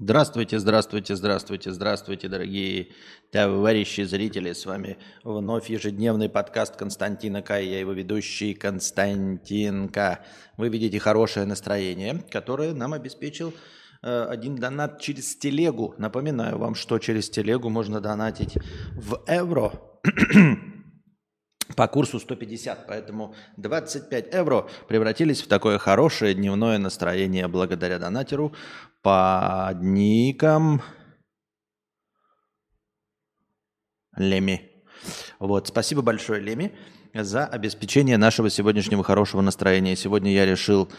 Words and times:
Здравствуйте, 0.00 0.60
здравствуйте, 0.60 1.16
здравствуйте, 1.16 1.72
здравствуйте, 1.72 2.28
дорогие 2.28 2.90
товарищи 3.32 4.02
зрители. 4.02 4.52
С 4.52 4.64
вами 4.64 4.96
вновь 5.24 5.68
ежедневный 5.70 6.28
подкаст 6.28 6.76
Константина 6.76 7.42
К. 7.42 7.58
Я 7.58 7.80
его 7.80 7.90
ведущий 7.90 8.54
Константин 8.54 9.88
К. 9.88 10.24
Вы 10.56 10.68
видите 10.68 11.00
хорошее 11.00 11.46
настроение, 11.46 12.22
которое 12.30 12.74
нам 12.74 12.92
обеспечил 12.92 13.52
э, 14.02 14.26
один 14.30 14.54
донат 14.54 15.00
через 15.00 15.34
телегу. 15.34 15.96
Напоминаю 15.98 16.58
вам, 16.58 16.76
что 16.76 17.00
через 17.00 17.28
телегу 17.28 17.68
можно 17.68 18.00
донатить 18.00 18.54
в 18.92 19.20
евро 19.26 19.72
по 21.76 21.86
курсу 21.86 22.18
150, 22.18 22.86
поэтому 22.86 23.34
25 23.56 24.34
евро 24.34 24.68
превратились 24.88 25.42
в 25.42 25.48
такое 25.48 25.78
хорошее 25.78 26.34
дневное 26.34 26.78
настроение 26.78 27.48
благодаря 27.48 27.98
донатеру 27.98 28.54
под 29.02 29.82
ником 29.82 30.82
Леми. 34.16 34.70
Вот, 35.38 35.68
спасибо 35.68 36.02
большое, 36.02 36.40
Леми, 36.40 36.72
за 37.14 37.46
обеспечение 37.46 38.16
нашего 38.16 38.50
сегодняшнего 38.50 39.04
хорошего 39.04 39.40
настроения. 39.40 39.94
Сегодня 39.94 40.32
я 40.32 40.44
решил 40.44 40.90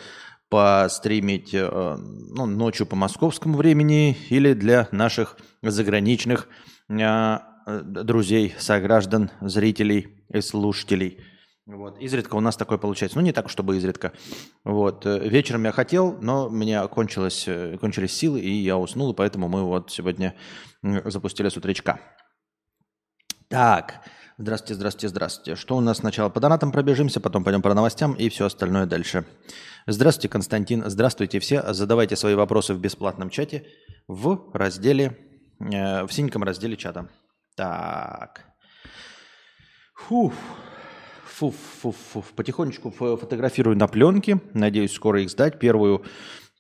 постримить 0.50 1.54
э, 1.54 1.98
ну, 1.98 2.46
ночью 2.46 2.88
по 2.88 2.96
московскому 2.96 3.58
времени 3.58 4.18
или 4.30 4.54
для 4.54 4.88
наших 4.92 5.38
заграничных 5.62 6.48
э, 6.88 7.40
друзей, 7.84 8.56
сограждан, 8.58 9.30
зрителей 9.42 10.19
и 10.34 10.42
слушателей– 10.42 11.20
вот. 11.70 12.00
Изредка 12.00 12.34
у 12.36 12.40
нас 12.40 12.58
такое 12.58 12.80
получается. 12.80 13.20
Ну, 13.20 13.24
не 13.24 13.32
так, 13.32 13.48
чтобы 13.48 13.78
изредка. 13.78 14.12
Вот. 14.64 15.06
Э, 15.06 15.20
вечером 15.30 15.66
я 15.66 15.72
хотел, 15.72 16.18
но 16.20 16.48
у 16.48 16.50
меня 16.50 16.88
кончилось, 16.88 17.44
э, 17.48 17.78
кончились 17.80 18.12
силы, 18.12 18.40
и 18.40 18.50
я 18.50 18.76
уснул, 18.76 19.12
и 19.12 19.16
поэтому 19.16 19.48
мы 19.48 19.64
вот 19.64 19.92
сегодня 19.92 20.34
запустили 20.82 21.48
с 21.48 21.58
утречка. 21.58 22.00
Так, 23.50 24.02
здравствуйте, 24.40 24.74
здравствуйте, 24.76 25.10
здравствуйте. 25.10 25.56
Что 25.56 25.78
у 25.78 25.80
нас 25.80 25.98
сначала 25.98 26.30
по 26.30 26.40
донатам 26.40 26.72
пробежимся, 26.72 27.20
потом 27.20 27.44
пойдем 27.44 27.62
по 27.62 27.72
новостям 27.72 28.14
и 28.14 28.30
все 28.30 28.46
остальное 28.46 28.88
дальше. 28.88 29.26
Здравствуйте, 29.86 30.30
Константин. 30.30 30.84
Здравствуйте 30.88 31.40
все. 31.40 31.72
Задавайте 31.72 32.16
свои 32.16 32.34
вопросы 32.34 32.74
в 32.74 32.80
бесплатном 32.80 33.30
чате 33.30 33.68
в 34.08 34.50
разделе, 34.54 35.20
э, 35.60 36.04
в 36.04 36.12
синеньком 36.12 36.44
разделе 36.44 36.78
чата. 36.78 37.10
Так. 37.56 38.50
Фух. 40.08 40.34
Фу, 41.26 41.52
фу, 41.52 41.92
фу. 41.92 42.24
Потихонечку 42.36 42.92
фотографирую 42.92 43.78
на 43.78 43.88
пленке. 43.88 44.40
Надеюсь, 44.54 44.94
скоро 44.94 45.22
их 45.22 45.30
сдать. 45.30 45.60
Первую 45.60 46.04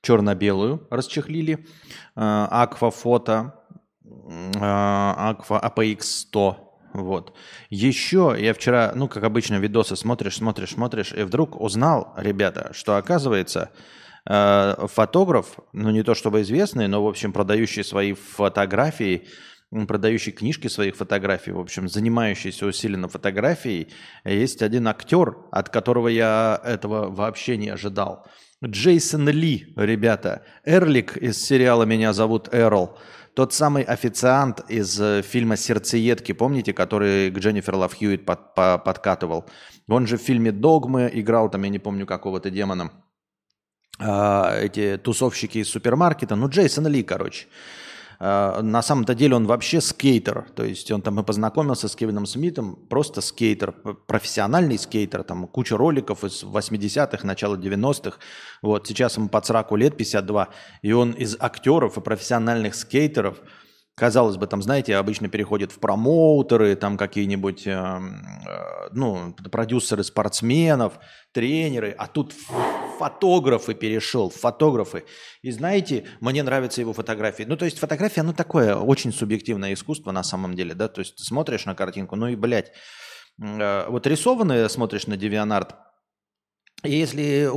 черно-белую 0.01 0.87
расчехлили. 0.89 1.65
Аквафото. 2.15 3.55
Аква 4.55 5.59
APX 5.63 6.01
100. 6.01 6.65
Вот. 6.93 7.33
Еще 7.69 8.35
я 8.39 8.53
вчера, 8.53 8.93
ну, 8.95 9.07
как 9.07 9.23
обычно, 9.23 9.55
видосы 9.55 9.95
смотришь, 9.95 10.37
смотришь, 10.37 10.71
смотришь, 10.71 11.13
и 11.13 11.21
вдруг 11.23 11.59
узнал, 11.59 12.13
ребята, 12.17 12.71
что 12.73 12.97
оказывается 12.97 13.71
фотограф, 14.25 15.59
ну, 15.73 15.91
не 15.91 16.03
то 16.03 16.15
чтобы 16.15 16.41
известный, 16.41 16.87
но, 16.87 17.03
в 17.03 17.07
общем, 17.07 17.31
продающий 17.31 17.83
свои 17.83 18.13
фотографии 18.13 19.27
продающий 19.71 20.31
книжки 20.31 20.67
своих 20.67 20.95
фотографий, 20.95 21.51
в 21.51 21.59
общем, 21.59 21.87
занимающийся 21.87 22.65
усиленно 22.65 23.07
фотографией, 23.07 23.89
есть 24.25 24.61
один 24.61 24.87
актер, 24.87 25.37
от 25.51 25.69
которого 25.69 26.07
я 26.07 26.59
этого 26.63 27.09
вообще 27.09 27.57
не 27.57 27.69
ожидал. 27.69 28.25
Джейсон 28.65 29.29
Ли, 29.29 29.73
ребята. 29.77 30.43
Эрлик 30.65 31.15
из 31.15 31.41
сериала 31.41 31.83
«Меня 31.83 32.11
зовут 32.13 32.49
Эрл». 32.51 32.97
Тот 33.33 33.53
самый 33.53 33.83
официант 33.83 34.69
из 34.69 34.99
э, 34.99 35.21
фильма 35.21 35.55
«Сердцеедки», 35.55 36.33
помните, 36.33 36.73
который 36.73 37.31
к 37.31 37.37
Дженнифер 37.37 37.75
Лав 37.75 37.97
Хьюитт 37.97 38.25
под, 38.25 38.53
по, 38.55 38.77
подкатывал. 38.77 39.45
Он 39.87 40.08
же 40.08 40.17
в 40.17 40.21
фильме 40.21 40.52
«Догмы» 40.52 41.09
играл, 41.13 41.49
там, 41.49 41.63
я 41.63 41.69
не 41.69 41.79
помню, 41.79 42.05
какого-то 42.05 42.49
демона. 42.49 42.91
А, 43.97 44.58
эти 44.59 44.97
тусовщики 44.97 45.59
из 45.59 45.69
супермаркета. 45.69 46.35
Ну, 46.35 46.49
Джейсон 46.49 46.87
Ли, 46.87 47.02
короче. 47.03 47.47
А, 48.19 48.61
на 48.61 48.81
самом-то 48.81 49.15
деле 49.15 49.35
он 49.35 49.45
вообще 49.47 49.81
скейтер. 49.81 50.45
То 50.55 50.63
есть 50.63 50.91
он 50.91 51.02
там 51.02 51.19
и 51.19 51.23
познакомился 51.23 51.87
с 51.87 51.95
Кевином 51.95 52.25
Смитом, 52.25 52.75
просто 52.89 53.21
скейтер, 53.21 53.71
профессиональный 54.07 54.77
скейтер. 54.77 55.23
Там 55.23 55.47
куча 55.47 55.77
роликов 55.77 56.23
из 56.23 56.43
80-х, 56.43 57.25
начала 57.25 57.55
90-х. 57.55 58.17
Вот 58.61 58.87
сейчас 58.87 59.17
ему 59.17 59.29
под 59.29 59.45
40 59.45 59.71
лет, 59.77 59.97
52. 59.97 60.49
И 60.81 60.91
он 60.91 61.11
из 61.11 61.37
актеров 61.39 61.97
и 61.97 62.02
профессиональных 62.02 62.75
скейтеров– 62.75 63.37
Казалось 63.99 64.37
бы, 64.37 64.48
там, 64.48 64.61
знаете, 64.61 64.95
обычно 64.95 65.27
переходят 65.27 65.73
в 65.73 65.80
промоутеры, 65.80 66.76
там 66.77 66.95
какие-нибудь, 66.95 67.67
э, 67.67 67.71
э, 67.71 68.89
ну, 68.93 69.33
продюсеры 69.52 70.05
спортсменов, 70.05 70.93
тренеры, 71.33 71.93
а 71.98 72.08
тут 72.08 72.33
фотографы 72.98 73.73
перешел, 73.73 74.30
фотографы. 74.30 75.04
И 75.42 75.52
знаете, 75.52 76.05
мне 76.21 76.43
нравятся 76.43 76.80
его 76.80 76.93
фотографии. 76.93 77.43
Ну, 77.43 77.58
то 77.58 77.65
есть 77.65 77.77
фотография, 77.77 78.23
ну, 78.23 78.32
такое 78.32 78.73
очень 78.73 79.11
субъективное 79.11 79.73
искусство 79.73 80.11
на 80.11 80.23
самом 80.23 80.55
деле, 80.55 80.76
да, 80.76 80.88
то 80.88 81.02
есть 81.02 81.20
смотришь 81.20 81.65
на 81.65 81.76
картинку, 81.76 82.15
ну 82.15 82.30
и, 82.30 82.38
блядь, 82.38 82.71
э, 83.42 83.86
вот 83.89 84.08
рисованные 84.08 84.70
смотришь 84.70 85.08
на 85.08 85.15
DeviantArt, 85.15 85.71
если 86.83 87.49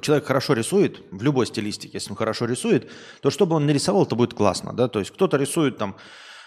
человек 0.00 0.26
хорошо 0.26 0.54
рисует, 0.54 1.02
в 1.10 1.22
любой 1.22 1.46
стилистике, 1.46 1.92
если 1.94 2.10
он 2.10 2.16
хорошо 2.16 2.46
рисует, 2.46 2.90
то 3.20 3.30
что 3.30 3.46
бы 3.46 3.56
он 3.56 3.66
нарисовал, 3.66 4.06
то 4.06 4.16
будет 4.16 4.34
классно. 4.34 4.72
Да? 4.72 4.88
То 4.88 4.98
есть 4.98 5.12
кто-то 5.12 5.36
рисует 5.36 5.78
там 5.78 5.96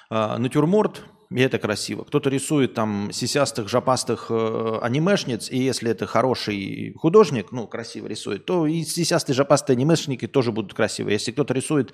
э, 0.10 0.38
натюрморт, 0.38 1.04
и 1.32 1.42
это 1.42 1.58
красиво. 1.58 2.04
Кто-то 2.04 2.30
рисует 2.30 2.74
там 2.74 3.12
сисястых, 3.12 3.68
жопастых 3.68 4.28
э, 4.30 4.80
анимешниц, 4.82 5.50
и 5.50 5.58
если 5.58 5.90
это 5.92 6.06
хороший 6.06 6.94
художник, 6.98 7.52
ну, 7.52 7.68
красиво 7.68 8.08
рисует, 8.08 8.46
то 8.46 8.68
и 8.68 8.84
сисястые, 8.84 9.36
жопастые 9.36 9.76
анимешники 9.76 10.28
тоже 10.28 10.52
будут 10.52 10.74
красивы. 10.74 11.12
Если 11.12 11.32
кто-то 11.32 11.54
рисует 11.54 11.94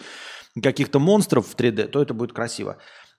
каких-то 0.62 1.00
монстров 1.00 1.48
в 1.48 1.56
3D, 1.56 1.88
то 1.88 2.02
это 2.02 2.14
будет 2.14 2.34
красиво. 2.34 2.78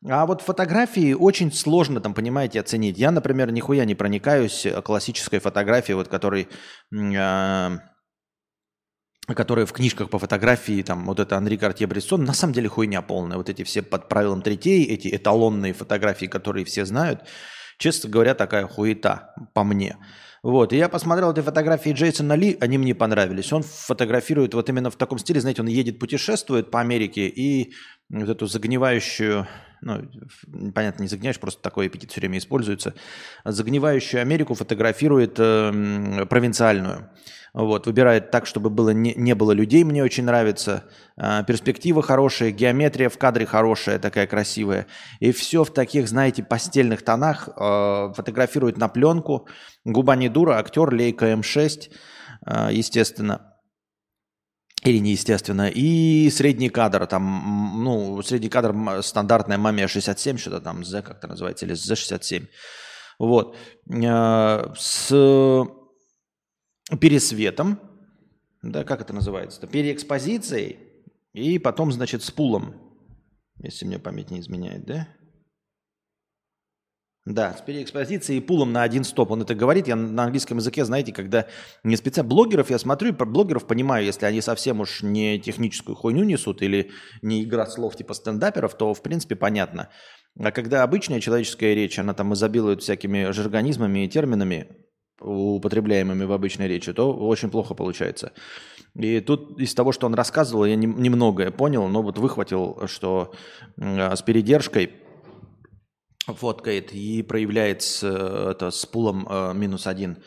А 0.08 0.26
вот 0.26 0.40
фотографии 0.40 1.12
очень 1.12 1.52
сложно 1.52 2.00
там, 2.00 2.12
понимаете, 2.12 2.60
оценить. 2.60 2.98
Я, 2.98 3.12
например, 3.12 3.52
нихуя 3.52 3.84
не 3.84 3.94
проникаюсь 3.94 4.66
классической 4.84 5.38
фотографией, 5.38 5.94
вот 5.94 6.08
которой, 6.08 6.48
э, 6.92 7.78
которые 9.28 9.66
в 9.66 9.72
книжках 9.72 10.10
по 10.10 10.18
фотографии, 10.18 10.82
там, 10.82 11.06
вот 11.06 11.20
это 11.20 11.36
Анри 11.36 11.56
Картье-Брессон, 11.56 12.24
на 12.24 12.32
самом 12.32 12.52
деле 12.52 12.68
хуйня 12.68 13.00
полная. 13.00 13.36
Вот 13.36 13.48
эти 13.48 13.62
все 13.62 13.82
под 13.82 14.08
правилом 14.08 14.42
третей, 14.42 14.84
эти 14.84 15.14
эталонные 15.14 15.72
фотографии, 15.72 16.26
которые 16.26 16.64
все 16.64 16.84
знают, 16.84 17.20
честно 17.78 18.10
говоря, 18.10 18.34
такая 18.34 18.66
хуета 18.66 19.34
по 19.54 19.62
мне. 19.62 19.96
Вот, 20.42 20.72
и 20.72 20.76
я 20.76 20.88
посмотрел 20.88 21.32
эти 21.32 21.40
фотографии 21.40 21.90
Джейсона 21.90 22.32
Ли, 22.32 22.56
они 22.60 22.76
мне 22.76 22.96
понравились. 22.96 23.52
Он 23.52 23.62
фотографирует 23.62 24.54
вот 24.54 24.68
именно 24.68 24.90
в 24.90 24.96
таком 24.96 25.18
стиле, 25.18 25.40
знаете, 25.40 25.62
он 25.62 25.68
едет, 25.68 26.00
путешествует 26.00 26.70
по 26.70 26.80
Америке 26.80 27.28
и 27.28 27.72
вот 28.10 28.28
эту 28.28 28.46
загнивающую 28.46 29.46
ну, 29.82 30.08
понятно, 30.72 31.02
не 31.02 31.08
загниваешь, 31.08 31.40
просто 31.40 31.60
такой 31.60 31.88
эпитет 31.88 32.12
все 32.12 32.20
время 32.20 32.38
используется, 32.38 32.94
загнивающую 33.44 34.20
Америку 34.20 34.54
фотографирует 34.54 35.34
э, 35.38 36.26
провинциальную. 36.30 37.10
Вот, 37.54 37.86
выбирает 37.86 38.30
так, 38.30 38.46
чтобы 38.46 38.70
было 38.70 38.90
не, 38.90 39.14
не 39.14 39.34
было 39.34 39.52
людей, 39.52 39.84
мне 39.84 40.02
очень 40.02 40.24
нравится. 40.24 40.84
Э, 41.18 41.44
перспектива 41.46 42.02
хорошая, 42.02 42.50
геометрия 42.50 43.10
в 43.10 43.18
кадре 43.18 43.44
хорошая, 43.44 43.98
такая 43.98 44.26
красивая. 44.26 44.86
И 45.20 45.32
все 45.32 45.62
в 45.62 45.70
таких, 45.70 46.08
знаете, 46.08 46.42
постельных 46.42 47.02
тонах 47.02 47.48
э, 47.48 48.12
фотографирует 48.16 48.78
на 48.78 48.88
пленку. 48.88 49.48
Губа 49.84 50.16
не 50.16 50.30
дура, 50.30 50.58
актер, 50.58 50.94
лейка 50.94 51.26
М6, 51.32 51.90
э, 52.46 52.68
естественно. 52.72 53.52
Или 54.82 54.98
неестественно. 54.98 55.68
И 55.68 56.30
средний 56.30 56.70
кадр, 56.70 57.06
там, 57.06 57.84
ну, 57.84 58.22
средний 58.22 58.48
кадр 58.48 59.02
стандартная 59.02 59.58
мамия 59.58 59.88
67, 59.88 60.38
что-то 60.38 60.60
там, 60.60 60.84
Z 60.84 61.02
как-то 61.02 61.28
называется, 61.28 61.66
или 61.66 61.74
Z67. 61.74 62.46
Вот. 63.18 63.56
Э, 63.90 64.72
с 64.74 65.12
пересветом, 66.98 67.78
да, 68.62 68.84
как 68.84 69.00
это 69.00 69.12
называется-то, 69.12 69.66
переэкспозицией, 69.66 70.78
и 71.32 71.58
потом, 71.58 71.92
значит, 71.92 72.22
с 72.22 72.30
пулом, 72.30 72.74
если 73.58 73.86
мне 73.86 73.98
память 73.98 74.30
не 74.30 74.40
изменяет, 74.40 74.84
да? 74.84 75.08
Да, 77.24 77.54
с 77.56 77.60
переэкспозицией 77.60 78.38
и 78.38 78.42
пулом 78.42 78.72
на 78.72 78.82
один 78.82 79.04
стоп. 79.04 79.30
Он 79.30 79.42
это 79.42 79.54
говорит. 79.54 79.86
Я 79.86 79.94
на 79.94 80.24
английском 80.24 80.58
языке, 80.58 80.84
знаете, 80.84 81.12
когда 81.12 81.46
не 81.84 81.94
специально... 81.94 82.28
Блогеров 82.28 82.68
я 82.68 82.80
смотрю, 82.80 83.12
блогеров 83.12 83.64
понимаю, 83.64 84.04
если 84.04 84.26
они 84.26 84.40
совсем 84.40 84.80
уж 84.80 85.02
не 85.02 85.38
техническую 85.38 85.94
хуйню 85.94 86.24
несут 86.24 86.62
или 86.62 86.90
не 87.22 87.44
игра 87.44 87.66
слов 87.66 87.94
типа 87.94 88.14
стендаперов, 88.14 88.76
то 88.76 88.92
в 88.92 89.02
принципе 89.02 89.36
понятно. 89.36 89.88
А 90.36 90.50
когда 90.50 90.82
обычная 90.82 91.20
человеческая 91.20 91.74
речь, 91.74 91.96
она 91.96 92.12
там 92.12 92.34
изобилует 92.34 92.82
всякими 92.82 93.30
жаргонизмами 93.30 94.04
и 94.04 94.08
терминами, 94.08 94.82
употребляемыми 95.22 96.24
в 96.24 96.32
обычной 96.32 96.68
речи, 96.68 96.92
то 96.92 97.12
очень 97.12 97.50
плохо 97.50 97.74
получается. 97.74 98.32
И 98.94 99.20
тут 99.20 99.58
из 99.58 99.74
того, 99.74 99.92
что 99.92 100.06
он 100.06 100.14
рассказывал, 100.14 100.64
я 100.64 100.76
немногое 100.76 101.50
понял, 101.50 101.88
но 101.88 102.02
вот 102.02 102.18
выхватил, 102.18 102.82
что 102.86 103.32
с 103.76 104.22
передержкой 104.22 104.92
фоткает 106.26 106.92
и 106.92 107.22
проявляет 107.22 107.82
это, 108.02 108.70
с 108.70 108.86
пулом 108.86 109.26
э, 109.28 109.54
минус 109.54 109.86
один. 109.86 110.18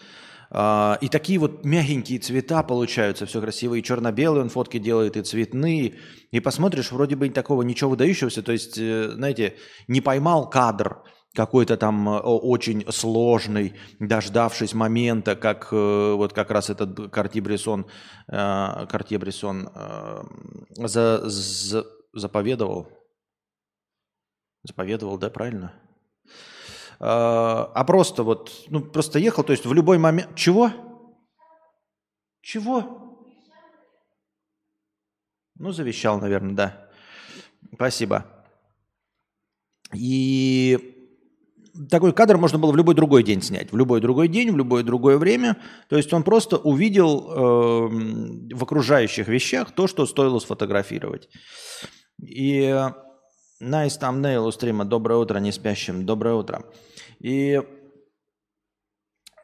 Uh, 0.51 0.97
и 1.01 1.09
такие 1.09 1.39
вот 1.39 1.65
мягенькие 1.65 2.19
цвета 2.19 2.63
получаются, 2.63 3.25
все 3.25 3.41
красивые. 3.41 3.81
Черно-белые 3.81 4.43
он 4.43 4.49
фотки 4.49 4.77
делает, 4.77 5.17
и 5.17 5.21
цветные. 5.21 5.95
И 6.31 6.39
посмотришь, 6.39 6.91
вроде 6.91 7.15
бы 7.15 7.27
такого 7.29 7.63
ничего 7.63 7.89
выдающегося. 7.89 8.41
То 8.41 8.51
есть, 8.51 8.77
э, 8.77 9.09
знаете, 9.15 9.55
не 9.87 10.01
поймал 10.01 10.49
кадр 10.49 10.99
какой-то 11.35 11.77
там 11.77 12.09
э, 12.09 12.19
очень 12.19 12.85
сложный, 12.91 13.73
дождавшись 13.99 14.73
момента, 14.73 15.35
как 15.35 15.69
э, 15.71 16.13
вот 16.13 16.33
как 16.33 16.51
раз 16.51 16.69
этот 16.69 17.11
Картье 17.11 17.41
Брессон, 17.41 17.85
Картье 18.27 19.19
Брессон 19.19 19.69
за, 20.69 21.29
за, 21.29 21.85
заповедовал. 22.13 22.87
Заповедовал, 24.63 25.17
да, 25.17 25.29
правильно? 25.29 25.73
а 26.97 27.83
просто 27.83 28.23
вот, 28.23 28.51
ну, 28.69 28.81
просто 28.81 29.19
ехал, 29.19 29.43
то 29.43 29.51
есть 29.51 29.65
в 29.65 29.73
любой 29.73 29.97
момент... 29.97 30.33
Чего? 30.35 30.71
Чего? 32.41 33.05
Ну, 35.55 35.71
завещал, 35.71 36.19
наверное, 36.19 36.55
да. 36.55 36.89
Спасибо. 37.73 38.25
И 39.93 40.94
такой 41.89 42.13
кадр 42.13 42.37
можно 42.37 42.57
было 42.57 42.71
в 42.71 42.75
любой 42.75 42.95
другой 42.95 43.23
день 43.23 43.41
снять, 43.41 43.71
в 43.71 43.77
любой 43.77 44.01
другой 44.01 44.27
день, 44.27 44.51
в 44.51 44.57
любое 44.57 44.83
другое 44.83 45.17
время. 45.17 45.57
То 45.89 45.97
есть 45.97 46.13
он 46.13 46.23
просто 46.23 46.57
увидел 46.57 47.29
э, 47.29 48.55
в 48.55 48.63
окружающих 48.63 49.27
вещах 49.27 49.71
то, 49.71 49.87
что 49.87 50.05
стоило 50.05 50.39
сфотографировать. 50.39 51.29
И 52.21 52.73
Nice 53.61 53.99
thumbnail 53.99 54.47
у 54.47 54.51
стрима. 54.51 54.85
Доброе 54.85 55.19
утро, 55.19 55.39
не 55.39 55.51
спящим. 55.51 56.05
Доброе 56.05 56.35
утро. 56.35 56.65
И 57.19 57.53
э, 57.53 57.63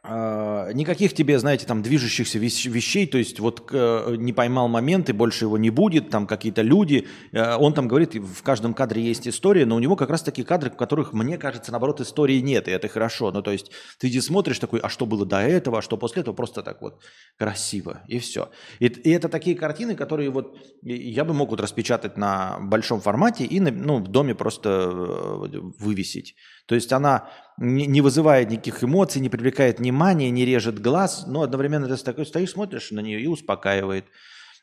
никаких 0.03 1.13
тебе, 1.13 1.37
знаете, 1.37 1.67
там 1.67 1.83
движущихся 1.83 2.39
вещей, 2.39 3.05
то 3.05 3.19
есть 3.19 3.39
вот 3.39 3.69
э, 3.71 4.15
не 4.17 4.33
поймал 4.33 4.67
момент 4.67 5.09
и 5.09 5.13
больше 5.13 5.45
его 5.45 5.59
не 5.59 5.69
будет, 5.69 6.09
там 6.09 6.25
какие-то 6.25 6.63
люди. 6.63 7.07
Э, 7.31 7.55
он 7.55 7.73
там 7.73 7.87
говорит, 7.87 8.15
в 8.15 8.41
каждом 8.41 8.73
кадре 8.73 9.03
есть 9.03 9.27
история, 9.27 9.65
но 9.67 9.75
у 9.75 9.79
него 9.79 9.95
как 9.95 10.09
раз 10.09 10.23
такие 10.23 10.43
кадры, 10.43 10.71
в 10.71 10.75
которых, 10.75 11.13
мне 11.13 11.37
кажется, 11.37 11.71
наоборот, 11.71 12.01
истории 12.01 12.39
нет, 12.39 12.67
и 12.67 12.71
это 12.71 12.87
хорошо. 12.87 13.31
Ну, 13.31 13.43
то 13.43 13.51
есть 13.51 13.71
ты 13.99 14.07
здесь 14.07 14.25
смотришь 14.25 14.57
такой, 14.57 14.79
а 14.79 14.89
что 14.89 15.05
было 15.05 15.23
до 15.23 15.39
этого, 15.39 15.79
а 15.79 15.81
что 15.83 15.97
после 15.97 16.23
этого, 16.23 16.33
просто 16.33 16.63
так 16.63 16.81
вот 16.81 16.99
красиво, 17.37 18.01
и 18.07 18.17
все. 18.17 18.49
И, 18.79 18.87
и 18.87 19.11
это 19.11 19.29
такие 19.29 19.55
картины, 19.55 19.95
которые 19.95 20.31
вот 20.31 20.57
я 20.81 21.23
бы 21.25 21.35
мог 21.35 21.51
вот 21.51 21.61
распечатать 21.61 22.17
на 22.17 22.57
большом 22.59 23.01
формате 23.01 23.45
и 23.45 23.59
ну, 23.59 23.97
в 23.97 24.07
доме 24.07 24.33
просто 24.33 24.69
э, 24.69 25.59
вывесить. 25.77 26.35
То 26.71 26.75
есть 26.75 26.93
она 26.93 27.27
не 27.57 27.99
вызывает 27.99 28.49
никаких 28.49 28.81
эмоций, 28.81 29.19
не 29.19 29.27
привлекает 29.27 29.79
внимания, 29.79 30.29
не 30.29 30.45
режет 30.45 30.79
глаз, 30.79 31.25
но 31.27 31.41
одновременно 31.41 31.85
ты 31.85 32.01
такой 32.01 32.25
стоишь, 32.25 32.51
смотришь 32.51 32.91
на 32.91 33.01
нее 33.01 33.19
и 33.19 33.27
успокаивает. 33.27 34.05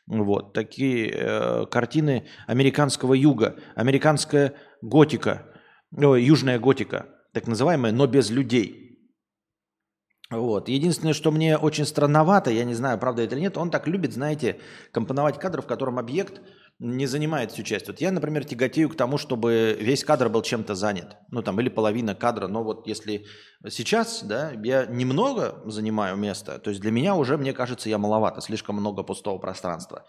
Вот 0.07 0.53
такие 0.53 1.11
э, 1.13 1.65
картины 1.67 2.25
американского 2.47 3.13
юга, 3.13 3.57
американская 3.75 4.55
готика, 4.81 5.45
о, 5.95 6.15
южная 6.15 6.57
готика, 6.57 7.05
так 7.31 7.45
называемая, 7.45 7.91
но 7.91 8.07
без 8.07 8.31
людей. 8.31 8.97
Вот. 10.31 10.67
Единственное, 10.67 11.13
что 11.13 11.29
мне 11.29 11.59
очень 11.59 11.85
странновато, 11.85 12.49
я 12.49 12.63
не 12.63 12.73
знаю, 12.73 12.97
правда 12.97 13.21
это 13.21 13.35
или 13.35 13.41
нет, 13.41 13.55
он 13.55 13.69
так 13.69 13.87
любит, 13.87 14.13
знаете, 14.13 14.59
компоновать 14.91 15.37
кадр, 15.37 15.61
в 15.61 15.67
котором 15.67 15.99
объект 15.99 16.41
не 16.79 17.07
занимает 17.07 17.51
всю 17.51 17.63
часть. 17.63 17.87
Вот 17.87 17.99
я, 17.99 18.09
например, 18.11 18.45
тяготею 18.45 18.89
к 18.89 18.95
тому, 18.95 19.17
чтобы 19.17 19.77
весь 19.79 20.05
кадр 20.05 20.29
был 20.29 20.41
чем-то 20.41 20.75
занят. 20.75 21.17
Ну, 21.29 21.41
там, 21.41 21.59
или 21.59 21.67
половина 21.67 22.15
кадра. 22.15 22.47
Но 22.47 22.63
вот 22.63 22.87
если 22.87 23.25
сейчас, 23.67 24.23
да, 24.23 24.51
я 24.63 24.85
немного 24.85 25.61
занимаю 25.65 26.15
место, 26.15 26.57
то 26.57 26.69
есть 26.69 26.81
для 26.81 26.91
меня 26.91 27.15
уже, 27.15 27.37
мне 27.37 27.51
кажется, 27.51 27.89
я 27.89 27.97
маловато, 27.97 28.39
слишком 28.39 28.77
много 28.77 29.03
пустого 29.03 29.37
пространства. 29.39 30.05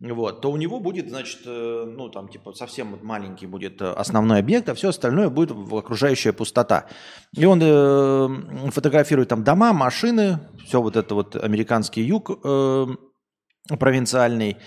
Вот, 0.00 0.42
то 0.42 0.50
у 0.50 0.56
него 0.56 0.80
будет, 0.80 1.08
значит, 1.08 1.42
э, 1.46 1.84
ну, 1.86 2.10
там, 2.10 2.28
типа, 2.28 2.52
совсем 2.52 2.98
маленький 3.02 3.46
будет 3.46 3.80
э, 3.80 3.90
основной 3.92 4.40
объект, 4.40 4.68
а 4.68 4.74
все 4.74 4.88
остальное 4.88 5.30
будет 5.30 5.52
окружающая 5.52 6.32
пустота. 6.32 6.86
И 7.32 7.44
он 7.44 7.60
э, 7.62 8.70
фотографирует 8.70 9.28
там 9.28 9.44
дома, 9.44 9.72
машины, 9.72 10.40
все 10.66 10.82
вот 10.82 10.96
это 10.96 11.14
вот 11.14 11.36
американский 11.36 12.02
юг 12.02 12.28
э, 12.44 12.86
провинциальный, 13.78 14.58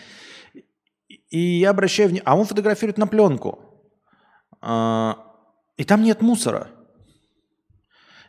и 1.29 1.39
я 1.39 1.71
обращаю 1.71 2.09
внимание, 2.09 2.24
а 2.25 2.38
он 2.38 2.45
фотографирует 2.45 2.97
на 2.97 3.07
пленку. 3.07 3.59
А, 4.62 5.18
и 5.77 5.83
там 5.83 6.03
нет 6.03 6.21
мусора. 6.21 6.69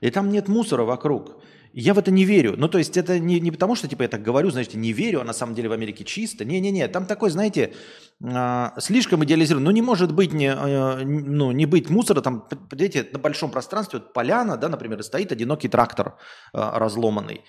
И 0.00 0.10
там 0.10 0.30
нет 0.30 0.48
мусора 0.48 0.84
вокруг. 0.84 1.42
Я 1.72 1.94
в 1.94 1.98
это 1.98 2.10
не 2.10 2.24
верю. 2.24 2.54
Ну, 2.56 2.68
то 2.68 2.78
есть 2.78 2.96
это 2.96 3.18
не, 3.18 3.40
не 3.40 3.50
потому, 3.50 3.76
что 3.76 3.88
типа 3.88 4.02
я 4.02 4.08
так 4.08 4.22
говорю, 4.22 4.50
знаете, 4.50 4.78
не 4.78 4.92
верю, 4.92 5.20
а 5.20 5.24
на 5.24 5.32
самом 5.32 5.54
деле 5.54 5.68
в 5.68 5.72
Америке 5.72 6.04
чисто. 6.04 6.44
Не-не-не, 6.44 6.88
там 6.88 7.06
такой, 7.06 7.30
знаете, 7.30 7.72
э, 8.20 8.66
слишком 8.78 9.22
идеализирован. 9.24 9.64
Ну, 9.64 9.70
не 9.70 9.82
может 9.82 10.12
быть 10.12 10.32
не, 10.32 10.48
э, 10.48 11.04
ну, 11.04 11.52
не 11.52 11.66
быть 11.66 11.90
мусора. 11.90 12.20
Там, 12.20 12.48
видите, 12.72 13.08
на 13.12 13.18
большом 13.18 13.50
пространстве, 13.50 14.00
вот 14.00 14.12
поляна, 14.12 14.56
да, 14.56 14.68
например, 14.68 15.02
стоит 15.02 15.30
одинокий 15.30 15.68
трактор 15.68 16.16
э, 16.52 16.70
разломанный. 16.74 17.44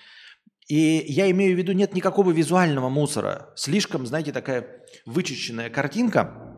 И 0.70 1.04
я 1.08 1.28
имею 1.32 1.56
в 1.56 1.58
виду, 1.58 1.72
нет 1.72 1.94
никакого 1.94 2.30
визуального 2.30 2.88
мусора. 2.88 3.50
Слишком, 3.56 4.06
знаете, 4.06 4.30
такая 4.30 4.84
вычищенная 5.04 5.68
картинка, 5.68 6.50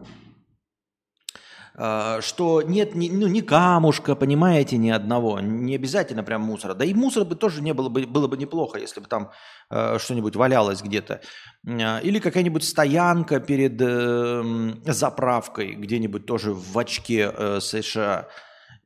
а, 1.74 2.20
что 2.20 2.60
нет 2.60 2.94
ни, 2.94 3.08
ну, 3.08 3.26
ни 3.26 3.40
камушка, 3.40 4.14
понимаете, 4.14 4.76
ни 4.76 4.90
одного. 4.90 5.40
Не 5.40 5.76
обязательно 5.76 6.22
прям 6.22 6.42
мусора. 6.42 6.74
Да 6.74 6.84
и 6.84 6.92
мусора 6.92 7.24
бы 7.24 7.36
тоже 7.36 7.62
не 7.62 7.72
было 7.72 7.88
бы, 7.88 8.06
было 8.06 8.28
бы 8.28 8.36
неплохо, 8.36 8.78
если 8.78 9.00
бы 9.00 9.06
там 9.06 9.30
э, 9.70 9.98
что-нибудь 9.98 10.36
валялось 10.36 10.82
где-то. 10.82 11.22
А, 11.66 11.98
или 12.00 12.18
какая-нибудь 12.18 12.64
стоянка 12.64 13.40
перед 13.40 13.80
э, 13.80 14.74
заправкой 14.84 15.72
где-нибудь 15.72 16.26
тоже 16.26 16.52
в 16.52 16.78
очке 16.78 17.32
э, 17.34 17.60
США. 17.60 18.28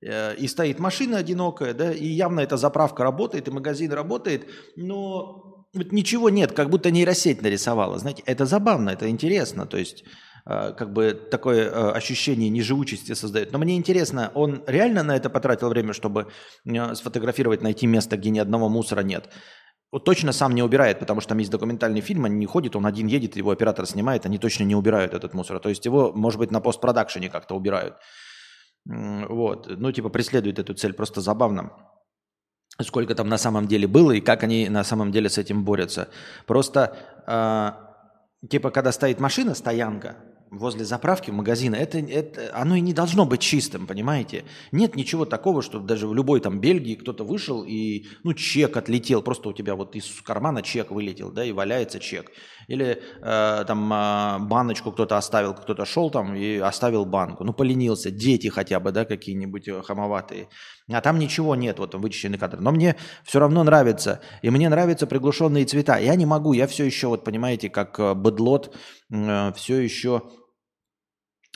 Э, 0.02 0.34
и 0.34 0.46
стоит 0.48 0.78
машина 0.78 1.19
одинокая, 1.19 1.75
да, 1.75 1.93
и 1.93 2.06
явно 2.06 2.40
эта 2.40 2.56
заправка 2.56 3.02
работает, 3.02 3.48
и 3.48 3.50
магазин 3.50 3.93
работает, 3.93 4.46
но 4.76 5.66
вот 5.72 5.93
ничего 5.93 6.31
нет, 6.31 6.52
как 6.52 6.70
будто 6.70 6.90
нейросеть 6.90 7.43
нарисовала. 7.43 7.98
Знаете, 7.98 8.22
это 8.26 8.46
забавно, 8.46 8.90
это 8.90 9.08
интересно, 9.08 9.66
то 9.66 9.78
есть 9.78 10.04
э, 10.46 10.72
как 10.76 10.93
бы 10.93 11.14
такое 11.30 11.68
э, 11.68 11.90
ощущение 11.92 12.50
неживучести 12.50 13.14
создает. 13.14 13.52
Но 13.52 13.59
мне 13.59 13.76
интересно, 13.76 14.30
он 14.35 14.62
реально 14.66 15.02
на 15.02 15.16
это 15.16 15.30
потратил 15.30 15.68
время, 15.68 15.92
чтобы 15.92 16.28
сфотографировать, 16.94 17.62
найти 17.62 17.87
место, 17.87 18.16
где 18.16 18.30
ни 18.30 18.38
одного 18.38 18.68
мусора 18.68 19.00
нет? 19.00 19.28
Вот 19.92 20.04
точно 20.04 20.32
сам 20.32 20.54
не 20.54 20.62
убирает, 20.62 20.99
потому 20.99 21.20
что 21.20 21.30
там 21.30 21.38
есть 21.38 21.50
документальный 21.50 22.00
фильм, 22.00 22.25
они 22.25 22.37
не 22.37 22.47
ходят, 22.47 22.76
он 22.76 22.85
один 22.87 23.06
едет, 23.06 23.37
его 23.37 23.50
оператор 23.50 23.87
снимает, 23.87 24.26
они 24.26 24.37
точно 24.37 24.64
не 24.64 24.75
убирают 24.75 25.14
этот 25.14 25.32
мусор. 25.32 25.59
То 25.59 25.68
есть 25.68 25.87
его, 25.87 26.12
может 26.12 26.38
быть, 26.38 26.50
на 26.50 26.61
постпродакшене 26.61 27.30
как-то 27.30 27.54
убирают. 27.54 27.94
Вот, 28.87 29.66
ну, 29.69 29.90
типа, 29.90 30.11
преследует 30.11 30.59
эту 30.59 30.75
цель. 30.75 30.93
Просто 30.93 31.21
забавно, 31.21 31.73
сколько 32.81 33.14
там 33.14 33.28
на 33.28 33.38
самом 33.38 33.66
деле 33.66 33.88
было 33.88 34.12
и 34.12 34.21
как 34.21 34.45
они 34.45 34.69
на 34.69 34.85
самом 34.85 35.11
деле 35.11 35.28
с 35.28 35.38
этим 35.38 35.64
борются. 35.64 36.09
Просто, 36.47 36.97
э, 37.26 38.49
типа, 38.49 38.71
когда 38.71 38.93
стоит 38.93 39.19
машина, 39.19 39.55
стоянка, 39.55 40.16
возле 40.50 40.84
заправки 40.84 41.30
магазина, 41.30 41.74
это, 41.76 41.98
это, 41.98 42.50
оно 42.54 42.76
и 42.76 42.80
не 42.80 42.92
должно 42.92 43.26
быть 43.26 43.40
чистым, 43.40 43.86
понимаете? 43.86 44.44
Нет 44.72 44.96
ничего 44.96 45.24
такого, 45.24 45.62
что 45.62 45.80
даже 45.80 46.06
в 46.06 46.14
любой 46.14 46.40
там 46.40 46.60
Бельгии 46.60 46.94
кто-то 46.94 47.24
вышел 47.24 47.64
и, 47.66 48.06
ну, 48.22 48.34
чек 48.34 48.76
отлетел, 48.76 49.22
просто 49.22 49.48
у 49.48 49.52
тебя 49.52 49.74
вот 49.74 49.96
из 49.96 50.06
кармана 50.22 50.62
чек 50.62 50.90
вылетел, 50.90 51.30
да, 51.30 51.44
и 51.44 51.52
валяется 51.52 52.00
чек. 52.00 52.30
Или 52.68 53.00
э, 53.22 53.64
там 53.66 53.92
э, 53.92 54.38
баночку 54.40 54.92
кто-то 54.92 55.16
оставил, 55.16 55.54
кто-то 55.54 55.84
шел 55.84 56.10
там 56.10 56.34
и 56.34 56.56
оставил 56.56 57.04
банку. 57.04 57.44
Ну, 57.44 57.52
поленился, 57.52 58.10
дети 58.10 58.48
хотя 58.48 58.80
бы, 58.80 58.92
да, 58.92 59.04
какие-нибудь 59.04 59.68
э, 59.68 59.82
хамоватые. 59.82 60.48
А 60.88 61.00
там 61.00 61.18
ничего 61.18 61.56
нет, 61.56 61.78
вот 61.78 61.94
вычищенный 61.94 62.38
кадр. 62.38 62.60
Но 62.60 62.70
мне 62.70 62.96
все 63.24 63.40
равно 63.40 63.64
нравится. 63.64 64.20
И 64.42 64.50
мне 64.50 64.68
нравятся 64.68 65.06
приглушенные 65.06 65.64
цвета. 65.64 65.98
Я 65.98 66.14
не 66.14 66.26
могу, 66.26 66.52
я 66.52 66.66
все 66.68 66.84
еще, 66.84 67.08
вот 67.08 67.24
понимаете, 67.24 67.68
как 67.68 67.98
э, 67.98 68.14
бедлот, 68.14 68.74
э, 68.74 69.05
все 69.10 69.78
еще 69.78 70.22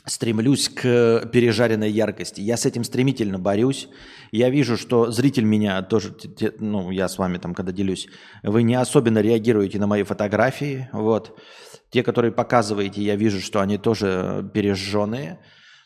стремлюсь 0.05 0.69
к 0.69 1.29
пережаренной 1.31 1.91
яркости. 1.91 2.41
Я 2.41 2.57
с 2.57 2.65
этим 2.65 2.83
стремительно 2.83 3.37
борюсь. 3.37 3.87
Я 4.31 4.49
вижу, 4.49 4.77
что 4.77 5.11
зритель 5.11 5.43
меня 5.43 5.81
тоже, 5.83 6.15
ну, 6.59 6.91
я 6.91 7.07
с 7.07 7.17
вами 7.17 7.37
там, 7.37 7.53
когда 7.53 7.71
делюсь, 7.71 8.07
вы 8.43 8.63
не 8.63 8.75
особенно 8.75 9.19
реагируете 9.19 9.79
на 9.79 9.87
мои 9.87 10.03
фотографии. 10.03 10.89
Вот. 10.91 11.39
Те, 11.91 12.03
которые 12.03 12.31
показываете, 12.31 13.01
я 13.01 13.15
вижу, 13.15 13.41
что 13.41 13.61
они 13.61 13.77
тоже 13.77 14.49
пережженные. 14.53 15.39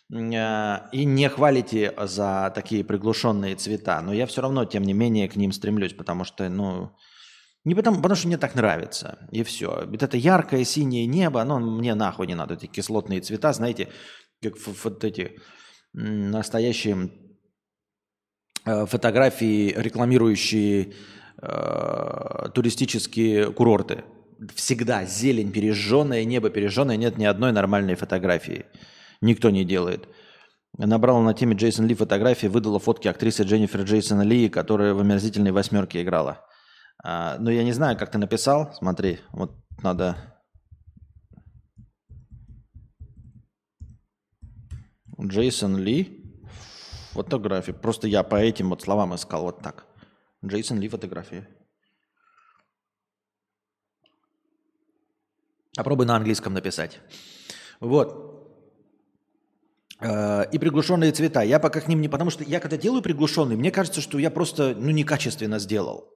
э, 0.10 0.77
и 0.91 1.03
не 1.03 1.27
хвалите 1.29 1.93
за 1.98 2.51
такие 2.55 2.84
приглушенные 2.84 3.55
цвета. 3.55 4.01
Но 4.01 4.13
я 4.13 4.27
все 4.27 4.41
равно, 4.41 4.65
тем 4.65 4.84
не 4.84 4.93
менее, 4.93 5.27
к 5.27 5.36
ним 5.36 5.51
стремлюсь, 5.51 5.93
потому 5.93 6.24
что, 6.24 6.48
ну, 6.48 6.91
не 7.65 7.74
потому, 7.74 7.98
потому 7.98 8.15
что 8.15 8.27
мне 8.27 8.38
так 8.38 8.53
нравится, 8.53 9.27
и 9.31 9.43
все. 9.43 9.86
Вот 9.88 10.03
это 10.03 10.17
яркое 10.17 10.63
синее 10.63 11.07
небо, 11.07 11.41
оно 11.41 11.60
мне 11.60 11.95
нахуй 11.95 12.27
не 12.27 12.36
надо, 12.36 12.53
эти 12.53 12.67
кислотные 12.67 13.22
цвета, 13.22 13.51
знаете, 13.53 13.89
как 14.41 14.53
вот 14.84 15.03
эти 15.03 15.39
настоящие 15.93 17.10
э, 18.65 18.86
фотографии, 18.86 19.74
рекламирующие 19.75 20.93
э, 21.41 22.50
туристические 22.53 23.51
курорты. 23.51 24.03
Всегда 24.53 25.05
зелень 25.05 25.51
пережженная, 25.51 26.24
небо 26.24 26.51
пережженное, 26.51 26.98
нет 26.98 27.17
ни 27.17 27.25
одной 27.25 27.51
нормальной 27.51 27.95
фотографии. 27.95 28.65
Никто 29.22 29.50
не 29.50 29.65
делает. 29.65 30.07
Набрала 30.77 31.22
на 31.22 31.34
теме 31.34 31.55
Джейсон 31.55 31.88
Ли 31.88 31.95
фотографии, 31.95 32.48
выдала 32.48 32.77
фотки 32.79 33.07
актрисы 33.07 33.41
Дженнифер 33.41 33.81
Джейсона 33.84 34.22
Ли, 34.22 34.50
которая 34.50 34.93
в 34.93 35.00
омерзительной 35.00 35.51
восьмерке 35.51 36.03
играла. 36.03 36.45
А, 37.04 37.38
ну, 37.40 37.50
я 37.50 37.64
не 37.64 37.74
знаю, 37.74 37.98
как 37.98 38.12
ты 38.12 38.18
написал. 38.18 38.74
Смотри, 38.74 39.20
вот 39.32 39.56
надо... 39.82 40.16
Джейсон 45.22 45.78
Ли 45.78 46.25
фотографии. 47.12 47.72
Просто 47.72 48.08
я 48.08 48.24
по 48.24 48.36
этим 48.36 48.70
вот 48.70 48.82
словам 48.82 49.16
искал 49.16 49.44
вот 49.44 49.62
так. 49.62 49.86
Джейсон 50.46 50.80
Ли 50.80 50.90
фотографии. 50.90 51.48
Попробуй 55.75 56.06
на 56.06 56.16
английском 56.16 56.54
написать. 56.54 57.00
Вот. 57.80 58.36
А, 60.00 60.44
и 60.44 60.58
приглушенные 60.58 61.12
цвета. 61.12 61.42
Я 61.42 61.60
пока 61.60 61.82
к 61.82 61.88
ним 61.88 62.02
не... 62.02 62.10
Потому 62.10 62.30
что 62.30 62.44
я 62.44 62.60
когда 62.60 62.78
делаю 62.78 63.02
приглушенные, 63.02 63.58
мне 63.58 63.72
кажется, 63.72 64.02
что 64.02 64.20
я 64.20 64.30
просто 64.30 64.75
ну, 64.75 64.92
некачественно 64.92 65.60
сделал. 65.60 66.10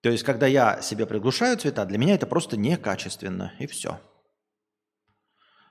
То 0.00 0.10
есть, 0.10 0.22
когда 0.22 0.46
я 0.46 0.80
себе 0.80 1.06
приглушаю 1.06 1.56
цвета, 1.56 1.84
для 1.84 1.98
меня 1.98 2.14
это 2.14 2.26
просто 2.26 2.56
некачественно, 2.56 3.52
и 3.58 3.66
все. 3.66 4.00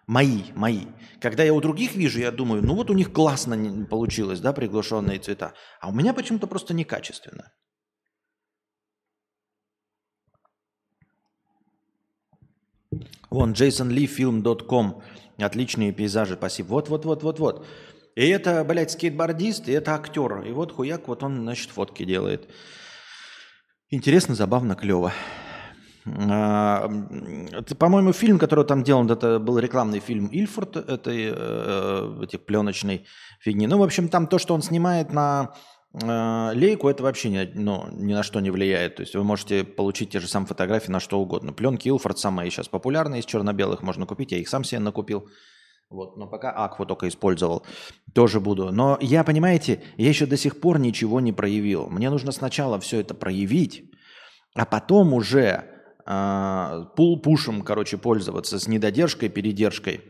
Мои, 0.06 0.44
мои. 0.56 0.86
Когда 1.22 1.44
я 1.44 1.54
у 1.54 1.62
других 1.62 1.96
вижу, 1.96 2.20
я 2.20 2.32
думаю, 2.32 2.64
ну 2.64 2.76
вот 2.76 2.90
у 2.90 2.94
них 2.94 3.12
классно 3.12 3.86
получилось, 3.86 4.40
да, 4.40 4.54
приглушенные 4.54 5.20
цвета. 5.20 5.54
А 5.82 5.90
у 5.90 5.94
меня 5.94 6.14
почему-то 6.14 6.48
просто 6.48 6.74
некачественно. 6.74 7.52
Вон, 13.30 13.52
jasonleefilm.com. 13.52 15.02
Отличные 15.38 15.92
пейзажи, 15.92 16.36
спасибо. 16.36 16.68
Вот, 16.68 16.90
вот, 16.90 17.06
вот, 17.06 17.24
вот, 17.24 17.40
вот. 17.40 17.68
И 18.16 18.28
это, 18.30 18.64
блядь, 18.64 18.92
скейтбордист, 18.92 19.68
и 19.68 19.74
это 19.74 19.94
актер. 19.94 20.42
И 20.42 20.52
вот 20.52 20.72
хуяк, 20.72 21.08
вот 21.08 21.22
он, 21.22 21.42
значит, 21.42 21.70
фотки 21.70 22.06
делает. 22.06 22.50
Интересно, 23.90 24.36
забавно, 24.36 24.76
клево. 24.76 25.14
А, 26.06 26.90
по-моему, 27.80 28.12
фильм, 28.12 28.38
который 28.38 28.66
там 28.66 28.84
делан, 28.84 29.10
это 29.10 29.40
был 29.40 29.60
рекламный 29.60 30.00
фильм 30.00 30.28
Ильфорд, 30.28 30.76
этой 30.76 31.32
э, 31.34 32.20
этой 32.24 32.38
пленочной 32.38 33.06
фигни. 33.40 33.66
Ну, 33.66 33.78
в 33.78 33.84
общем, 33.84 34.10
там 34.10 34.28
то, 34.28 34.40
что 34.40 34.54
он 34.54 34.62
снимает 34.62 35.14
на 35.14 35.54
э, 35.94 36.52
лейку, 36.54 36.90
это 36.90 37.04
вообще 37.04 37.30
ни, 37.30 37.50
ну, 37.54 37.88
ни 37.92 38.14
на 38.14 38.24
что 38.24 38.42
не 38.42 38.52
влияет. 38.52 38.98
То 38.98 39.04
есть 39.04 39.16
вы 39.16 39.24
можете 39.24 39.64
получить 39.64 40.10
те 40.10 40.20
же 40.20 40.28
самые 40.28 40.48
фотографии 40.48 40.92
на 40.92 41.00
что 41.00 41.20
угодно. 41.20 41.54
Пленки 41.54 41.88
Илфорд 41.88 42.20
самые 42.20 42.52
сейчас 42.52 42.68
популярные, 42.68 43.22
из 43.22 43.26
черно-белых 43.26 43.84
можно 43.84 44.06
купить. 44.06 44.34
Я 44.34 44.40
их 44.40 44.50
сам 44.50 44.66
себе 44.66 44.80
накупил. 44.80 45.30
Вот, 45.90 46.18
но 46.18 46.28
пока 46.28 46.52
Акву 46.52 46.86
только 46.86 47.08
использовал, 47.08 47.66
тоже 48.14 48.42
буду. 48.42 48.72
Но 48.72 48.98
я, 49.00 49.24
понимаете, 49.24 49.82
я 49.96 50.10
еще 50.10 50.26
до 50.26 50.36
сих 50.36 50.60
пор 50.60 50.80
ничего 50.80 51.22
не 51.22 51.32
проявил. 51.32 51.88
Мне 51.88 52.10
нужно 52.10 52.34
сначала 52.34 52.78
все 52.80 53.00
это 53.00 53.14
проявить, 53.14 53.90
а 54.54 54.66
потом 54.66 55.14
уже 55.14 55.64
э, 56.06 56.86
пул-пушем, 56.98 57.62
короче, 57.62 57.98
пользоваться 57.98 58.60
с 58.60 58.68
недодержкой, 58.68 59.30
передержкой. 59.30 60.02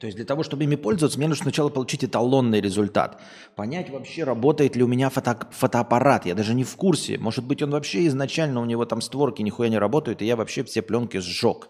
То 0.00 0.06
есть 0.06 0.16
для 0.16 0.26
того, 0.26 0.42
чтобы 0.42 0.64
ими 0.64 0.74
пользоваться, 0.74 1.18
мне 1.18 1.28
нужно 1.28 1.44
сначала 1.44 1.68
получить 1.68 2.04
эталонный 2.04 2.60
результат. 2.60 3.20
Понять 3.54 3.90
вообще, 3.90 4.24
работает 4.24 4.74
ли 4.74 4.82
у 4.82 4.88
меня 4.88 5.08
фото 5.08 5.48
фотоаппарат. 5.52 6.26
Я 6.26 6.34
даже 6.34 6.52
не 6.52 6.64
в 6.64 6.74
курсе. 6.74 7.16
Может 7.16 7.44
быть, 7.44 7.62
он 7.62 7.70
вообще 7.70 8.08
изначально, 8.08 8.60
у 8.60 8.64
него 8.64 8.84
там 8.86 9.00
створки 9.00 9.40
нихуя 9.42 9.68
не 9.68 9.78
работают, 9.78 10.20
и 10.20 10.26
я 10.26 10.34
вообще 10.34 10.64
все 10.64 10.82
пленки 10.82 11.18
сжег. 11.18 11.68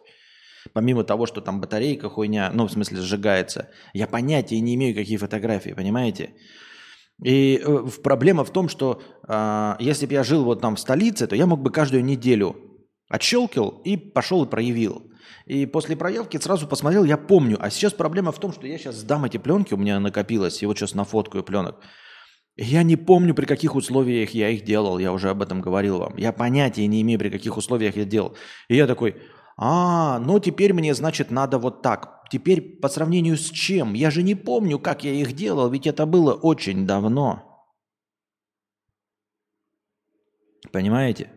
Помимо 0.73 1.05
того, 1.05 1.27
что 1.27 1.41
там 1.41 1.61
батарейка 1.61 2.09
хуйня, 2.09 2.51
ну, 2.53 2.67
в 2.67 2.73
смысле, 2.73 3.01
сжигается, 3.01 3.71
я 3.93 4.07
понятия 4.07 4.61
не 4.61 4.75
имею, 4.75 4.95
какие 4.95 5.17
фотографии, 5.17 5.71
понимаете? 5.71 6.35
И 7.23 7.63
э, 7.65 7.87
проблема 8.03 8.45
в 8.45 8.51
том, 8.51 8.69
что 8.69 9.03
э, 9.29 9.77
если 9.79 10.07
бы 10.07 10.15
я 10.15 10.25
жил 10.25 10.45
вот 10.45 10.61
там 10.61 10.77
в 10.77 10.81
столице, 10.81 11.27
то 11.27 11.37
я 11.37 11.47
мог 11.47 11.61
бы 11.61 11.71
каждую 11.71 12.05
неделю 12.05 12.57
отщелкил 13.09 13.81
и 13.85 13.97
пошел 13.97 14.45
и 14.45 14.49
проявил. 14.49 15.11
И 15.47 15.67
после 15.67 15.97
проявки 15.97 16.39
сразу 16.39 16.67
посмотрел, 16.67 17.05
я 17.05 17.17
помню. 17.17 17.59
А 17.61 17.71
сейчас 17.71 17.93
проблема 17.93 18.33
в 18.33 18.39
том, 18.39 18.53
что 18.53 18.67
я 18.67 18.79
сейчас 18.79 18.97
сдам 18.97 19.25
эти 19.25 19.37
пленки, 19.37 19.75
у 19.75 19.77
меня 19.77 20.01
накопилось, 20.01 20.63
и 20.63 20.67
вот 20.67 20.79
сейчас 20.79 20.95
нафоткаю 20.95 21.45
пленок. 21.45 21.81
Я 22.57 22.83
не 22.83 22.97
помню, 22.97 23.35
при 23.35 23.47
каких 23.47 23.75
условиях 23.75 24.31
я 24.31 24.49
их 24.49 24.65
делал, 24.65 24.99
я 24.99 25.13
уже 25.13 25.29
об 25.29 25.43
этом 25.43 25.61
говорил 25.61 25.99
вам. 25.99 26.17
Я 26.17 26.33
понятия 26.33 26.87
не 26.87 27.03
имею, 27.03 27.19
при 27.19 27.29
каких 27.29 27.57
условиях 27.57 27.97
я 27.97 28.05
делал. 28.05 28.37
И 28.69 28.77
я 28.77 28.87
такой, 28.87 29.17
а, 29.57 30.19
ну 30.19 30.41
теперь 30.41 30.73
мне, 30.73 30.95
значит, 30.95 31.31
надо 31.31 31.59
вот 31.59 31.83
так. 31.83 32.25
Теперь 32.31 32.61
по 32.61 32.89
сравнению 32.89 33.37
с 33.37 33.51
чем? 33.51 33.95
Я 33.95 34.11
же 34.11 34.23
не 34.23 34.35
помню, 34.35 34.79
как 34.79 35.05
я 35.05 35.13
их 35.13 35.35
делал, 35.35 35.71
ведь 35.71 35.87
это 35.87 36.07
было 36.07 36.33
очень 36.35 36.87
давно. 36.87 37.67
Понимаете? 40.73 41.31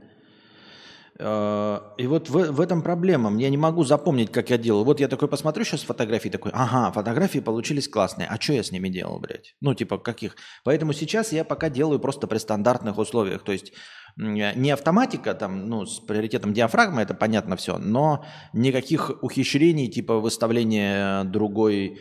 Э, 1.20 1.80
и 1.98 2.08
вот 2.08 2.30
в, 2.30 2.52
в 2.52 2.62
этом 2.62 2.82
проблема. 2.82 3.36
Я 3.40 3.50
не 3.50 3.58
могу 3.58 3.84
запомнить, 3.84 4.32
как 4.32 4.50
я 4.50 4.58
делал. 4.58 4.84
Вот 4.84 5.00
я 5.00 5.08
такой 5.08 5.28
посмотрю 5.28 5.64
сейчас 5.64 5.82
фотографии, 5.82 6.30
такой, 6.30 6.52
ага, 6.54 6.92
фотографии 6.92 7.40
получились 7.40 7.88
классные. 7.88 8.28
А 8.28 8.40
что 8.40 8.54
я 8.54 8.64
с 8.64 8.72
ними 8.72 8.90
делал, 8.90 9.20
блядь? 9.20 9.56
Ну, 9.62 9.74
типа, 9.74 9.98
каких? 9.98 10.36
Поэтому 10.64 10.94
сейчас 10.94 11.32
я 11.32 11.44
пока 11.44 11.70
делаю 11.70 12.00
просто 12.00 12.28
при 12.28 12.38
стандартных 12.38 12.98
условиях. 12.98 13.44
То 13.44 13.52
есть 13.52 13.74
не 14.16 14.72
автоматика, 14.72 15.36
там, 15.36 15.68
ну, 15.70 15.86
с 15.86 16.00
приоритетом 16.00 16.54
диафрагмы, 16.54 17.04
это 17.04 17.14
понятно 17.14 17.56
все, 17.56 17.78
но 17.78 18.26
никаких 18.52 19.12
ухищрений, 19.22 19.90
типа 19.90 20.16
выставления 20.20 21.24
другой, 21.24 22.00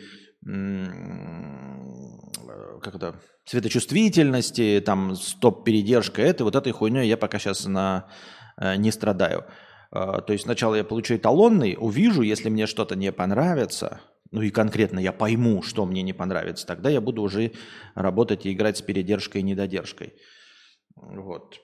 как 2.81 2.95
это, 2.95 3.21
светочувствительности, 3.45 4.81
там, 4.83 5.15
стоп-передержка, 5.15 6.23
это 6.23 6.43
вот 6.43 6.55
этой 6.55 6.71
хуйней 6.71 7.07
я 7.07 7.17
пока 7.17 7.37
сейчас 7.37 7.65
на, 7.65 8.07
не 8.57 8.91
страдаю. 8.91 9.45
А, 9.91 10.21
то 10.21 10.33
есть 10.33 10.45
сначала 10.45 10.75
я 10.75 10.83
получу 10.83 11.15
эталонный, 11.15 11.77
увижу, 11.79 12.21
если 12.21 12.49
мне 12.49 12.67
что-то 12.67 12.95
не 12.95 13.11
понравится, 13.11 14.01
ну 14.31 14.41
и 14.41 14.49
конкретно 14.49 14.99
я 14.99 15.13
пойму, 15.13 15.61
что 15.61 15.85
мне 15.85 16.01
не 16.01 16.13
понравится, 16.13 16.67
тогда 16.67 16.89
я 16.89 17.01
буду 17.01 17.21
уже 17.21 17.53
работать 17.95 18.45
и 18.45 18.53
играть 18.53 18.77
с 18.77 18.81
передержкой 18.81 19.41
и 19.41 19.43
недодержкой. 19.43 20.13
Вот. 20.95 21.59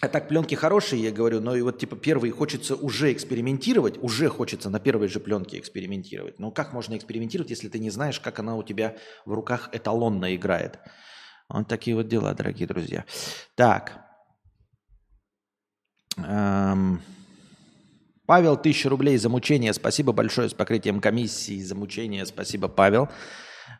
А 0.00 0.06
так, 0.08 0.28
пленки 0.28 0.54
хорошие, 0.54 1.02
я 1.02 1.10
говорю, 1.10 1.40
но 1.40 1.56
и 1.56 1.62
вот 1.62 1.80
типа 1.80 1.96
первые 1.96 2.32
хочется 2.32 2.76
уже 2.76 3.12
экспериментировать, 3.12 4.00
уже 4.00 4.28
хочется 4.28 4.70
на 4.70 4.78
первой 4.78 5.08
же 5.08 5.18
пленке 5.18 5.58
экспериментировать. 5.58 6.38
Но 6.38 6.52
как 6.52 6.72
можно 6.72 6.96
экспериментировать, 6.96 7.50
если 7.50 7.68
ты 7.68 7.80
не 7.80 7.90
знаешь, 7.90 8.20
как 8.20 8.38
она 8.38 8.54
у 8.54 8.62
тебя 8.62 8.96
в 9.24 9.32
руках 9.32 9.70
эталонно 9.72 10.36
играет? 10.36 10.78
Вот 11.48 11.66
такие 11.66 11.96
вот 11.96 12.06
дела, 12.06 12.32
дорогие 12.34 12.68
друзья. 12.68 13.04
Так. 13.56 14.07
Эм... 16.26 17.00
Павел, 18.26 18.58
тысяча 18.58 18.90
рублей 18.90 19.16
за 19.16 19.30
мучение. 19.30 19.72
Спасибо 19.72 20.12
большое 20.12 20.50
с 20.50 20.52
покрытием 20.52 21.00
комиссии 21.00 21.62
за 21.62 21.74
мучение. 21.74 22.26
Спасибо, 22.26 22.68
Павел. 22.68 23.08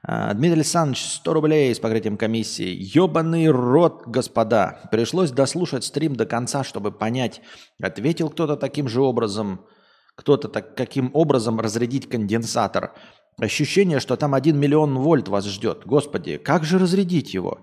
А, 0.03 0.33
Дмитрий 0.33 0.61
Александрович, 0.61 1.05
100 1.05 1.35
рублей 1.35 1.75
с 1.75 1.79
покрытием 1.79 2.17
комиссии. 2.17 2.75
Ёбаный 2.95 3.49
рот, 3.49 4.05
господа. 4.07 4.81
Пришлось 4.91 5.33
дослушать 5.33 5.85
стрим 5.85 6.17
до 6.17 6.25
конца, 6.25 6.65
чтобы 6.65 6.93
понять, 6.93 7.43
ответил 7.83 8.31
кто-то 8.31 8.57
таким 8.57 8.89
же 8.89 9.03
образом, 9.03 9.67
кто-то 10.15 10.49
так, 10.49 10.75
каким 10.75 11.11
образом 11.13 11.61
разрядить 11.61 12.09
конденсатор. 12.09 12.95
Ощущение, 13.39 14.01
что 14.01 14.17
там 14.17 14.35
1 14.35 14.59
миллион 14.59 14.97
вольт 14.99 15.29
вас 15.29 15.45
ждет. 15.47 15.83
Господи, 15.85 16.39
как 16.39 16.65
же 16.65 16.79
разрядить 16.79 17.35
его? 17.35 17.61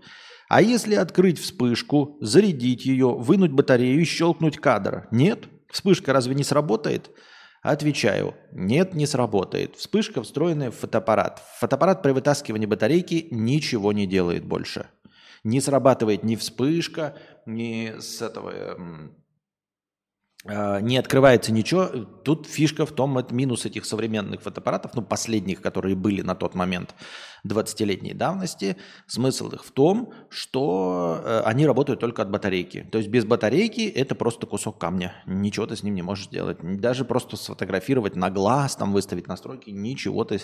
А 0.48 0.62
если 0.62 0.96
открыть 0.96 1.40
вспышку, 1.40 2.18
зарядить 2.22 2.86
ее, 2.86 3.16
вынуть 3.16 3.52
батарею 3.52 4.02
и 4.02 4.06
щелкнуть 4.06 4.58
кадр? 4.58 5.08
Нет? 5.12 5.46
Вспышка 5.72 6.14
разве 6.14 6.36
не 6.36 6.44
сработает? 6.44 7.12
Отвечаю, 7.62 8.36
нет, 8.52 8.94
не 8.94 9.08
сработает. 9.08 9.75
Вспышка, 9.75 10.22
встроенная 10.22 10.70
в 10.70 10.75
фотоаппарат. 10.75 11.42
Фотоаппарат 11.60 12.04
при 12.04 12.12
вытаскивании 12.12 12.68
батарейки 12.68 13.28
ничего 13.32 13.92
не 13.92 14.06
делает 14.06 14.46
больше. 14.46 14.88
Не 15.44 15.62
срабатывает 15.62 16.24
ни 16.24 16.36
вспышка, 16.36 17.18
ни 17.48 17.96
с 18.00 18.22
этого 18.22 18.52
э, 18.54 18.75
не 20.46 20.98
открывается 20.98 21.52
ничего. 21.52 21.88
Тут 22.24 22.46
фишка 22.46 22.86
в 22.86 22.92
том, 22.92 23.18
это 23.18 23.34
минус 23.34 23.66
этих 23.66 23.86
современных 23.86 24.42
фотоаппаратов, 24.42 24.94
ну, 24.94 25.02
последних, 25.02 25.62
которые 25.62 25.96
были 25.96 26.22
на 26.22 26.36
тот 26.36 26.54
момент 26.54 26.94
20-летней 27.46 28.14
давности. 28.14 28.78
Смысл 29.08 29.50
их 29.50 29.64
в 29.64 29.72
том, 29.72 30.14
что 30.30 31.22
э, 31.24 31.42
они 31.46 31.66
работают 31.66 32.00
только 32.00 32.22
от 32.22 32.30
батарейки. 32.30 32.88
То 32.92 32.98
есть 32.98 33.10
без 33.10 33.25
батарейки 33.25 33.88
это 33.88 34.16
просто 34.16 34.48
кусок 34.48 34.78
камня. 34.80 35.14
Ничего 35.25 35.66
ты 35.66 35.75
с 35.75 35.84
ним 35.84 35.96
не 35.96 36.02
можешь 36.02 36.25
сделать. 36.25 36.58
Даже 36.62 37.06
просто 37.06 37.38
сфотографировать 37.38 38.16
на 38.16 38.30
глаз, 38.30 38.75
там 38.75 38.94
выставить 38.94 39.28
настройки, 39.28 39.70
ничего 39.70 40.24
ты 40.24 40.42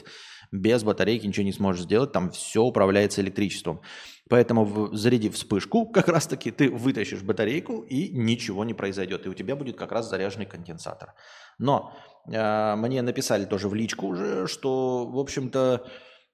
без 0.52 0.84
батарейки 0.84 1.26
ничего 1.26 1.46
не 1.46 1.54
сможешь 1.54 1.84
сделать. 1.84 2.12
Там 2.12 2.30
все 2.32 2.62
управляется 2.62 3.22
электричеством. 3.22 3.82
Поэтому, 4.30 4.90
зарядив 4.94 5.36
вспышку, 5.36 5.86
как 5.94 6.08
раз-таки 6.08 6.52
ты 6.52 6.70
вытащишь 6.70 7.22
батарейку 7.22 7.82
и 7.82 8.10
ничего 8.10 8.64
не 8.64 8.74
произойдет. 8.74 9.26
И 9.26 9.30
у 9.30 9.34
тебя 9.34 9.56
будет 9.56 9.78
как 9.78 9.92
раз 9.92 10.10
заряженный 10.10 10.46
конденсатор. 10.46 11.14
Но 11.58 11.94
э, 12.28 12.76
мне 12.76 13.02
написали 13.02 13.46
тоже 13.46 13.70
в 13.70 13.74
личку 13.74 14.08
уже, 14.08 14.48
что, 14.48 15.06
в 15.06 15.18
общем-то, 15.18 15.86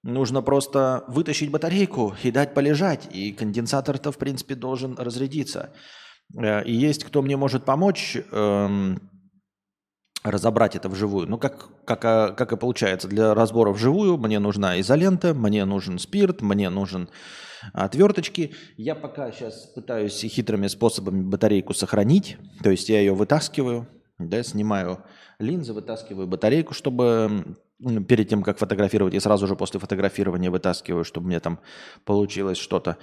нужно 0.03 0.41
просто 0.41 1.03
вытащить 1.07 1.51
батарейку 1.51 2.15
и 2.23 2.31
дать 2.31 2.53
полежать. 2.53 3.07
И 3.11 3.31
конденсатор-то, 3.33 4.11
в 4.11 4.17
принципе, 4.17 4.55
должен 4.55 4.95
разрядиться. 4.95 5.73
Э, 6.35 6.63
и 6.63 6.73
есть 6.73 7.03
кто 7.03 7.21
мне 7.21 7.37
может 7.37 7.65
помочь 7.65 8.17
э, 8.17 8.95
разобрать 10.23 10.75
это 10.75 10.89
вживую. 10.89 11.27
Ну, 11.27 11.37
как, 11.37 11.69
как, 11.85 12.05
а, 12.05 12.31
как 12.31 12.51
и 12.53 12.57
получается, 12.57 13.07
для 13.07 13.33
разбора 13.33 13.71
вживую 13.71 14.17
мне 14.17 14.39
нужна 14.39 14.79
изолента, 14.79 15.33
мне 15.33 15.65
нужен 15.65 15.99
спирт, 15.99 16.41
мне 16.41 16.69
нужен 16.69 17.09
отверточки. 17.73 18.53
Я 18.77 18.95
пока 18.95 19.31
сейчас 19.31 19.65
пытаюсь 19.67 20.19
хитрыми 20.19 20.67
способами 20.67 21.21
батарейку 21.21 21.73
сохранить. 21.73 22.37
То 22.63 22.71
есть 22.71 22.89
я 22.89 22.99
ее 22.99 23.13
вытаскиваю, 23.13 23.87
да, 24.19 24.43
снимаю 24.43 25.03
линзы, 25.39 25.73
вытаскиваю 25.73 26.27
батарейку, 26.27 26.73
чтобы 26.73 27.57
перед 28.07 28.27
тем, 28.27 28.41
как 28.41 28.57
фотографировать, 28.57 29.13
и 29.13 29.19
сразу 29.19 29.45
же 29.47 29.55
после 29.55 29.79
фотографирования 29.79 30.49
вытаскиваю, 30.49 31.03
чтобы 31.03 31.27
мне 31.27 31.39
там 31.39 31.59
получилось 32.05 32.57
что-то. 32.57 32.97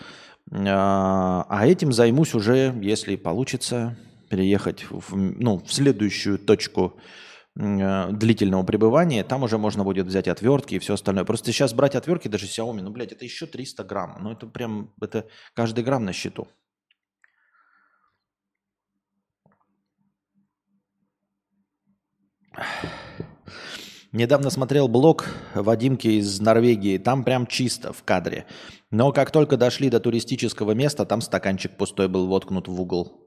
А, 0.50 1.46
а 1.48 1.66
этим 1.66 1.92
займусь 1.92 2.34
уже, 2.34 2.74
если 2.82 3.16
получится, 3.16 3.96
переехать 4.28 4.84
в, 4.90 5.16
ну, 5.16 5.58
в 5.58 5.72
следующую 5.72 6.38
точку 6.38 6.98
Э, 7.56 8.10
длительного 8.10 8.64
пребывания, 8.64 9.22
там 9.22 9.44
уже 9.44 9.58
можно 9.58 9.84
будет 9.84 10.06
взять 10.06 10.26
отвертки 10.26 10.74
и 10.74 10.78
все 10.80 10.94
остальное. 10.94 11.24
Просто 11.24 11.52
сейчас 11.52 11.72
брать 11.72 11.94
отвертки, 11.94 12.26
даже 12.26 12.46
Xiaomi, 12.46 12.82
ну, 12.82 12.90
блядь, 12.90 13.12
это 13.12 13.24
еще 13.24 13.46
300 13.46 13.84
грамм. 13.84 14.18
Ну, 14.20 14.32
это 14.32 14.46
прям, 14.46 14.92
это 15.00 15.28
каждый 15.54 15.84
грамм 15.84 16.04
на 16.04 16.12
счету. 16.12 16.48
Недавно 24.10 24.50
смотрел 24.50 24.88
блог 24.88 25.26
Вадимки 25.54 26.08
из 26.08 26.40
Норвегии. 26.40 26.98
Там 26.98 27.24
прям 27.24 27.46
чисто 27.46 27.92
в 27.92 28.02
кадре. 28.04 28.46
Но 28.90 29.12
как 29.12 29.32
только 29.32 29.56
дошли 29.56 29.90
до 29.90 29.98
туристического 29.98 30.72
места, 30.72 31.04
там 31.04 31.20
стаканчик 31.20 31.76
пустой 31.76 32.08
был 32.08 32.28
воткнут 32.28 32.68
в 32.68 32.80
угол. 32.80 33.23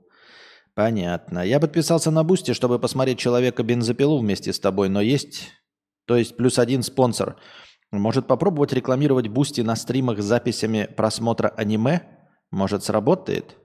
Понятно. 0.78 1.40
Я 1.40 1.60
подписался 1.60 2.12
на 2.12 2.24
Бусти, 2.24 2.54
чтобы 2.54 2.78
посмотреть 2.78 3.18
человека 3.18 3.64
бензопилу 3.64 4.20
вместе 4.20 4.54
с 4.54 4.60
тобой, 4.60 4.90
но 4.90 5.02
есть, 5.02 5.50
то 6.06 6.16
есть 6.16 6.38
плюс 6.38 6.60
один 6.60 6.84
спонсор. 6.84 7.38
Может 7.92 8.28
попробовать 8.28 8.74
рекламировать 8.74 9.28
Бусти 9.28 9.62
на 9.62 9.76
стримах 9.76 10.22
с 10.22 10.26
записями 10.26 10.88
просмотра 10.96 11.48
аниме? 11.48 12.04
Может 12.52 12.84
сработает? 12.84 13.56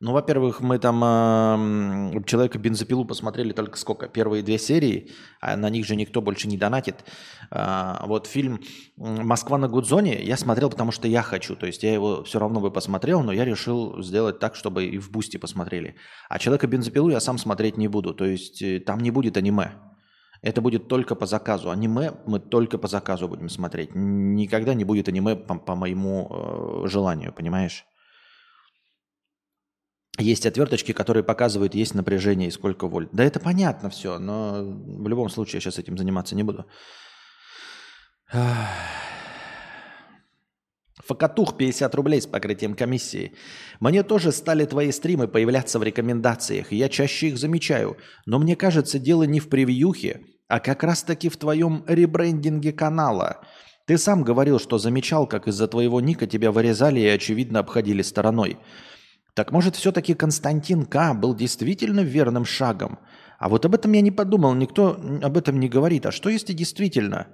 Ну, 0.00 0.12
во-первых, 0.12 0.60
мы 0.60 0.78
там 0.78 1.02
э, 1.02 2.22
человека 2.24 2.56
бензопилу 2.56 3.04
посмотрели 3.04 3.52
только 3.52 3.76
сколько? 3.76 4.06
Первые 4.06 4.44
две 4.44 4.56
серии, 4.56 5.10
а 5.40 5.56
на 5.56 5.70
них 5.70 5.86
же 5.86 5.96
никто 5.96 6.22
больше 6.22 6.46
не 6.46 6.56
донатит. 6.56 7.04
Э, 7.50 7.94
вот 8.06 8.28
фильм 8.28 8.60
Москва 8.96 9.58
на 9.58 9.66
Гудзоне 9.66 10.22
я 10.22 10.36
смотрел, 10.36 10.70
потому 10.70 10.92
что 10.92 11.08
я 11.08 11.22
хочу. 11.22 11.56
То 11.56 11.66
есть 11.66 11.82
я 11.82 11.92
его 11.92 12.22
все 12.22 12.38
равно 12.38 12.60
бы 12.60 12.70
посмотрел, 12.70 13.24
но 13.24 13.32
я 13.32 13.44
решил 13.44 14.00
сделать 14.00 14.38
так, 14.38 14.54
чтобы 14.54 14.84
и 14.84 14.98
в 14.98 15.10
Бусти 15.10 15.36
посмотрели. 15.36 15.96
А 16.28 16.38
человека 16.38 16.68
бензопилу 16.68 17.10
я 17.10 17.18
сам 17.18 17.36
смотреть 17.36 17.76
не 17.76 17.88
буду. 17.88 18.14
То 18.14 18.24
есть 18.24 18.62
э, 18.62 18.78
там 18.78 19.00
не 19.00 19.10
будет 19.10 19.36
аниме. 19.36 19.72
Это 20.42 20.60
будет 20.60 20.86
только 20.86 21.16
по 21.16 21.26
заказу. 21.26 21.70
Аниме 21.70 22.12
мы 22.24 22.38
только 22.38 22.78
по 22.78 22.86
заказу 22.86 23.26
будем 23.26 23.48
смотреть. 23.48 23.96
Никогда 23.96 24.74
не 24.74 24.84
будет 24.84 25.08
аниме 25.08 25.34
по, 25.34 25.56
по 25.56 25.74
моему 25.74 26.28
э, 26.30 26.88
желанию, 26.88 27.32
понимаешь? 27.32 27.84
Есть 30.18 30.46
отверточки, 30.46 30.92
которые 30.92 31.22
показывают, 31.22 31.74
есть 31.76 31.94
напряжение 31.94 32.48
и 32.48 32.50
сколько 32.50 32.88
вольт. 32.88 33.10
Да 33.12 33.22
это 33.22 33.38
понятно 33.38 33.88
все, 33.88 34.18
но 34.18 34.64
в 34.64 35.06
любом 35.08 35.28
случае 35.28 35.58
я 35.58 35.60
сейчас 35.60 35.78
этим 35.78 35.96
заниматься 35.96 36.34
не 36.34 36.42
буду. 36.42 36.66
Факатух 41.06 41.56
50 41.56 41.94
рублей 41.94 42.20
с 42.20 42.26
покрытием 42.26 42.74
комиссии. 42.74 43.32
Мне 43.80 44.02
тоже 44.02 44.32
стали 44.32 44.66
твои 44.66 44.90
стримы 44.92 45.28
появляться 45.28 45.78
в 45.78 45.82
рекомендациях, 45.84 46.72
и 46.72 46.76
я 46.76 46.88
чаще 46.88 47.28
их 47.28 47.38
замечаю. 47.38 47.96
Но 48.26 48.38
мне 48.38 48.56
кажется, 48.56 48.98
дело 48.98 49.22
не 49.22 49.40
в 49.40 49.48
превьюхе, 49.48 50.20
а 50.48 50.58
как 50.58 50.82
раз-таки 50.82 51.28
в 51.28 51.36
твоем 51.36 51.84
ребрендинге 51.86 52.72
канала. 52.72 53.44
Ты 53.86 53.96
сам 53.96 54.22
говорил, 54.22 54.58
что 54.58 54.76
замечал, 54.78 55.26
как 55.26 55.48
из-за 55.48 55.68
твоего 55.68 56.00
ника 56.00 56.26
тебя 56.26 56.50
вырезали 56.52 57.00
и, 57.00 57.06
очевидно, 57.06 57.60
обходили 57.60 58.02
стороной. 58.02 58.58
Так 59.38 59.52
может, 59.52 59.76
все-таки 59.76 60.14
Константин 60.14 60.84
К. 60.84 61.14
был 61.14 61.32
действительно 61.32 62.00
верным 62.00 62.44
шагом? 62.44 62.98
А 63.38 63.48
вот 63.48 63.64
об 63.64 63.72
этом 63.76 63.92
я 63.92 64.00
не 64.00 64.10
подумал, 64.10 64.52
никто 64.54 64.98
об 65.22 65.36
этом 65.36 65.60
не 65.60 65.68
говорит. 65.68 66.06
А 66.06 66.10
что 66.10 66.28
если 66.28 66.52
действительно 66.52 67.28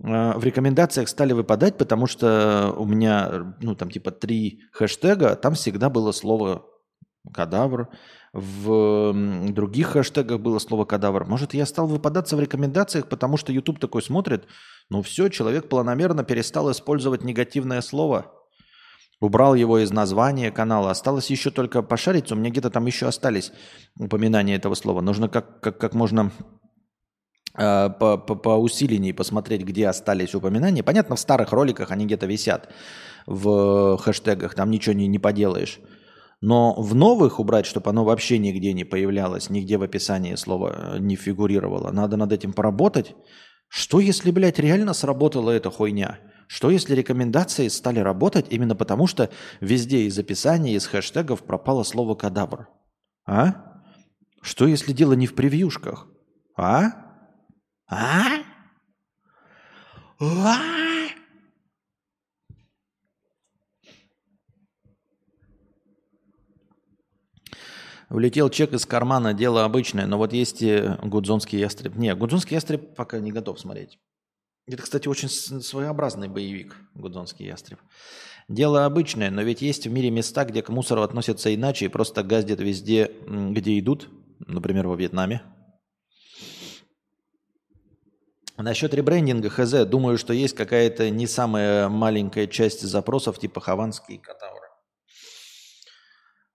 э, 0.00 0.38
в 0.38 0.44
рекомендациях 0.44 1.08
стали 1.08 1.32
выпадать, 1.32 1.76
потому 1.76 2.06
что 2.06 2.72
у 2.78 2.84
меня, 2.84 3.52
ну, 3.60 3.74
там 3.74 3.90
типа 3.90 4.12
три 4.12 4.60
хэштега, 4.70 5.34
там 5.34 5.54
всегда 5.54 5.90
было 5.90 6.12
слово 6.12 6.66
кадавр, 7.32 7.88
в 8.32 9.12
других 9.50 9.88
хэштегах 9.88 10.38
было 10.38 10.60
слово 10.60 10.84
кадавр. 10.84 11.24
Может, 11.24 11.52
я 11.52 11.66
стал 11.66 11.88
выпадаться 11.88 12.36
в 12.36 12.40
рекомендациях, 12.40 13.08
потому 13.08 13.38
что 13.38 13.52
YouTube 13.52 13.80
такой 13.80 14.02
смотрит, 14.02 14.44
ну 14.88 15.02
все, 15.02 15.28
человек 15.30 15.68
планомерно 15.68 16.22
перестал 16.22 16.70
использовать 16.70 17.24
негативное 17.24 17.80
слово– 17.80 18.32
Убрал 19.24 19.54
его 19.54 19.78
из 19.78 19.90
названия 19.90 20.50
канала. 20.50 20.90
Осталось 20.90 21.30
еще 21.30 21.50
только 21.50 21.80
пошариться. 21.80 22.34
У 22.34 22.38
меня 22.38 22.50
где-то 22.50 22.68
там 22.68 22.84
еще 22.84 23.06
остались 23.06 23.52
упоминания 23.98 24.54
этого 24.54 24.74
слова. 24.74 25.00
Нужно 25.00 25.30
как, 25.30 25.60
как, 25.60 25.78
как 25.78 25.94
можно 25.94 26.30
э, 27.56 27.88
по, 27.88 28.18
по, 28.18 28.34
по 28.34 28.50
усиленней 28.58 29.14
посмотреть, 29.14 29.62
где 29.62 29.88
остались 29.88 30.34
упоминания. 30.34 30.82
Понятно, 30.82 31.16
в 31.16 31.20
старых 31.20 31.52
роликах 31.52 31.90
они 31.90 32.04
где-то 32.04 32.26
висят 32.26 32.68
в 33.24 33.96
хэштегах. 33.96 34.54
Там 34.54 34.70
ничего 34.70 34.94
не, 34.94 35.06
не 35.06 35.18
поделаешь. 35.18 35.80
Но 36.42 36.74
в 36.74 36.94
новых 36.94 37.40
убрать, 37.40 37.64
чтобы 37.64 37.88
оно 37.88 38.04
вообще 38.04 38.36
нигде 38.36 38.74
не 38.74 38.84
появлялось, 38.84 39.48
нигде 39.48 39.78
в 39.78 39.82
описании 39.82 40.34
слова 40.34 40.98
не 40.98 41.16
фигурировало. 41.16 41.92
Надо 41.92 42.18
над 42.18 42.30
этим 42.30 42.52
поработать. 42.52 43.14
Что 43.68 44.00
если, 44.00 44.30
блядь, 44.30 44.58
реально 44.58 44.92
сработала 44.92 45.50
эта 45.50 45.70
хуйня? 45.70 46.18
Что 46.54 46.70
если 46.70 46.94
рекомендации 46.94 47.66
стали 47.66 47.98
работать 47.98 48.46
именно 48.48 48.76
потому, 48.76 49.08
что 49.08 49.28
везде 49.60 50.02
из 50.02 50.16
описания, 50.16 50.76
из 50.76 50.86
хэштегов 50.86 51.42
пропало 51.42 51.82
слово 51.82 52.14
«кадавр»? 52.14 52.68
А? 53.26 53.82
Что 54.40 54.68
если 54.68 54.92
дело 54.92 55.14
не 55.14 55.26
в 55.26 55.34
превьюшках? 55.34 56.06
А? 56.56 56.92
А? 57.90 58.22
А? 60.20 60.56
Влетел 68.08 68.48
чек 68.48 68.74
из 68.74 68.86
кармана, 68.86 69.34
дело 69.34 69.64
обычное, 69.64 70.06
но 70.06 70.18
вот 70.18 70.32
есть 70.32 70.62
гудзонский 70.62 71.58
ястреб. 71.58 71.96
Не, 71.96 72.14
гудзонский 72.14 72.54
ястреб 72.54 72.94
пока 72.94 73.18
не 73.18 73.32
готов 73.32 73.58
смотреть. 73.58 73.98
Это, 74.66 74.82
кстати, 74.82 75.08
очень 75.08 75.28
своеобразный 75.28 76.28
боевик, 76.28 76.76
Гудзонский 76.94 77.46
ястреб. 77.46 77.78
Дело 78.48 78.86
обычное, 78.86 79.30
но 79.30 79.42
ведь 79.42 79.62
есть 79.62 79.86
в 79.86 79.90
мире 79.90 80.10
места, 80.10 80.44
где 80.44 80.62
к 80.62 80.70
мусору 80.70 81.02
относятся 81.02 81.54
иначе 81.54 81.86
и 81.86 81.88
просто 81.88 82.22
газдят 82.22 82.60
везде, 82.60 83.10
где 83.26 83.78
идут, 83.78 84.08
например, 84.38 84.86
во 84.86 84.96
Вьетнаме. 84.96 85.42
Насчет 88.56 88.94
ребрендинга 88.94 89.50
ХЗ, 89.50 89.84
думаю, 89.84 90.16
что 90.16 90.32
есть 90.32 90.54
какая-то 90.54 91.10
не 91.10 91.26
самая 91.26 91.88
маленькая 91.88 92.46
часть 92.46 92.82
запросов 92.82 93.38
типа 93.38 93.60
Хованский 93.60 94.18
Катаура. 94.18 94.68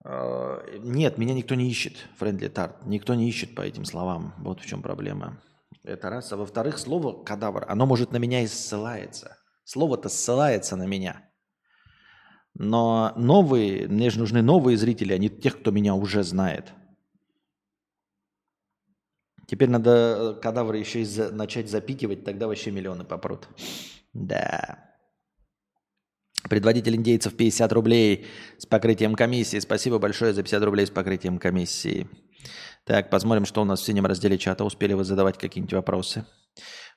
А, 0.02 0.78
нет, 0.78 1.18
меня 1.18 1.34
никто 1.34 1.54
не 1.54 1.68
ищет, 1.68 2.08
Френдли 2.18 2.48
Тарт. 2.48 2.86
Никто 2.86 3.14
не 3.14 3.28
ищет 3.28 3.54
по 3.54 3.60
этим 3.60 3.84
словам. 3.84 4.34
Вот 4.38 4.60
в 4.60 4.66
чем 4.66 4.80
проблема. 4.80 5.42
Это 5.82 6.10
раз. 6.10 6.32
А 6.32 6.36
во-вторых, 6.36 6.78
слово 6.78 7.24
кадавр, 7.24 7.64
оно 7.68 7.86
может 7.86 8.12
на 8.12 8.18
меня 8.18 8.42
и 8.42 8.46
ссылается. 8.46 9.38
Слово-то 9.64 10.08
ссылается 10.08 10.76
на 10.76 10.86
меня. 10.86 11.30
Но 12.54 13.12
новые, 13.16 13.88
мне 13.88 14.10
же 14.10 14.18
нужны 14.18 14.42
новые 14.42 14.76
зрители, 14.76 15.12
а 15.12 15.18
не 15.18 15.28
тех, 15.28 15.60
кто 15.60 15.70
меня 15.70 15.94
уже 15.94 16.22
знает. 16.22 16.72
Теперь 19.46 19.68
надо 19.68 20.36
э, 20.36 20.40
кадавры 20.40 20.78
еще 20.78 21.00
и 21.00 21.04
за, 21.04 21.32
начать 21.32 21.68
запикивать, 21.68 22.24
тогда 22.24 22.46
вообще 22.46 22.70
миллионы 22.70 23.04
попрут. 23.04 23.48
Да. 24.12 24.90
Предводитель 26.48 26.96
индейцев 26.96 27.36
50 27.36 27.72
рублей 27.72 28.26
с 28.58 28.66
покрытием 28.66 29.14
комиссии. 29.14 29.58
Спасибо 29.58 29.98
большое 29.98 30.32
за 30.32 30.42
50 30.42 30.62
рублей 30.62 30.86
с 30.86 30.90
покрытием 30.90 31.38
комиссии. 31.38 32.08
Так, 32.84 33.10
посмотрим, 33.10 33.44
что 33.44 33.62
у 33.62 33.64
нас 33.64 33.80
в 33.80 33.84
синем 33.84 34.06
разделе 34.06 34.38
чата. 34.38 34.64
Успели 34.64 34.94
вы 34.94 35.04
задавать 35.04 35.38
какие-нибудь 35.38 35.74
вопросы? 35.74 36.24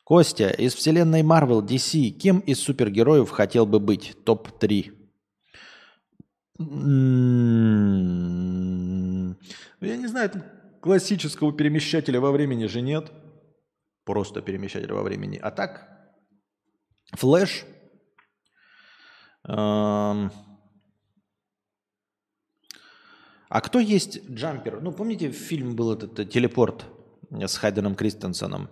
Костя, 0.03 0.49
из 0.49 0.73
вселенной 0.73 1.21
Marvel, 1.21 1.61
DC, 1.61 2.09
кем 2.11 2.39
из 2.39 2.59
супергероев 2.59 3.29
хотел 3.29 3.65
бы 3.65 3.79
быть? 3.79 4.15
Топ-3. 4.25 4.91
М-м-м. 6.59 7.83
Я 9.81 9.97
не 9.97 10.07
знаю, 10.07 10.31
классического 10.81 11.53
перемещателя 11.53 12.19
во 12.19 12.31
времени 12.31 12.65
же 12.65 12.81
нет. 12.81 13.11
Просто 14.05 14.41
перемещателя 14.41 14.93
во 14.93 15.03
времени. 15.03 15.37
А 15.41 15.51
так, 15.51 15.87
Флэш, 17.13 17.65
а 23.53 23.61
кто 23.61 23.79
есть 23.79 24.29
джампер? 24.29 24.81
Ну, 24.81 24.91
помните, 24.91 25.31
фильм 25.31 25.75
был 25.75 25.93
этот 25.93 26.19
э, 26.19 26.25
«Телепорт» 26.25 26.85
с 27.29 27.55
Хайденом 27.55 27.95
Кристенсеном? 27.95 28.69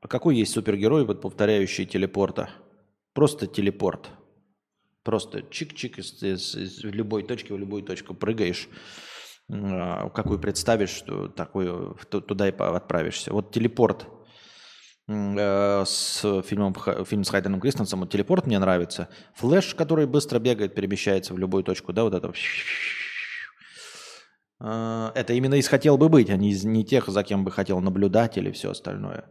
А 0.00 0.08
какой 0.08 0.36
есть 0.36 0.52
супергерой, 0.52 1.04
вот 1.04 1.20
повторяющий 1.20 1.84
телепорта? 1.84 2.50
Просто 3.14 3.46
телепорт. 3.46 4.10
Просто 5.02 5.40
чик-чик 5.40 5.98
из, 5.98 6.22
из, 6.22 6.54
из 6.54 6.84
любой 6.84 7.24
точки 7.24 7.52
в 7.52 7.58
любую 7.58 7.82
точку 7.82 8.14
прыгаешь, 8.14 8.68
а, 9.50 10.08
какую 10.10 10.38
представишь, 10.38 11.02
такую 11.36 11.96
туда 12.10 12.48
и 12.48 12.52
отправишься. 12.52 13.32
Вот 13.32 13.52
телепорт– 13.52 14.06
Э, 15.06 15.84
с 15.86 16.42
фильмом, 16.42 16.74
фильм 17.04 17.24
с 17.24 17.30
Хайденом 17.30 17.60
Кристенсом, 17.60 18.00
вот 18.00 18.10
телепорт 18.10 18.46
мне 18.46 18.58
нравится. 18.58 19.08
Флэш, 19.34 19.74
который 19.74 20.06
быстро 20.06 20.38
бегает, 20.38 20.74
перемещается 20.74 21.34
в 21.34 21.38
любую 21.38 21.62
точку, 21.62 21.92
да, 21.92 22.04
вот 22.04 22.14
это. 22.14 22.32
Э, 24.64 25.12
это 25.14 25.34
именно 25.34 25.54
из 25.54 25.68
«хотел 25.68 25.98
бы 25.98 26.08
быть», 26.08 26.30
а 26.30 26.36
не 26.36 26.50
из 26.50 26.64
не 26.64 26.84
тех, 26.84 27.08
за 27.08 27.22
кем 27.22 27.44
бы 27.44 27.50
хотел 27.50 27.80
наблюдать 27.80 28.38
или 28.38 28.50
все 28.50 28.70
остальное. 28.70 29.26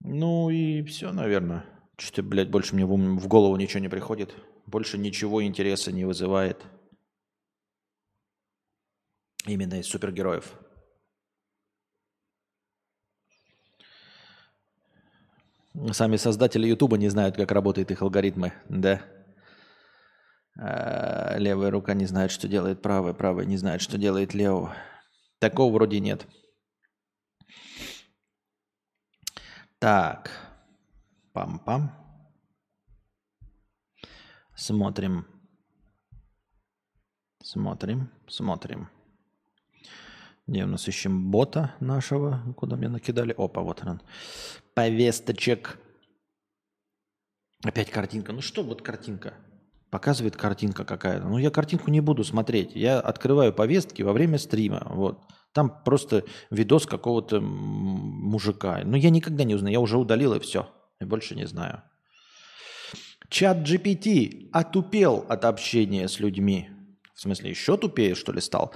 Ну 0.00 0.50
и 0.50 0.82
все, 0.82 1.12
наверное. 1.12 1.64
Что-то, 1.96 2.22
блядь, 2.22 2.50
больше 2.50 2.74
мне 2.74 2.84
в, 2.84 2.92
ум, 2.92 3.18
в 3.18 3.28
голову 3.28 3.56
ничего 3.56 3.80
не 3.80 3.88
приходит. 3.88 4.34
Больше 4.66 4.98
ничего 4.98 5.44
интереса 5.44 5.92
не 5.92 6.04
вызывает. 6.04 6.64
Именно 9.46 9.80
из 9.80 9.86
супергероев. 9.86 10.52
Сами 15.92 16.16
создатели 16.16 16.66
Ютуба 16.66 16.98
не 16.98 17.08
знают, 17.08 17.36
как 17.36 17.52
работают 17.52 17.90
их 17.90 18.02
алгоритмы, 18.02 18.52
да. 18.68 19.02
А, 20.58 21.36
левая 21.38 21.70
рука 21.70 21.94
не 21.94 22.06
знает, 22.06 22.30
что 22.30 22.48
делает 22.48 22.82
правая, 22.82 23.12
правая 23.12 23.46
не 23.46 23.56
знает, 23.56 23.80
что 23.80 23.98
делает 23.98 24.34
левая. 24.34 24.76
Такого 25.38 25.72
вроде 25.72 26.00
нет. 26.00 26.26
Так. 29.78 30.30
Пам-пам. 31.32 31.90
Смотрим. 34.54 35.26
Смотрим, 37.42 38.10
смотрим. 38.28 38.90
Где 40.46 40.64
у 40.64 40.66
нас 40.66 40.86
ищем 40.88 41.30
бота 41.30 41.74
нашего? 41.80 42.42
Куда 42.56 42.76
мне 42.76 42.88
накидали? 42.88 43.34
Опа, 43.38 43.62
вот 43.62 43.82
он. 43.86 44.02
Повесточек. 44.74 45.78
Опять 47.64 47.90
картинка. 47.90 48.32
Ну 48.32 48.42
что 48.42 48.62
вот 48.62 48.82
картинка? 48.82 49.34
Показывает 49.90 50.36
картинка 50.36 50.84
какая-то. 50.84 51.26
Ну 51.26 51.38
я 51.38 51.50
картинку 51.50 51.90
не 51.90 52.00
буду 52.00 52.22
смотреть. 52.22 52.72
Я 52.74 53.00
открываю 53.00 53.52
повестки 53.52 54.02
во 54.02 54.12
время 54.12 54.38
стрима. 54.38 54.86
Вот. 54.90 55.20
Там 55.52 55.82
просто 55.84 56.24
видос 56.50 56.86
какого-то 56.86 57.40
мужика. 57.40 58.82
Но 58.84 58.96
я 58.96 59.10
никогда 59.10 59.42
не 59.42 59.56
узнаю. 59.56 59.72
Я 59.72 59.80
уже 59.80 59.98
удалил 59.98 60.34
и 60.34 60.38
все. 60.38 60.68
И 61.00 61.04
больше 61.04 61.34
не 61.34 61.46
знаю. 61.46 61.82
Чат 63.28 63.58
GPT 63.58 64.48
отупел 64.52 65.24
от 65.28 65.44
общения 65.44 66.08
с 66.08 66.20
людьми. 66.20 66.70
В 67.14 67.20
смысле, 67.20 67.50
еще 67.50 67.76
тупее, 67.76 68.14
что 68.14 68.32
ли, 68.32 68.40
стал? 68.40 68.72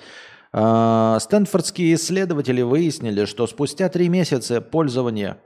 А, 0.52 1.18
стэнфордские 1.18 1.94
исследователи 1.94 2.62
выяснили, 2.62 3.24
что 3.24 3.46
спустя 3.46 3.88
три 3.88 4.08
месяца 4.08 4.60
пользования 4.60 5.38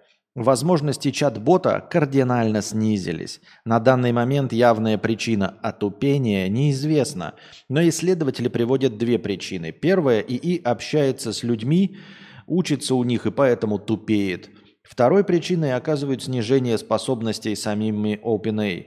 возможности 0.43 1.11
чат-бота 1.11 1.81
кардинально 1.91 2.63
снизились. 2.63 3.41
На 3.65 3.81
данный 3.81 4.13
момент 4.13 4.53
явная 4.53 4.99
причина 4.99 5.59
отупения 5.63 6.49
неизвестна, 6.49 7.35
но 7.69 7.87
исследователи 7.89 8.49
приводят 8.49 8.99
две 8.99 9.19
причины. 9.19 9.73
Первая– 9.73 10.21
ИИ 10.29 10.63
общается 10.63 11.33
с 11.33 11.43
людьми, 11.43 11.99
учится 12.47 12.95
у 12.95 13.05
них 13.05 13.27
и 13.27 13.31
поэтому 13.31 13.79
тупеет. 13.79 14.51
Второй 14.83 15.23
причиной 15.23 15.75
оказывают 15.75 16.23
снижение 16.23 16.79
способностей 16.79 17.55
самими 17.55 18.19
OpenAI. 18.25 18.87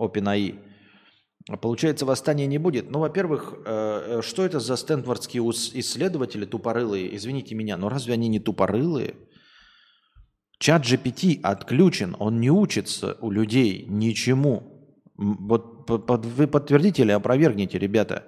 OpenAI. 0.00 0.58
Получается, 1.62 2.04
восстания 2.04 2.46
не 2.46 2.58
будет. 2.58 2.90
Ну, 2.90 2.98
во-первых, 2.98 3.54
э, 3.64 4.18
э, 4.18 4.22
что 4.22 4.44
это 4.44 4.58
за 4.58 4.74
стэнфордские 4.74 5.42
исследователи 5.44 6.44
тупорылые? 6.44 7.14
Извините 7.14 7.54
меня, 7.54 7.76
но 7.76 7.88
разве 7.88 8.14
они 8.14 8.26
не 8.26 8.40
тупорылые? 8.40 9.14
Чат 10.58 10.82
GPT 10.82 11.40
отключен, 11.42 12.16
он 12.18 12.40
не 12.40 12.50
учится 12.50 13.18
у 13.20 13.30
людей 13.30 13.84
ничему. 13.88 14.96
Вот 15.16 15.88
вы 15.88 16.46
подтвердите 16.46 17.02
или 17.02 17.12
опровергните, 17.12 17.78
ребята. 17.78 18.24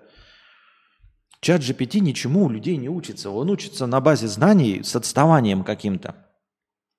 Чат 1.40 1.62
GPT 1.62 2.00
ничему 2.00 2.44
у 2.44 2.50
людей 2.50 2.76
не 2.76 2.88
учится. 2.88 3.30
Он 3.30 3.48
учится 3.50 3.86
на 3.86 4.00
базе 4.00 4.26
знаний 4.26 4.82
с 4.82 4.94
отставанием 4.94 5.64
каким-то. 5.64 6.26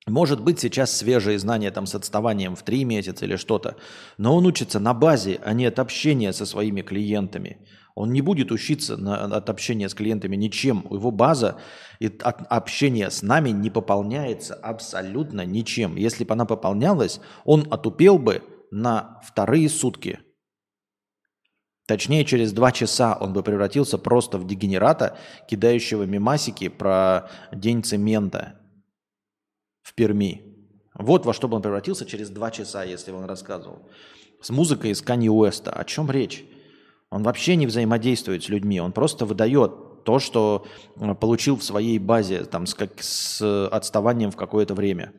Может 0.08 0.42
быть, 0.42 0.60
сейчас 0.60 0.96
свежие 0.96 1.38
знания 1.38 1.72
там 1.72 1.86
с 1.86 1.94
отставанием 1.94 2.56
в 2.56 2.64
три 2.64 2.84
месяца 2.84 3.26
или 3.26 3.36
что-то, 3.36 3.76
но 4.18 4.36
он 4.36 4.46
учится 4.46 4.80
на 4.80 4.94
базе, 4.94 5.40
а 5.44 5.54
не 5.54 5.66
от 5.66 5.78
общения 5.78 6.34
со 6.34 6.46
своими 6.46 6.82
клиентами. 6.82 7.58
Он 7.96 8.14
не 8.14 8.22
будет 8.22 8.52
учиться 8.52 8.98
на, 8.98 9.26
от 9.26 9.50
общения 9.50 9.90
с 9.90 9.94
клиентами 9.94 10.36
ничем. 10.36 10.86
Его 10.90 11.12
база 11.12 11.60
и 12.00 12.08
от 12.08 12.46
общения 12.50 13.10
с 13.10 13.22
нами 13.22 13.50
не 13.50 13.70
пополняется 13.70 14.56
абсолютно 14.56 15.46
ничем. 15.46 15.96
Если 15.96 16.24
бы 16.24 16.34
она 16.34 16.46
пополнялась, 16.46 17.20
он 17.44 17.68
отупел 17.72 18.18
бы 18.18 18.44
на 18.72 19.20
вторые 19.24 19.70
сутки. 19.70 20.20
Точнее, 21.88 22.24
через 22.24 22.54
два 22.54 22.72
часа 22.72 23.18
он 23.20 23.34
бы 23.34 23.42
превратился 23.42 23.98
просто 23.98 24.38
в 24.38 24.46
дегенерата, 24.46 25.18
кидающего 25.50 26.04
мимасики 26.04 26.68
про 26.68 27.32
день 27.52 27.84
цемента 27.84 28.60
в 29.82 29.96
Перми. 29.96 30.44
Вот 30.94 31.26
во 31.26 31.34
что 31.34 31.48
бы 31.48 31.56
он 31.56 31.64
превратился 31.64 32.06
через 32.06 32.30
два 32.30 32.52
часа, 32.52 32.84
если 32.84 33.12
бы 33.12 33.18
он 33.18 33.26
рассказывал. 33.26 33.90
С 34.40 34.52
музыкой 34.52 34.92
из 34.92 35.02
Канье 35.02 35.32
Уэста. 35.32 35.72
О 35.72 35.84
чем 35.84 36.12
речь? 36.12 36.46
Он 37.12 37.24
вообще 37.24 37.56
не 37.56 37.68
взаимодействует 37.68 38.44
с 38.44 38.50
людьми. 38.50 38.80
Он 38.80 38.92
просто 38.92 39.26
выдает 39.26 40.04
то, 40.04 40.20
что 40.20 40.66
э, 40.96 41.16
получил 41.16 41.58
в 41.58 41.64
своей 41.64 42.00
базе 42.00 42.46
там, 42.46 42.66
с, 42.66 42.74
как, 42.74 43.02
с 43.02 43.68
отставанием 43.68 44.32
в 44.32 44.36
какое-то 44.36 44.74
время. 44.76 45.14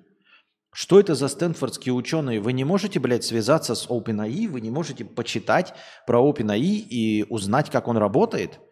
Что 0.72 1.00
это 1.00 1.14
за 1.14 1.28
стэнфордские 1.28 1.94
ученые? 1.94 2.40
Вы 2.40 2.52
не 2.52 2.64
можете, 2.64 3.00
блядь, 3.00 3.24
связаться 3.24 3.74
с 3.74 3.88
OpenAI, 3.88 4.48
вы 4.48 4.60
не 4.60 4.70
можете 4.70 5.04
почитать 5.04 5.74
про 6.06 6.20
OpenAI 6.20 6.60
и 6.60 7.26
узнать, 7.28 7.70
как 7.70 7.88
он 7.88 7.96
работает– 7.96 8.60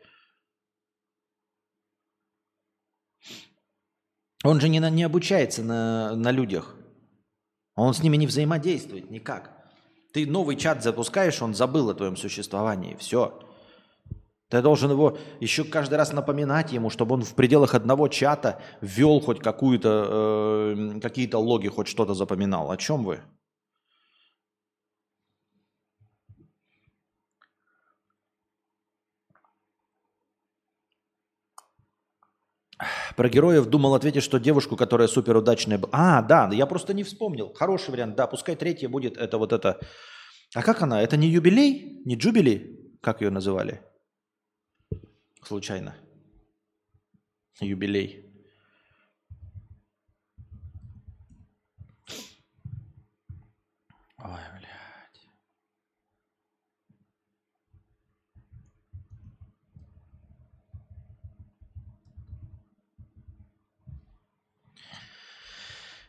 Он 4.44 4.60
же 4.60 4.68
не, 4.68 4.80
на, 4.80 4.88
не 4.88 5.02
обучается 5.02 5.62
на, 5.62 6.14
на 6.14 6.30
людях. 6.30 6.76
Он 7.74 7.92
с 7.92 8.02
ними 8.02 8.16
не 8.16 8.26
взаимодействует 8.26 9.10
никак. 9.10 9.57
Ты 10.12 10.26
новый 10.26 10.56
чат 10.56 10.82
запускаешь, 10.82 11.42
он 11.42 11.54
забыл 11.54 11.90
о 11.90 11.94
твоем 11.94 12.16
существовании. 12.16 12.96
Все. 12.98 13.38
Ты 14.48 14.62
должен 14.62 14.90
его 14.90 15.18
еще 15.40 15.64
каждый 15.64 15.96
раз 15.96 16.12
напоминать 16.12 16.72
ему, 16.72 16.88
чтобы 16.88 17.14
он 17.14 17.22
в 17.22 17.34
пределах 17.34 17.74
одного 17.74 18.08
чата 18.08 18.60
ввел 18.80 19.20
хоть 19.20 19.40
какую-то, 19.40 20.06
э, 20.10 21.00
какие-то 21.00 21.38
логи, 21.38 21.68
хоть 21.68 21.88
что-то 21.88 22.14
запоминал. 22.14 22.70
О 22.70 22.76
чем 22.78 23.04
вы? 23.04 23.20
Про 33.18 33.28
героев 33.28 33.66
думал 33.66 33.96
ответить, 33.96 34.22
что 34.22 34.38
девушку, 34.38 34.76
которая 34.76 35.08
суперудачная... 35.08 35.80
А, 35.90 36.22
да, 36.22 36.48
я 36.52 36.66
просто 36.66 36.94
не 36.94 37.02
вспомнил. 37.02 37.52
Хороший 37.52 37.90
вариант. 37.90 38.14
Да, 38.14 38.28
пускай 38.28 38.54
третья 38.54 38.88
будет 38.88 39.16
это 39.16 39.38
вот 39.38 39.52
это... 39.52 39.80
А 40.54 40.62
как 40.62 40.82
она? 40.82 41.02
Это 41.02 41.16
не 41.16 41.26
юбилей? 41.26 42.00
Не 42.04 42.14
джубили? 42.14 42.96
Как 43.02 43.20
ее 43.20 43.30
называли? 43.30 43.82
Случайно. 45.42 45.96
Юбилей. 47.60 48.27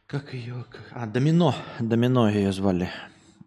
Как 0.10 0.34
ее? 0.34 0.66
А, 0.92 1.06
домино. 1.06 1.54
Домино 1.80 2.30
ее 2.30 2.52
звали. 2.52 2.90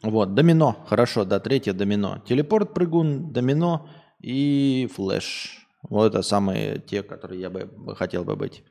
Вот, 0.01 0.35
домино. 0.35 0.77
Хорошо, 0.87 1.25
да, 1.25 1.41
третье 1.41 1.73
домино. 1.73 2.23
Телепорт, 2.25 2.73
прыгун, 2.73 3.33
домино 3.33 3.91
и 4.21 4.89
флэш. 4.95 5.67
Вот 5.83 6.07
это 6.07 6.23
самые 6.23 6.79
те, 6.79 7.03
которые 7.03 7.41
я 7.41 7.51
бы 7.51 7.69
хотел 7.97 8.23
бы 8.23 8.37
быть. 8.37 8.63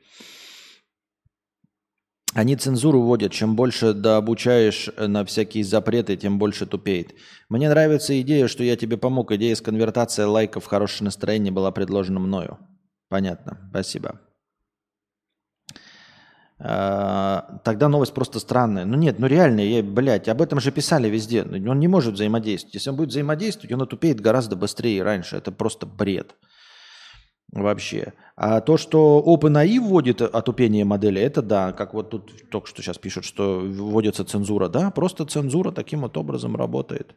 Они 2.33 2.55
цензуру 2.55 3.01
вводят. 3.01 3.33
Чем 3.33 3.57
больше 3.57 3.93
дообучаешь 3.93 4.89
на 4.97 5.25
всякие 5.25 5.65
запреты, 5.65 6.15
тем 6.15 6.39
больше 6.39 6.65
тупеет. 6.65 7.13
Мне 7.49 7.67
нравится 7.67 8.19
идея, 8.21 8.47
что 8.47 8.63
я 8.63 8.77
тебе 8.77 8.95
помог. 8.95 9.33
Идея 9.33 9.53
с 9.53 9.59
конвертацией 9.59 10.29
лайков 10.29 10.63
в 10.63 10.67
хорошее 10.67 11.03
настроение 11.03 11.51
была 11.51 11.71
предложена 11.71 12.21
мною. 12.21 12.57
Понятно. 13.09 13.67
Спасибо. 13.71 14.21
А, 16.63 17.59
тогда 17.63 17.89
новость 17.89 18.13
просто 18.13 18.39
странная. 18.39 18.85
Ну 18.85 18.95
нет, 18.95 19.17
ну 19.17 19.25
реально, 19.25 19.61
я, 19.61 19.81
блядь, 19.81 20.29
об 20.29 20.41
этом 20.41 20.59
же 20.59 20.71
писали 20.71 21.09
везде. 21.09 21.41
Он 21.43 21.79
не 21.79 21.87
может 21.87 22.13
взаимодействовать. 22.13 22.75
Если 22.75 22.89
он 22.91 22.95
будет 22.97 23.09
взаимодействовать, 23.09 23.71
он 23.73 23.81
отупеет 23.81 24.21
гораздо 24.21 24.55
быстрее 24.55 25.01
раньше. 25.01 25.37
Это 25.37 25.51
просто 25.51 25.87
бред 25.87 26.35
вообще. 27.51 28.13
А 28.35 28.61
то, 28.61 28.77
что 28.77 29.23
OpenAI 29.25 29.79
вводит 29.79 30.21
отупение 30.21 30.85
модели, 30.85 31.19
это 31.19 31.41
да, 31.41 31.73
как 31.73 31.93
вот 31.93 32.11
тут 32.11 32.49
только 32.49 32.67
что 32.67 32.81
сейчас 32.81 32.97
пишут, 32.97 33.25
что 33.25 33.59
вводится 33.59 34.23
цензура. 34.23 34.67
Да, 34.67 34.91
просто 34.91 35.25
цензура 35.25 35.71
таким 35.71 36.01
вот 36.01 36.15
образом 36.15 36.55
работает. 36.55 37.15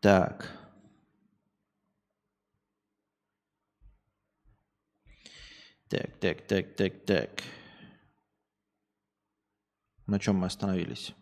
Так. 0.00 0.56
Так, 5.88 6.18
так, 6.20 6.46
так, 6.46 6.76
так, 6.76 7.04
так. 7.04 7.42
На 10.06 10.18
чем 10.18 10.36
мы 10.36 10.46
остановились? 10.46 11.14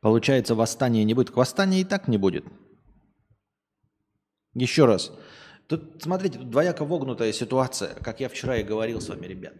Получается, 0.00 0.56
восстания 0.56 1.04
не 1.04 1.14
будет. 1.14 1.30
Восстания 1.30 1.80
и 1.80 1.84
так 1.84 2.08
не 2.08 2.18
будет. 2.18 2.44
Еще 4.54 4.84
раз. 4.84 5.12
Тут, 5.72 6.02
смотрите, 6.02 6.38
тут 6.38 6.50
двояко 6.50 6.84
вогнутая 6.84 7.32
ситуация, 7.32 7.94
как 7.94 8.20
я 8.20 8.28
вчера 8.28 8.58
и 8.58 8.62
говорил 8.62 9.00
с 9.00 9.08
вами, 9.08 9.26
ребят. 9.26 9.54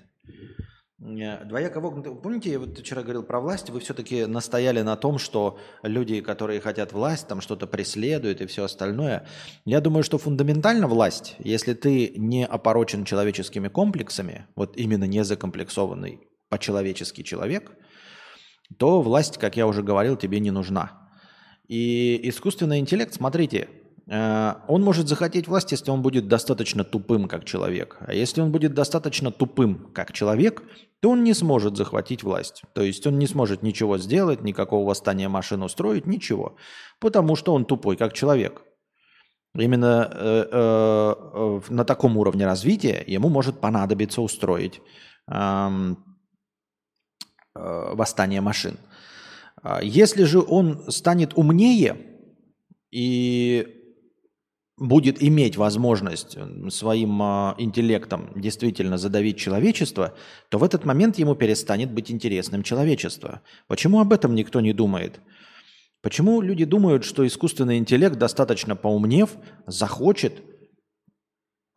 Э, 1.01 1.43
двояко 1.47 1.81
вогнутый. 1.81 2.15
Помните, 2.15 2.51
я 2.51 2.59
вот 2.59 2.79
вчера 2.79 3.01
говорил 3.01 3.23
про 3.23 3.41
власть, 3.41 3.71
вы 3.71 3.81
все-таки 3.81 4.27
настояли 4.27 4.83
на 4.83 4.97
том, 4.97 5.17
что 5.17 5.59
люди, 5.83 6.21
которые 6.21 6.61
хотят 6.61 6.93
власть, 6.93 7.29
там 7.29 7.41
что-то 7.41 7.67
преследуют 7.67 8.43
и 8.43 8.47
все 8.47 8.65
остальное. 8.65 9.27
Я 9.65 9.81
думаю, 9.81 10.05
что 10.05 10.19
фундаментально 10.19 10.87
власть, 10.87 11.37
если 11.39 11.73
ты 11.73 12.13
не 12.19 12.45
опорочен 12.45 13.07
человеческими 13.07 13.69
комплексами, 13.69 14.49
вот 14.55 14.77
именно 14.77 15.05
не 15.05 15.25
закомплексованный 15.25 16.29
по-человечески 16.51 17.23
человек, 17.23 17.73
то 18.79 19.01
власть, 19.01 19.39
как 19.39 19.57
я 19.57 19.67
уже 19.67 19.83
говорил, 19.83 20.19
тебе 20.19 20.41
не 20.41 20.51
нужна. 20.51 21.09
И 21.69 22.21
искусственный 22.29 22.81
интеллект, 22.81 23.15
смотрите, 23.15 23.71
он 24.09 24.83
может 24.83 25.07
захотеть 25.07 25.47
власть, 25.47 25.71
если 25.73 25.91
он 25.91 26.03
будет 26.03 26.27
достаточно 26.27 26.83
тупым, 26.83 27.29
как 27.29 27.45
человек. 27.45 27.99
А 28.01 28.13
если 28.13 28.41
он 28.41 28.51
будет 28.51 28.75
достаточно 28.75 29.31
тупым, 29.31 29.93
как 29.95 30.13
человек, 30.13 30.63
то 31.01 31.11
он 31.11 31.25
не 31.25 31.35
сможет 31.35 31.77
захватить 31.77 32.23
власть. 32.23 32.63
То 32.75 32.83
есть 32.83 33.07
он 33.07 33.19
не 33.19 33.27
сможет 33.27 33.63
ничего 33.63 33.99
сделать, 33.99 34.43
никакого 34.43 34.89
восстания 34.89 35.29
машин 35.29 35.63
устроить, 35.63 36.07
ничего. 36.07 36.57
Потому 37.01 37.37
что 37.37 37.55
он 37.55 37.65
тупой, 37.65 37.97
как 37.97 38.13
человек. 38.13 38.63
Именно 39.55 40.09
э, 40.13 40.49
э, 40.51 41.15
э, 41.35 41.61
на 41.69 41.85
таком 41.85 42.17
уровне 42.17 42.47
развития 42.47 43.05
ему 43.07 43.29
может 43.29 43.61
понадобиться 43.61 44.23
устроить 44.23 44.81
э, 45.31 45.95
э, 47.55 47.95
восстание 47.95 48.41
машин. 48.41 48.79
А 49.63 49.83
если 49.83 50.25
же 50.25 50.41
он 50.41 50.91
станет 50.91 51.37
умнее 51.37 51.97
и 52.91 53.82
будет 54.83 55.23
иметь 55.23 55.57
возможность 55.57 56.37
своим 56.71 57.23
а, 57.23 57.55
интеллектом 57.57 58.31
действительно 58.35 58.99
задавить 58.99 59.39
человечество, 59.39 60.15
то 60.49 60.59
в 60.59 60.65
этот 60.65 60.85
момент 60.85 61.19
ему 61.19 61.37
перестанет 61.37 61.93
быть 61.93 62.11
интересным 62.11 62.65
человечество. 62.65 63.43
Почему 63.69 64.01
об 64.01 64.13
этом 64.13 64.35
никто 64.35 64.61
не 64.61 64.73
думает? 64.73 65.21
Почему 66.01 66.41
люди 66.41 66.65
думают, 66.65 67.05
что 67.05 67.25
искусственный 67.25 67.79
интеллект, 67.79 68.19
достаточно 68.19 68.75
поумнев, 68.75 69.37
захочет 69.69 70.43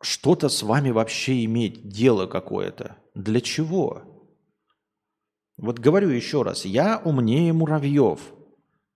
что-то 0.02 0.48
с 0.48 0.64
вами 0.64 0.90
вообще 0.90 1.44
иметь, 1.44 1.88
дело 1.88 2.26
какое-то? 2.26 2.96
Для 3.14 3.40
чего? 3.40 4.02
Вот 5.56 5.78
говорю 5.78 6.08
еще 6.08 6.42
раз, 6.42 6.64
я 6.64 7.00
умнее 7.04 7.52
муравьев. 7.52 8.20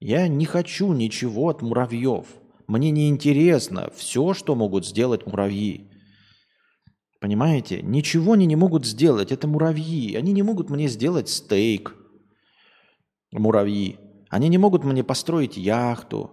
Я 0.00 0.26
не 0.26 0.46
хочу 0.46 0.92
ничего 0.92 1.48
от 1.48 1.62
муравьев. 1.62 2.26
Мне 2.70 2.92
не 2.92 3.08
интересно 3.08 3.90
все, 3.96 4.32
что 4.32 4.54
могут 4.54 4.86
сделать 4.86 5.26
муравьи. 5.26 5.90
Понимаете? 7.20 7.82
Ничего 7.82 8.34
они 8.34 8.46
не 8.46 8.54
могут 8.54 8.86
сделать. 8.86 9.32
Это 9.32 9.48
муравьи. 9.48 10.14
Они 10.14 10.32
не 10.32 10.44
могут 10.44 10.70
мне 10.70 10.86
сделать 10.86 11.28
стейк. 11.28 11.96
Муравьи. 13.32 13.98
Они 14.28 14.48
не 14.48 14.56
могут 14.56 14.84
мне 14.84 15.02
построить 15.02 15.56
яхту. 15.56 16.30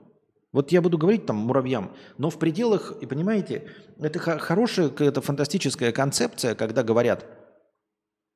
Вот 0.53 0.71
я 0.71 0.83
буду 0.83 0.99
говорить 0.99 1.25
там 1.25 1.37
муравьям, 1.37 1.95
но 2.19 2.29
в 2.29 2.37
пределах, 2.37 2.93
и 3.01 3.07
понимаете, 3.07 3.71
это 3.99 4.19
хорошая, 4.19 4.89
это 4.89 5.21
фантастическая 5.21 5.91
концепция, 5.91 6.53
когда 6.53 6.83
говорят, 6.83 7.25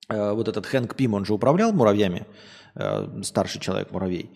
э, 0.09 0.33
вот 0.33 0.47
этот 0.47 0.65
Хэнк 0.65 0.95
Пим, 0.95 1.13
он 1.13 1.25
же 1.25 1.35
управлял 1.35 1.71
муравьями, 1.71 2.25
э, 2.75 3.21
старший 3.23 3.61
человек 3.61 3.91
муравей. 3.91 4.31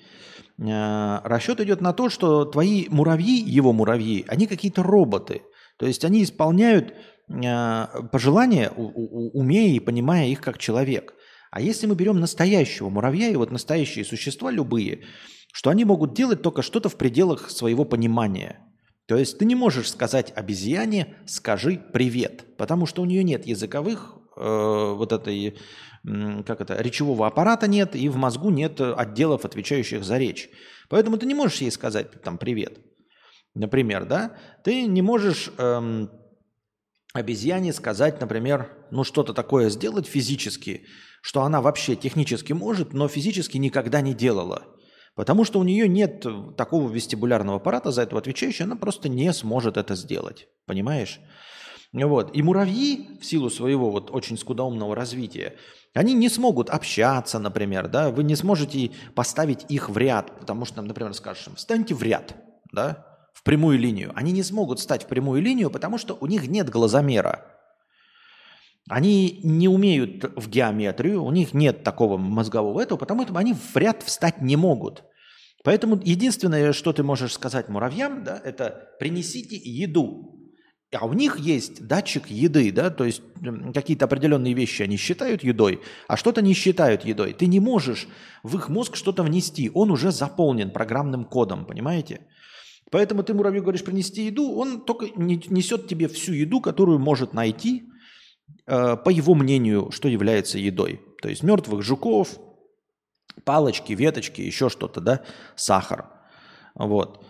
Э, 0.58 1.20
расчет 1.24 1.60
идет 1.62 1.82
на 1.82 1.94
то, 1.94 2.10
что 2.10 2.46
твои 2.46 2.88
муравьи, 2.90 3.40
его 3.40 3.74
муравьи, 3.74 4.26
они 4.28 4.48
какие-то 4.48 4.84
роботы. 4.84 5.42
То 5.78 5.86
есть 5.86 6.06
они 6.06 6.24
исполняют 6.24 6.94
э, 7.30 7.86
пожелания, 8.12 8.70
умея 8.70 9.76
и 9.76 9.80
понимая 9.80 10.28
их 10.28 10.42
как 10.42 10.58
человек. 10.58 11.14
А 11.52 11.62
если 11.62 11.88
мы 11.88 11.96
берем 11.96 12.20
настоящего 12.20 12.90
муравья, 12.90 13.30
и 13.30 13.36
вот 13.36 13.52
настоящие 13.52 14.06
существа 14.06 14.52
любые, 14.52 15.04
что 15.54 15.70
они 15.70 15.86
могут 15.86 16.14
делать 16.14 16.42
только 16.42 16.62
что-то 16.62 16.90
в 16.90 16.98
пределах 16.98 17.50
своего 17.50 17.86
понимания. 17.86 18.60
То 19.08 19.16
есть 19.18 19.38
ты 19.38 19.46
не 19.46 19.56
можешь 19.56 19.92
сказать 19.92 20.34
обезьяне 20.36 21.16
«скажи 21.28 21.82
привет», 21.94 22.58
потому 22.58 22.86
что 22.86 23.02
у 23.02 23.06
нее 23.06 23.24
нет 23.24 23.46
языковых 23.46 24.16
э, 24.36 24.94
вот 24.98 25.12
этой 25.12 25.58
как 26.46 26.62
это, 26.62 26.82
речевого 26.82 27.28
аппарата 27.28 27.68
нет, 27.68 27.96
и 27.96 28.10
в 28.10 28.16
мозгу 28.16 28.50
нет 28.50 28.80
отделов, 28.80 29.46
отвечающих 29.46 30.04
за 30.04 30.18
речь. 30.18 30.50
Поэтому 30.90 31.18
ты 31.18 31.26
не 31.26 31.34
можешь 31.34 31.62
ей 31.62 31.72
сказать 31.72 32.22
там 32.22 32.38
привет. 32.38 32.80
Например, 33.54 34.06
да? 34.06 34.38
Ты 34.64 34.86
не 34.86 35.02
можешь 35.02 35.50
эм, 35.58 36.12
обезьяне 37.14 37.74
сказать, 37.74 38.20
например, 38.20 38.70
ну 38.92 39.04
что-то 39.04 39.34
такое 39.34 39.70
сделать 39.70 40.06
физически, 40.06 40.86
что 41.22 41.42
она 41.42 41.62
вообще 41.62 41.96
технически 41.96 42.54
может, 42.54 42.94
но 42.94 43.08
физически 43.08 43.58
никогда 43.58 44.02
не 44.02 44.14
делала. 44.14 44.64
Потому 45.16 45.46
что 45.46 45.60
у 45.60 45.64
нее 45.64 45.88
нет 45.88 46.26
такого 46.58 46.92
вестибулярного 46.92 47.58
аппарата, 47.58 47.92
за 47.92 48.02
это 48.02 48.18
отвечающего, 48.18 48.66
она 48.66 48.76
просто 48.76 49.08
не 49.08 49.32
сможет 49.32 49.78
это 49.78 49.96
сделать. 49.96 50.50
Понимаешь? 50.66 51.22
Вот. 51.94 52.36
И 52.36 52.44
муравьи, 52.44 53.18
в 53.22 53.26
силу 53.26 53.50
своего 53.50 53.90
вот 53.90 54.12
очень 54.12 54.38
скудоумного 54.38 54.94
развития, 54.94 55.56
они 55.96 56.14
не 56.14 56.28
смогут 56.28 56.70
общаться, 56.70 57.40
например, 57.40 57.88
да, 57.88 58.12
вы 58.12 58.24
не 58.24 58.36
сможете 58.36 58.92
поставить 59.16 59.66
их 59.70 59.90
в 59.90 59.98
ряд, 59.98 60.38
потому 60.40 60.66
что, 60.66 60.82
например, 60.82 61.14
скажем, 61.14 61.56
встаньте 61.56 61.96
в 61.96 62.04
ряд, 62.04 62.36
да, 62.74 63.06
в 63.34 63.44
прямую 63.44 63.80
линию. 63.80 64.12
Они 64.14 64.34
не 64.34 64.44
смогут 64.44 64.82
стать 64.82 65.04
в 65.04 65.08
прямую 65.08 65.42
линию, 65.42 65.72
потому 65.72 65.98
что 65.98 66.18
у 66.20 66.28
них 66.28 66.48
нет 66.48 66.70
глазомера. 66.70 67.46
Они 68.90 69.40
не 69.44 69.70
умеют 69.70 70.26
в 70.36 70.50
геометрию, 70.50 71.24
у 71.24 71.32
них 71.32 71.54
нет 71.54 71.84
такого 71.84 72.18
мозгового 72.18 72.82
этого, 72.82 72.98
потому 72.98 73.24
что 73.24 73.38
они 73.38 73.54
в 73.54 73.76
ряд 73.78 74.04
встать 74.04 74.42
не 74.42 74.58
могут. 74.58 75.04
Поэтому 75.64 76.00
единственное, 76.04 76.74
что 76.74 76.92
ты 76.92 77.04
можешь 77.04 77.34
сказать 77.34 77.70
муравьям, 77.70 78.24
да, 78.24 78.40
это 78.44 78.90
принесите 79.00 79.56
еду. 79.56 80.35
А 80.96 81.06
у 81.06 81.14
них 81.14 81.40
есть 81.40 81.86
датчик 81.86 82.28
еды, 82.28 82.72
да, 82.72 82.90
то 82.90 83.04
есть 83.04 83.22
какие-то 83.74 84.06
определенные 84.06 84.54
вещи 84.54 84.82
они 84.82 84.98
считают 84.98 85.44
едой, 85.44 85.82
а 86.08 86.16
что-то 86.16 86.42
не 86.42 86.54
считают 86.54 87.06
едой. 87.06 87.34
Ты 87.34 87.48
не 87.48 87.60
можешь 87.60 88.08
в 88.44 88.56
их 88.56 88.70
мозг 88.70 88.96
что-то 88.96 89.24
внести, 89.24 89.72
он 89.74 89.92
уже 89.92 90.12
заполнен 90.12 90.72
программным 90.72 91.26
кодом, 91.26 91.66
понимаете? 91.66 92.22
Поэтому 92.92 93.24
ты 93.24 93.34
муравью 93.34 93.62
говоришь 93.62 93.84
принести 93.84 94.26
еду, 94.26 94.54
он 94.54 94.82
только 94.82 95.08
несет 95.16 95.88
тебе 95.88 96.08
всю 96.08 96.34
еду, 96.34 96.62
которую 96.62 97.00
может 97.00 97.34
найти 97.34 97.90
э, 98.68 98.96
по 98.96 99.10
его 99.10 99.34
мнению, 99.34 99.92
что 99.92 100.08
является 100.08 100.60
едой. 100.60 101.02
То 101.22 101.30
есть 101.30 101.44
мертвых 101.44 101.82
жуков, 101.82 102.40
палочки, 103.44 103.94
веточки, 103.94 104.42
еще 104.42 104.70
что-то, 104.70 105.02
да, 105.02 105.24
сахар. 105.56 106.06
Вот. 106.76 107.26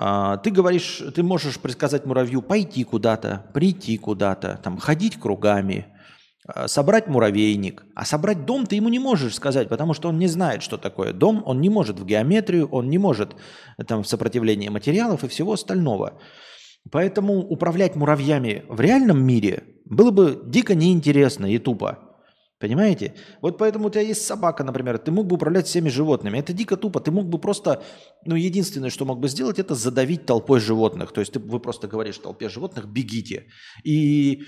А, 0.00 0.36
ты 0.36 0.52
говоришь, 0.52 1.02
ты 1.12 1.24
можешь 1.24 1.58
предсказать 1.58 2.06
муравью 2.06 2.40
пойти 2.40 2.84
куда-то, 2.84 3.46
прийти 3.52 3.98
куда-то, 3.98 4.60
там, 4.62 4.78
ходить 4.78 5.18
кругами, 5.18 5.86
а, 6.46 6.68
собрать 6.68 7.08
муравейник. 7.08 7.84
А 7.96 8.04
собрать 8.04 8.46
дом 8.46 8.64
ты 8.64 8.76
ему 8.76 8.90
не 8.90 9.00
можешь 9.00 9.34
сказать, 9.34 9.68
потому 9.68 9.94
что 9.94 10.08
он 10.08 10.18
не 10.20 10.28
знает, 10.28 10.62
что 10.62 10.76
такое 10.76 11.12
дом, 11.12 11.42
он 11.44 11.60
не 11.60 11.68
может 11.68 11.98
в 11.98 12.06
геометрию, 12.06 12.68
он 12.68 12.88
не 12.88 12.96
может 12.96 13.34
там, 13.88 14.04
в 14.04 14.08
сопротивление 14.08 14.70
материалов 14.70 15.24
и 15.24 15.28
всего 15.28 15.54
остального. 15.54 16.12
Поэтому 16.92 17.40
управлять 17.40 17.96
муравьями 17.96 18.64
в 18.68 18.80
реальном 18.80 19.20
мире 19.20 19.64
было 19.84 20.12
бы 20.12 20.40
дико 20.46 20.76
неинтересно 20.76 21.52
и 21.52 21.58
тупо. 21.58 21.98
Понимаете? 22.60 23.14
Вот 23.40 23.56
поэтому 23.58 23.86
у 23.86 23.90
тебя 23.90 24.02
есть 24.02 24.26
собака, 24.26 24.64
например, 24.64 24.98
ты 24.98 25.12
мог 25.12 25.26
бы 25.26 25.36
управлять 25.36 25.66
всеми 25.66 25.88
животными. 25.88 26.38
Это 26.38 26.52
дико 26.52 26.76
тупо. 26.76 27.00
Ты 27.00 27.12
мог 27.12 27.28
бы 27.28 27.38
просто, 27.38 27.84
ну, 28.24 28.34
единственное, 28.34 28.90
что 28.90 29.04
мог 29.04 29.20
бы 29.20 29.28
сделать, 29.28 29.60
это 29.60 29.74
задавить 29.74 30.26
толпой 30.26 30.58
животных. 30.58 31.12
То 31.12 31.20
есть 31.20 31.32
ты, 31.32 31.38
вы 31.38 31.60
просто 31.60 31.86
говоришь 31.86 32.18
толпе 32.18 32.48
животных, 32.48 32.86
бегите. 32.86 33.46
И 33.84 34.42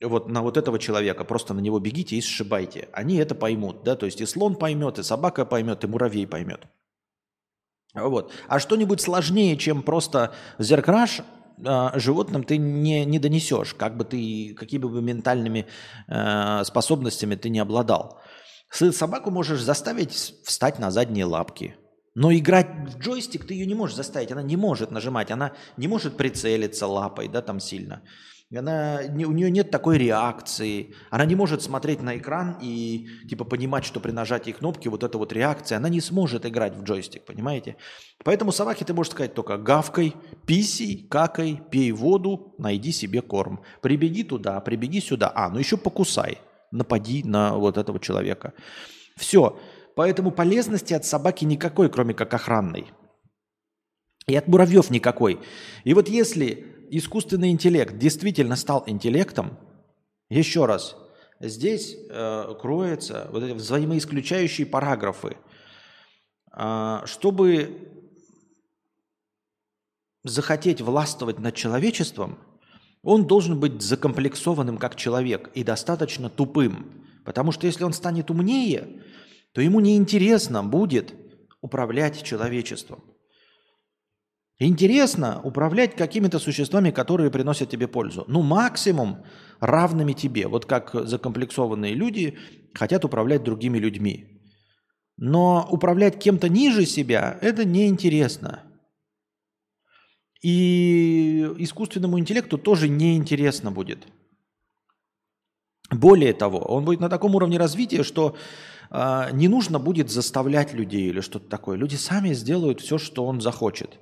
вот 0.00 0.28
на 0.28 0.42
вот 0.42 0.56
этого 0.56 0.78
человека, 0.78 1.24
просто 1.24 1.54
на 1.54 1.60
него 1.60 1.78
бегите 1.78 2.16
и 2.16 2.20
сшибайте. 2.20 2.88
Они 2.92 3.16
это 3.16 3.36
поймут, 3.36 3.84
да, 3.84 3.94
то 3.94 4.06
есть 4.06 4.20
и 4.20 4.26
слон 4.26 4.56
поймет, 4.56 4.98
и 4.98 5.02
собака 5.02 5.44
поймет, 5.44 5.84
и 5.84 5.86
муравей 5.86 6.26
поймет. 6.26 6.66
Вот. 7.94 8.32
А 8.48 8.58
что-нибудь 8.58 9.00
сложнее, 9.00 9.56
чем 9.56 9.82
просто 9.82 10.34
зеркраш, 10.58 11.20
животным 11.94 12.44
ты 12.44 12.56
не, 12.58 13.04
не 13.04 13.18
донесешь, 13.18 13.74
как 13.74 13.96
бы 13.96 14.04
ты, 14.04 14.54
какими 14.58 14.82
бы 14.82 15.02
ментальными 15.02 15.66
э, 16.08 16.64
способностями 16.64 17.36
ты 17.36 17.48
не 17.48 17.58
обладал. 17.60 18.20
Собаку 18.70 19.30
можешь 19.30 19.60
заставить 19.60 20.12
встать 20.12 20.78
на 20.78 20.90
задние 20.90 21.24
лапки. 21.24 21.76
Но 22.14 22.32
играть 22.32 22.68
в 22.94 22.98
джойстик 22.98 23.46
ты 23.46 23.54
ее 23.54 23.66
не 23.66 23.74
можешь 23.74 23.96
заставить. 23.96 24.32
Она 24.32 24.42
не 24.42 24.56
может 24.56 24.90
нажимать, 24.90 25.30
она 25.30 25.52
не 25.76 25.88
может 25.88 26.16
прицелиться 26.16 26.86
лапой, 26.86 27.28
да, 27.28 27.42
там 27.42 27.60
сильно. 27.60 28.02
Она, 28.56 29.00
у 29.08 29.32
нее 29.32 29.50
нет 29.50 29.70
такой 29.70 29.98
реакции. 29.98 30.94
Она 31.10 31.24
не 31.24 31.34
может 31.34 31.62
смотреть 31.62 32.02
на 32.02 32.16
экран 32.16 32.58
и 32.60 33.08
типа 33.28 33.44
понимать, 33.44 33.84
что 33.84 34.00
при 34.00 34.12
нажатии 34.12 34.52
кнопки 34.52 34.88
вот 34.88 35.02
эта 35.02 35.18
вот 35.18 35.32
реакция, 35.32 35.78
она 35.78 35.88
не 35.88 36.00
сможет 36.00 36.46
играть 36.46 36.76
в 36.76 36.82
джойстик, 36.82 37.24
понимаете? 37.24 37.76
Поэтому 38.24 38.52
собаке 38.52 38.84
ты 38.84 38.94
можешь 38.94 39.12
сказать 39.12 39.34
только 39.34 39.56
гавкой, 39.56 40.14
писи, 40.46 41.06
какай, 41.08 41.60
пей 41.70 41.92
воду, 41.92 42.54
найди 42.58 42.92
себе 42.92 43.22
корм. 43.22 43.62
Прибеги 43.82 44.22
туда, 44.22 44.60
прибеги 44.60 45.00
сюда. 45.00 45.32
А, 45.34 45.50
ну 45.50 45.58
еще 45.58 45.76
покусай, 45.76 46.38
напади 46.70 47.22
на 47.24 47.56
вот 47.56 47.78
этого 47.78 47.98
человека. 47.98 48.52
Все. 49.16 49.58
Поэтому 49.96 50.30
полезности 50.30 50.92
от 50.92 51.04
собаки 51.04 51.44
никакой, 51.44 51.88
кроме 51.88 52.14
как 52.14 52.34
охранной. 52.34 52.86
И 54.26 54.34
от 54.34 54.48
муравьев 54.48 54.90
никакой. 54.90 55.38
И 55.84 55.94
вот 55.94 56.08
если 56.08 56.73
искусственный 56.90 57.50
интеллект 57.50 57.98
действительно 57.98 58.56
стал 58.56 58.84
интеллектом, 58.86 59.58
еще 60.28 60.66
раз, 60.66 60.96
здесь 61.40 61.96
э, 62.08 62.54
кроются 62.60 63.28
вот 63.32 63.42
эти 63.42 63.52
взаимоисключающие 63.52 64.66
параграфы. 64.66 65.36
Э, 66.56 67.00
чтобы 67.04 67.90
захотеть 70.22 70.80
властвовать 70.80 71.38
над 71.38 71.54
человечеством, 71.54 72.38
он 73.02 73.26
должен 73.26 73.60
быть 73.60 73.82
закомплексованным 73.82 74.78
как 74.78 74.96
человек 74.96 75.50
и 75.54 75.62
достаточно 75.62 76.30
тупым. 76.30 77.04
Потому 77.24 77.52
что 77.52 77.66
если 77.66 77.84
он 77.84 77.92
станет 77.92 78.30
умнее, 78.30 79.02
то 79.52 79.60
ему 79.60 79.80
неинтересно 79.80 80.64
будет 80.64 81.14
управлять 81.60 82.22
человечеством. 82.22 83.02
Интересно 84.66 85.42
управлять 85.44 85.94
какими-то 85.94 86.38
существами, 86.38 86.90
которые 86.90 87.30
приносят 87.30 87.68
тебе 87.68 87.86
пользу. 87.86 88.24
Ну, 88.28 88.40
максимум 88.40 89.22
равными 89.60 90.14
тебе. 90.14 90.48
Вот 90.48 90.64
как 90.64 90.94
закомплексованные 90.94 91.92
люди 91.92 92.38
хотят 92.72 93.04
управлять 93.04 93.44
другими 93.44 93.76
людьми. 93.76 94.40
Но 95.18 95.68
управлять 95.70 96.18
кем-то 96.18 96.48
ниже 96.48 96.86
себя– 96.86 97.38
это 97.42 97.66
неинтересно. 97.66 98.62
И 100.42 101.46
искусственному 101.58 102.18
интеллекту 102.18 102.56
тоже 102.56 102.88
неинтересно 102.88 103.70
будет. 103.70 104.06
Более 105.90 106.32
того, 106.32 106.58
он 106.60 106.86
будет 106.86 107.00
на 107.00 107.10
таком 107.10 107.34
уровне 107.34 107.58
развития, 107.58 108.02
что 108.02 108.34
э, 108.90 109.28
не 109.32 109.48
нужно 109.48 109.78
будет 109.78 110.10
заставлять 110.10 110.72
людей 110.72 111.10
или 111.10 111.20
что-то 111.20 111.50
такое. 111.50 111.76
Люди 111.76 111.96
сами 111.96 112.32
сделают 112.32 112.80
все, 112.80 112.96
что 112.96 113.26
он 113.26 113.42
захочет. 113.42 113.98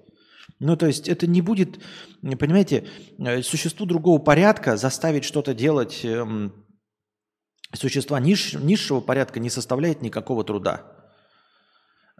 Ну, 0.62 0.76
то 0.76 0.86
есть 0.86 1.08
это 1.08 1.26
не 1.26 1.40
будет, 1.40 1.80
понимаете, 2.22 2.86
э, 3.18 3.42
существу 3.42 3.84
другого 3.84 4.20
порядка 4.20 4.76
заставить 4.76 5.24
что-то 5.24 5.54
делать 5.54 6.04
эм, 6.04 6.52
существа 7.74 8.20
ниж, 8.20 8.54
низшего 8.54 9.00
порядка 9.00 9.40
не 9.40 9.50
составляет 9.50 10.02
никакого 10.02 10.44
труда. 10.44 10.86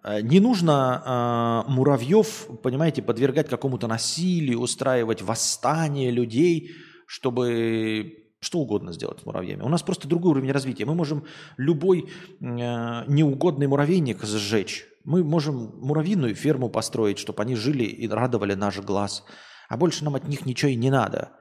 Э, 0.03 0.21
не 0.23 0.41
нужно 0.41 1.65
э, 1.69 1.71
муравьев, 1.71 2.49
понимаете, 2.65 3.01
подвергать 3.01 3.49
какому-то 3.49 3.87
насилию, 3.87 4.59
устраивать 4.59 5.23
восстание 5.23 6.11
людей, 6.11 6.73
чтобы 7.07 8.25
что 8.41 8.59
угодно 8.59 8.93
сделать 8.93 9.21
с 9.21 9.25
муравьями. 9.25 9.63
У 9.63 9.69
нас 9.69 9.85
просто 9.85 10.09
другой 10.09 10.33
уровень 10.33 10.51
развития. 10.51 10.85
Мы 10.85 10.97
можем 10.97 11.27
любой 11.59 12.01
э, 12.01 12.05
неугодный 12.41 13.69
муравейник 13.69 14.25
сжечь 14.25 14.89
мы 15.05 15.25
можем 15.25 15.73
муравьиную 15.81 16.35
ферму 16.35 16.69
построить, 16.69 17.19
чтобы 17.19 17.43
они 17.43 17.55
жили 17.55 17.85
и 17.85 18.09
радовали 18.09 18.55
наш 18.55 18.79
глаз. 18.79 19.25
А 19.69 19.77
больше 19.77 20.05
нам 20.05 20.15
от 20.15 20.29
них 20.29 20.47
ничего 20.47 20.71
и 20.71 20.77
не 20.77 20.91
надо. 20.91 21.33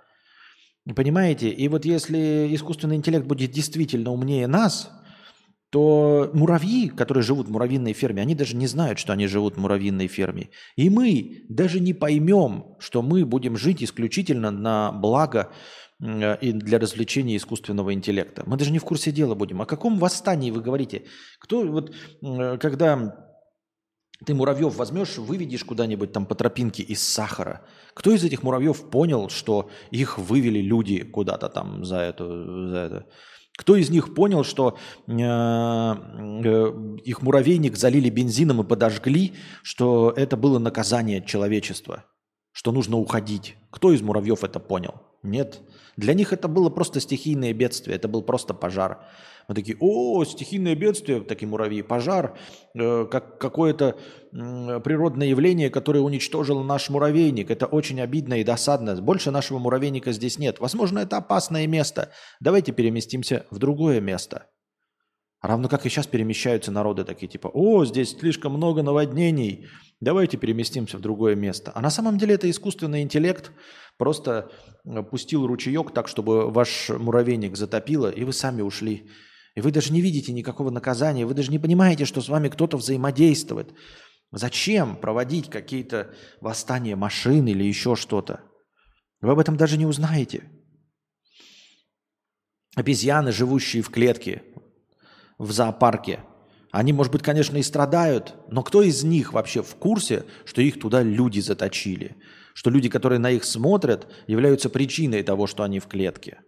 Понимаете? 0.95 1.50
И 1.50 1.67
вот 1.67 1.86
если 1.86 2.47
искусственный 2.54 2.95
интеллект 2.95 3.26
будет 3.26 3.52
действительно 3.52 4.12
умнее 4.12 4.47
нас, 4.47 4.89
то 5.69 6.30
муравьи, 6.34 6.89
которые 6.89 7.24
живут 7.24 7.47
в 7.47 7.52
муравьиной 7.52 7.93
ферме, 7.93 8.21
они 8.21 8.36
даже 8.36 8.56
не 8.58 8.67
знают, 8.67 9.00
что 9.00 9.13
они 9.13 9.28
живут 9.28 9.56
в 9.56 9.60
муравьиной 9.60 10.08
ферме. 10.08 10.50
И 10.76 10.89
мы 10.89 11.45
даже 11.47 11.80
не 11.80 11.93
поймем, 11.93 12.76
что 12.80 13.02
мы 13.02 13.26
будем 13.26 13.56
жить 13.56 13.82
исключительно 13.82 14.52
на 14.52 14.91
благо 14.91 15.52
и 16.02 16.52
для 16.52 16.80
развлечения 16.80 17.38
искусственного 17.38 17.93
интеллекта. 17.93 18.43
Мы 18.47 18.58
даже 18.58 18.71
не 18.71 18.80
в 18.80 18.84
курсе 18.84 19.12
дела 19.12 19.36
будем. 19.36 19.62
О 19.62 19.65
каком 19.65 19.97
восстании 20.00 20.52
вы 20.52 20.62
говорите? 20.62 21.04
Кто 21.39 21.65
вот, 21.65 21.93
когда 22.21 23.30
ты 24.25 24.34
муравьев 24.34 24.75
возьмешь, 24.75 25.17
выведешь 25.17 25.63
куда-нибудь 25.63 26.12
там 26.12 26.25
по 26.25 26.36
тропинке 26.36 26.84
из 26.84 27.01
сахара. 27.01 27.65
Кто 27.93 28.12
из 28.12 28.23
этих 28.23 28.43
муравьев 28.43 28.89
понял, 28.89 29.29
что 29.29 29.69
их 29.89 30.17
вывели 30.17 30.60
люди 30.60 31.03
куда-то 31.03 31.49
там 31.49 31.84
за, 31.84 31.97
эту, 31.97 32.67
за 32.69 32.77
это? 32.77 33.05
Кто 33.57 33.75
из 33.75 33.89
них 33.89 34.13
понял, 34.13 34.43
что 34.43 34.77
э, 35.07 35.13
э, 35.13 36.97
их 37.03 37.21
муравейник 37.21 37.75
залили 37.75 38.10
бензином 38.10 38.62
и 38.62 38.63
подожгли, 38.63 39.34
что 39.62 40.13
это 40.15 40.38
было 40.38 40.57
наказание 40.57 41.23
человечества, 41.23 42.05
что 42.51 42.71
нужно 42.71 42.97
уходить? 42.97 43.55
Кто 43.69 43.91
из 43.91 44.01
муравьев 44.01 44.43
это 44.43 44.60
понял? 44.60 45.01
Нет. 45.23 45.62
Для 45.97 46.13
них 46.13 46.34
это 46.34 46.47
было 46.47 46.69
просто 46.69 46.99
стихийное 46.99 47.54
бедствие, 47.54 47.95
это 47.95 48.08
был 48.08 48.21
просто 48.21 48.54
пожар. 48.54 49.06
Мы 49.47 49.56
такие, 49.56 49.77
о, 49.80 50.23
стихийное 50.23 50.75
бедствие, 50.75 51.21
такие 51.21 51.47
муравьи, 51.47 51.82
пожар, 51.82 52.38
э, 52.73 53.06
как 53.06 53.38
какое-то 53.38 53.97
э, 54.32 54.80
природное 54.80 55.27
явление, 55.27 55.69
которое 55.69 55.99
уничтожило 55.99 56.63
наш 56.63 56.89
муравейник. 56.89 57.51
Это 57.51 57.65
очень 57.65 57.99
обидно 57.99 58.39
и 58.39 58.43
досадно. 58.43 58.95
Больше 59.01 59.32
нашего 59.32 59.59
муравейника 59.59 60.11
здесь 60.11 60.38
нет. 60.38 60.59
Возможно, 60.59 60.99
это 60.99 61.18
опасное 61.18 61.68
место. 61.68 62.11
Давайте 62.39 62.72
переместимся 62.72 63.45
в 63.51 63.57
другое 63.57 63.99
место. 63.99 64.47
Равно 65.41 65.68
как 65.70 65.86
и 65.86 65.89
сейчас 65.89 66.05
перемещаются 66.05 66.72
народы 66.72 67.03
такие, 67.03 67.28
типа, 67.28 67.47
о, 67.47 67.84
здесь 67.84 68.15
слишком 68.18 68.53
много 68.53 68.84
наводнений, 68.84 69.68
давайте 70.02 70.36
переместимся 70.36 70.97
в 70.97 71.02
другое 71.02 71.36
место. 71.36 71.72
А 71.74 71.80
на 71.80 71.89
самом 71.89 72.18
деле 72.18 72.36
это 72.36 72.49
искусственный 72.49 73.02
интеллект 73.02 73.52
просто 73.97 74.52
э, 74.84 75.02
пустил 75.04 75.47
ручеек 75.47 75.93
так, 75.93 76.10
чтобы 76.10 76.52
ваш 76.52 76.89
муравейник 76.89 77.56
затопило, 77.56 78.12
и 78.12 78.26
вы 78.26 78.34
сами 78.34 78.62
ушли 78.62 79.10
и 79.56 79.62
вы 79.62 79.72
даже 79.72 79.91
не 79.91 80.02
видите 80.02 80.32
никакого 80.32 80.70
наказания, 80.70 81.26
вы 81.26 81.34
даже 81.34 81.52
не 81.52 81.60
понимаете, 81.60 82.06
что 82.06 82.22
с 82.22 82.30
вами 82.30 82.49
кто-то 82.49 82.78
взаимодействует. 82.78 83.74
Зачем 84.32 84.95
проводить 84.95 85.49
какие-то 85.49 86.16
восстания 86.39 86.95
машин 86.95 87.47
или 87.47 87.64
еще 87.64 87.95
что-то? 87.95 88.41
Вы 89.20 89.32
об 89.32 89.39
этом 89.39 89.58
даже 89.58 89.78
не 89.78 89.86
узнаете. 89.86 90.49
Обезьяны, 92.76 93.34
живущие 93.34 93.84
в 93.84 93.89
клетке, 93.89 94.43
в 95.38 95.52
зоопарке, 95.52 96.24
они, 96.72 96.93
может 96.93 97.11
быть, 97.11 97.22
конечно, 97.22 97.57
и 97.57 97.63
страдают, 97.63 98.36
но 98.49 98.63
кто 98.63 98.82
из 98.82 99.03
них 99.03 99.34
вообще 99.34 99.61
в 99.61 99.76
курсе, 99.76 100.26
что 100.45 100.61
их 100.61 100.80
туда 100.80 101.03
люди 101.03 101.41
заточили? 101.41 102.15
Что 102.53 102.69
люди, 102.69 102.88
которые 102.89 103.19
на 103.19 103.30
их 103.32 103.43
смотрят, 103.43 104.07
являются 104.28 104.69
причиной 104.69 105.24
того, 105.24 105.47
что 105.47 105.63
они 105.63 105.80
в 105.80 105.88
клетке? 105.88 106.39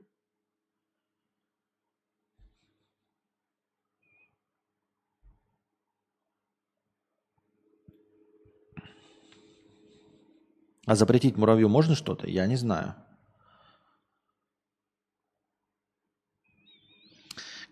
А 10.86 10.96
запретить 10.96 11.38
муравью 11.38 11.70
можно 11.70 11.96
что-то? 11.96 12.28
Я 12.28 12.46
не 12.46 12.56
знаю. 12.56 12.96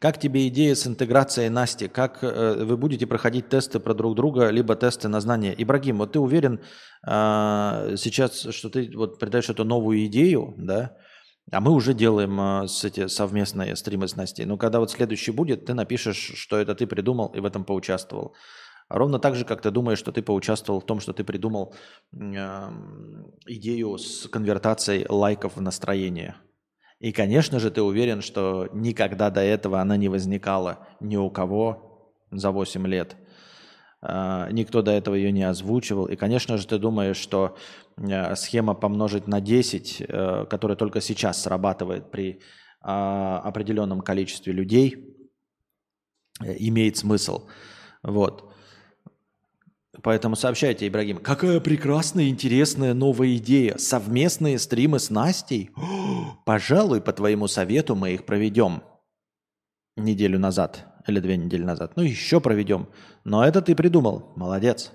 Как 0.02 0.18
тебе 0.18 0.48
идея 0.48 0.74
с 0.74 0.88
интеграцией 0.88 1.50
Насти? 1.50 1.88
Как 1.88 2.24
э, 2.24 2.64
вы 2.66 2.76
будете 2.76 3.06
проходить 3.06 3.50
тесты 3.50 3.80
про 3.80 3.94
друг 3.94 4.16
друга, 4.16 4.50
либо 4.50 4.76
тесты 4.76 5.08
на 5.10 5.22
знания? 5.22 5.54
Ибрагим, 5.56 6.00
вот 6.00 6.14
ты 6.14 6.20
уверен 6.20 6.60
э, 7.06 7.96
сейчас, 7.98 8.48
что 8.50 8.72
ты 8.72 8.92
вот 8.98 9.20
придаешь 9.20 9.50
эту 9.50 9.64
новую 9.64 10.04
идею, 10.08 10.56
да? 10.58 10.98
А 11.52 11.62
мы 11.62 11.72
уже 11.72 11.94
делаем 11.94 12.42
э, 12.42 12.68
с 12.68 12.84
эти 12.84 13.06
совместные 13.06 13.76
стримы 13.76 14.08
с 14.08 14.16
Настей. 14.16 14.46
Но 14.46 14.58
когда 14.58 14.80
вот 14.80 14.90
следующий 14.90 15.30
будет, 15.30 15.66
ты 15.66 15.76
напишешь, 15.76 16.32
что 16.34 16.58
это 16.58 16.74
ты 16.74 16.88
придумал 16.88 17.28
и 17.36 17.40
в 17.40 17.46
этом 17.46 17.64
поучаствовал. 17.64 18.34
Ровно 18.90 19.20
так 19.20 19.36
же, 19.36 19.46
как 19.46 19.62
ты 19.62 19.70
думаешь, 19.70 20.00
что 20.00 20.12
ты 20.12 20.24
поучаствовал 20.24 20.82
в 20.82 20.86
том, 20.88 21.00
что 21.00 21.14
ты 21.14 21.24
придумал 21.24 21.76
э, 22.12 22.70
идею 23.46 24.00
с 24.00 24.28
конвертацией 24.28 25.06
лайков 25.08 25.58
в 25.58 25.62
настроение– 25.62 26.38
и, 27.02 27.12
конечно 27.12 27.60
же, 27.60 27.72
ты 27.72 27.82
уверен, 27.82 28.22
что 28.22 28.70
никогда 28.74 29.32
до 29.32 29.42
этого 29.42 29.82
она 29.82 29.98
не 29.98 30.08
возникала 30.08 30.88
ни 31.00 31.18
у 31.18 31.32
кого 31.32 32.14
за 32.30 32.52
8 32.52 32.86
лет. 32.86 33.16
А, 34.04 34.52
никто 34.52 34.84
до 34.84 34.92
этого 34.92 35.16
ее 35.16 35.32
не 35.32 35.42
озвучивал. 35.42 36.06
И, 36.06 36.16
конечно 36.16 36.58
же, 36.58 36.68
ты 36.68 36.78
думаешь, 36.78 37.18
что 37.18 37.58
э, 37.98 38.36
схема 38.36 38.76
помножить 38.76 39.28
на 39.28 39.42
10, 39.42 40.04
э, 40.08 40.46
которая 40.48 40.78
только 40.78 41.02
сейчас 41.02 41.42
срабатывает 41.42 42.12
при 42.12 42.40
а, 42.82 43.40
определенном 43.40 44.02
количестве 44.02 44.54
людей, 44.54 45.18
э, 46.40 46.56
имеет 46.60 46.98
смысл. 46.98 47.48
Вот. 48.04 48.51
Поэтому 50.04 50.36
сообщайте, 50.38 50.88
Ибрагим, 50.88 51.18
какая 51.18 51.60
прекрасная, 51.60 52.30
интересная 52.30 52.94
новая 52.94 53.36
идея. 53.36 53.78
Совместные 53.78 54.58
стримы 54.58 55.00
с 55.00 55.10
Настей? 55.10 55.72
Пожалуй, 56.46 57.02
по 57.02 57.12
твоему 57.12 57.48
совету 57.48 57.96
мы 57.96 58.12
их 58.12 58.26
проведем 58.26 58.84
неделю 59.98 60.40
назад 60.40 60.86
или 61.08 61.20
две 61.20 61.36
недели 61.36 61.64
назад. 61.64 61.94
Ну, 61.98 62.04
еще 62.04 62.40
проведем. 62.40 62.88
Но 63.26 63.46
это 63.46 63.62
ты 63.62 63.76
придумал. 63.76 64.32
Молодец. 64.36 64.92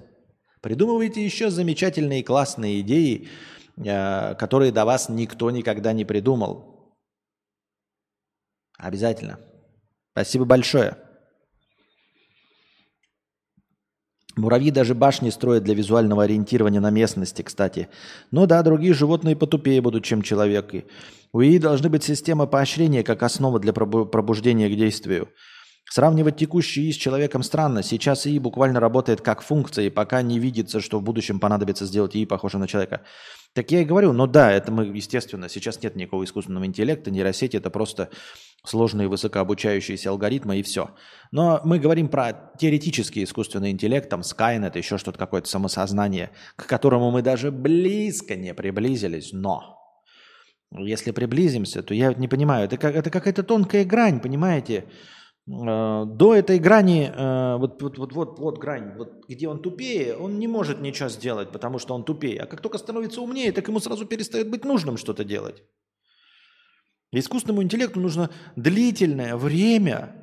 Придумывайте 0.62 1.22
еще 1.22 1.50
замечательные 1.50 2.24
классные 2.24 2.80
идеи, 2.80 3.28
э, 3.76 4.34
которые 4.36 4.72
до 4.72 4.86
вас 4.86 5.10
никто 5.10 5.50
никогда 5.50 5.92
не 5.92 6.04
придумал. 6.06 6.96
Обязательно. 8.78 9.38
Спасибо 10.12 10.46
большое. 10.46 10.96
Муравьи 14.36 14.70
даже 14.70 14.94
башни 14.94 15.30
строят 15.30 15.64
для 15.64 15.74
визуального 15.74 16.24
ориентирования 16.24 16.80
на 16.80 16.90
местности, 16.90 17.40
кстати. 17.40 17.88
Но 18.30 18.44
да, 18.46 18.62
другие 18.62 18.92
животные 18.92 19.34
потупее 19.34 19.80
будут, 19.80 20.04
чем 20.04 20.20
человек. 20.20 20.74
У 21.32 21.40
ИИ 21.40 21.58
должны 21.58 21.88
быть 21.88 22.04
система 22.04 22.46
поощрения 22.46 23.02
как 23.02 23.22
основа 23.22 23.58
для 23.58 23.72
пробуждения 23.72 24.68
к 24.68 24.76
действию. 24.76 25.28
Сравнивать 25.88 26.36
текущий 26.36 26.82
ИИ 26.82 26.92
с 26.92 26.96
человеком 26.96 27.42
странно. 27.42 27.82
Сейчас 27.82 28.26
ИИ 28.26 28.38
буквально 28.38 28.80
работает 28.80 29.20
как 29.20 29.40
функция, 29.40 29.86
и 29.86 29.90
пока 29.90 30.20
не 30.20 30.38
видится, 30.38 30.80
что 30.80 30.98
в 30.98 31.02
будущем 31.02 31.38
понадобится 31.38 31.86
сделать 31.86 32.16
ИИ 32.16 32.24
похожим 32.26 32.60
на 32.60 32.68
человека. 32.68 33.02
Так 33.54 33.70
я 33.70 33.80
и 33.80 33.84
говорю, 33.84 34.12
ну 34.12 34.26
да, 34.26 34.50
это 34.52 34.70
мы, 34.72 34.84
естественно, 34.84 35.48
сейчас 35.48 35.82
нет 35.82 35.96
никакого 35.96 36.24
искусственного 36.24 36.66
интеллекта, 36.66 37.10
нейросети, 37.10 37.56
это 37.56 37.70
просто 37.70 38.10
сложные 38.64 39.08
высокообучающиеся 39.08 40.10
алгоритмы 40.10 40.58
и 40.58 40.62
все. 40.62 40.90
Но 41.30 41.60
мы 41.64 41.78
говорим 41.78 42.08
про 42.08 42.52
теоретический 42.58 43.24
искусственный 43.24 43.70
интеллект, 43.70 44.10
там 44.10 44.20
Skynet, 44.20 44.76
еще 44.76 44.98
что-то 44.98 45.18
какое-то 45.18 45.48
самосознание, 45.48 46.32
к 46.56 46.66
которому 46.66 47.10
мы 47.12 47.22
даже 47.22 47.52
близко 47.52 48.34
не 48.34 48.52
приблизились, 48.52 49.32
но 49.32 49.78
если 50.72 51.12
приблизимся, 51.12 51.82
то 51.82 51.94
я 51.94 52.12
не 52.12 52.28
понимаю, 52.28 52.64
это, 52.64 52.76
как, 52.76 52.94
это 52.94 53.08
какая-то 53.08 53.44
тонкая 53.44 53.84
грань, 53.84 54.20
понимаете? 54.20 54.84
Э, 55.48 56.04
до 56.06 56.34
этой 56.34 56.58
грани, 56.58 57.12
э, 57.14 57.56
вот, 57.56 57.80
вот, 57.80 57.98
вот, 57.98 58.12
вот, 58.12 58.38
вот 58.38 58.58
грань, 58.58 58.96
вот, 58.96 59.26
где 59.28 59.48
он 59.48 59.62
тупее, 59.62 60.16
он 60.16 60.40
не 60.40 60.48
может 60.48 60.80
ничего 60.80 61.08
сделать, 61.08 61.52
потому 61.52 61.78
что 61.78 61.94
он 61.94 62.04
тупее. 62.04 62.40
А 62.40 62.46
как 62.46 62.60
только 62.60 62.78
становится 62.78 63.20
умнее, 63.20 63.52
так 63.52 63.68
ему 63.68 63.78
сразу 63.78 64.06
перестает 64.06 64.50
быть 64.50 64.64
нужным 64.64 64.96
что-то 64.96 65.24
делать. 65.24 65.62
Искусственному 67.12 67.62
интеллекту 67.62 68.00
нужно 68.00 68.30
длительное 68.56 69.36
время, 69.36 70.16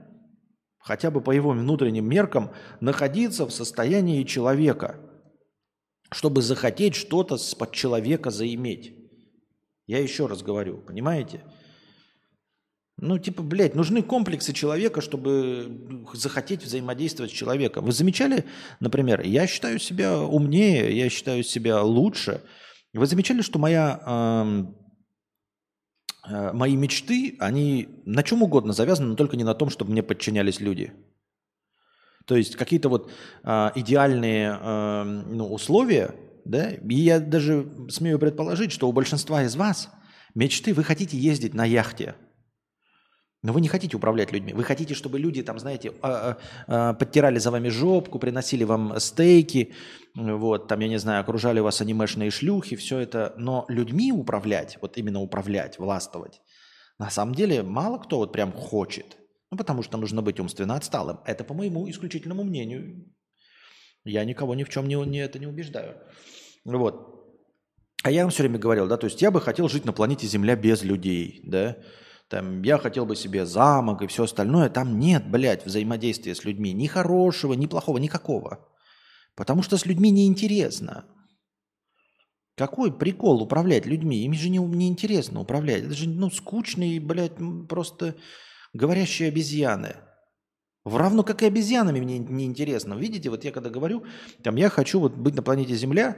хотя 0.77 1.09
бы 1.09 1.21
по 1.21 1.31
его 1.31 1.51
внутренним 1.51 2.05
меркам, 2.05 2.51
находиться 2.81 3.45
в 3.45 3.51
состоянии 3.51 4.23
человека, 4.23 4.99
чтобы 6.11 6.41
захотеть 6.41 6.95
что-то 6.95 7.37
под 7.57 7.71
человека 7.71 8.29
заиметь. 8.29 8.93
Я 9.87 9.99
еще 9.99 10.27
раз 10.27 10.43
говорю, 10.43 10.79
понимаете? 10.79 11.43
Ну, 12.97 13.17
типа, 13.17 13.41
блядь, 13.41 13.75
нужны 13.75 14.03
комплексы 14.03 14.53
человека, 14.53 15.01
чтобы 15.01 16.05
захотеть 16.13 16.63
взаимодействовать 16.63 17.31
с 17.31 17.35
человеком. 17.35 17.85
Вы 17.85 17.91
замечали, 17.91 18.45
например, 18.79 19.21
я 19.21 19.47
считаю 19.47 19.79
себя 19.79 20.19
умнее, 20.19 20.95
я 20.95 21.09
считаю 21.09 21.43
себя 21.43 21.81
лучше. 21.81 22.41
Вы 22.93 23.07
замечали, 23.07 23.41
что 23.41 23.57
моя 23.57 24.73
Э, 26.25 26.53
мои 26.53 26.75
мечты, 26.75 27.35
они 27.39 27.89
на 28.05 28.23
чем 28.23 28.43
угодно 28.43 28.73
завязаны, 28.73 29.09
но 29.09 29.15
только 29.15 29.37
не 29.37 29.43
на 29.43 29.53
том, 29.53 29.69
чтобы 29.69 29.91
мне 29.91 30.03
подчинялись 30.03 30.59
люди. 30.59 30.93
То 32.25 32.37
есть 32.37 32.55
какие-то 32.55 32.87
вот 32.87 33.11
э, 33.43 33.71
идеальные 33.75 34.57
э, 34.59 35.03
ну, 35.03 35.51
условия, 35.51 36.15
да, 36.45 36.71
и 36.71 36.95
я 36.95 37.19
даже 37.19 37.69
смею 37.89 38.19
предположить, 38.19 38.71
что 38.71 38.87
у 38.87 38.93
большинства 38.93 39.43
из 39.43 39.55
вас 39.55 39.89
мечты, 40.33 40.73
вы 40.73 40.83
хотите 40.83 41.17
ездить 41.17 41.53
на 41.53 41.65
яхте– 41.65 42.15
но 43.43 43.51
вы 43.51 43.59
не 43.59 43.67
хотите 43.67 43.97
управлять 43.97 44.31
людьми. 44.31 44.53
Вы 44.53 44.63
хотите, 44.63 44.93
чтобы 44.93 45.19
люди, 45.19 45.43
там, 45.43 45.59
знаете, 45.59 45.91
а, 46.01 46.07
а, 46.07 46.37
а, 46.67 46.93
подтирали 46.93 47.39
за 47.39 47.51
вами 47.51 47.67
жопку, 47.67 48.17
приносили 48.17 48.63
вам 48.63 48.97
стейки, 48.99 49.73
вот, 50.15 50.69
там, 50.69 50.79
я 50.79 50.87
не 50.87 50.97
знаю, 50.97 51.21
окружали 51.21 51.59
вас 51.59 51.81
анимешные 51.81 52.31
шлюхи, 52.31 52.77
все 52.77 52.99
это. 52.99 53.33
Но 53.37 53.65
людьми 53.67 54.13
управлять, 54.13 54.77
вот 54.81 54.97
именно 54.97 55.19
управлять, 55.19 55.77
властвовать, 55.77 56.41
на 56.97 57.09
самом 57.09 57.35
деле 57.35 57.63
мало 57.63 57.97
кто 57.97 58.17
вот 58.17 58.31
прям 58.31 58.53
хочет. 58.53 59.17
Ну, 59.51 59.57
потому 59.57 59.83
что 59.83 59.97
нужно 59.97 60.21
быть 60.21 60.39
умственно 60.39 60.75
отсталым. 60.75 61.19
Это 61.25 61.43
по 61.43 61.53
моему 61.53 61.87
исключительному 61.89 62.43
мнению. 62.43 63.05
Я 64.05 64.23
никого 64.23 64.55
ни 64.55 64.63
в 64.63 64.69
чем 64.69 64.87
не, 64.87 64.95
не, 64.95 65.19
это 65.19 65.37
не 65.37 65.47
убеждаю. 65.47 65.97
Вот. 66.63 67.13
А 68.03 68.09
я 68.09 68.23
вам 68.23 68.31
все 68.31 68.43
время 68.43 68.57
говорил, 68.57 68.87
да, 68.87 68.97
то 68.97 69.05
есть 69.05 69.21
я 69.21 69.31
бы 69.31 69.41
хотел 69.41 69.69
жить 69.69 69.85
на 69.85 69.93
планете 69.93 70.27
Земля 70.27 70.55
без 70.55 70.83
людей, 70.83 71.41
да, 71.43 71.77
там, 72.29 72.63
я 72.63 72.77
хотел 72.77 73.05
бы 73.05 73.15
себе 73.15 73.45
замок 73.45 74.01
и 74.01 74.07
все 74.07 74.23
остальное. 74.23 74.69
Там 74.69 74.99
нет, 74.99 75.29
блядь, 75.29 75.65
взаимодействия 75.65 76.35
с 76.35 76.43
людьми. 76.43 76.73
Ни 76.73 76.87
хорошего, 76.87 77.53
ни 77.53 77.67
плохого, 77.67 77.97
никакого. 77.97 78.67
Потому 79.35 79.63
что 79.63 79.77
с 79.77 79.85
людьми 79.85 80.11
неинтересно. 80.11 81.05
Какой 82.55 82.95
прикол 82.95 83.41
управлять 83.41 83.85
людьми? 83.85 84.23
Им 84.25 84.33
же 84.33 84.49
не, 84.49 84.59
не 84.59 84.87
интересно 84.87 85.41
управлять. 85.41 85.83
Это 85.83 85.93
же 85.93 86.07
ну, 86.07 86.29
скучные, 86.29 86.99
блядь, 86.99 87.33
просто 87.67 88.15
говорящие 88.73 89.29
обезьяны. 89.29 89.95
Равно 90.85 91.23
как 91.23 91.41
и 91.41 91.45
обезьянами 91.45 92.01
мне 92.01 92.19
не 92.19 92.45
интересно. 92.45 92.93
Видите, 92.95 93.29
вот 93.29 93.43
я 93.43 93.51
когда 93.51 93.69
говорю, 93.69 94.03
там 94.43 94.55
я 94.57 94.69
хочу 94.69 94.99
вот 94.99 95.13
быть 95.15 95.33
на 95.33 95.41
планете 95.41 95.75
Земля, 95.75 96.17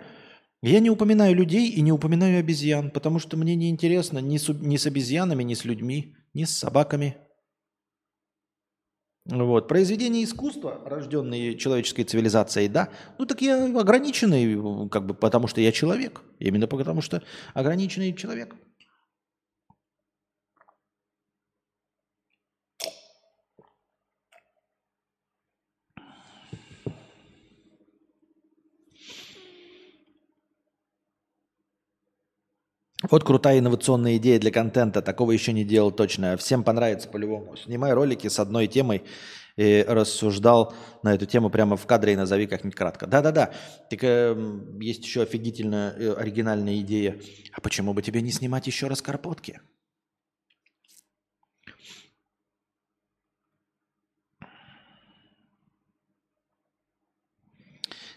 я 0.70 0.80
не 0.80 0.89
упоминаю 0.89 1.36
людей 1.36 1.70
и 1.70 1.82
не 1.82 1.91
упоминаю 1.91 2.39
обезьян, 2.39 2.89
потому 2.91 3.20
что 3.20 3.38
мне 3.38 3.55
не 3.55 3.70
интересно 3.70 4.20
ни 4.20 4.38
с, 4.38 4.49
ни 4.49 4.78
с 4.78 4.86
обезьянами, 4.88 5.43
ни 5.43 5.53
с 5.53 5.66
людьми, 5.66 6.16
ни 6.34 6.43
с 6.43 6.57
собаками. 6.57 7.18
Вот. 9.26 9.68
Произведения 9.68 10.24
искусства, 10.24 10.82
рожденные 10.86 11.57
человеческой 11.57 12.03
цивилизацией, 12.03 12.68
да, 12.68 12.89
ну 13.18 13.26
так 13.26 13.41
я 13.41 13.66
ограниченный, 13.66 14.89
как 14.89 15.05
бы 15.05 15.16
потому 15.16 15.47
что 15.47 15.61
я 15.61 15.72
человек. 15.72 16.22
Именно 16.39 16.68
потому 16.68 17.01
что 17.01 17.24
ограниченный 17.53 18.13
человек. 18.13 18.55
Вот 33.10 33.24
крутая 33.24 33.60
инновационная 33.60 34.18
идея 34.18 34.39
для 34.39 34.51
контента. 34.51 35.01
Такого 35.01 35.32
еще 35.32 35.53
не 35.53 35.64
делал 35.64 35.91
точно. 35.91 36.38
Всем 36.38 36.64
понравится 36.64 37.08
по-любому. 37.08 37.56
Снимай 37.56 37.93
ролики 37.93 38.28
с 38.28 38.39
одной 38.39 38.68
темой 38.68 39.03
и 39.58 39.86
рассуждал 39.88 40.74
на 41.01 41.14
эту 41.14 41.26
тему 41.26 41.49
прямо 41.49 41.78
в 41.78 41.86
кадре 41.86 42.14
и 42.14 42.16
назови 42.16 42.47
как-нибудь 42.47 42.76
кратко. 42.76 43.08
Да-да-да. 43.08 43.51
Так 43.89 44.03
э, 44.03 44.36
есть 44.82 45.06
еще 45.06 45.22
офигительно 45.22 45.93
э, 45.97 46.14
оригинальная 46.14 46.80
идея. 46.80 47.20
А 47.53 47.62
почему 47.62 47.93
бы 47.93 48.01
тебе 48.01 48.22
не 48.22 48.32
снимать 48.32 48.68
еще 48.68 48.88
раз 48.88 49.01
карпотки? 49.01 49.62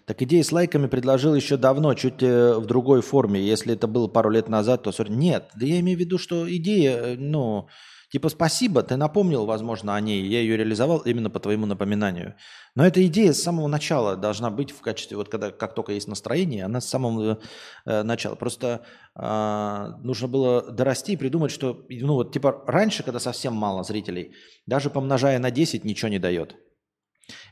Так 0.09 0.23
идея 0.23 0.43
с 0.43 0.53
лайками 0.53 0.87
предложил 0.87 1.35
еще 1.35 1.59
давно, 1.59 1.93
чуть 1.93 2.23
э, 2.23 2.55
в 2.55 2.65
другой 2.65 3.03
форме. 3.03 3.43
Если 3.43 3.75
это 3.75 3.87
было 3.87 4.09
пару 4.09 4.31
лет 4.31 4.49
назад, 4.49 4.83
то... 4.83 4.91
Нет, 5.07 5.51
да 5.55 5.67
я 5.67 5.81
имею 5.81 5.99
в 5.99 6.01
виду, 6.01 6.17
что 6.17 6.51
идея, 6.51 6.97
э, 6.97 7.17
ну, 7.19 7.69
Типа, 8.11 8.31
спасибо, 8.31 8.83
ты 8.83 8.97
напомнил, 8.97 9.45
возможно, 9.45 9.95
о 9.95 10.01
ней, 10.01 10.27
я 10.27 10.41
ее 10.41 10.57
реализовал 10.57 11.01
именно 11.01 11.29
по 11.29 11.41
твоему 11.41 11.67
напоминанию. 11.67 12.37
Но 12.75 12.87
эта 12.87 13.07
идея 13.07 13.35
с 13.35 13.43
самого 13.43 13.69
начала 13.69 14.17
должна 14.17 14.49
быть 14.49 14.71
в 14.71 14.81
качестве, 14.81 15.19
вот 15.19 15.29
когда, 15.29 15.51
как 15.51 15.75
только 15.75 15.93
есть 15.93 16.09
настроение, 16.09 16.65
она 16.65 16.81
с 16.81 16.89
самого 16.89 17.39
э, 17.85 18.03
начала. 18.03 18.35
Просто 18.35 18.87
э, 19.15 20.03
нужно 20.03 20.27
было 20.27 20.63
дорасти 20.73 21.13
и 21.13 21.17
придумать, 21.19 21.51
что, 21.51 21.85
ну 21.91 22.15
вот, 22.15 22.33
типа, 22.33 22.65
раньше, 22.67 23.03
когда 23.03 23.21
совсем 23.21 23.53
мало 23.53 23.85
зрителей, 23.85 24.33
даже 24.65 24.89
помножая 24.89 25.39
на 25.39 25.51
10, 25.51 25.85
ничего 25.85 26.09
не 26.09 26.19
дает. 26.19 26.57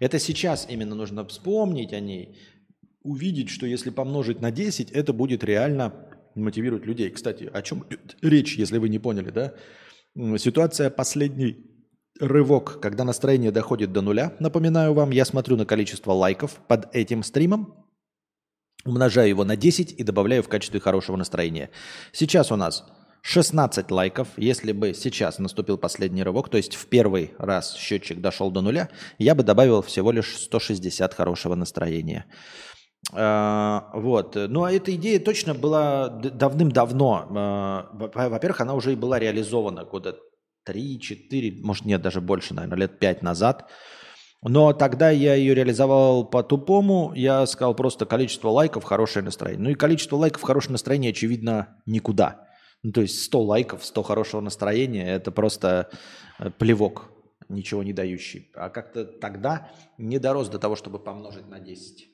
Это 0.01 0.19
сейчас 0.19 0.67
именно 0.69 0.95
нужно 0.95 1.25
вспомнить 1.25 1.93
о 1.93 2.01
ней, 2.01 2.39
увидеть, 3.03 3.51
что 3.51 3.67
если 3.67 3.91
помножить 3.91 4.41
на 4.41 4.51
10, 4.51 4.91
это 4.91 5.13
будет 5.13 5.45
реально 5.45 5.93
мотивировать 6.35 6.87
людей. 6.87 7.11
Кстати, 7.11 7.51
о 7.53 7.63
чем 7.63 7.85
речь, 8.23 8.57
если 8.57 8.79
вы 8.79 8.89
не 8.89 8.99
поняли, 8.99 9.31
да? 9.31 9.55
Ситуация 10.39 10.91
последний 10.91 11.71
рывок, 12.19 12.81
когда 12.81 13.05
настроение 13.05 13.53
доходит 13.53 13.93
до 13.93 14.01
нуля. 14.01 14.35
Напоминаю 14.41 14.95
вам, 14.95 15.11
я 15.11 15.25
смотрю 15.25 15.57
на 15.57 15.67
количество 15.67 16.13
лайков 16.13 16.61
под 16.67 16.95
этим 16.95 17.23
стримом, 17.23 17.87
умножаю 18.85 19.29
его 19.29 19.45
на 19.45 19.57
10 19.57 19.93
и 19.93 20.03
добавляю 20.03 20.43
в 20.43 20.49
качестве 20.49 20.81
хорошего 20.81 21.17
настроения. 21.17 21.71
Сейчас 22.13 22.51
у 22.51 22.57
нас 22.57 22.85
16 23.29 23.91
лайков. 23.91 24.29
Если 24.37 24.71
бы 24.71 24.95
сейчас 24.95 25.41
наступил 25.41 25.79
последний 25.79 26.23
рывок, 26.23 26.49
то 26.49 26.59
есть 26.59 26.77
в 26.77 26.87
первый 26.87 27.35
раз 27.39 27.75
счетчик 27.75 28.21
дошел 28.21 28.53
до 28.53 28.61
нуля, 28.61 28.89
я 29.19 29.35
бы 29.35 29.43
добавил 29.43 29.83
всего 29.83 30.13
лишь 30.13 30.37
160 30.37 31.13
хорошего 31.13 31.57
настроения. 31.57 32.27
А, 33.13 33.91
вот. 33.95 34.37
Ну, 34.37 34.63
а 34.63 34.71
эта 34.71 34.95
идея 34.95 35.19
точно 35.19 35.55
была 35.55 36.09
давным-давно. 36.09 37.27
А, 37.37 37.91
во-первых, 38.29 38.61
она 38.61 38.75
уже 38.75 38.93
и 38.93 38.97
была 38.97 39.19
реализована 39.19 39.85
года 39.85 40.17
3-4, 40.69 41.63
может, 41.65 41.85
нет, 41.85 42.03
даже 42.03 42.21
больше, 42.21 42.55
наверное, 42.55 42.79
лет 42.79 43.01
5 43.01 43.23
назад. 43.23 43.69
Но 44.43 44.73
тогда 44.73 45.11
я 45.11 45.35
ее 45.35 45.53
реализовал 45.53 46.25
по-тупому. 46.25 47.13
Я 47.17 47.45
сказал 47.47 47.75
просто 47.75 48.07
количество 48.07 48.51
лайков, 48.51 48.85
хорошее 48.85 49.25
настроение. 49.25 49.65
Ну 49.65 49.71
и 49.71 49.75
количество 49.75 50.15
лайков, 50.15 50.43
хорошее 50.43 50.73
настроение, 50.73 51.11
очевидно, 51.11 51.81
никуда. 51.87 52.47
Ну, 52.83 52.93
то 52.93 53.01
есть 53.01 53.23
100 53.25 53.43
лайков, 53.43 53.85
100 53.85 54.03
хорошего 54.03 54.41
настроения– 54.41 55.09
это 55.17 55.33
просто 55.33 55.91
э, 56.39 56.51
плевок, 56.51 57.11
ничего 57.49 57.83
не 57.83 57.93
дающий. 57.93 58.51
А 58.55 58.71
как-то 58.71 59.05
тогда 59.05 59.71
не 59.99 60.19
дорос 60.19 60.49
до 60.49 60.59
того, 60.59 60.77
чтобы 60.77 60.99
помножить 60.99 61.49
на 61.49 61.59
10. 61.59 62.09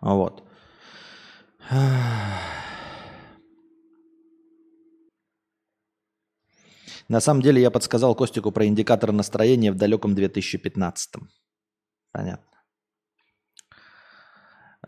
Вот. 0.00 0.44
На 7.08 7.20
самом 7.20 7.42
деле 7.42 7.60
я 7.60 7.70
подсказал 7.70 8.14
Костику 8.14 8.52
про 8.52 8.66
индикатор 8.66 9.12
настроения 9.12 9.70
в 9.70 9.76
далеком 9.76 10.14
2015. 10.14 11.14
Понятно. 12.10 12.51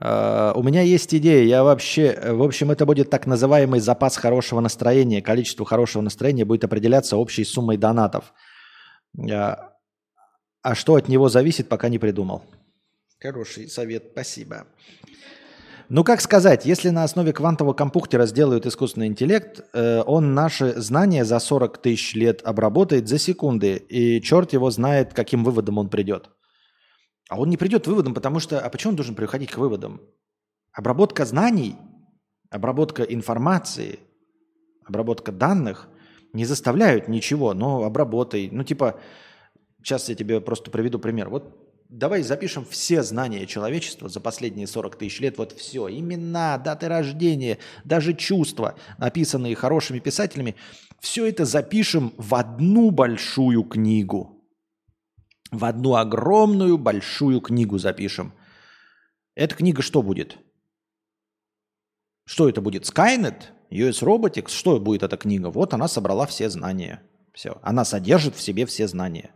Uh, 0.01 0.53
у 0.55 0.63
меня 0.65 0.83
есть 0.83 1.15
идея. 1.15 1.45
Я 1.45 1.63
вообще, 1.63 2.19
в 2.33 2.43
общем, 2.43 2.73
это 2.73 2.85
будет 2.85 3.11
так 3.11 3.27
называемый 3.27 3.79
запас 3.79 4.17
хорошего 4.17 4.59
настроения. 4.61 5.23
Количество 5.23 5.65
хорошего 5.65 6.03
настроения 6.03 6.45
будет 6.45 6.65
определяться 6.65 7.17
общей 7.17 7.45
суммой 7.45 7.77
донатов. 7.77 8.33
Uh, 9.17 9.57
а 10.63 10.75
что 10.75 10.97
от 10.97 11.09
него 11.09 11.29
зависит, 11.29 11.69
пока 11.69 11.89
не 11.89 11.99
придумал. 11.99 12.43
Хороший 13.21 13.69
совет, 13.69 14.09
спасибо. 14.13 14.67
Ну, 15.91 16.03
как 16.03 16.23
сказать, 16.23 16.65
если 16.65 16.89
на 16.89 17.05
основе 17.05 17.35
квантового 17.35 17.75
компьютера 17.75 18.25
сделают 18.25 18.65
искусственный 18.65 19.07
интеллект, 19.07 19.61
э, 19.75 20.03
он 20.07 20.33
наши 20.33 20.73
знания 20.81 21.27
за 21.27 21.39
40 21.39 21.79
тысяч 21.79 22.15
лет 22.15 22.41
обработает 22.43 23.07
за 23.07 23.19
секунды, 23.19 23.77
и 23.77 24.23
черт 24.23 24.55
его 24.55 24.71
знает, 24.71 25.13
каким 25.13 25.45
выводом 25.45 25.77
он 25.77 25.91
придет. 25.91 26.31
А 27.29 27.39
он 27.39 27.49
не 27.49 27.57
придет 27.57 27.85
к 27.85 27.89
выводам, 27.89 28.15
потому 28.15 28.41
что... 28.41 28.61
А 28.61 28.69
почему 28.69 28.91
он 28.91 28.97
должен 28.97 29.15
приходить 29.15 29.51
к 29.51 29.59
выводам? 29.59 30.01
Обработка 30.73 31.25
знаний, 31.25 31.77
обработка 32.51 33.03
информации, 33.03 33.99
обработка 34.85 35.33
данных 35.33 35.89
не 36.33 36.45
заставляют 36.45 37.09
ничего, 37.09 37.55
но 37.55 37.85
обработай. 37.85 38.49
Ну, 38.51 38.65
типа, 38.65 39.01
сейчас 39.83 40.09
я 40.09 40.15
тебе 40.15 40.41
просто 40.41 40.71
приведу 40.71 40.99
пример. 40.99 41.29
Вот 41.31 41.65
давай 41.89 42.23
запишем 42.23 42.65
все 42.65 43.03
знания 43.03 43.47
человечества 43.47 44.09
за 44.09 44.21
последние 44.21 44.67
40 44.67 44.97
тысяч 44.97 45.21
лет, 45.21 45.39
вот 45.39 45.53
все, 45.53 45.89
имена, 45.89 46.59
даты 46.59 46.89
рождения, 46.89 47.59
даже 47.85 48.15
чувства, 48.15 48.75
написанные 48.99 49.55
хорошими 49.55 50.01
писателями, 50.01 50.57
все 51.01 51.27
это 51.27 51.45
запишем 51.45 52.13
в 52.17 52.35
одну 52.35 52.91
большую 52.91 53.63
книгу. 53.65 54.34
В 55.55 55.65
одну 55.67 55.95
огромную 55.95 56.77
большую 56.79 57.41
книгу 57.41 57.79
запишем. 57.79 58.33
Эта 59.37 59.55
книга 59.55 59.83
что 59.83 60.03
будет? 60.03 60.37
Что 62.25 62.49
это 62.49 62.61
будет? 62.61 62.83
Skynet? 62.83 63.53
US 63.71 64.03
Robotics? 64.03 64.49
Что 64.49 64.81
будет 64.81 65.05
эта 65.05 65.17
книга? 65.17 65.51
Вот 65.51 65.73
она 65.73 65.87
собрала 65.87 66.27
все 66.27 66.51
знания. 66.51 67.03
Все. 67.33 67.61
Она 67.63 67.85
содержит 67.85 68.35
в 68.35 68.41
себе 68.41 68.67
все 68.67 68.89
знания. 68.89 69.31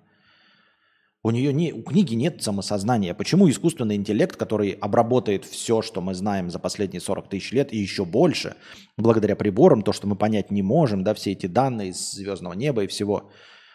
У 1.22 1.30
нее 1.30 1.52
не, 1.52 1.72
у 1.72 1.82
книги 1.82 2.14
нет 2.14 2.42
самосознания. 2.42 3.14
Почему 3.14 3.48
искусственный 3.48 3.94
интеллект, 3.94 4.34
который 4.34 4.70
обработает 4.72 5.44
все, 5.44 5.82
что 5.82 6.00
мы 6.00 6.14
знаем 6.14 6.50
за 6.50 6.58
последние 6.58 7.00
40 7.00 7.28
тысяч 7.28 7.52
лет 7.52 7.72
и 7.72 7.78
еще 7.78 8.04
больше, 8.04 8.56
благодаря 8.96 9.36
приборам, 9.36 9.82
то, 9.82 9.92
что 9.92 10.08
мы 10.08 10.16
понять 10.16 10.50
не 10.50 10.62
можем, 10.62 11.04
да, 11.04 11.14
все 11.14 11.30
эти 11.30 11.46
данные 11.46 11.90
из 11.90 12.10
звездного 12.10 12.54
неба 12.54 12.82
и 12.82 12.86
всего, 12.88 13.30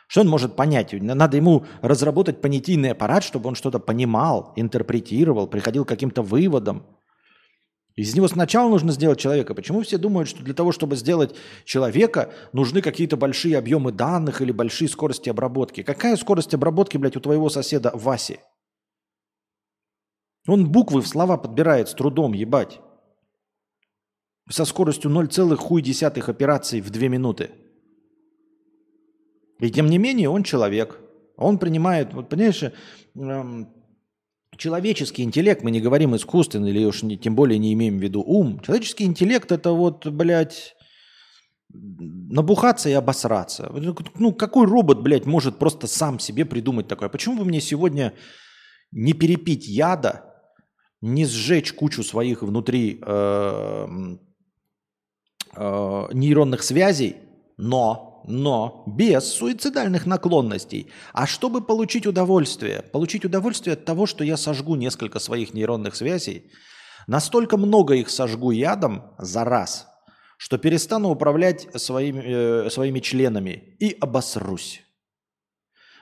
что 0.07 0.21
он 0.21 0.27
может 0.27 0.55
понять? 0.55 0.93
Надо 0.93 1.37
ему 1.37 1.65
разработать 1.81 2.41
понятийный 2.41 2.91
аппарат, 2.91 3.23
чтобы 3.23 3.49
он 3.49 3.55
что-то 3.55 3.79
понимал, 3.79 4.53
интерпретировал, 4.55 5.47
приходил 5.47 5.85
к 5.85 5.89
каким-то 5.89 6.21
выводам. 6.21 6.85
Из 7.95 8.15
него 8.15 8.27
сначала 8.27 8.69
нужно 8.69 8.91
сделать 8.91 9.19
человека. 9.19 9.53
Почему 9.53 9.81
все 9.81 9.97
думают, 9.97 10.27
что 10.27 10.43
для 10.43 10.55
того, 10.55 10.71
чтобы 10.71 10.95
сделать 10.95 11.35
человека, 11.63 12.31
нужны 12.51 12.81
какие-то 12.81 13.17
большие 13.17 13.57
объемы 13.57 13.91
данных 13.91 14.41
или 14.41 14.51
большие 14.51 14.87
скорости 14.87 15.29
обработки? 15.29 15.83
Какая 15.83 16.15
скорость 16.15 16.55
обработки, 16.55 16.97
блядь, 16.97 17.17
у 17.17 17.19
твоего 17.19 17.49
соседа 17.49 17.91
Васи? 17.93 18.39
Он 20.47 20.69
буквы 20.69 21.01
в 21.01 21.07
слова 21.07 21.37
подбирает 21.37 21.87
с 21.87 21.93
трудом, 21.93 22.33
ебать. 22.33 22.81
Со 24.49 24.65
скоростью 24.65 25.11
0,1 25.11 26.29
операций 26.29 26.81
в 26.81 26.89
2 26.89 27.07
минуты. 27.07 27.51
И 29.59 29.69
тем 29.71 29.87
не 29.87 29.97
менее 29.97 30.29
он 30.29 30.43
человек. 30.43 30.99
Он 31.37 31.57
принимает, 31.57 32.13
вот 32.13 32.29
понимаешь, 32.29 32.63
эм, 33.15 33.73
человеческий 34.57 35.23
интеллект, 35.23 35.63
мы 35.63 35.71
не 35.71 35.81
говорим 35.81 36.15
искусственный, 36.15 36.69
или 36.69 36.85
уж 36.85 37.03
не, 37.03 37.17
тем 37.17 37.35
более 37.35 37.57
не 37.57 37.73
имеем 37.73 37.97
в 37.97 38.01
виду 38.01 38.21
ум. 38.21 38.59
Человеческий 38.59 39.05
интеллект 39.05 39.51
это 39.51 39.71
вот, 39.71 40.05
блядь, 40.07 40.75
набухаться 41.69 42.89
и 42.89 42.93
обосраться. 42.93 43.71
Ну, 44.15 44.33
какой 44.33 44.67
робот, 44.67 45.01
блядь, 45.01 45.25
может 45.25 45.57
просто 45.57 45.87
сам 45.87 46.19
себе 46.19 46.45
придумать 46.45 46.87
такое? 46.87 47.09
Почему 47.09 47.37
бы 47.37 47.45
мне 47.45 47.61
сегодня 47.61 48.13
не 48.91 49.13
перепить 49.13 49.67
яда, 49.67 50.33
не 51.01 51.25
сжечь 51.25 51.73
кучу 51.73 52.03
своих 52.03 52.43
внутри 52.43 53.01
э, 53.01 53.87
э, 55.55 56.07
нейронных 56.13 56.63
связей, 56.63 57.17
но 57.57 58.12
но 58.26 58.84
без 58.88 59.26
суицидальных 59.26 60.05
наклонностей. 60.05 60.91
А 61.13 61.28
чтобы 61.28 61.61
получить 61.61 62.05
удовольствие, 62.07 62.82
получить 62.82 63.26
удовольствие 63.26 63.74
от 63.74 63.86
того, 63.86 64.05
что 64.05 64.24
я 64.24 64.38
сожгу 64.38 64.76
несколько 64.76 65.19
своих 65.19 65.53
нейронных 65.53 65.95
связей, 65.95 66.51
настолько 67.07 67.57
много 67.57 67.95
их 67.95 68.09
сожгу 68.09 68.51
ядом 68.51 69.13
за 69.17 69.43
раз, 69.43 69.88
что 70.38 70.57
перестану 70.57 71.09
управлять 71.09 71.67
своими, 71.82 72.65
э, 72.65 72.69
своими 72.69 72.99
членами 72.99 73.76
и 73.80 73.95
обосрусь. 73.99 74.82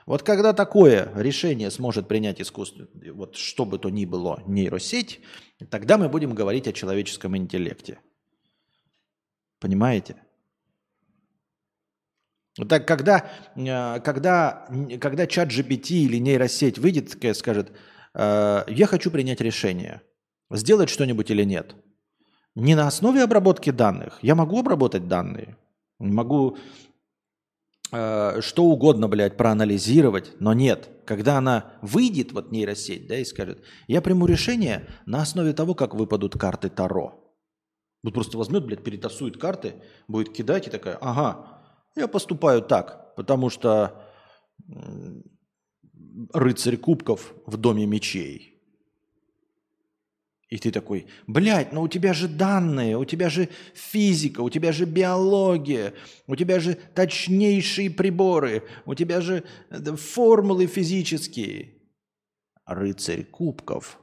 Вот 0.06 0.22
когда 0.22 0.52
такое 0.52 1.12
решение 1.14 1.70
сможет 1.70 2.08
принять 2.08 2.40
искусство, 2.40 2.88
вот 3.12 3.36
что 3.36 3.64
бы 3.64 3.78
то 3.78 3.88
ни 3.88 4.04
было, 4.04 4.42
нейросеть, 4.46 5.20
тогда 5.70 5.96
мы 5.96 6.08
будем 6.08 6.34
говорить 6.34 6.66
о 6.66 6.72
человеческом 6.72 7.36
интеллекте. 7.36 8.00
Понимаете? 9.60 10.16
Так 12.68 12.86
когда, 12.86 13.30
э, 13.56 14.00
когда, 14.00 14.68
когда 15.00 15.26
чат 15.26 15.48
GPT 15.48 16.04
или 16.04 16.18
нейросеть 16.18 16.78
выйдет 16.78 17.10
скажет, 17.36 17.72
э, 18.14 18.64
я 18.68 18.86
хочу 18.86 19.10
принять 19.10 19.40
решение, 19.40 20.02
сделать 20.50 20.90
что-нибудь 20.90 21.30
или 21.30 21.44
нет. 21.44 21.74
Не 22.54 22.74
на 22.74 22.86
основе 22.86 23.22
обработки 23.22 23.70
данных. 23.70 24.18
Я 24.20 24.34
могу 24.34 24.58
обработать 24.58 25.08
данные, 25.08 25.56
могу 25.98 26.58
э, 27.90 28.40
что 28.42 28.64
угодно, 28.64 29.08
блядь, 29.08 29.38
проанализировать, 29.38 30.38
но 30.38 30.52
нет. 30.52 30.90
Когда 31.06 31.38
она 31.38 31.72
выйдет, 31.80 32.32
вот 32.32 32.52
нейросеть, 32.52 33.06
да, 33.06 33.16
и 33.16 33.24
скажет, 33.24 33.64
я 33.86 34.02
приму 34.02 34.26
решение 34.26 34.88
на 35.06 35.22
основе 35.22 35.54
того, 35.54 35.74
как 35.74 35.94
выпадут 35.94 36.38
карты 36.38 36.68
Таро. 36.68 37.18
Вот 38.02 38.12
просто 38.12 38.36
возьмет, 38.36 38.66
блядь, 38.66 38.84
перетасует 38.84 39.38
карты, 39.38 39.76
будет 40.06 40.34
кидать 40.34 40.66
и 40.66 40.70
такая, 40.70 40.96
ага, 41.00 41.61
я 41.96 42.08
поступаю 42.08 42.62
так, 42.62 43.14
потому 43.16 43.50
что 43.50 44.08
рыцарь 46.32 46.76
кубков 46.76 47.34
в 47.46 47.56
доме 47.56 47.86
мечей. 47.86 48.52
И 50.52 50.58
ты 50.58 50.70
такой, 50.70 51.06
блядь, 51.26 51.72
ну 51.72 51.80
у 51.80 51.88
тебя 51.88 52.12
же 52.12 52.28
данные, 52.28 52.98
у 52.98 53.06
тебя 53.06 53.30
же 53.30 53.48
физика, 53.72 54.42
у 54.42 54.50
тебя 54.50 54.70
же 54.72 54.84
биология, 54.84 55.94
у 56.26 56.36
тебя 56.36 56.60
же 56.60 56.74
точнейшие 56.74 57.90
приборы, 57.90 58.62
у 58.84 58.94
тебя 58.94 59.22
же 59.22 59.44
э, 59.70 59.96
формулы 59.96 60.66
физические. 60.66 61.78
Рыцарь 62.66 63.24
кубков 63.24 63.98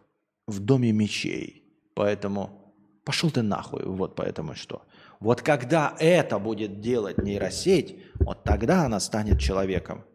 в 0.47 0.59
доме 0.59 0.91
мечей. 0.91 1.63
Поэтому 1.93 2.73
пошел 3.05 3.29
ты 3.29 3.43
нахуй, 3.43 3.83
вот 3.85 4.15
поэтому 4.15 4.55
что. 4.55 4.81
Вот 5.19 5.41
когда 5.41 5.95
это 5.99 6.39
будет 6.39 6.79
делать 6.79 7.17
нейросеть, 7.17 8.01
вот 8.19 8.43
тогда 8.43 8.85
она 8.85 8.99
станет 8.99 9.39
человеком. 9.39 10.05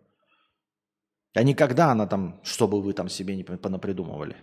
А 1.35 1.43
не 1.43 1.55
когда 1.55 1.91
она 1.91 2.07
там, 2.07 2.41
чтобы 2.43 2.81
вы 2.81 2.95
там 2.95 3.09
себе 3.09 3.37
не 3.37 3.45
понапридумывали. 3.45 4.37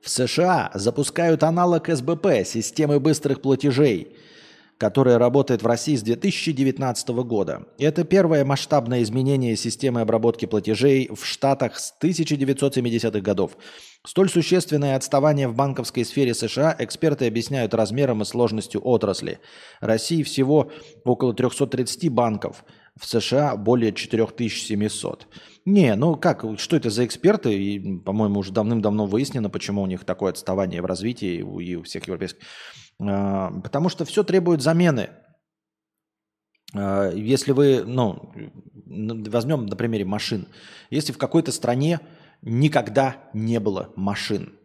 В 0.00 0.08
США 0.08 0.70
запускают 0.74 1.42
аналог 1.42 1.88
СБП, 1.88 2.44
системы 2.44 3.00
быстрых 3.00 3.42
платежей, 3.42 4.16
которая 4.80 5.18
работает 5.18 5.62
в 5.62 5.66
России 5.66 5.94
с 5.94 6.02
2019 6.02 7.08
года. 7.10 7.66
Это 7.78 8.02
первое 8.02 8.46
масштабное 8.46 9.02
изменение 9.02 9.54
системы 9.54 10.00
обработки 10.00 10.46
платежей 10.46 11.10
в 11.14 11.22
Штатах 11.26 11.78
с 11.78 11.92
1970-х 12.02 13.20
годов. 13.20 13.58
Столь 14.06 14.30
существенное 14.30 14.96
отставание 14.96 15.48
в 15.48 15.54
банковской 15.54 16.02
сфере 16.06 16.32
США 16.32 16.74
эксперты 16.78 17.26
объясняют 17.26 17.74
размером 17.74 18.22
и 18.22 18.24
сложностью 18.24 18.80
отрасли. 18.82 19.40
России 19.80 20.22
всего 20.22 20.72
около 21.04 21.34
330 21.34 22.08
банков, 22.08 22.64
в 22.98 23.06
США 23.06 23.56
более 23.56 23.92
4700. 23.92 25.26
Не, 25.66 25.94
ну 25.94 26.16
как, 26.16 26.42
что 26.56 26.76
это 26.76 26.88
за 26.88 27.04
эксперты? 27.04 27.52
И, 27.52 27.98
по-моему, 27.98 28.40
уже 28.40 28.50
давным-давно 28.50 29.04
выяснено, 29.04 29.50
почему 29.50 29.82
у 29.82 29.86
них 29.86 30.04
такое 30.04 30.30
отставание 30.30 30.80
в 30.80 30.86
развитии 30.86 31.44
и 31.62 31.74
у 31.76 31.82
всех 31.82 32.06
европейских. 32.06 32.46
А, 33.00 33.50
потому 33.62 33.88
что 33.88 34.04
все 34.04 34.22
требует 34.22 34.60
замены. 34.60 35.10
А, 36.74 37.10
если 37.10 37.52
вы, 37.52 37.82
ну, 37.84 38.32
возьмем 38.86 39.66
на 39.66 39.76
примере 39.76 40.04
машин. 40.04 40.48
Если 40.90 41.12
в 41.12 41.18
какой-то 41.18 41.52
стране 41.52 42.00
никогда 42.42 43.30
не 43.32 43.60
было 43.60 43.92
машин, 43.96 44.56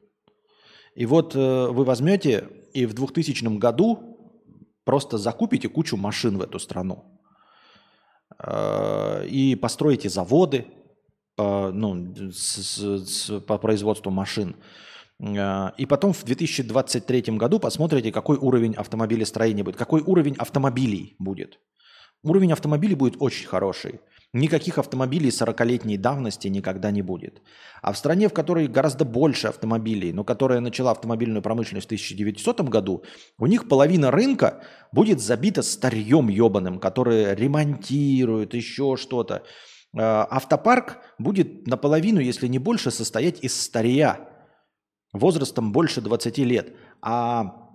и 0.96 1.06
вот 1.06 1.36
э, 1.36 1.68
вы 1.68 1.84
возьмете 1.84 2.48
и 2.74 2.86
в 2.86 2.94
2000 2.94 3.58
году 3.58 4.18
просто 4.86 5.18
закупите 5.18 5.68
кучу 5.68 5.98
машин 5.98 6.38
в 6.38 6.42
эту 6.42 6.58
страну 6.58 7.20
а, 8.38 9.24
и 9.24 9.56
построите 9.56 10.10
заводы, 10.10 10.68
ну, 11.38 12.32
с, 12.32 12.78
с, 12.78 13.42
по 13.42 13.58
производству 13.58 14.10
машин. 14.10 14.56
А, 15.22 15.74
и 15.78 15.86
потом 15.86 16.13
в 16.13 16.24
2023 16.24 17.38
году 17.38 17.59
посмотрите, 17.59 18.11
какой 18.11 18.38
уровень 18.38 18.74
автомобилестроения 18.74 19.63
будет, 19.63 19.78
какой 19.78 20.01
уровень 20.01 20.36
автомобилей 20.36 21.16
будет. 21.20 21.59
Уровень 22.24 22.53
автомобилей 22.53 22.95
будет 22.95 23.16
очень 23.20 23.45
хороший. 23.47 23.99
Никаких 24.34 24.80
автомобилей 24.80 25.30
40-летней 25.30 25.97
давности 25.97 26.49
никогда 26.49 26.91
не 26.91 27.01
будет. 27.01 27.41
А 27.82 27.93
в 27.93 27.97
стране, 27.97 28.28
в 28.28 28.34
которой 28.34 28.68
гораздо 28.68 29.05
больше 29.05 29.47
автомобилей, 29.47 30.11
но 30.11 30.24
которая 30.24 30.59
начала 30.59 30.91
автомобильную 30.91 31.41
промышленность 31.41 31.86
в 31.86 31.89
1900 31.89 32.61
году, 32.61 33.03
у 33.38 33.45
них 33.45 33.70
половина 33.70 34.11
рынка 34.11 34.63
будет 34.91 35.22
забита 35.22 35.61
старьем 35.61 36.28
ебаным, 36.28 36.80
которые 36.80 37.36
ремонтируют, 37.36 38.55
еще 38.55 38.97
что-то. 38.97 39.43
Э, 39.95 40.26
автопарк 40.30 40.97
будет 41.18 41.68
наполовину, 41.68 42.20
если 42.20 42.47
не 42.47 42.59
больше, 42.59 42.91
состоять 42.91 43.41
из 43.41 43.57
старья 43.57 44.35
возрастом 45.18 45.72
больше 45.72 46.01
20 46.01 46.38
лет. 46.39 46.76
А 47.01 47.66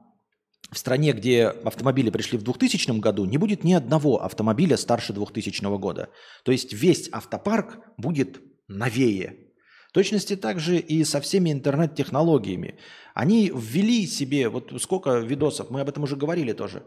в 0.70 0.78
стране, 0.78 1.12
где 1.12 1.47
автомобили 1.47 2.11
пришли 2.11 2.38
в 2.38 2.43
2000 2.43 2.99
году, 3.01 3.24
не 3.24 3.38
будет 3.38 3.64
ни 3.64 3.72
одного 3.72 4.22
автомобиля 4.22 4.76
старше 4.76 5.12
2000 5.12 5.78
года. 5.78 6.11
То 6.45 6.53
есть 6.53 6.72
весь 6.72 7.09
автопарк 7.12 7.78
будет 7.97 8.41
новее, 8.68 9.51
в 9.88 9.93
точности 9.93 10.36
также 10.36 10.78
и 10.78 11.03
со 11.03 11.20
всеми 11.20 11.51
интернет-технологиями. 11.51 12.78
Они 13.12 13.51
ввели 13.53 14.07
себе, 14.07 14.49
вот 14.49 14.72
сколько 14.80 15.18
видосов, 15.18 15.70
мы 15.70 15.80
об 15.80 15.88
этом 15.88 16.05
уже 16.05 16.14
говорили 16.14 16.53
тоже, 16.53 16.84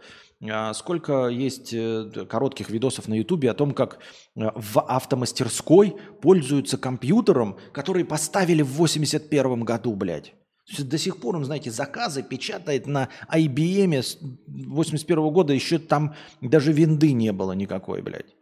а, 0.49 0.73
сколько 0.73 1.27
есть 1.27 1.73
э, 1.73 2.25
коротких 2.29 2.69
видосов 2.69 3.09
на 3.09 3.15
ютубе 3.15 3.51
о 3.51 3.53
том, 3.53 3.73
как 3.73 3.99
э, 4.37 4.49
в 4.55 4.79
автомастерской 4.79 5.97
пользуются 6.21 6.77
компьютером, 6.77 7.57
который 7.73 8.05
поставили 8.05 8.61
в 8.61 8.71
81 8.71 9.65
году, 9.65 9.95
блядь. 9.97 10.33
До 10.65 10.97
сих 10.97 11.17
пор 11.17 11.35
он, 11.35 11.45
знаете, 11.45 11.71
заказы 11.71 12.23
печатает 12.23 12.87
на 12.87 13.09
IBM 13.29 14.01
с 14.01 14.17
81 14.47 15.29
года, 15.31 15.53
еще 15.53 15.77
там 15.77 16.15
даже 16.41 16.71
винды 16.71 17.11
не 17.11 17.33
было 17.33 17.51
никакой, 17.51 18.01
блядь. 18.01 18.33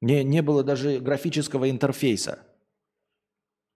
Не, 0.00 0.22
не 0.22 0.42
было 0.42 0.62
даже 0.62 1.00
графического 1.00 1.70
интерфейса. 1.70 2.38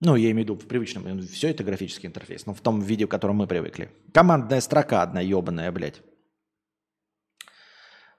Ну, 0.00 0.14
я 0.16 0.30
имею 0.30 0.46
в 0.46 0.50
виду 0.50 0.54
в 0.54 0.68
привычном, 0.68 1.20
все 1.22 1.48
это 1.48 1.64
графический 1.64 2.08
интерфейс, 2.08 2.46
но 2.46 2.54
в 2.54 2.60
том 2.60 2.80
виде, 2.80 3.06
в 3.06 3.08
котором 3.08 3.36
мы 3.36 3.46
привыкли. 3.46 3.90
Командная 4.12 4.60
строка 4.60 5.02
одна 5.02 5.20
ебаная, 5.20 5.72
блядь. 5.72 6.02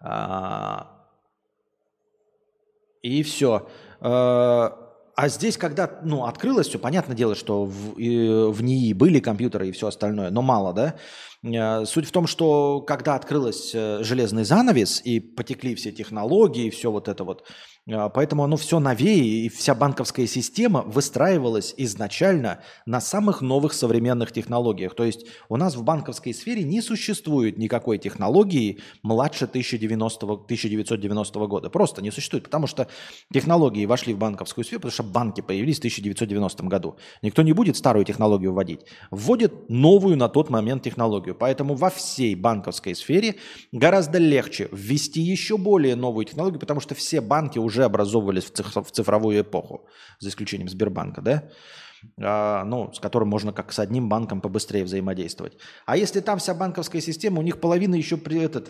А... 0.02 1.08
И 3.02 3.24
все. 3.24 3.70
А... 4.02 4.89
А 5.22 5.28
здесь, 5.28 5.58
когда 5.58 6.00
ну, 6.02 6.24
открылось 6.24 6.70
все, 6.70 6.80
понятное 6.80 7.14
дело, 7.14 7.36
что 7.36 7.66
в, 7.66 8.00
и, 8.00 8.50
в 8.50 8.64
НИИ 8.64 8.94
были 8.94 9.20
компьютеры 9.20 9.68
и 9.68 9.74
все 9.74 9.88
остальное, 9.88 10.30
но 10.30 10.42
мало, 10.42 10.72
да? 10.72 10.96
А, 11.44 11.84
суть 11.84 12.08
в 12.08 12.12
том, 12.14 12.26
что 12.26 12.80
когда 12.80 13.16
открылась 13.16 13.72
э, 13.74 14.02
железный 14.02 14.46
занавес 14.46 15.02
и 15.04 15.20
потекли 15.20 15.76
все 15.76 15.92
технологии, 15.92 16.70
все 16.70 16.90
вот 16.90 17.10
это 17.10 17.26
вот, 17.26 17.46
поэтому 18.14 18.44
оно 18.44 18.56
все 18.58 18.80
новее, 18.80 19.46
и 19.46 19.50
вся 19.50 19.74
банковская 19.74 20.28
система 20.28 20.82
выстраивалась 20.84 21.74
изначально 21.78 22.60
на 22.86 23.02
самых 23.02 23.42
новых 23.42 23.74
современных 23.74 24.32
технологиях. 24.32 24.96
То 24.96 25.04
есть 25.04 25.26
у 25.50 25.58
нас 25.58 25.76
в 25.76 25.84
банковской 25.84 26.34
сфере 26.34 26.64
не 26.64 26.82
существует 26.82 27.58
никакой 27.58 27.98
технологии 27.98 28.80
младше 29.02 29.46
1090, 29.46 30.26
1990 30.26 31.40
года. 31.48 31.70
Просто 31.70 32.02
не 32.02 32.12
существует, 32.12 32.44
потому 32.44 32.68
что 32.68 32.88
технологии 33.34 33.86
вошли 33.86 34.14
в 34.14 34.18
банковскую 34.18 34.66
сферу, 34.66 34.82
потому 34.82 34.94
что 34.94 35.04
банки 35.04 35.42
появились 35.42 35.78
в 35.78 35.80
1990 35.80 36.64
году. 36.66 36.98
Никто 37.22 37.42
не 37.42 37.54
будет 37.54 37.76
старую 37.76 38.06
технологию 38.06 38.54
вводить. 38.54 38.82
Вводит 39.10 39.70
новую 39.70 40.16
на 40.16 40.30
тот 40.30 40.50
момент 40.50 40.84
технологию. 40.84 41.34
Поэтому 41.34 41.74
во 41.76 41.90
всей 41.90 42.36
банковской 42.36 42.94
сфере 42.94 43.36
гораздо 43.72 44.20
легче 44.20 44.70
ввести 44.72 45.22
еще 45.22 45.58
более 45.58 45.96
новую 45.96 46.26
технологию, 46.26 46.60
потому 46.60 46.82
что 46.82 46.94
все 46.94 47.22
банки 47.22 47.58
уже 47.58 47.79
уже 47.80 47.86
образовывались 47.86 48.46
в 48.46 48.92
цифровую 48.92 49.42
эпоху, 49.42 49.88
за 50.20 50.30
исключением 50.30 50.70
Сбербанка, 50.70 51.22
да? 51.22 51.44
А, 52.22 52.64
ну, 52.64 52.92
с 52.94 53.00
которым 53.00 53.30
можно 53.30 53.54
как 53.54 53.72
с 53.72 53.80
одним 53.80 54.10
банком 54.10 54.42
побыстрее 54.42 54.84
взаимодействовать. 54.84 55.58
А 55.86 55.98
если 55.98 56.22
там 56.22 56.38
вся 56.40 56.54
банковская 56.54 57.02
система, 57.02 57.40
у 57.40 57.44
них 57.44 57.60
половина 57.60 57.96
еще 57.96 58.18
при 58.18 58.40
этот 58.40 58.70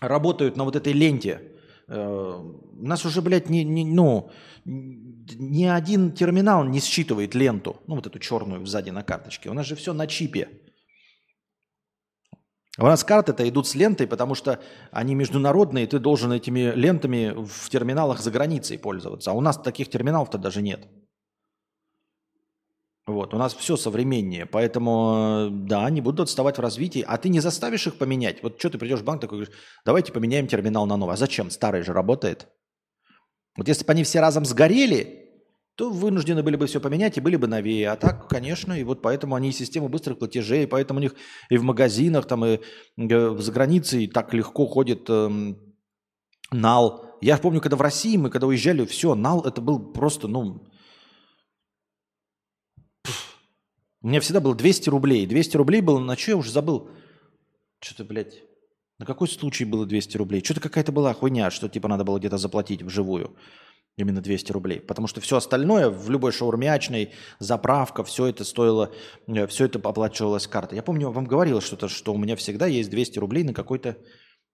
работают 0.00 0.56
на 0.56 0.64
вот 0.64 0.76
этой 0.76 0.92
ленте. 0.92 1.40
Э, 1.88 2.42
нас 2.72 3.06
уже, 3.06 3.20
блядь, 3.22 3.50
не, 3.50 3.64
не, 3.64 3.84
ну, 3.84 4.30
ни 4.64 5.64
один 5.64 6.12
терминал 6.12 6.64
не 6.64 6.80
считывает 6.80 7.34
ленту, 7.34 7.76
ну, 7.86 7.94
вот 7.94 8.06
эту 8.06 8.18
черную 8.18 8.66
сзади 8.66 8.90
на 8.90 9.02
карточке. 9.02 9.50
У 9.50 9.54
нас 9.54 9.66
же 9.66 9.74
все 9.74 9.92
на 9.92 10.06
чипе. 10.06 10.48
У 12.78 12.84
нас 12.84 13.04
карты-то 13.04 13.48
идут 13.48 13.68
с 13.68 13.74
лентой, 13.76 14.08
потому 14.08 14.34
что 14.34 14.60
они 14.90 15.14
международные, 15.14 15.84
и 15.84 15.86
ты 15.86 16.00
должен 16.00 16.32
этими 16.32 16.72
лентами 16.74 17.32
в 17.36 17.70
терминалах 17.70 18.20
за 18.20 18.32
границей 18.32 18.78
пользоваться. 18.78 19.30
А 19.30 19.34
у 19.34 19.40
нас 19.40 19.56
таких 19.56 19.88
терминалов-то 19.88 20.38
даже 20.38 20.60
нет. 20.60 20.88
Вот, 23.06 23.34
у 23.34 23.38
нас 23.38 23.54
все 23.54 23.76
современнее, 23.76 24.46
поэтому, 24.46 25.48
да, 25.50 25.84
они 25.84 26.00
будут 26.00 26.20
отставать 26.20 26.56
в 26.56 26.62
развитии, 26.62 27.04
а 27.06 27.18
ты 27.18 27.28
не 27.28 27.40
заставишь 27.40 27.86
их 27.86 27.96
поменять. 27.96 28.42
Вот 28.42 28.58
что 28.58 28.70
ты 28.70 28.78
придешь 28.78 29.00
в 29.00 29.04
банк, 29.04 29.20
такой 29.20 29.38
говоришь, 29.40 29.54
давайте 29.84 30.10
поменяем 30.10 30.46
терминал 30.46 30.86
на 30.86 30.96
новый. 30.96 31.12
А 31.12 31.16
зачем? 31.18 31.50
Старый 31.50 31.82
же 31.82 31.92
работает. 31.92 32.48
Вот 33.56 33.68
если 33.68 33.84
бы 33.84 33.92
они 33.92 34.04
все 34.04 34.20
разом 34.20 34.46
сгорели, 34.46 35.23
то 35.76 35.90
вынуждены 35.90 36.42
были 36.42 36.56
бы 36.56 36.66
все 36.66 36.80
поменять 36.80 37.18
и 37.18 37.20
были 37.20 37.36
бы 37.36 37.46
новее. 37.46 37.90
А 37.90 37.96
так, 37.96 38.28
конечно, 38.28 38.72
и 38.72 38.84
вот 38.84 39.02
поэтому 39.02 39.34
они 39.34 39.48
и 39.48 39.52
система 39.52 39.88
быстрых 39.88 40.18
платежей, 40.18 40.66
поэтому 40.66 41.00
у 41.00 41.02
них 41.02 41.14
и 41.50 41.56
в 41.56 41.64
магазинах, 41.64 42.26
там, 42.26 42.44
и 42.44 42.60
за 42.96 43.52
границей 43.52 44.06
так 44.06 44.32
легко 44.34 44.66
ходит 44.66 45.10
эм, 45.10 45.74
нал. 46.52 47.18
Я 47.20 47.38
помню, 47.38 47.60
когда 47.60 47.76
в 47.76 47.82
России 47.82 48.16
мы, 48.16 48.30
когда 48.30 48.46
уезжали, 48.46 48.84
все, 48.84 49.14
нал 49.14 49.42
это 49.42 49.60
был 49.60 49.92
просто, 49.92 50.28
ну... 50.28 50.68
У 54.00 54.08
меня 54.08 54.20
всегда 54.20 54.40
было 54.40 54.54
200 54.54 54.90
рублей. 54.90 55.26
200 55.26 55.56
рублей 55.56 55.80
было, 55.80 55.98
на 55.98 56.14
что 56.14 56.32
я 56.32 56.36
уже 56.36 56.52
забыл? 56.52 56.90
Что-то, 57.80 58.04
блядь, 58.04 58.42
на 58.98 59.06
какой 59.06 59.28
случай 59.28 59.64
было 59.64 59.86
200 59.86 60.18
рублей? 60.18 60.44
Что-то 60.44 60.60
какая-то 60.60 60.92
была 60.92 61.14
хуйня, 61.14 61.50
что 61.50 61.70
типа 61.70 61.88
надо 61.88 62.04
было 62.04 62.18
где-то 62.18 62.36
заплатить 62.36 62.82
вживую. 62.82 63.34
Именно 63.96 64.20
200 64.20 64.50
рублей. 64.50 64.80
Потому 64.80 65.06
что 65.06 65.20
все 65.20 65.36
остальное 65.36 65.88
в 65.88 66.10
любой 66.10 66.32
шаурмячной, 66.32 67.12
заправка, 67.38 68.02
все 68.02 68.26
это 68.26 68.44
стоило, 68.44 68.92
э, 69.28 69.46
все 69.46 69.66
это 69.66 69.78
оплачивалось 69.78 70.48
картой. 70.48 70.76
Я 70.76 70.82
помню, 70.82 71.10
вам 71.10 71.26
говорил 71.26 71.60
что-то, 71.60 71.88
что 71.88 72.12
у 72.12 72.18
меня 72.18 72.34
всегда 72.34 72.66
есть 72.66 72.90
200 72.90 73.18
рублей 73.18 73.44
на 73.44 73.54
какой-то... 73.54 73.96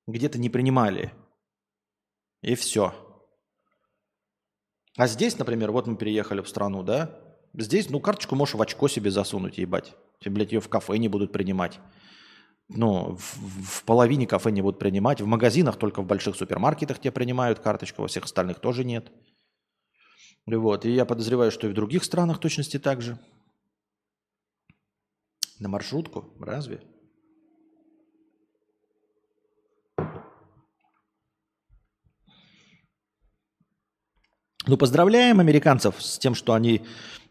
Где-то 0.07 0.39
не 0.39 0.51
принимали. 0.51 1.13
И 2.43 2.55
все. 2.55 2.95
А 4.97 5.07
здесь, 5.07 5.39
например, 5.39 5.71
вот 5.71 5.87
мы 5.87 5.97
переехали 5.97 6.41
в 6.41 6.49
страну, 6.49 6.83
да? 6.83 7.19
Здесь, 7.55 7.91
ну, 7.91 8.01
карточку 8.01 8.35
можешь 8.35 8.55
в 8.55 8.63
очко 8.63 8.89
себе 8.89 9.11
засунуть, 9.11 9.59
ебать. 9.59 9.95
Тебе, 10.21 10.35
блядь, 10.35 10.53
ее 10.53 10.61
в 10.61 10.69
кафе 10.69 10.99
не 10.99 11.09
будут 11.09 11.33
принимать. 11.33 11.81
Ну, 12.69 13.17
в, 13.17 13.81
в 13.81 13.85
половине 13.85 14.27
кафе 14.27 14.51
не 14.51 14.63
будут 14.63 14.79
принимать. 14.79 15.21
В 15.21 15.27
магазинах 15.27 15.77
только 15.77 16.03
в 16.03 16.07
больших 16.07 16.37
супермаркетах 16.37 17.01
тебе 17.01 17.11
принимают 17.11 17.59
карточку, 17.59 18.03
во 18.03 18.09
всех 18.09 18.25
остальных 18.25 18.61
тоже 18.61 18.85
нет. 18.85 19.11
Вот. 20.47 20.85
И 20.85 20.91
я 20.91 21.05
подозреваю, 21.05 21.51
что 21.51 21.67
и 21.67 21.71
в 21.71 21.75
других 21.75 22.05
странах 22.05 22.39
точности 22.39 22.79
так 22.79 23.03
же. 23.03 23.19
На 25.59 25.69
маршрутку? 25.69 26.33
Разве? 26.41 26.81
Ну, 34.67 34.77
поздравляем 34.77 35.41
американцев 35.41 36.03
с 36.03 36.19
тем, 36.19 36.35
что 36.35 36.53
они 36.53 36.87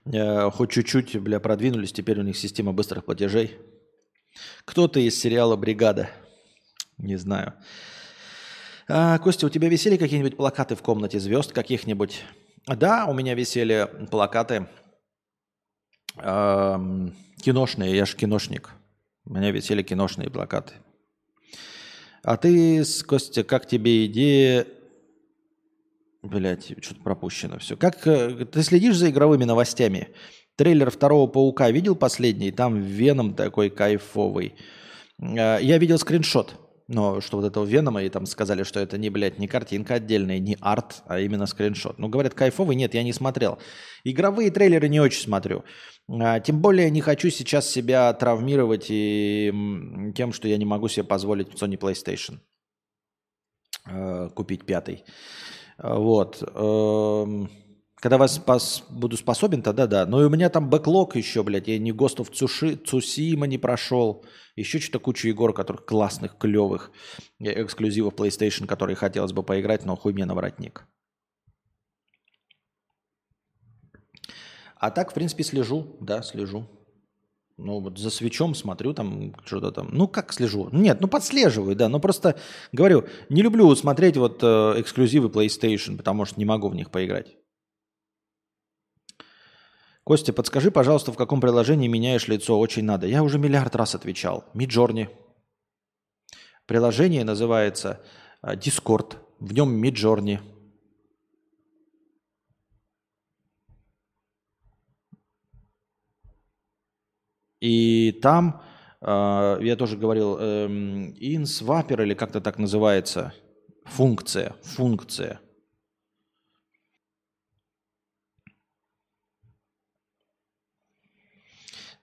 э, 0.06 0.50
хоть 0.52 0.72
чуть-чуть, 0.72 1.18
бля, 1.22 1.40
продвинулись. 1.40 1.94
Теперь 1.94 2.20
у 2.20 2.24
них 2.24 2.38
система 2.38 2.74
быстрых 2.74 3.06
платежей. 3.06 3.58
Кто-то 4.66 5.00
из 5.00 5.20
сериала 5.20 5.56
«Бригада». 5.56 6.10
Не 6.98 7.16
знаю. 7.16 7.54
А, 8.88 9.18
Костя, 9.20 9.46
у 9.46 9.50
тебя 9.50 9.70
висели 9.70 9.96
какие-нибудь 9.96 10.36
плакаты 10.36 10.76
в 10.76 10.82
комнате 10.82 11.20
звезд 11.20 11.54
каких-нибудь? 11.54 12.24
Да, 12.68 13.06
у 13.06 13.14
меня 13.14 13.34
висели 13.34 13.90
плакаты 14.12 14.68
э, 16.18 17.10
киношные, 17.42 17.96
я 17.96 18.06
же 18.06 18.16
киношник. 18.16 18.72
У 19.26 19.34
меня 19.34 19.52
висели 19.52 19.84
киношные 19.84 20.30
плакаты. 20.30 20.74
А 22.24 22.38
ты, 22.38 22.84
Костя, 23.08 23.44
как 23.44 23.68
тебе 23.68 24.06
идея... 24.06 24.68
Блять, 26.22 26.74
что-то 26.84 27.02
пропущено 27.02 27.60
все. 27.60 27.78
Как 27.78 28.06
э, 28.06 28.46
ты 28.46 28.62
следишь 28.62 28.98
за 28.98 29.10
игровыми 29.10 29.46
новостями? 29.46 30.10
Трейлер 30.58 30.92
второго 30.92 31.28
Паука 31.28 31.72
видел 31.72 31.96
последний? 31.96 32.52
Там 32.52 32.82
Веном 32.82 33.36
такой 33.36 33.70
кайфовый. 33.70 34.56
Э, 35.18 35.60
я 35.62 35.78
видел 35.78 35.98
скриншот. 35.98 36.60
Но 36.92 37.22
что 37.22 37.38
вот 37.38 37.46
этого 37.46 37.66
Венома, 37.66 38.02
и 38.02 38.10
там 38.10 38.26
сказали, 38.26 38.64
что 38.64 38.80
это 38.80 38.98
не, 38.98 39.12
блядь, 39.12 39.38
не 39.38 39.48
картинка 39.48 39.94
отдельная, 39.94 40.40
не 40.40 40.58
арт, 40.60 41.04
а 41.06 41.20
именно 41.20 41.46
скриншот. 41.46 42.00
Ну, 42.00 42.10
говорят, 42.10 42.34
кайфовый, 42.34 42.76
нет, 42.76 42.96
я 42.96 43.04
не 43.04 43.14
смотрел. 43.14 43.60
Игровые 44.04 44.50
трейлеры 44.50 44.90
не 44.90 45.00
очень 45.00 45.22
смотрю. 45.22 45.64
А, 46.10 46.40
тем 46.40 46.62
более 46.62 46.90
не 46.90 47.02
хочу 47.02 47.30
сейчас 47.30 47.70
себя 47.70 48.12
травмировать 48.14 48.88
и 48.90 49.54
тем, 50.16 50.34
что 50.34 50.48
я 50.48 50.58
не 50.58 50.66
могу 50.66 50.88
себе 50.88 51.04
позволить 51.04 51.50
Sony 51.50 51.78
PlayStation 51.78 52.40
э, 53.86 54.30
купить 54.34 54.66
пятый. 54.66 55.04
Вот. 55.78 56.42
Э, 58.00 58.02
когда 58.02 58.18
вас 58.18 58.36
спас, 58.36 58.84
буду 58.90 59.18
способен, 59.18 59.62
тогда 59.62 59.88
да. 59.88 60.06
Но 60.06 60.22
и 60.22 60.26
у 60.26 60.30
меня 60.30 60.50
там 60.50 60.70
бэклог 60.70 61.16
еще, 61.16 61.44
блядь. 61.44 61.68
Я 61.68 61.80
ни 61.80 61.92
Ghost 61.92 62.18
of 62.18 62.32
Tsushima 62.32 63.48
не 63.48 63.58
прошел. 63.58 64.26
Еще 64.56 64.80
что-то 64.80 65.00
кучу 65.00 65.28
игр, 65.28 65.54
которых 65.54 65.86
классных, 65.86 66.38
клевых. 66.38 66.92
Эксклюзивов 67.40 68.14
PlayStation, 68.14 68.68
которые 68.68 68.96
хотелось 68.96 69.34
бы 69.34 69.44
поиграть, 69.44 69.86
но 69.86 69.96
хуй 69.96 70.14
мне 70.14 70.26
на 70.26 70.36
воротник. 70.36 70.86
А 74.76 74.92
так, 74.92 75.12
в 75.12 75.14
принципе, 75.14 75.44
слежу. 75.44 75.98
Да, 76.00 76.22
слежу. 76.24 76.66
Ну, 77.58 77.82
вот 77.82 78.00
за 78.00 78.10
свечом 78.10 78.56
смотрю, 78.56 78.94
там 78.94 79.36
что-то 79.46 79.72
там. 79.72 79.90
Ну, 79.92 80.08
как 80.08 80.32
слежу? 80.32 80.70
Нет, 80.72 81.02
ну, 81.02 81.10
подслеживаю, 81.10 81.76
да. 81.76 81.90
Но 81.90 82.00
просто 82.00 82.38
говорю, 82.72 83.06
не 83.28 83.42
люблю 83.42 83.76
смотреть 83.76 84.16
вот 84.16 84.40
э, 84.42 84.76
эксклюзивы 84.78 85.28
PlayStation, 85.28 85.98
потому 85.98 86.24
что 86.24 86.40
не 86.40 86.46
могу 86.46 86.70
в 86.70 86.76
них 86.76 86.90
поиграть. 86.90 87.36
Костя, 90.10 90.34
подскажи, 90.34 90.72
пожалуйста, 90.72 91.12
в 91.12 91.18
каком 91.18 91.40
приложении 91.40 91.88
меняешь 91.88 92.28
лицо? 92.28 92.60
Очень 92.60 92.84
надо. 92.84 93.06
Я 93.06 93.22
уже 93.22 93.38
миллиард 93.38 93.76
раз 93.76 93.94
отвечал. 93.94 94.44
Миджорни. 94.56 95.08
Приложение 96.66 97.24
называется 97.24 98.02
э, 98.42 98.56
Discord. 98.56 99.18
В 99.40 99.54
нем 99.54 99.72
Миджорни. 99.72 100.42
И 107.60 108.12
там, 108.24 108.64
э, 109.02 109.60
я 109.62 109.76
тоже 109.76 109.96
говорил, 109.96 110.38
э, 110.40 110.66
InSwapper 110.66 112.02
или 112.02 112.16
как-то 112.16 112.42
так 112.42 112.58
называется, 112.58 113.36
функция, 113.86 114.56
функция– 114.64 115.40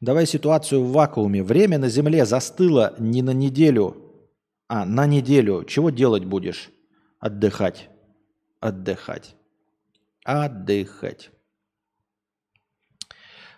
Давай 0.07 0.25
ситуацию 0.25 0.85
в 0.85 0.93
вакууме. 0.93 1.43
Время 1.43 1.79
на 1.79 1.89
Земле 1.89 2.25
застыло 2.27 2.95
не 3.01 3.23
на 3.23 3.33
неделю, 3.33 3.97
а 4.69 4.85
на 4.85 5.05
неделю. 5.05 5.65
Чего 5.65 5.91
делать 5.91 6.25
будешь? 6.25 6.71
Отдыхать. 7.19 7.89
Отдыхать. 8.61 9.35
Отдыхать. 10.25 11.31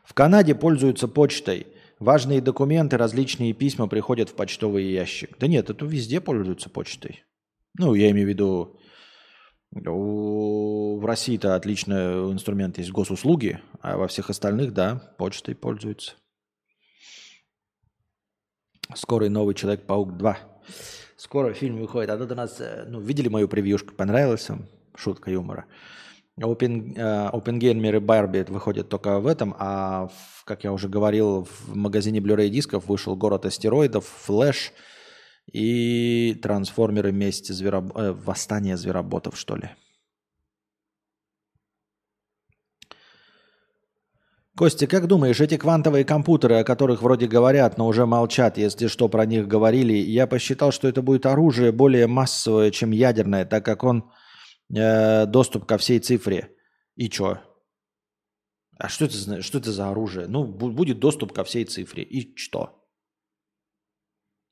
В 0.03 0.15
Канаде 0.15 0.55
пользуются 0.55 1.07
почтой. 1.07 1.67
Важные 1.99 2.41
документы, 2.41 2.97
различные 2.97 3.53
письма 3.53 3.87
приходят 3.87 4.31
в 4.31 4.35
почтовый 4.35 4.91
ящик. 4.91 5.37
Да 5.39 5.49
нет, 5.49 5.69
это 5.69 5.85
везде 5.85 6.19
пользуются 6.19 6.71
почтой. 6.71 7.25
Ну, 7.79 7.93
я 7.93 8.11
имею 8.11 8.27
в 8.27 8.31
виду, 8.31 8.81
в 9.71 11.05
России-то 11.05 11.57
отличный 11.57 12.33
инструмент 12.33 12.79
есть 12.79 12.91
госуслуги, 12.91 13.61
а 13.83 13.99
во 13.99 14.09
всех 14.09 14.31
остальных, 14.31 14.73
да, 14.73 15.15
почтой 15.19 15.55
пользуются. 15.55 16.15
Скорый 18.95 19.29
новый 19.29 19.55
Человек-паук 19.55 20.17
2. 20.17 20.39
Скоро 21.17 21.53
фильм 21.53 21.79
выходит. 21.79 22.11
А 22.11 22.17
тут 22.17 22.33
у 22.33 22.35
нас, 22.35 22.61
э, 22.61 22.85
ну, 22.89 23.01
видели 23.01 23.29
мою 23.29 23.49
превьюшку? 23.49 23.95
Понравилась 23.95 24.49
вам? 24.49 24.67
Шутка 24.95 25.31
юмора. 25.31 25.67
Open, 26.41 26.95
uh, 26.95 27.33
Oppenheimer 27.33 27.97
и 27.97 27.99
Барби 27.99 28.47
выходят 28.49 28.89
только 28.89 29.19
в 29.19 29.27
этом, 29.27 29.57
а, 29.59 30.07
в, 30.07 30.45
как 30.45 30.63
я 30.63 30.73
уже 30.73 30.89
говорил, 30.89 31.45
в 31.45 31.75
магазине 31.75 32.21
Blu-ray 32.21 32.49
дисков 32.49 32.87
вышел 32.87 33.17
«Город 33.17 33.45
астероидов», 33.45 34.07
«Флэш» 34.07 34.73
и 35.53 36.39
«Трансформеры. 36.41 37.11
Месть 37.11 37.53
звероб... 37.53 37.97
э, 37.97 38.13
восстание 38.13 38.77
звероботов», 38.77 39.37
что 39.37 39.57
ли. 39.57 39.71
Костя, 44.59 44.89
как 44.89 45.07
думаешь, 45.07 45.41
эти 45.41 45.57
квантовые 45.57 46.05
компьютеры, 46.05 46.57
о 46.57 46.65
которых 46.65 47.01
вроде 47.01 47.29
говорят, 47.29 47.79
но 47.79 47.87
уже 47.87 48.07
молчат, 48.07 48.59
если 48.59 48.89
что 48.89 49.09
про 49.09 49.25
них 49.25 49.47
говорили, 49.47 49.93
я 49.93 50.27
посчитал, 50.27 50.73
что 50.73 50.89
это 50.89 51.01
будет 51.01 51.27
оружие 51.27 51.71
более 51.71 52.09
массовое, 52.09 52.73
чем 52.73 52.91
ядерное, 52.91 53.45
так 53.45 53.65
как 53.65 53.85
он 53.85 54.11
э, 54.75 55.27
доступ 55.27 55.65
ко 55.65 55.79
всей 55.79 56.01
цифре. 56.01 56.51
И 56.97 57.09
чё? 57.09 57.39
А 58.79 58.89
что 58.89 59.05
это, 59.05 59.43
что 59.43 59.59
это 59.59 59.71
за 59.71 59.91
оружие? 59.91 60.27
Ну, 60.27 60.45
будет 60.45 60.99
доступ 60.99 61.33
ко 61.33 61.45
всей 61.45 61.65
цифре. 61.65 62.03
И 62.03 62.37
что? 62.37 62.85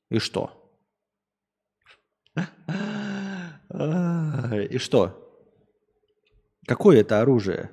И 0.09 0.19
что? 0.19 0.71
И 4.71 4.77
что? 4.77 5.11
Какое 6.65 7.01
это 7.01 7.19
оружие? 7.19 7.71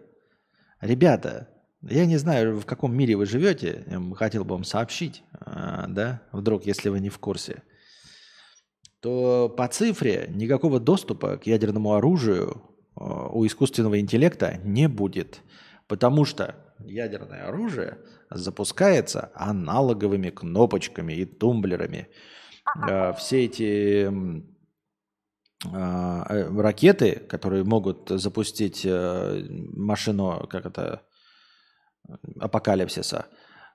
Ребята, 0.80 1.53
я 1.88 2.06
не 2.06 2.16
знаю, 2.16 2.58
в 2.58 2.66
каком 2.66 2.96
мире 2.96 3.16
вы 3.16 3.26
живете, 3.26 3.84
я 3.86 4.14
хотел 4.14 4.44
бы 4.44 4.54
вам 4.54 4.64
сообщить, 4.64 5.22
а, 5.32 5.86
да, 5.88 6.22
вдруг, 6.32 6.66
если 6.66 6.88
вы 6.88 7.00
не 7.00 7.10
в 7.10 7.18
курсе, 7.18 7.62
то 9.00 9.52
по 9.54 9.68
цифре 9.68 10.30
никакого 10.30 10.80
доступа 10.80 11.36
к 11.36 11.46
ядерному 11.46 11.94
оружию 11.94 12.62
а, 12.96 13.28
у 13.28 13.46
искусственного 13.46 14.00
интеллекта 14.00 14.60
не 14.64 14.88
будет. 14.88 15.40
Потому 15.86 16.24
что 16.24 16.56
ядерное 16.78 17.46
оружие 17.46 17.98
запускается 18.30 19.30
аналоговыми 19.34 20.30
кнопочками 20.30 21.12
и 21.12 21.24
тумблерами. 21.24 22.08
Э, 22.88 23.12
все 23.14 23.44
эти 23.44 24.10
а, 25.72 26.26
э, 26.28 26.60
ракеты, 26.60 27.22
которые 27.28 27.64
могут 27.64 28.08
запустить 28.08 28.82
э, 28.84 29.46
машину, 29.50 30.46
как 30.48 30.66
это, 30.66 31.02
апокалипсиса, 32.38 33.26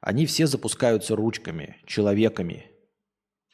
они 0.01 0.25
все 0.25 0.47
запускаются 0.47 1.15
ручками, 1.15 1.77
человеками, 1.85 2.71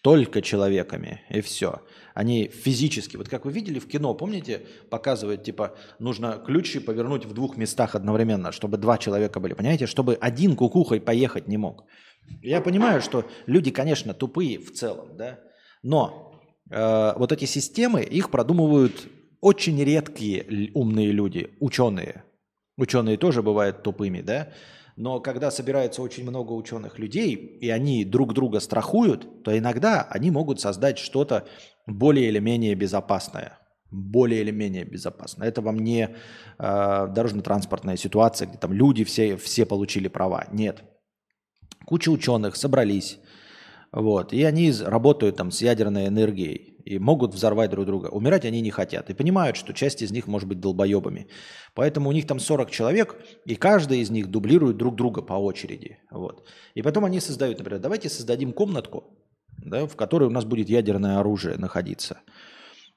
только 0.05 0.43
человеками, 0.43 1.23
и 1.31 1.41
все. 1.41 1.81
Они 2.13 2.47
физически, 2.47 3.17
вот 3.17 3.27
как 3.27 3.45
вы 3.45 3.51
видели 3.51 3.79
в 3.79 3.87
кино, 3.87 4.13
помните, 4.13 4.61
показывают, 4.91 5.43
типа, 5.43 5.75
нужно 5.97 6.41
ключи 6.45 6.79
повернуть 6.79 7.25
в 7.25 7.33
двух 7.33 7.57
местах 7.57 7.95
одновременно, 7.95 8.51
чтобы 8.51 8.77
два 8.77 8.99
человека 8.99 9.39
были, 9.39 9.53
понимаете, 9.53 9.87
чтобы 9.87 10.15
один 10.21 10.55
кукухой 10.55 11.01
поехать 11.01 11.47
не 11.47 11.57
мог. 11.57 11.85
Я 12.43 12.61
понимаю, 12.61 13.01
что 13.01 13.25
люди, 13.47 13.71
конечно, 13.71 14.13
тупые 14.13 14.59
в 14.59 14.71
целом, 14.73 15.17
да, 15.17 15.39
но 15.81 16.39
э, 16.69 17.13
вот 17.17 17.31
эти 17.31 17.45
системы, 17.45 18.03
их 18.03 18.29
продумывают 18.29 19.07
очень 19.41 19.83
редкие 19.83 20.71
умные 20.75 21.11
люди, 21.11 21.55
ученые. 21.59 22.23
Ученые 22.77 23.17
тоже 23.17 23.41
бывают 23.41 23.83
тупыми, 23.83 24.21
да, 24.21 24.49
но 24.95 25.19
когда 25.19 25.51
собирается 25.51 26.01
очень 26.01 26.23
много 26.23 26.53
ученых 26.53 26.99
людей, 26.99 27.35
и 27.35 27.69
они 27.69 28.05
друг 28.05 28.33
друга 28.33 28.59
страхуют, 28.59 29.43
то 29.43 29.57
иногда 29.57 30.03
они 30.03 30.31
могут 30.31 30.61
создать 30.61 30.97
что-то 30.99 31.45
более 31.85 32.29
или 32.29 32.39
менее 32.39 32.75
безопасное. 32.75 33.59
Более 33.91 34.41
или 34.41 34.51
менее 34.51 34.85
безопасное. 34.85 35.47
Это 35.47 35.61
вам 35.61 35.79
не 35.79 36.09
э, 36.57 37.07
дорожно-транспортная 37.13 37.97
ситуация, 37.97 38.47
где 38.47 38.57
там 38.57 38.73
люди 38.73 39.03
все, 39.03 39.37
все 39.37 39.65
получили 39.65 40.07
права. 40.07 40.47
Нет. 40.51 40.83
Куча 41.85 42.09
ученых 42.09 42.55
собрались, 42.55 43.19
вот, 43.95 44.33
и 44.33 44.43
они 44.43 44.73
работают 44.73 45.37
там 45.37 45.51
с 45.51 45.61
ядерной 45.61 46.07
энергией 46.07 46.75
и 46.83 46.99
могут 46.99 47.33
взорвать 47.33 47.71
друг 47.71 47.85
друга. 47.85 48.07
Умирать 48.07 48.43
они 48.43 48.59
не 48.59 48.69
хотят 48.69 49.09
и 49.09 49.13
понимают, 49.13 49.55
что 49.55 49.73
часть 49.73 50.01
из 50.01 50.11
них 50.11 50.27
может 50.27 50.49
быть 50.49 50.59
долбоебами. 50.59 51.29
Поэтому 51.73 52.09
у 52.09 52.11
них 52.11 52.27
там 52.27 52.41
40 52.41 52.69
человек, 52.71 53.15
и 53.45 53.55
каждый 53.55 53.99
из 53.99 54.09
них 54.09 54.27
дублирует 54.27 54.75
друг 54.75 54.97
друга 54.97 55.21
по 55.21 55.35
очереди. 55.35 55.99
Вот. 56.11 56.45
И 56.73 56.81
потом 56.81 57.05
они 57.05 57.21
создают, 57.21 57.57
например, 57.57 57.79
давайте 57.79 58.09
создадим 58.09 58.51
комнатку, 58.51 59.17
да, 59.59 59.87
в 59.87 59.95
которой 59.95 60.25
у 60.25 60.31
нас 60.31 60.43
будет 60.43 60.67
ядерное 60.67 61.19
оружие 61.19 61.55
находиться. 61.55 62.19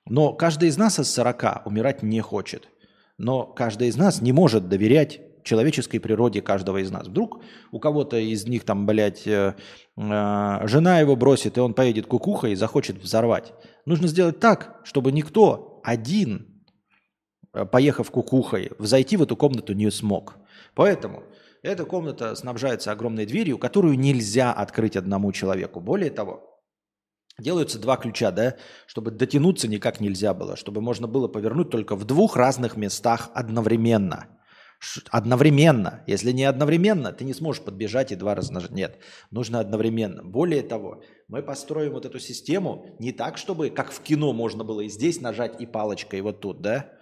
Но 0.04 0.32
каждый 0.32 0.68
из 0.68 0.76
нас 0.78 0.98
из 0.98 1.08
40 1.12 1.64
умирать 1.64 2.02
не 2.02 2.20
хочет. 2.20 2.68
Но 3.18 3.46
каждый 3.46 3.86
из 3.86 3.96
нас 3.96 4.20
не 4.20 4.32
может 4.32 4.68
доверять 4.68 5.20
человеческой 5.48 5.98
природе 5.98 6.42
каждого 6.42 6.78
из 6.78 6.90
нас. 6.90 7.08
Вдруг 7.08 7.42
у 7.72 7.80
кого-то 7.80 8.18
из 8.18 8.46
них 8.46 8.64
там, 8.64 8.86
блядь, 8.86 9.26
э, 9.26 9.54
жена 9.98 11.00
его 11.00 11.16
бросит, 11.16 11.58
и 11.58 11.60
он 11.60 11.74
поедет 11.74 12.06
кукухой 12.06 12.52
и 12.52 12.56
захочет 12.56 12.98
взорвать. 12.98 13.52
Нужно 13.84 14.06
сделать 14.06 14.38
так, 14.38 14.80
чтобы 14.84 15.10
никто 15.10 15.80
один, 15.82 16.64
э, 17.52 17.64
поехав 17.64 18.10
кукухой, 18.10 18.70
взойти 18.78 19.16
в 19.16 19.22
эту 19.22 19.36
комнату 19.36 19.72
не 19.72 19.90
смог. 19.90 20.36
Поэтому 20.74 21.24
эта 21.62 21.84
комната 21.84 22.36
снабжается 22.36 22.92
огромной 22.92 23.26
дверью, 23.26 23.58
которую 23.58 23.98
нельзя 23.98 24.52
открыть 24.52 24.96
одному 24.96 25.32
человеку. 25.32 25.80
Более 25.80 26.10
того, 26.10 26.60
делаются 27.40 27.80
два 27.80 27.96
ключа, 27.96 28.30
да, 28.30 28.54
чтобы 28.86 29.10
дотянуться 29.10 29.66
никак 29.66 29.98
нельзя 30.00 30.32
было, 30.32 30.54
чтобы 30.54 30.80
можно 30.80 31.08
было 31.08 31.26
повернуть 31.26 31.70
только 31.70 31.96
в 31.96 32.04
двух 32.04 32.36
разных 32.36 32.76
местах 32.76 33.30
одновременно. 33.34 34.28
Одновременно. 35.10 36.04
Если 36.06 36.30
не 36.30 36.44
одновременно, 36.44 37.12
ты 37.12 37.24
не 37.24 37.34
сможешь 37.34 37.62
подбежать 37.62 38.12
и 38.12 38.16
два 38.16 38.34
раза 38.36 38.52
нажать. 38.52 38.70
Нет, 38.70 38.98
нужно 39.30 39.58
одновременно. 39.58 40.22
Более 40.22 40.62
того, 40.62 41.02
мы 41.26 41.42
построим 41.42 41.92
вот 41.94 42.06
эту 42.06 42.20
систему 42.20 42.86
не 43.00 43.10
так, 43.10 43.38
чтобы 43.38 43.70
как 43.70 43.90
в 43.90 44.00
кино 44.00 44.32
можно 44.32 44.62
было 44.62 44.82
и 44.82 44.88
здесь 44.88 45.20
нажать, 45.20 45.60
и 45.60 45.66
палочкой, 45.66 46.20
и 46.20 46.22
вот 46.22 46.40
тут, 46.40 46.60
да? 46.60 46.92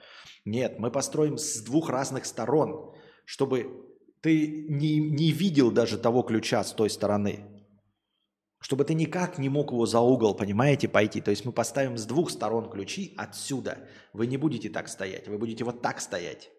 Нет, 0.46 0.78
мы 0.78 0.90
построим 0.90 1.36
с 1.36 1.60
двух 1.60 1.90
разных 1.90 2.24
сторон, 2.24 2.94
чтобы 3.26 3.84
ты 4.22 4.66
не, 4.68 4.98
не 4.98 5.30
видел 5.30 5.70
даже 5.70 5.98
того 5.98 6.22
ключа 6.22 6.64
с 6.64 6.72
той 6.72 6.88
стороны. 6.88 7.44
Чтобы 8.58 8.84
ты 8.84 8.94
никак 8.94 9.38
не 9.38 9.50
мог 9.50 9.70
его 9.70 9.84
за 9.84 10.00
угол, 10.00 10.34
понимаете, 10.34 10.88
пойти. 10.88 11.20
То 11.20 11.30
есть 11.30 11.44
мы 11.44 11.52
поставим 11.52 11.98
с 11.98 12.06
двух 12.06 12.30
сторон 12.30 12.70
ключи 12.70 13.12
отсюда. 13.18 13.86
Вы 14.14 14.28
не 14.28 14.38
будете 14.38 14.70
так 14.70 14.88
стоять, 14.88 15.28
вы 15.28 15.36
будете 15.36 15.62
вот 15.62 15.82
так 15.82 16.00
стоять 16.00 16.50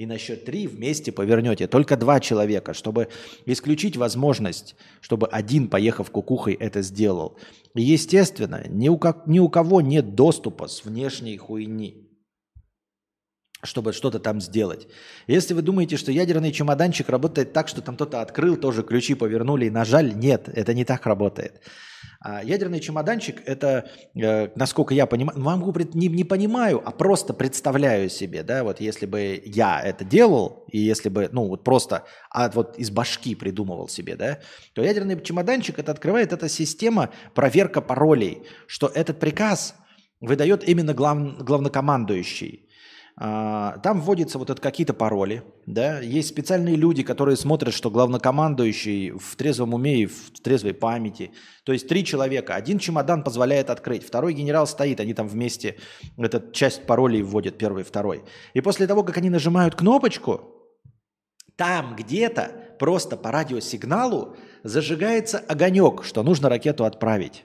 и 0.00 0.06
на 0.06 0.16
счет 0.16 0.46
три 0.46 0.66
вместе 0.66 1.12
повернете. 1.12 1.66
Только 1.66 1.94
два 1.94 2.20
человека, 2.20 2.72
чтобы 2.72 3.08
исключить 3.44 3.98
возможность, 3.98 4.74
чтобы 5.02 5.26
один, 5.26 5.68
поехав 5.68 6.10
кукухой, 6.10 6.54
это 6.54 6.80
сделал. 6.80 7.36
И, 7.74 7.82
естественно, 7.82 8.64
ни 8.66 8.88
у, 8.88 8.96
как, 8.96 9.26
ни 9.26 9.40
у 9.40 9.50
кого 9.50 9.82
нет 9.82 10.14
доступа 10.14 10.68
с 10.68 10.86
внешней 10.86 11.36
хуйни 11.36 12.09
чтобы 13.62 13.92
что-то 13.92 14.18
там 14.18 14.40
сделать. 14.40 14.88
Если 15.26 15.54
вы 15.54 15.62
думаете, 15.62 15.96
что 15.96 16.12
ядерный 16.12 16.52
чемоданчик 16.52 17.08
работает 17.08 17.52
так, 17.52 17.68
что 17.68 17.82
там 17.82 17.94
кто-то 17.94 18.20
открыл, 18.20 18.56
тоже 18.56 18.82
ключи 18.82 19.14
повернули 19.14 19.66
и 19.66 19.70
нажали, 19.70 20.12
нет, 20.12 20.48
это 20.48 20.74
не 20.74 20.84
так 20.84 21.06
работает. 21.06 21.60
А 22.22 22.44
ядерный 22.44 22.80
чемоданчик– 22.80 23.42
это, 23.46 23.90
э, 24.14 24.48
насколько 24.54 24.92
я 24.92 25.06
понимаю, 25.06 25.38
могу, 25.40 25.74
не, 25.94 26.08
не 26.08 26.24
понимаю, 26.24 26.82
а 26.84 26.90
просто 26.90 27.32
представляю 27.32 28.10
себе, 28.10 28.42
да, 28.42 28.62
вот 28.62 28.80
если 28.80 29.06
бы 29.06 29.42
я 29.44 29.80
это 29.80 30.04
делал, 30.04 30.66
и 30.70 30.78
если 30.78 31.08
бы, 31.08 31.30
ну, 31.32 31.48
вот 31.48 31.64
просто 31.64 32.04
а 32.30 32.50
вот 32.50 32.78
из 32.78 32.90
башки 32.90 33.34
придумывал 33.34 33.88
себе, 33.88 34.16
да, 34.16 34.38
то 34.74 34.82
ядерный 34.82 35.18
чемоданчик– 35.20 35.78
это 35.78 35.92
открывает 35.92 36.34
эта 36.34 36.48
система 36.50 37.10
проверка 37.34 37.80
паролей, 37.80 38.42
что 38.66 38.88
этот 38.88 39.18
приказ 39.18 39.74
выдает 40.20 40.68
именно 40.68 40.92
глав, 40.92 41.38
главнокомандующий. 41.38 42.68
А, 43.22 43.76
там 43.82 44.00
вводятся 44.00 44.38
вот 44.38 44.48
это 44.48 44.62
какие-то 44.62 44.94
пароли, 44.94 45.42
да, 45.66 46.00
есть 46.00 46.30
специальные 46.30 46.76
люди, 46.76 47.02
которые 47.02 47.36
смотрят, 47.36 47.74
что 47.74 47.90
главнокомандующий 47.90 49.10
в 49.10 49.36
трезвом 49.36 49.74
уме 49.74 49.98
и 49.98 50.06
в 50.06 50.30
трезвой 50.42 50.72
памяти. 50.72 51.32
То 51.64 51.74
есть 51.74 51.86
три 51.86 52.02
человека, 52.02 52.54
один 52.54 52.78
чемодан 52.78 53.22
позволяет 53.22 53.68
открыть, 53.68 54.06
второй 54.06 54.32
генерал 54.32 54.66
стоит, 54.66 55.00
они 55.00 55.12
там 55.12 55.28
вместе 55.28 55.76
эту 56.16 56.50
часть 56.52 56.86
паролей 56.86 57.20
вводят, 57.20 57.58
первый, 57.58 57.84
второй. 57.84 58.24
И 58.54 58.62
после 58.62 58.86
того, 58.86 59.04
как 59.04 59.18
они 59.18 59.28
нажимают 59.28 59.74
кнопочку, 59.74 60.54
там 61.56 61.96
где-то 61.96 62.52
просто 62.78 63.18
по 63.18 63.30
радиосигналу 63.30 64.34
зажигается 64.62 65.38
огонек, 65.46 66.04
что 66.04 66.22
нужно 66.22 66.48
ракету 66.48 66.86
отправить. 66.86 67.44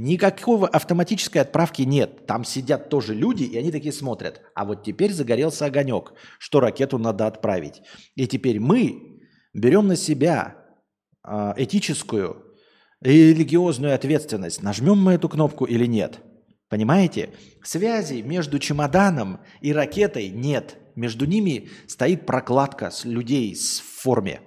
Никакого 0.00 0.68
автоматической 0.68 1.42
отправки 1.42 1.82
нет. 1.82 2.24
Там 2.24 2.44
сидят 2.44 2.88
тоже 2.88 3.16
люди, 3.16 3.42
и 3.42 3.58
они 3.58 3.72
такие 3.72 3.92
смотрят. 3.92 4.40
А 4.54 4.64
вот 4.64 4.84
теперь 4.84 5.12
загорелся 5.12 5.64
огонек, 5.64 6.12
что 6.38 6.60
ракету 6.60 6.98
надо 6.98 7.26
отправить. 7.26 7.82
И 8.14 8.28
теперь 8.28 8.60
мы 8.60 9.18
берем 9.52 9.88
на 9.88 9.96
себя 9.96 10.54
э, 11.26 11.54
этическую 11.56 12.44
и 13.02 13.32
религиозную 13.32 13.92
ответственность. 13.92 14.62
Нажмем 14.62 14.98
мы 14.98 15.14
эту 15.14 15.28
кнопку 15.28 15.64
или 15.64 15.86
нет? 15.86 16.20
Понимаете? 16.68 17.30
Связи 17.64 18.22
между 18.22 18.60
чемоданом 18.60 19.40
и 19.60 19.72
ракетой 19.72 20.28
нет. 20.28 20.76
Между 20.94 21.26
ними 21.26 21.70
стоит 21.88 22.24
прокладка 22.24 22.92
с 22.92 23.04
людей 23.04 23.52
с 23.56 23.80
форме 23.80 24.42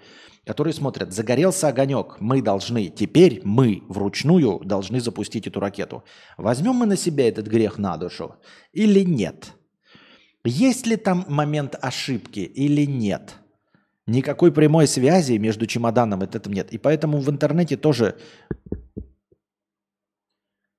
которые 0.46 0.74
смотрят, 0.74 1.14
загорелся 1.14 1.68
огонек, 1.68 2.18
мы 2.20 2.42
должны, 2.42 2.88
теперь 2.88 3.42
мы 3.44 3.84
вручную 3.88 4.60
должны 4.60 5.00
запустить 5.00 5.48
эту 5.48 5.60
ракету. 5.60 6.04
Возьмем 6.38 6.76
мы 6.76 6.86
на 6.86 6.98
себя 6.98 7.28
этот 7.28 7.48
грех 7.48 7.78
на 7.78 7.98
душу 7.98 8.36
или 8.72 9.02
нет? 9.02 9.54
Есть 10.44 10.88
ли 10.88 10.96
там 10.96 11.26
момент 11.28 11.76
ошибки 11.80 12.40
или 12.40 12.86
нет? 12.86 13.36
Никакой 14.08 14.52
прямой 14.52 14.88
связи 14.88 15.34
между 15.34 15.68
чемоданом 15.68 16.24
и 16.24 16.26
этим 16.26 16.54
нет. 16.54 16.74
И 16.74 16.80
поэтому 16.80 17.20
в 17.20 17.30
интернете 17.30 17.78
тоже... 17.78 18.18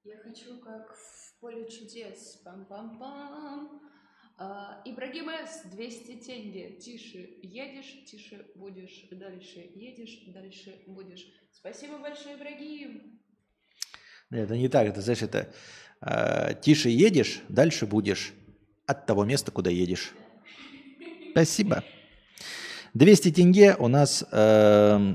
Я 0.03 0.17
хочу 0.17 0.59
как 0.61 0.93
в 0.97 1.41
поле 1.41 1.69
чудес. 1.71 2.43
Пам-пам-пам. 2.45 3.83
А, 5.03 5.05
Ибрагим 5.05 5.29
С. 5.31 5.63
200 5.65 6.13
тенге. 6.25 6.71
Тише 6.79 7.29
едешь, 7.43 8.05
тише 8.07 8.47
будешь. 8.55 9.07
Дальше 9.11 9.71
едешь, 9.75 10.23
дальше 10.29 10.77
будешь. 10.87 11.27
Спасибо 11.53 11.99
большое, 11.99 12.37
Ибрагим. 12.37 13.21
Это 14.31 14.57
не 14.57 14.69
так. 14.69 14.87
Это, 14.87 15.01
знаешь, 15.01 15.23
это 15.23 15.53
э, 16.01 16.55
тише 16.61 16.89
едешь, 16.89 17.41
дальше 17.49 17.87
будешь. 17.87 18.33
От 18.87 19.07
того 19.07 19.25
места, 19.25 19.51
куда 19.51 19.71
едешь. 19.71 20.13
Спасибо. 21.33 21.83
200 22.95 23.33
тенге 23.33 23.75
у 23.79 23.89
нас 23.89 24.25
э, 24.31 25.15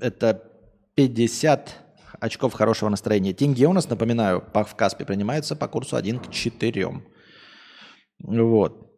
это 0.00 0.50
50 0.94 1.76
очков 2.20 2.52
хорошего 2.52 2.88
настроения. 2.88 3.32
Тенге 3.32 3.66
у 3.66 3.72
нас, 3.72 3.88
напоминаю, 3.88 4.44
в 4.52 4.74
Каспе 4.76 5.04
принимается 5.04 5.56
по 5.56 5.68
курсу 5.68 5.96
1 5.96 6.18
к 6.18 6.30
4. 6.30 7.02
Вот. 8.18 8.91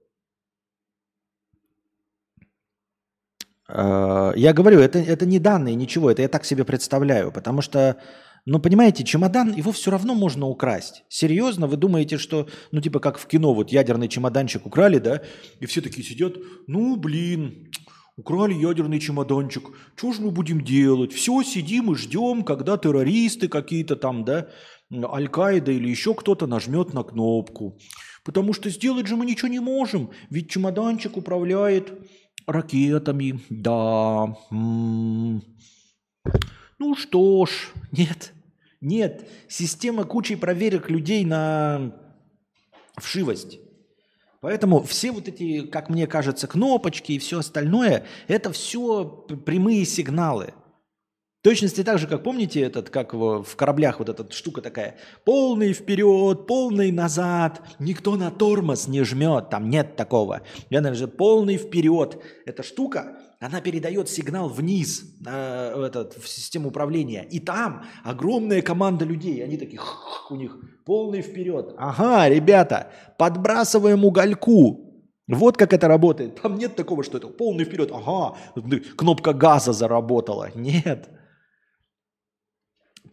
Я 3.69 4.53
говорю, 4.53 4.81
это, 4.81 4.99
это 4.99 5.25
не 5.27 5.39
данные, 5.39 5.75
ничего, 5.75 6.11
это 6.11 6.23
я 6.23 6.29
так 6.29 6.45
себе 6.45 6.65
представляю, 6.65 7.33
потому 7.33 7.63
что, 7.63 7.97
ну, 8.45 8.59
понимаете, 8.59 9.05
чемодан, 9.05 9.55
его 9.55 9.73
все 9.73 9.91
равно 9.91 10.15
можно 10.15 10.47
украсть. 10.47 11.05
Серьезно, 11.09 11.67
вы 11.67 11.77
думаете, 11.77 12.19
что, 12.19 12.47
ну, 12.73 12.81
типа 12.83 13.01
как 13.01 13.19
в 13.19 13.27
кино, 13.27 13.55
вот 13.55 13.73
ядерный 13.73 14.09
чемоданчик 14.09 14.67
украли, 14.67 14.99
да, 14.99 15.23
и 15.61 15.67
все 15.67 15.81
такие 15.81 16.07
сидят, 16.07 16.35
ну, 16.67 16.97
блин, 16.97 17.71
украли 18.17 18.53
ядерный 18.53 19.01
чемоданчик, 19.01 19.71
что 19.97 20.13
же 20.13 20.21
мы 20.21 20.31
будем 20.31 20.63
делать? 20.63 21.13
Все, 21.13 21.43
сидим 21.43 21.93
и 21.93 21.97
ждем, 21.97 22.43
когда 22.43 22.77
террористы 22.77 23.49
какие-то 23.49 23.97
там, 23.97 24.27
да, 24.27 24.49
Аль-Каида 24.93 25.73
или 25.73 25.89
еще 25.89 26.15
кто-то 26.15 26.47
нажмет 26.47 26.93
на 26.93 27.03
кнопку. 27.03 27.79
Потому 28.25 28.53
что 28.53 28.71
сделать 28.71 29.07
же 29.07 29.17
мы 29.17 29.27
ничего 29.27 29.49
не 29.49 29.61
можем, 29.61 30.11
ведь 30.31 30.51
чемоданчик 30.51 31.17
управляет 31.17 31.93
ракетами, 32.47 33.41
да. 33.51 34.37
Ну 34.51 35.43
что 36.97 37.47
ж, 37.47 37.73
нет, 37.93 38.33
нет. 38.81 39.29
Система 39.49 40.05
кучей 40.05 40.37
проверок 40.37 40.91
людей 40.91 41.25
на 41.25 41.95
вшивость. 42.97 43.59
Поэтому 44.41 44.83
все 44.83 45.11
вот 45.11 45.27
эти, 45.29 45.67
как 45.67 45.89
мне 45.89 46.07
кажется, 46.07 46.47
кнопочки 46.47 47.13
и 47.13 47.19
все 47.19 47.39
остальное, 47.39 48.05
это 48.29 48.53
все 48.53 49.05
прямые 49.05 49.85
сигналы– 49.87 50.55
точности 51.45 51.85
так 51.85 51.99
же, 51.99 52.07
как 52.07 52.23
помните, 52.23 52.61
этот, 52.63 52.89
как 52.89 53.13
в, 53.13 53.43
в 53.43 53.57
кораблях 53.57 53.99
вот 53.99 54.09
эта 54.09 54.33
штука 54.33 54.63
такая, 54.63 54.97
полный 55.25 55.75
вперед, 55.75 56.47
полный 56.47 56.91
назад, 56.91 57.61
никто 57.79 58.17
на 58.17 58.31
тормоз 58.31 58.89
не 58.89 59.05
жмет, 59.05 59.51
там 59.51 59.69
нет 59.69 59.95
такого. 59.95 60.41
Я, 60.71 60.81
наверное, 60.81 61.07
полный 61.07 61.59
вперед. 61.59 62.19
Эта 62.47 62.63
штука, 62.63 63.19
она 63.41 63.61
передает 63.61 64.09
сигнал 64.09 64.49
вниз 64.49 65.05
э, 65.27 65.85
этот, 65.87 66.17
в 66.17 66.27
систему 66.27 66.69
управления. 66.69 67.27
И 67.31 67.41
там 67.41 67.85
огромная 68.05 68.63
команда 68.63 69.05
людей, 69.05 69.45
они 69.45 69.59
такие, 69.59 69.83
у 70.31 70.37
них 70.37 70.57
полный 70.87 71.21
вперед. 71.21 71.75
Ага, 71.77 72.27
ребята, 72.31 72.91
подбрасываем 73.19 74.03
угольку, 74.03 74.95
вот 75.29 75.59
как 75.59 75.75
это 75.75 75.89
работает. 75.89 76.41
Там 76.41 76.57
нет 76.57 76.75
такого, 76.75 77.05
что 77.05 77.19
это 77.19 77.29
полный 77.29 77.65
вперед. 77.65 77.91
Ага, 77.93 78.39
кнопка 78.97 79.35
газа 79.35 79.75
заработала. 79.75 80.51
Нет. 80.55 81.11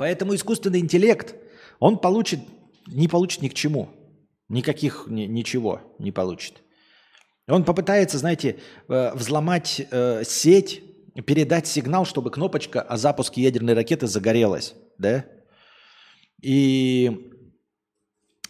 Поэтому 0.01 0.33
искусственный 0.33 0.79
интеллект, 0.79 1.35
он 1.77 1.99
получит, 1.99 2.39
не 2.87 3.07
получит 3.07 3.43
ни 3.43 3.49
к 3.49 3.53
чему. 3.53 3.89
Никаких, 4.49 5.05
ни, 5.05 5.25
ничего 5.25 5.79
не 5.99 6.11
получит. 6.11 6.63
Он 7.47 7.63
попытается, 7.63 8.17
знаете, 8.17 8.57
э, 8.87 9.13
взломать 9.13 9.79
э, 9.91 10.23
сеть, 10.25 10.81
передать 11.27 11.67
сигнал, 11.67 12.07
чтобы 12.07 12.31
кнопочка 12.31 12.81
о 12.81 12.97
запуске 12.97 13.43
ядерной 13.43 13.75
ракеты 13.75 14.07
загорелась. 14.07 14.73
Да? 14.97 15.23
И 16.41 17.31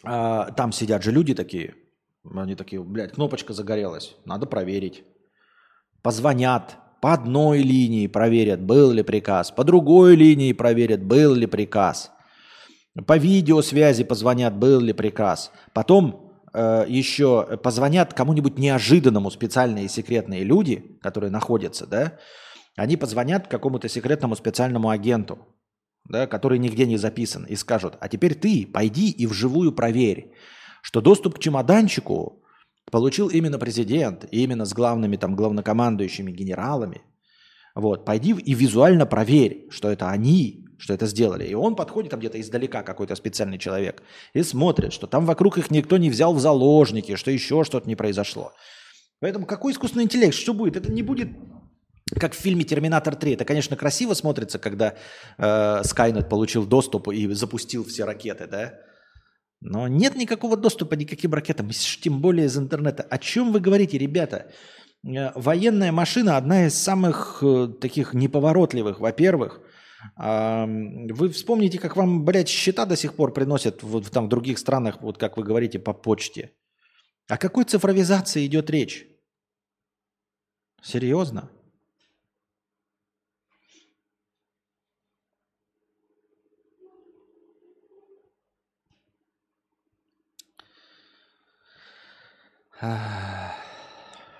а, 0.05 0.51
там 0.51 0.71
сидят 0.71 1.03
же 1.03 1.11
люди 1.11 1.33
такие, 1.35 1.75
они 2.33 2.55
такие, 2.55 2.81
блядь, 2.81 3.11
кнопочка 3.11 3.51
загорелась, 3.51 4.15
надо 4.23 4.45
проверить. 4.45 5.03
Позвонят, 6.01 6.77
по 7.01 7.13
одной 7.13 7.63
линии 7.63 8.05
проверят, 8.07 8.61
был 8.61 8.91
ли 8.91 9.01
приказ, 9.01 9.51
по 9.51 9.63
другой 9.63 10.15
линии 10.15 10.53
проверят, 10.53 11.03
был 11.03 11.33
ли 11.33 11.47
приказ. 11.47 12.11
По 13.07 13.17
видеосвязи 13.17 14.03
позвонят, 14.03 14.55
был 14.55 14.79
ли 14.79 14.93
приказ. 14.93 15.51
Потом 15.73 16.31
э, 16.53 16.85
еще 16.87 17.57
позвонят 17.63 18.13
кому-нибудь 18.13 18.59
неожиданному 18.59 19.31
специальные 19.31 19.89
секретные 19.89 20.43
люди, 20.43 20.99
которые 21.01 21.31
находятся, 21.31 21.87
да, 21.87 22.19
они 22.75 22.97
позвонят 22.97 23.47
какому-то 23.47 23.89
секретному 23.89 24.35
специальному 24.35 24.89
агенту, 24.89 25.39
да, 26.07 26.27
который 26.27 26.59
нигде 26.59 26.85
не 26.85 26.97
записан, 26.97 27.45
и 27.45 27.55
скажут, 27.55 27.95
а 27.99 28.09
теперь 28.09 28.35
ты 28.35 28.67
пойди 28.67 29.09
и 29.09 29.25
вживую 29.25 29.71
проверь, 29.71 30.33
что 30.83 31.01
доступ 31.01 31.35
к 31.35 31.39
чемоданчику 31.39 32.40
получил 32.89 33.27
именно 33.27 33.59
президент, 33.59 34.25
именно 34.31 34.65
с 34.65 34.73
главными 34.73 35.17
там 35.17 35.35
главнокомандующими 35.35 36.31
генералами. 36.31 37.01
Вот, 37.75 38.05
пойди 38.05 38.31
и 38.31 38.53
визуально 38.53 39.05
проверь, 39.05 39.67
что 39.69 39.89
это 39.89 40.09
они, 40.09 40.65
что 40.77 40.93
это 40.93 41.05
сделали. 41.05 41.45
И 41.45 41.53
он 41.53 41.75
подходит 41.75 42.11
там 42.11 42.19
где-то 42.19 42.41
издалека, 42.41 42.83
какой-то 42.83 43.15
специальный 43.15 43.57
человек, 43.57 44.03
и 44.33 44.43
смотрит, 44.43 44.91
что 44.91 45.07
там 45.07 45.25
вокруг 45.25 45.57
их 45.57 45.71
никто 45.71 45.97
не 45.97 46.09
взял 46.09 46.33
в 46.33 46.39
заложники, 46.39 47.15
что 47.15 47.31
еще 47.31 47.63
что-то 47.63 47.87
не 47.87 47.95
произошло. 47.95 48.51
Поэтому 49.19 49.45
какой 49.45 49.73
искусственный 49.73 50.05
интеллект, 50.05 50.33
что 50.33 50.53
будет? 50.53 50.75
Это 50.75 50.91
не 50.91 51.03
будет 51.03 51.29
как 52.19 52.33
в 52.33 52.37
фильме 52.37 52.63
«Терминатор 52.63 53.13
3». 53.13 53.35
Это, 53.35 53.45
конечно, 53.45 53.77
красиво 53.77 54.13
смотрится, 54.15 54.59
когда 54.59 54.95
э, 55.37 55.43
Skynet 55.83 56.27
получил 56.27 56.65
доступ 56.65 57.07
и 57.09 57.31
запустил 57.33 57.85
все 57.85 58.03
ракеты, 58.03 58.47
да? 58.47 58.73
Но 59.61 59.87
нет 59.87 60.15
никакого 60.15 60.57
доступа 60.57 60.95
ни 60.95 61.05
к 61.05 61.09
каким 61.09 61.33
ракетам, 61.33 61.69
тем 61.69 62.19
более 62.19 62.47
из 62.47 62.57
интернета. 62.57 63.03
О 63.03 63.17
чем 63.19 63.51
вы 63.51 63.59
говорите, 63.59 63.97
ребята? 63.97 64.51
Э, 65.05 65.31
военная 65.35 65.91
машина 65.91 66.37
одна 66.37 66.65
из 66.65 66.75
самых 66.75 67.43
э, 67.43 67.67
таких 67.79 68.13
неповоротливых, 68.13 68.99
во-первых. 68.99 69.61
Вы 70.17 71.29
вспомните, 71.29 71.77
как 71.77 71.95
вам, 71.95 72.25
блядь, 72.25 72.49
счета 72.49 72.87
до 72.87 72.95
сих 72.95 73.13
пор 73.13 73.33
приносят 73.33 73.83
вот 73.83 74.07
в 74.07 74.09
там 74.09 74.29
других 74.29 74.57
странах, 74.57 74.99
вот 75.01 75.19
как 75.19 75.37
вы 75.37 75.43
говорите, 75.43 75.77
по 75.77 75.93
почте. 75.93 76.53
О 77.27 77.37
какой 77.37 77.65
цифровизации 77.65 78.47
идет 78.47 78.71
речь? 78.71 79.05
Серьезно? 80.81 81.51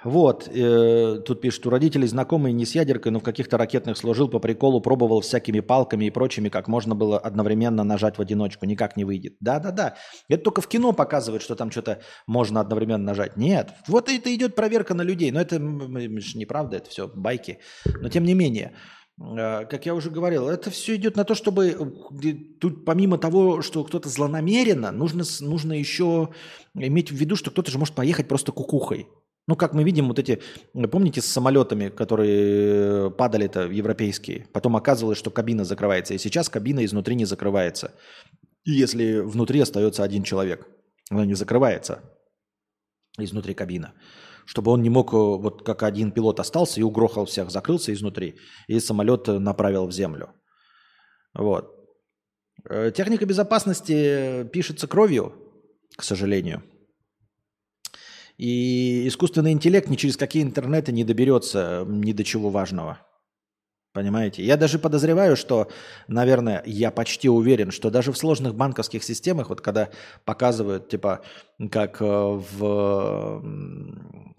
Вот, 0.04 0.50
э, 0.52 1.22
тут 1.28 1.42
пишут, 1.42 1.68
у 1.68 1.70
родителей 1.70 2.08
знакомый 2.08 2.54
не 2.54 2.66
с 2.66 2.74
ядеркой, 2.74 3.12
но 3.12 3.20
в 3.20 3.24
каких-то 3.24 3.58
ракетных 3.58 3.98
служил, 3.98 4.28
по 4.30 4.40
приколу 4.40 4.82
пробовал 4.82 5.22
всякими 5.22 5.60
палками 5.60 6.06
и 6.06 6.10
прочими, 6.10 6.50
как 6.50 6.68
можно 6.68 6.96
было 6.96 7.20
одновременно 7.20 7.84
нажать 7.84 8.18
в 8.18 8.22
одиночку, 8.22 8.66
никак 8.66 8.98
не 8.98 9.06
выйдет. 9.06 9.36
Да-да-да, 9.42 9.96
это 10.28 10.44
только 10.44 10.62
в 10.62 10.68
кино 10.68 10.92
показывает, 10.92 11.44
что 11.44 11.56
там 11.56 11.70
что-то 11.70 12.00
можно 12.26 12.62
одновременно 12.62 13.04
нажать. 13.04 13.38
Нет, 13.38 13.74
вот 13.88 14.10
это 14.10 14.34
идет 14.34 14.56
проверка 14.56 14.96
на 14.96 15.04
людей, 15.04 15.30
но 15.30 15.40
это 15.40 15.60
неправда, 15.60 16.78
это 16.78 16.90
все 16.90 17.08
байки. 17.08 17.60
Но 17.86 18.10
тем 18.10 18.24
не 18.24 18.34
менее, 18.34 18.74
как 19.70 19.86
я 19.86 19.96
уже 19.96 20.10
говорил, 20.10 20.50
это 20.50 20.70
все 20.72 20.96
идет 20.96 21.16
на 21.16 21.24
то, 21.24 21.36
чтобы 21.36 21.68
э, 21.68 22.34
тут 22.60 22.86
помимо 22.86 23.18
того, 23.18 23.62
что 23.62 23.84
кто-то 23.84 24.10
злонамеренно, 24.10 24.92
нужно, 24.92 25.24
нужно 25.42 25.74
еще 25.74 26.30
иметь 26.74 27.12
в 27.12 27.16
виду, 27.16 27.36
что 27.36 27.52
кто-то 27.52 27.72
же 27.72 27.78
может 27.78 27.96
поехать 27.96 28.28
просто 28.28 28.52
кукухой. 28.52 29.08
Ну, 29.48 29.56
как 29.56 29.74
мы 29.74 29.84
видим, 29.84 30.08
вот 30.08 30.20
эти, 30.20 30.42
помните, 30.92 31.22
с 31.22 31.26
самолетами, 31.26 31.90
которые 31.90 33.12
падали-то 33.12 33.68
европейские, 33.68 34.48
потом 34.54 34.76
оказывалось, 34.76 35.18
что 35.18 35.32
кабина 35.32 35.66
закрывается, 35.66 36.14
и 36.14 36.18
сейчас 36.18 36.50
кабина 36.50 36.86
изнутри 36.86 37.16
не 37.16 37.26
закрывается. 37.26 37.94
И 38.64 38.72
если 38.72 39.20
внутри 39.20 39.60
остается 39.60 40.04
один 40.04 40.24
человек, 40.24 40.68
она 41.10 41.26
не 41.26 41.34
закрывается 41.34 42.02
изнутри 43.18 43.54
кабина 43.54 43.94
чтобы 44.46 44.72
он 44.72 44.82
не 44.82 44.90
мог, 44.90 45.14
э, 45.14 45.18
вот 45.18 45.64
как 45.64 45.84
один 45.84 46.12
пилот 46.12 46.40
остался 46.40 46.80
и 46.80 46.84
угрохал 46.84 47.26
всех, 47.26 47.52
закрылся 47.52 47.94
изнутри, 47.94 48.36
и 48.68 48.80
самолет 48.80 49.28
э, 49.28 49.40
направил 49.40 49.88
в 49.88 49.92
землю. 49.92 50.30
Вот. 51.34 51.76
Э, 52.70 52.92
техника 52.96 53.26
безопасности 53.26 54.44
пишется 54.52 54.88
кровью, 54.88 55.34
к 55.96 56.04
сожалению. 56.04 56.64
И 58.38 59.08
искусственный 59.08 59.52
интеллект 59.52 59.90
ни 59.90 59.96
через 59.96 60.18
какие 60.18 60.42
интернеты 60.42 60.92
не 60.92 61.04
доберется 61.04 61.86
ни 61.88 62.12
до 62.12 62.24
чего 62.24 62.50
важного. 62.50 63.00
Понимаете? 63.94 64.42
Я 64.44 64.56
даже 64.56 64.80
подозреваю, 64.80 65.36
что, 65.36 65.68
наверное, 66.08 66.64
я 66.66 66.92
почти 66.92 67.28
уверен, 67.28 67.72
что 67.72 67.90
даже 67.90 68.14
в 68.14 68.18
сложных 68.18 68.56
банковских 68.56 69.04
системах, 69.04 69.50
вот 69.50 69.60
когда 69.60 69.90
показывают, 70.24 70.88
типа, 70.88 71.20
как 71.70 72.02
э, 72.02 72.06
в 72.06 73.44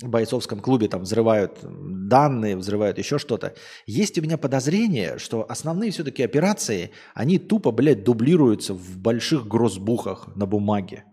бойцовском 0.01 0.61
клубе 0.61 0.89
там 0.89 1.03
взрывают 1.03 1.59
данные, 1.63 2.57
взрывают 2.57 2.97
еще 2.97 3.19
что-то, 3.19 3.55
есть 3.85 4.19
у 4.19 4.23
меня 4.23 4.39
подозрение, 4.39 5.19
что 5.19 5.45
основные 5.47 5.91
все-таки 5.91 6.23
операции, 6.23 6.91
они 7.13 7.39
тупо, 7.39 7.73
блядь, 7.73 8.05
дублируются 8.05 8.73
в 8.73 8.97
больших 8.97 9.47
грозбухах 9.47 10.35
на 10.35 10.47
бумаге. 10.47 11.05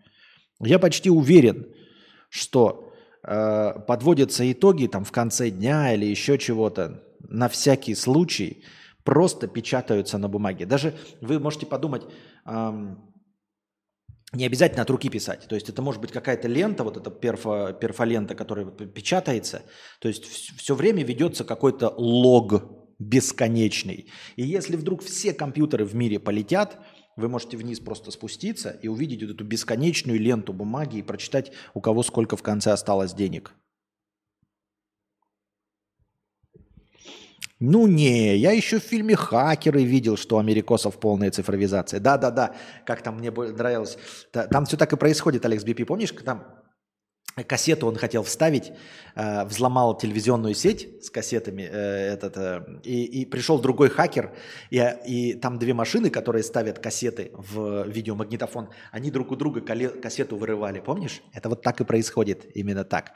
Я 0.61 0.79
почти 0.79 1.09
уверен, 1.09 1.67
что 2.29 2.93
э, 3.21 3.73
подводятся 3.85 4.49
итоги 4.49 4.87
там 4.87 5.03
в 5.03 5.11
конце 5.11 5.49
дня 5.49 5.93
или 5.93 6.05
еще 6.05 6.37
чего-то, 6.37 7.03
на 7.21 7.47
всякий 7.49 7.95
случай 7.95 8.63
просто 9.03 9.47
печатаются 9.47 10.17
на 10.17 10.27
бумаге. 10.27 10.65
Даже 10.65 10.93
вы 11.21 11.39
можете 11.39 11.65
подумать, 11.65 12.03
эм, 12.45 13.05
Не 14.31 14.45
обязательно 14.45 14.83
от 14.83 14.89
руки 14.91 15.09
писать. 15.09 15.47
То 15.47 15.55
есть 15.55 15.69
это 15.69 15.81
может 15.81 16.01
быть 16.01 16.11
какая-то 16.11 16.47
лента, 16.47 16.83
вот 16.83 16.97
эта 16.97 17.09
перфо, 17.09 17.73
перфолента, 17.73 18.35
которая 18.35 18.65
печатается. 18.67 19.63
То 19.99 20.07
есть 20.07 20.25
все 20.25 20.75
время 20.75 21.03
ведется 21.03 21.43
какой-то 21.43 21.89
лог 21.97 22.63
бесконечный. 22.99 24.11
И 24.35 24.43
если 24.43 24.75
вдруг 24.75 25.01
все 25.01 25.33
компьютеры 25.33 25.83
в 25.83 25.95
мире 25.95 26.19
полетят, 26.19 26.77
вы 27.15 27.27
можете 27.27 27.57
вниз 27.57 27.79
просто 27.79 28.11
спуститься 28.11 28.69
и 28.69 28.87
увидеть 28.87 29.23
вот 29.23 29.31
эту 29.31 29.43
бесконечную 29.43 30.19
ленту 30.19 30.53
бумаги 30.53 30.97
и 30.97 31.03
прочитать, 31.03 31.51
у 31.73 31.81
кого 31.81 32.03
сколько 32.03 32.37
в 32.37 32.43
конце 32.43 32.71
осталось 32.71 33.13
денег. 33.13 33.55
Ну 37.59 37.87
не, 37.87 38.37
я 38.37 38.51
еще 38.53 38.79
в 38.79 38.83
фильме 38.83 39.17
«Хакеры» 39.17 39.83
видел, 39.83 40.15
что 40.15 40.37
у 40.37 40.39
америкосов 40.39 40.97
полная 40.97 41.29
цифровизация. 41.29 41.99
Да-да-да, 41.99 42.55
как 42.85 43.01
там 43.01 43.17
мне 43.17 43.31
нравилось. 43.31 43.97
Там 44.31 44.65
все 44.65 44.77
так 44.77 44.93
и 44.93 44.95
происходит, 44.95 45.45
Алекс 45.45 45.65
Бипи. 45.65 45.83
Помнишь, 45.83 46.11
там 46.23 46.45
кассету 47.43 47.87
он 47.87 47.95
хотел 47.95 48.23
вставить, 48.23 48.71
э, 49.15 49.45
взломал 49.45 49.97
телевизионную 49.97 50.55
сеть 50.55 51.03
с 51.03 51.09
кассетами, 51.09 51.63
э, 51.63 52.13
этот, 52.13 52.37
э, 52.37 52.63
и, 52.83 53.21
и 53.21 53.25
пришел 53.25 53.59
другой 53.59 53.89
хакер, 53.89 54.33
и, 54.69 54.81
и 55.05 55.33
там 55.33 55.59
две 55.59 55.73
машины, 55.73 56.09
которые 56.09 56.43
ставят 56.43 56.79
кассеты 56.79 57.31
в 57.33 57.87
видеомагнитофон, 57.87 58.69
они 58.91 59.11
друг 59.11 59.31
у 59.31 59.35
друга 59.35 59.61
кассету 59.61 60.37
вырывали, 60.37 60.79
помнишь? 60.79 61.21
Это 61.33 61.49
вот 61.49 61.61
так 61.61 61.81
и 61.81 61.83
происходит, 61.83 62.45
именно 62.55 62.83
так. 62.83 63.13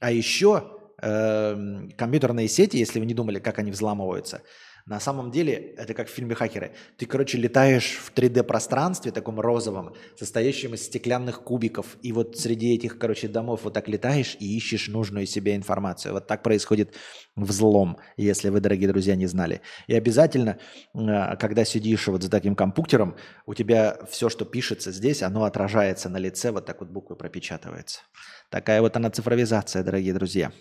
А 0.00 0.10
еще 0.10 0.76
э, 1.02 1.88
компьютерные 1.96 2.48
сети, 2.48 2.76
если 2.76 3.00
вы 3.00 3.06
не 3.06 3.14
думали, 3.14 3.38
как 3.38 3.58
они 3.58 3.70
взламываются, 3.70 4.42
на 4.86 5.00
самом 5.00 5.32
деле 5.32 5.74
это 5.76 5.94
как 5.94 6.08
в 6.08 6.12
фильме 6.12 6.36
«Хакеры». 6.36 6.72
Ты, 6.96 7.06
короче, 7.06 7.38
летаешь 7.38 7.96
в 7.96 8.12
3D-пространстве 8.14 9.10
таком 9.10 9.40
розовом, 9.40 9.94
состоящем 10.16 10.74
из 10.74 10.84
стеклянных 10.84 11.42
кубиков, 11.42 11.96
и 12.02 12.12
вот 12.12 12.38
среди 12.38 12.72
этих, 12.72 12.96
короче, 12.96 13.26
домов 13.26 13.62
вот 13.64 13.74
так 13.74 13.88
летаешь 13.88 14.36
и 14.38 14.56
ищешь 14.56 14.86
нужную 14.86 15.26
себе 15.26 15.56
информацию. 15.56 16.14
Вот 16.14 16.28
так 16.28 16.44
происходит 16.44 16.94
взлом, 17.34 17.98
если 18.16 18.48
вы, 18.48 18.60
дорогие 18.60 18.88
друзья, 18.88 19.16
не 19.16 19.26
знали. 19.26 19.60
И 19.88 19.94
обязательно, 19.94 20.58
э, 20.94 21.36
когда 21.36 21.64
сидишь 21.64 22.06
вот 22.06 22.22
за 22.22 22.30
таким 22.30 22.54
компьютером, 22.54 23.16
у 23.44 23.54
тебя 23.54 23.98
все, 24.08 24.28
что 24.28 24.44
пишется 24.44 24.92
здесь, 24.92 25.20
оно 25.24 25.44
отражается 25.46 26.08
на 26.08 26.18
лице, 26.18 26.52
вот 26.52 26.64
так 26.64 26.78
вот 26.78 26.90
буквы 26.90 27.16
пропечатывается. 27.16 28.02
Такая 28.50 28.80
вот 28.80 28.96
она 28.96 29.10
цифровизация, 29.10 29.82
дорогие 29.82 30.14
друзья. 30.14 30.52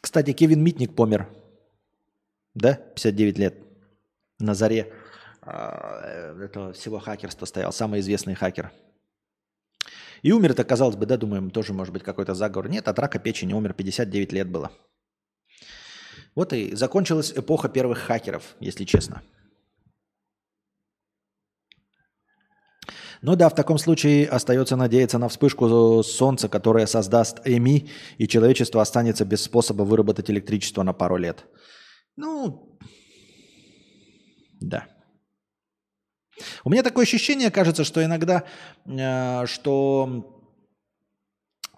Кстати, 0.00 0.32
Кевин 0.32 0.62
Митник 0.62 0.94
помер. 0.94 1.28
Да? 2.54 2.74
59 2.74 3.38
лет. 3.38 3.54
На 4.40 4.54
заре 4.54 4.92
а, 5.42 6.34
этого 6.40 6.72
всего 6.72 6.98
хакерства 6.98 7.46
стоял. 7.46 7.72
Самый 7.72 8.00
известный 8.00 8.34
хакер. 8.34 8.72
И 10.22 10.32
умер 10.32 10.52
это, 10.52 10.64
казалось 10.64 10.96
бы, 10.96 11.06
да, 11.06 11.16
думаем, 11.16 11.50
тоже 11.50 11.72
может 11.72 11.92
быть 11.92 12.02
какой-то 12.02 12.34
заговор. 12.34 12.68
Нет, 12.68 12.88
от 12.88 12.98
рака 12.98 13.18
печени 13.18 13.52
умер, 13.52 13.74
59 13.74 14.32
лет 14.32 14.48
было. 14.48 14.72
Вот 16.34 16.52
и 16.52 16.74
закончилась 16.74 17.32
эпоха 17.36 17.68
первых 17.68 17.98
хакеров, 17.98 18.56
если 18.58 18.84
честно. 18.84 19.22
Ну 23.26 23.36
да, 23.36 23.48
в 23.48 23.54
таком 23.54 23.78
случае 23.78 24.28
остается 24.28 24.76
надеяться 24.76 25.16
на 25.18 25.28
вспышку 25.28 26.02
солнца, 26.02 26.46
которая 26.46 26.84
создаст 26.84 27.40
ЭМИ, 27.46 27.88
и 28.18 28.28
человечество 28.28 28.82
останется 28.82 29.24
без 29.24 29.42
способа 29.42 29.82
выработать 29.82 30.30
электричество 30.30 30.82
на 30.82 30.92
пару 30.92 31.16
лет. 31.16 31.46
Ну, 32.16 32.78
да. 34.60 34.86
У 36.64 36.70
меня 36.70 36.82
такое 36.82 37.04
ощущение, 37.04 37.50
кажется, 37.50 37.82
что 37.82 38.04
иногда, 38.04 38.44
э, 38.84 39.46
что 39.46 40.44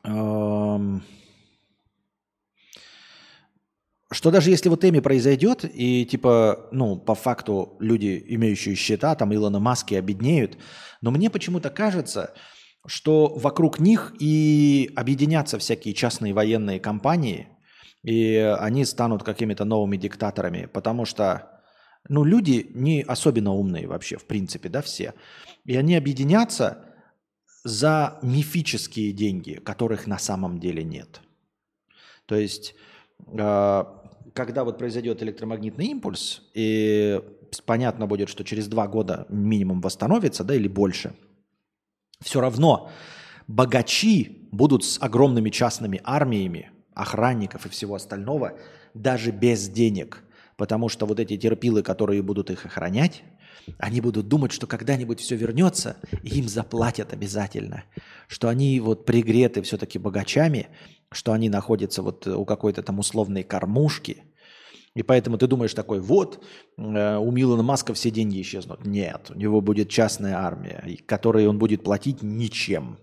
э, 0.02 0.78
что 4.16 4.30
даже 4.30 4.48
если 4.48 4.70
вот 4.70 4.82
Эми 4.82 5.00
произойдет, 5.00 5.66
и 5.70 6.06
типа, 6.06 6.70
ну, 6.72 6.96
по 6.96 7.14
факту 7.14 7.76
люди, 7.80 8.24
имеющие 8.28 8.74
счета, 8.74 9.14
там 9.14 9.34
Илона 9.34 9.60
Маски 9.60 9.92
обеднеют, 9.94 10.56
но 11.02 11.10
мне 11.10 11.28
почему-то 11.28 11.68
кажется, 11.68 12.32
что 12.86 13.26
вокруг 13.36 13.78
них 13.78 14.14
и 14.18 14.90
объединятся 14.96 15.58
всякие 15.58 15.92
частные 15.92 16.32
военные 16.32 16.80
компании, 16.80 17.48
и 18.04 18.36
они 18.58 18.86
станут 18.86 19.22
какими-то 19.22 19.66
новыми 19.66 19.98
диктаторами, 19.98 20.64
потому 20.64 21.04
что, 21.04 21.60
ну, 22.08 22.24
люди 22.24 22.70
не 22.72 23.02
особенно 23.02 23.52
умные 23.52 23.86
вообще, 23.86 24.16
в 24.16 24.24
принципе, 24.24 24.70
да, 24.70 24.80
все. 24.80 25.12
И 25.66 25.76
они 25.76 25.94
объединятся 25.94 26.86
за 27.64 28.18
мифические 28.22 29.12
деньги, 29.12 29.60
которых 29.62 30.06
на 30.06 30.18
самом 30.18 30.58
деле 30.58 30.82
нет. 30.82 31.20
То 32.24 32.36
есть 32.36 32.74
а, 33.38 33.95
когда 34.36 34.64
вот 34.64 34.78
произойдет 34.78 35.22
электромагнитный 35.22 35.86
импульс, 35.86 36.42
и 36.54 37.20
понятно 37.64 38.06
будет, 38.06 38.28
что 38.28 38.44
через 38.44 38.68
два 38.68 38.86
года 38.86 39.26
минимум 39.30 39.80
восстановится, 39.80 40.44
да, 40.44 40.54
или 40.54 40.68
больше, 40.68 41.14
все 42.20 42.40
равно 42.40 42.90
богачи 43.48 44.48
будут 44.52 44.84
с 44.84 45.00
огромными 45.00 45.50
частными 45.50 46.00
армиями, 46.04 46.70
охранников 46.94 47.66
и 47.66 47.68
всего 47.70 47.94
остального, 47.94 48.58
даже 48.94 49.30
без 49.30 49.68
денег. 49.68 50.22
Потому 50.56 50.88
что 50.88 51.06
вот 51.06 51.20
эти 51.20 51.36
терпилы, 51.36 51.82
которые 51.82 52.22
будут 52.22 52.50
их 52.50 52.64
охранять, 52.64 53.22
они 53.78 54.00
будут 54.00 54.28
думать, 54.28 54.52
что 54.52 54.66
когда-нибудь 54.66 55.20
все 55.20 55.36
вернется, 55.36 55.96
и 56.22 56.38
им 56.38 56.48
заплатят 56.48 57.12
обязательно. 57.12 57.84
Что 58.28 58.48
они 58.48 58.80
вот 58.80 59.04
пригреты 59.04 59.60
все-таки 59.62 59.98
богачами, 59.98 60.68
что 61.12 61.32
они 61.32 61.48
находятся 61.48 62.02
вот 62.02 62.26
у 62.26 62.44
какой-то 62.44 62.82
там 62.82 62.98
условной 62.98 63.42
кормушки. 63.42 64.22
И 64.96 65.02
поэтому 65.02 65.36
ты 65.36 65.46
думаешь 65.46 65.74
такой, 65.74 66.00
вот, 66.00 66.42
э, 66.78 67.16
у 67.18 67.30
Милана 67.30 67.62
Маска 67.62 67.92
все 67.92 68.10
деньги 68.10 68.40
исчезнут. 68.40 68.86
Нет, 68.86 69.30
у 69.30 69.38
него 69.38 69.60
будет 69.60 69.90
частная 69.90 70.38
армия, 70.38 70.98
которой 71.04 71.46
он 71.46 71.58
будет 71.58 71.84
платить 71.84 72.22
ничем. 72.22 72.98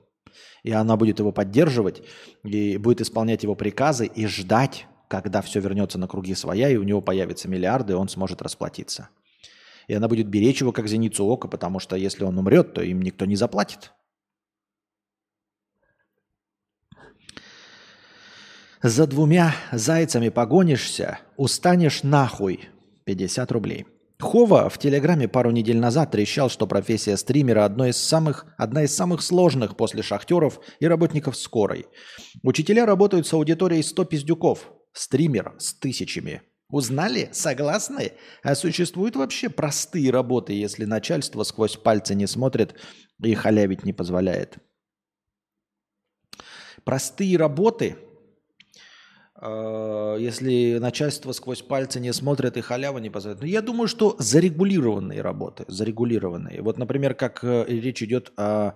И 0.64 0.72
она 0.72 0.98
будет 0.98 1.20
его 1.20 1.32
поддерживать, 1.32 2.02
и 2.44 2.78
будет 2.78 3.02
исполнять 3.02 3.44
его 3.44 3.56
приказы 3.56 4.08
и 4.08 4.26
ждать, 4.26 4.88
когда 5.08 5.44
все 5.44 5.60
вернется 5.60 6.00
на 6.00 6.08
круги 6.08 6.34
своя, 6.34 6.68
и 6.68 6.78
у 6.78 6.84
него 6.84 7.00
появятся 7.00 7.48
миллиарды, 7.48 7.94
и 7.94 7.96
он 7.96 8.10
сможет 8.10 8.42
расплатиться. 8.42 9.10
И 9.88 9.94
она 9.94 10.08
будет 10.08 10.28
беречь 10.28 10.62
его 10.62 10.72
как 10.72 10.88
зеницу 10.88 11.26
ока, 11.26 11.48
потому 11.48 11.80
что 11.80 11.96
если 11.96 12.24
он 12.24 12.40
умрет, 12.40 12.74
то 12.74 12.82
им 12.82 13.04
никто 13.04 13.26
не 13.26 13.36
заплатит. 13.36 13.94
За 18.84 19.08
двумя 19.08 19.56
зайцами 19.72 20.28
погонишься, 20.28 21.20
устанешь 21.38 22.04
нахуй. 22.04 22.68
50 23.06 23.50
рублей. 23.54 23.86
Хова 24.20 24.68
в 24.68 24.78
Телеграме 24.78 25.30
пару 25.30 25.52
недель 25.52 25.78
назад 25.78 26.12
трещал, 26.12 26.50
что 26.50 26.68
профессия 26.68 27.16
стримера 27.16 27.64
одна 27.64 27.88
из 27.90 27.98
самых, 27.98 28.46
одна 28.58 28.84
из 28.84 28.94
самых 28.94 29.22
сложных 29.22 29.78
после 29.78 30.04
шахтеров 30.04 30.60
и 30.82 30.86
работников 30.86 31.38
скорой. 31.38 31.86
Учителя 32.44 32.86
работают 32.86 33.26
с 33.26 33.32
аудиторией 33.32 33.84
100 33.84 34.04
пиздюков, 34.04 34.70
стример 34.92 35.54
с 35.60 35.74
тысячами. 35.74 36.42
Узнали? 36.70 37.30
Согласны? 37.32 38.12
А 38.44 38.54
существуют 38.54 39.16
вообще 39.16 39.48
простые 39.48 40.12
работы, 40.12 40.52
если 40.52 40.84
начальство 40.84 41.44
сквозь 41.44 41.78
пальцы 41.78 42.16
не 42.16 42.28
смотрит 42.28 42.76
и 43.24 43.34
халявить 43.34 43.86
не 43.86 43.94
позволяет? 43.94 44.58
Простые 46.84 47.38
работы– 47.38 47.96
если 49.44 50.78
начальство 50.80 51.34
сквозь 51.34 51.62
пальцы 51.62 52.00
не 52.00 52.14
смотрит 52.14 52.56
и 52.58 52.62
халява 52.62 53.00
не 53.00 53.10
позволяет. 53.10 53.42
Но 53.42 53.48
я 53.48 53.62
думаю, 53.62 53.88
что 53.88 54.16
зарегулированные 54.18 55.22
работы, 55.22 55.66
зарегулированные. 55.68 56.62
Вот, 56.62 56.78
например, 56.78 57.14
как 57.14 57.44
э, 57.44 57.66
речь 57.68 58.02
идет 58.04 58.32
о... 58.38 58.74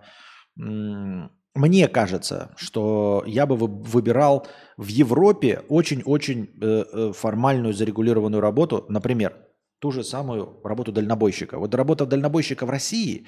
Мне 0.56 1.88
кажется, 1.88 2.52
что 2.56 3.24
я 3.26 3.46
бы 3.48 3.56
выбирал 3.56 4.46
в 4.78 4.88
Европе 4.88 5.64
очень-очень 5.70 6.50
э, 6.62 7.12
формальную 7.16 7.74
зарегулированную 7.74 8.42
работу, 8.42 8.86
например, 8.90 9.47
ту 9.80 9.92
же 9.92 10.04
самую 10.04 10.60
работу 10.64 10.92
дальнобойщика. 10.92 11.60
Вот 11.60 11.76
работа 11.76 12.06
дальнобойщика 12.06 12.66
в 12.66 12.70
России, 12.70 13.28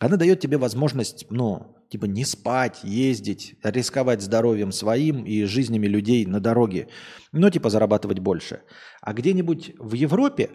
она 0.00 0.16
дает 0.16 0.40
тебе 0.40 0.58
возможность, 0.58 1.26
ну, 1.30 1.76
типа 1.88 2.06
не 2.06 2.24
спать, 2.24 2.80
ездить, 2.82 3.56
рисковать 3.62 4.22
здоровьем 4.22 4.72
своим 4.72 5.24
и 5.24 5.44
жизнями 5.44 5.86
людей 5.86 6.26
на 6.26 6.40
дороге, 6.40 6.88
но 7.32 7.50
типа 7.50 7.70
зарабатывать 7.70 8.18
больше. 8.18 8.62
А 9.00 9.12
где-нибудь 9.12 9.74
в 9.78 9.94
Европе 9.94 10.50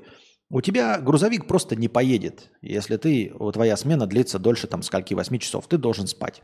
у 0.50 0.62
тебя 0.62 1.00
грузовик 1.00 1.48
просто 1.48 1.76
не 1.76 1.88
поедет, 1.88 2.52
если 2.62 2.98
ты, 2.98 3.32
твоя 3.54 3.78
смена 3.78 4.08
длится 4.08 4.40
дольше 4.40 4.68
там 4.68 4.82
скольки, 4.82 5.14
8 5.14 5.38
часов, 5.38 5.68
ты 5.68 5.78
должен 5.78 6.08
спать. 6.08 6.42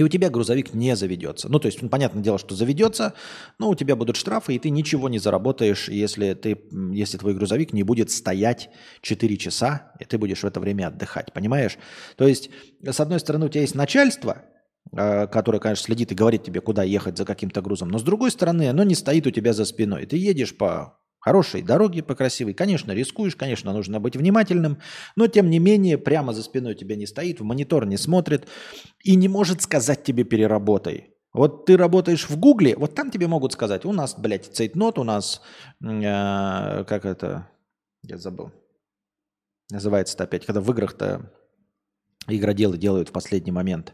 И 0.00 0.02
у 0.02 0.08
тебя 0.08 0.30
грузовик 0.30 0.72
не 0.72 0.96
заведется. 0.96 1.50
Ну, 1.50 1.58
то 1.58 1.66
есть, 1.66 1.82
ну, 1.82 1.90
понятное 1.90 2.22
дело, 2.22 2.38
что 2.38 2.54
заведется, 2.54 3.12
но 3.58 3.68
у 3.68 3.74
тебя 3.74 3.96
будут 3.96 4.16
штрафы, 4.16 4.54
и 4.54 4.58
ты 4.58 4.70
ничего 4.70 5.10
не 5.10 5.18
заработаешь, 5.18 5.90
если, 5.90 6.32
ты, 6.32 6.58
если 6.90 7.18
твой 7.18 7.34
грузовик 7.34 7.74
не 7.74 7.82
будет 7.82 8.10
стоять 8.10 8.70
4 9.02 9.36
часа, 9.36 9.92
и 10.00 10.06
ты 10.06 10.16
будешь 10.16 10.40
в 10.40 10.46
это 10.46 10.58
время 10.58 10.86
отдыхать, 10.86 11.34
понимаешь? 11.34 11.76
То 12.16 12.26
есть, 12.26 12.48
с 12.82 12.98
одной 12.98 13.20
стороны, 13.20 13.44
у 13.44 13.48
тебя 13.50 13.60
есть 13.60 13.74
начальство, 13.74 14.42
э, 14.96 15.26
которое, 15.26 15.58
конечно, 15.58 15.84
следит 15.84 16.12
и 16.12 16.14
говорит 16.14 16.44
тебе, 16.44 16.62
куда 16.62 16.82
ехать 16.82 17.18
за 17.18 17.26
каким-то 17.26 17.60
грузом, 17.60 17.90
но 17.90 17.98
с 17.98 18.02
другой 18.02 18.30
стороны, 18.30 18.70
оно 18.70 18.84
не 18.84 18.94
стоит 18.94 19.26
у 19.26 19.30
тебя 19.30 19.52
за 19.52 19.66
спиной. 19.66 20.06
Ты 20.06 20.16
едешь 20.16 20.56
по 20.56 20.98
хорошей 21.20 21.62
дороге, 21.62 22.02
по 22.02 22.14
красивой. 22.14 22.54
Конечно, 22.54 22.92
рискуешь, 22.92 23.36
конечно, 23.36 23.72
нужно 23.72 24.00
быть 24.00 24.16
внимательным, 24.16 24.78
но 25.16 25.26
тем 25.26 25.50
не 25.50 25.58
менее 25.58 25.98
прямо 25.98 26.32
за 26.32 26.42
спиной 26.42 26.74
тебя 26.74 26.96
не 26.96 27.06
стоит, 27.06 27.40
в 27.40 27.44
монитор 27.44 27.86
не 27.86 27.96
смотрит 27.96 28.48
и 29.04 29.14
не 29.16 29.28
может 29.28 29.62
сказать 29.62 30.02
тебе 30.02 30.24
переработай. 30.24 31.10
Вот 31.32 31.66
ты 31.66 31.76
работаешь 31.76 32.28
в 32.28 32.36
Гугле, 32.38 32.74
вот 32.76 32.94
там 32.94 33.10
тебе 33.10 33.28
могут 33.28 33.52
сказать, 33.52 33.84
у 33.84 33.92
нас, 33.92 34.16
блядь, 34.18 34.46
цейтнот, 34.46 34.98
у 34.98 35.04
нас, 35.04 35.42
э, 35.80 36.84
как 36.84 37.04
это, 37.04 37.48
я 38.02 38.18
забыл, 38.18 38.50
называется-то 39.70 40.24
опять, 40.24 40.44
когда 40.44 40.60
в 40.60 40.68
играх-то 40.72 41.30
игроделы 42.26 42.78
делают 42.78 43.10
в 43.10 43.12
последний 43.12 43.52
момент. 43.52 43.92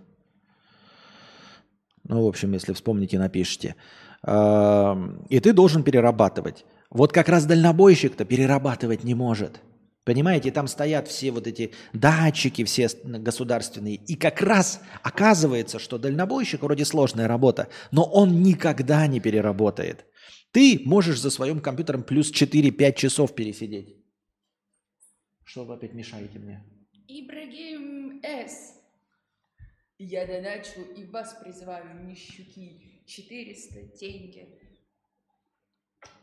Ну, 2.05 2.25
в 2.25 2.29
общем, 2.29 2.53
если 2.53 2.73
вспомните, 2.73 3.19
напишите. 3.19 3.75
Э, 4.23 4.95
и 5.29 5.41
ты 5.41 5.53
должен 5.53 5.83
перерабатывать. 5.83 6.65
Вот 6.91 7.13
как 7.13 7.29
раз 7.29 7.47
дальнобойщик-то 7.47 8.25
перерабатывать 8.25 9.05
не 9.05 9.15
может. 9.15 9.61
Понимаете, 10.05 10.53
там 10.53 10.69
стоят 10.69 11.09
все 11.09 11.33
вот 11.33 11.49
эти 11.49 11.73
датчики, 11.93 12.63
все 12.63 12.89
государственные. 13.03 13.97
И 13.97 14.15
как 14.15 14.41
раз 14.41 14.81
оказывается, 15.03 15.81
что 15.81 15.99
дальнобойщик 15.99 16.63
вроде 16.63 16.85
сложная 16.85 17.27
работа, 17.27 17.69
но 17.91 18.05
он 18.05 18.41
никогда 18.41 19.09
не 19.09 19.19
переработает. 19.19 20.07
Ты 20.53 20.81
можешь 20.85 21.21
за 21.21 21.31
своим 21.31 21.61
компьютером 21.61 22.05
плюс 22.05 22.33
4-5 22.33 22.95
часов 22.95 23.35
пересидеть. 23.35 23.97
Что 25.43 25.65
вы 25.65 25.75
опять 25.75 25.93
мешаете 25.93 26.39
мне? 26.39 26.65
Ибрагим 27.09 28.21
С. 28.23 28.77
Я 29.99 30.25
доначу 30.27 30.83
и 30.97 31.05
вас 31.07 31.37
призываю, 31.43 32.07
нищуки. 32.07 33.03
400 33.07 33.99
деньги. 33.99 34.49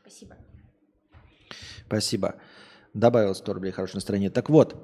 Спасибо. 0.02 0.38
Спасибо. 1.88 2.36
Добавил 2.94 3.36
100 3.36 3.54
рублей 3.54 3.72
хорошее 3.72 3.98
настроение. 3.98 4.30
Так 4.30 4.50
вот, 4.50 4.76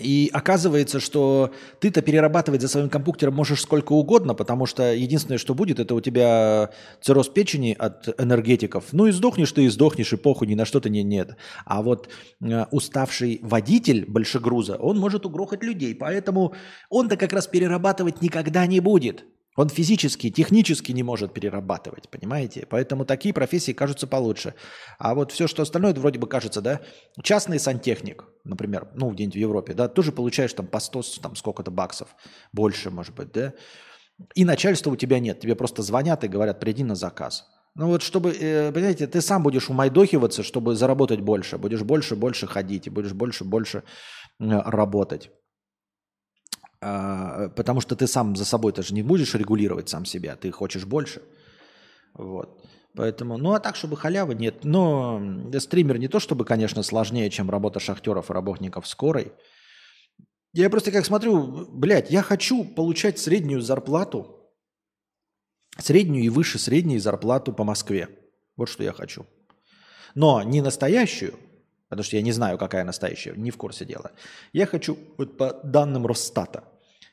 и 0.00 0.30
оказывается, 0.32 1.00
что 1.00 1.52
ты-то 1.80 2.02
перерабатывать 2.02 2.62
за 2.62 2.68
своим 2.68 2.88
компьютером 2.88 3.34
можешь 3.34 3.62
сколько 3.62 3.92
угодно, 3.92 4.34
потому 4.34 4.66
что 4.66 4.94
единственное, 4.94 5.38
что 5.38 5.54
будет, 5.54 5.80
это 5.80 5.94
у 5.94 6.00
тебя 6.00 6.70
цирроз 7.00 7.28
печени 7.28 7.74
от 7.78 8.08
энергетиков. 8.20 8.86
Ну 8.92 9.06
и 9.06 9.12
сдохнешь 9.12 9.52
ты, 9.52 9.64
и 9.64 9.68
сдохнешь, 9.68 10.12
и 10.12 10.16
похуй, 10.16 10.46
ни 10.46 10.54
на 10.54 10.64
что 10.64 10.80
то 10.80 10.88
не 10.88 11.02
нет. 11.02 11.36
А 11.64 11.82
вот 11.82 12.08
э, 12.40 12.64
уставший 12.70 13.40
водитель 13.42 14.04
большегруза, 14.06 14.76
он 14.76 14.98
может 14.98 15.26
угрохать 15.26 15.62
людей, 15.62 15.94
поэтому 15.94 16.54
он-то 16.90 17.16
как 17.16 17.32
раз 17.32 17.46
перерабатывать 17.46 18.22
никогда 18.22 18.66
не 18.66 18.80
будет. 18.80 19.24
Он 19.58 19.68
физически, 19.68 20.30
технически 20.30 20.92
не 20.92 21.02
может 21.02 21.34
перерабатывать, 21.34 22.08
понимаете? 22.08 22.64
Поэтому 22.70 23.04
такие 23.04 23.34
профессии 23.34 23.72
кажутся 23.72 24.06
получше. 24.06 24.54
А 25.00 25.16
вот 25.16 25.32
все, 25.32 25.48
что 25.48 25.62
остальное, 25.62 25.90
это 25.90 26.00
вроде 26.00 26.20
бы 26.20 26.28
кажется, 26.28 26.60
да? 26.60 26.80
Частный 27.24 27.58
сантехник, 27.58 28.24
например, 28.44 28.86
ну, 28.94 29.10
где-нибудь 29.10 29.34
в 29.34 29.40
Европе, 29.40 29.74
да, 29.74 29.88
тоже 29.88 30.12
получаешь 30.12 30.52
там 30.52 30.68
по 30.68 30.78
100, 30.78 31.02
там 31.20 31.34
сколько-то 31.34 31.72
баксов, 31.72 32.06
больше, 32.52 32.90
может 32.90 33.16
быть, 33.16 33.32
да? 33.32 33.52
И 34.36 34.44
начальства 34.44 34.92
у 34.92 34.96
тебя 34.96 35.18
нет, 35.18 35.40
тебе 35.40 35.56
просто 35.56 35.82
звонят 35.82 36.22
и 36.22 36.28
говорят, 36.28 36.60
приди 36.60 36.84
на 36.84 36.94
заказ. 36.94 37.48
Ну 37.74 37.88
вот 37.88 38.02
чтобы, 38.02 38.30
э, 38.30 38.70
понимаете, 38.70 39.08
ты 39.08 39.20
сам 39.20 39.42
будешь 39.42 39.68
умайдохиваться, 39.68 40.44
чтобы 40.44 40.76
заработать 40.76 41.20
больше, 41.20 41.58
будешь 41.58 41.82
больше, 41.82 42.14
больше 42.14 42.46
ходить, 42.46 42.86
и 42.86 42.90
будешь 42.90 43.12
больше, 43.12 43.42
больше 43.42 43.82
э, 44.38 44.44
работать. 44.66 45.32
А, 46.80 47.48
потому 47.50 47.80
что 47.80 47.96
ты 47.96 48.06
сам 48.06 48.36
за 48.36 48.44
собой 48.44 48.72
тоже 48.72 48.94
не 48.94 49.02
будешь 49.02 49.34
регулировать 49.34 49.88
сам 49.88 50.04
себя, 50.04 50.36
ты 50.36 50.50
хочешь 50.50 50.84
больше. 50.84 51.22
Вот. 52.14 52.64
Поэтому, 52.94 53.36
ну 53.36 53.52
а 53.52 53.60
так, 53.60 53.76
чтобы 53.76 53.96
халявы 53.96 54.34
нет. 54.34 54.64
Но 54.64 55.20
стример 55.58 55.98
не 55.98 56.08
то, 56.08 56.20
чтобы, 56.20 56.44
конечно, 56.44 56.82
сложнее, 56.82 57.30
чем 57.30 57.50
работа 57.50 57.80
шахтеров 57.80 58.30
и 58.30 58.32
работников 58.32 58.86
скорой. 58.86 59.32
Я 60.52 60.70
просто 60.70 60.90
как 60.90 61.04
смотрю, 61.04 61.66
блядь, 61.70 62.10
я 62.10 62.22
хочу 62.22 62.64
получать 62.64 63.18
среднюю 63.18 63.60
зарплату, 63.60 64.50
среднюю 65.78 66.24
и 66.24 66.28
выше 66.28 66.58
средней 66.58 66.98
зарплату 66.98 67.52
по 67.52 67.64
Москве. 67.64 68.08
Вот 68.56 68.68
что 68.68 68.82
я 68.82 68.92
хочу. 68.92 69.26
Но 70.14 70.42
не 70.42 70.62
настоящую, 70.62 71.34
потому 71.88 72.04
что 72.04 72.16
я 72.16 72.22
не 72.22 72.32
знаю, 72.32 72.58
какая 72.58 72.84
настоящая, 72.84 73.34
не 73.36 73.50
в 73.50 73.56
курсе 73.56 73.84
дела. 73.84 74.12
Я 74.52 74.66
хочу, 74.66 74.98
вот 75.16 75.36
по 75.36 75.60
данным 75.64 76.06
Росстата, 76.06 76.64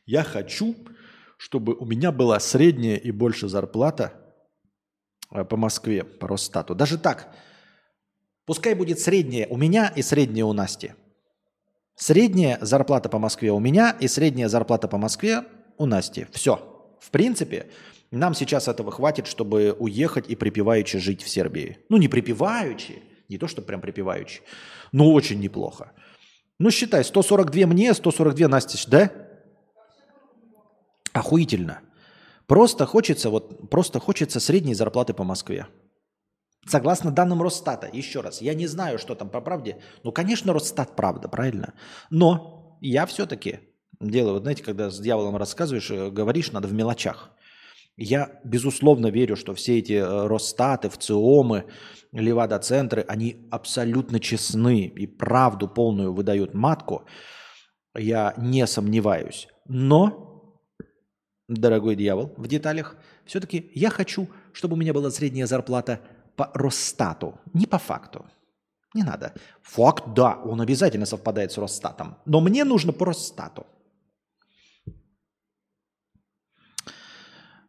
я 0.05 0.23
хочу, 0.23 0.75
чтобы 1.37 1.73
у 1.73 1.85
меня 1.85 2.11
была 2.11 2.39
средняя 2.39 2.97
и 2.97 3.11
больше 3.11 3.47
зарплата 3.47 4.13
э, 5.31 5.43
по 5.43 5.57
Москве, 5.57 6.03
по 6.03 6.27
Росстату. 6.27 6.75
Даже 6.75 6.97
так, 6.97 7.33
пускай 8.45 8.73
будет 8.73 8.99
средняя 8.99 9.47
у 9.47 9.57
меня 9.57 9.91
и 9.95 10.01
средняя 10.01 10.45
у 10.45 10.53
Насти. 10.53 10.93
Средняя 11.95 12.57
зарплата 12.61 13.07
по 13.07 13.19
Москве 13.19 13.51
у 13.51 13.59
меня 13.59 13.95
и 13.99 14.07
средняя 14.07 14.49
зарплата 14.49 14.87
по 14.87 14.97
Москве 14.97 15.43
у 15.77 15.85
Насти. 15.85 16.27
Все. 16.31 16.71
В 16.99 17.09
принципе, 17.09 17.69
нам 18.11 18.33
сейчас 18.33 18.67
этого 18.67 18.91
хватит, 18.91 19.27
чтобы 19.27 19.75
уехать 19.77 20.29
и 20.29 20.35
припеваючи 20.35 20.99
жить 20.99 21.21
в 21.21 21.29
Сербии. 21.29 21.77
Ну, 21.89 21.97
не 21.97 22.07
припеваючи, 22.07 23.01
не 23.29 23.37
то, 23.37 23.47
что 23.47 23.61
прям 23.61 23.81
припеваючи, 23.81 24.41
но 24.91 25.11
очень 25.11 25.39
неплохо. 25.39 25.91
Ну, 26.59 26.71
считай, 26.71 27.03
142 27.03 27.67
мне, 27.67 27.93
142 27.93 28.47
Насте, 28.47 28.77
да? 28.87 29.11
Охуительно. 31.13 31.81
Просто 32.47 32.85
хочется, 32.85 33.29
вот, 33.29 33.69
просто 33.69 33.99
хочется 33.99 34.39
средней 34.39 34.75
зарплаты 34.75 35.13
по 35.13 35.23
Москве. 35.23 35.67
Согласно 36.67 37.11
данным 37.11 37.41
Росстата, 37.41 37.89
еще 37.91 38.21
раз, 38.21 38.41
я 38.41 38.53
не 38.53 38.67
знаю, 38.67 38.97
что 38.99 39.15
там 39.15 39.29
по 39.29 39.41
правде. 39.41 39.81
Ну, 40.03 40.11
конечно, 40.11 40.53
Росстат 40.53 40.95
правда, 40.95 41.27
правильно? 41.27 41.73
Но 42.09 42.77
я 42.81 43.05
все-таки 43.05 43.59
делаю, 43.99 44.33
вот 44.33 44.43
знаете, 44.43 44.63
когда 44.63 44.89
с 44.89 44.99
дьяволом 44.99 45.37
рассказываешь, 45.37 45.91
э, 45.91 46.09
говоришь, 46.09 46.51
надо 46.51 46.67
в 46.67 46.73
мелочах. 46.73 47.31
Я, 47.97 48.41
безусловно, 48.43 49.07
верю, 49.07 49.35
что 49.35 49.53
все 49.53 49.79
эти 49.79 49.93
э, 49.93 50.27
Росстаты, 50.27 50.89
ВЦИОМы, 50.89 51.65
Левада-центры, 52.11 53.05
они 53.07 53.47
абсолютно 53.51 54.19
честны 54.19 54.85
и 54.85 55.07
правду 55.07 55.67
полную 55.67 56.13
выдают 56.13 56.53
матку. 56.53 57.05
Я 57.97 58.33
не 58.37 58.67
сомневаюсь. 58.67 59.47
Но, 59.67 60.59
дорогой 61.47 61.95
дьявол, 61.95 62.33
в 62.37 62.47
деталях, 62.47 62.97
все-таки 63.25 63.71
я 63.73 63.89
хочу, 63.89 64.27
чтобы 64.51 64.73
у 64.75 64.77
меня 64.77 64.93
была 64.93 65.09
средняя 65.09 65.47
зарплата 65.47 66.01
по 66.35 66.51
Росстату, 66.53 67.39
не 67.53 67.65
по 67.65 67.77
факту. 67.77 68.25
Не 68.93 69.03
надо. 69.03 69.33
Факт, 69.61 70.13
да, 70.13 70.39
он 70.43 70.61
обязательно 70.61 71.05
совпадает 71.05 71.51
с 71.51 71.57
Росстатом. 71.57 72.17
Но 72.25 72.39
мне 72.41 72.63
нужно 72.63 72.93
по 72.93 73.05
Росстату. 73.05 73.65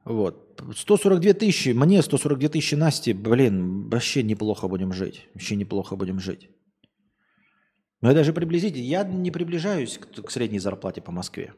Вот. 0.06 0.62
142 0.76 1.32
тысячи, 1.32 1.70
мне 1.70 2.00
142 2.00 2.48
тысячи 2.48 2.76
Насти, 2.76 3.12
блин, 3.12 3.90
вообще 3.90 4.22
неплохо 4.22 4.68
будем 4.68 4.92
жить. 4.92 5.28
Вообще 5.34 5.56
неплохо 5.56 5.96
будем 5.96 6.20
жить. 6.20 6.48
Но 8.00 8.10
я 8.10 8.14
даже 8.14 8.32
приблизительно, 8.32 8.84
я 8.84 9.02
не 9.02 9.32
приближаюсь 9.32 9.98
к, 9.98 10.22
к 10.22 10.30
средней 10.30 10.60
зарплате 10.60 11.00
по 11.00 11.10
Москве. 11.10 11.54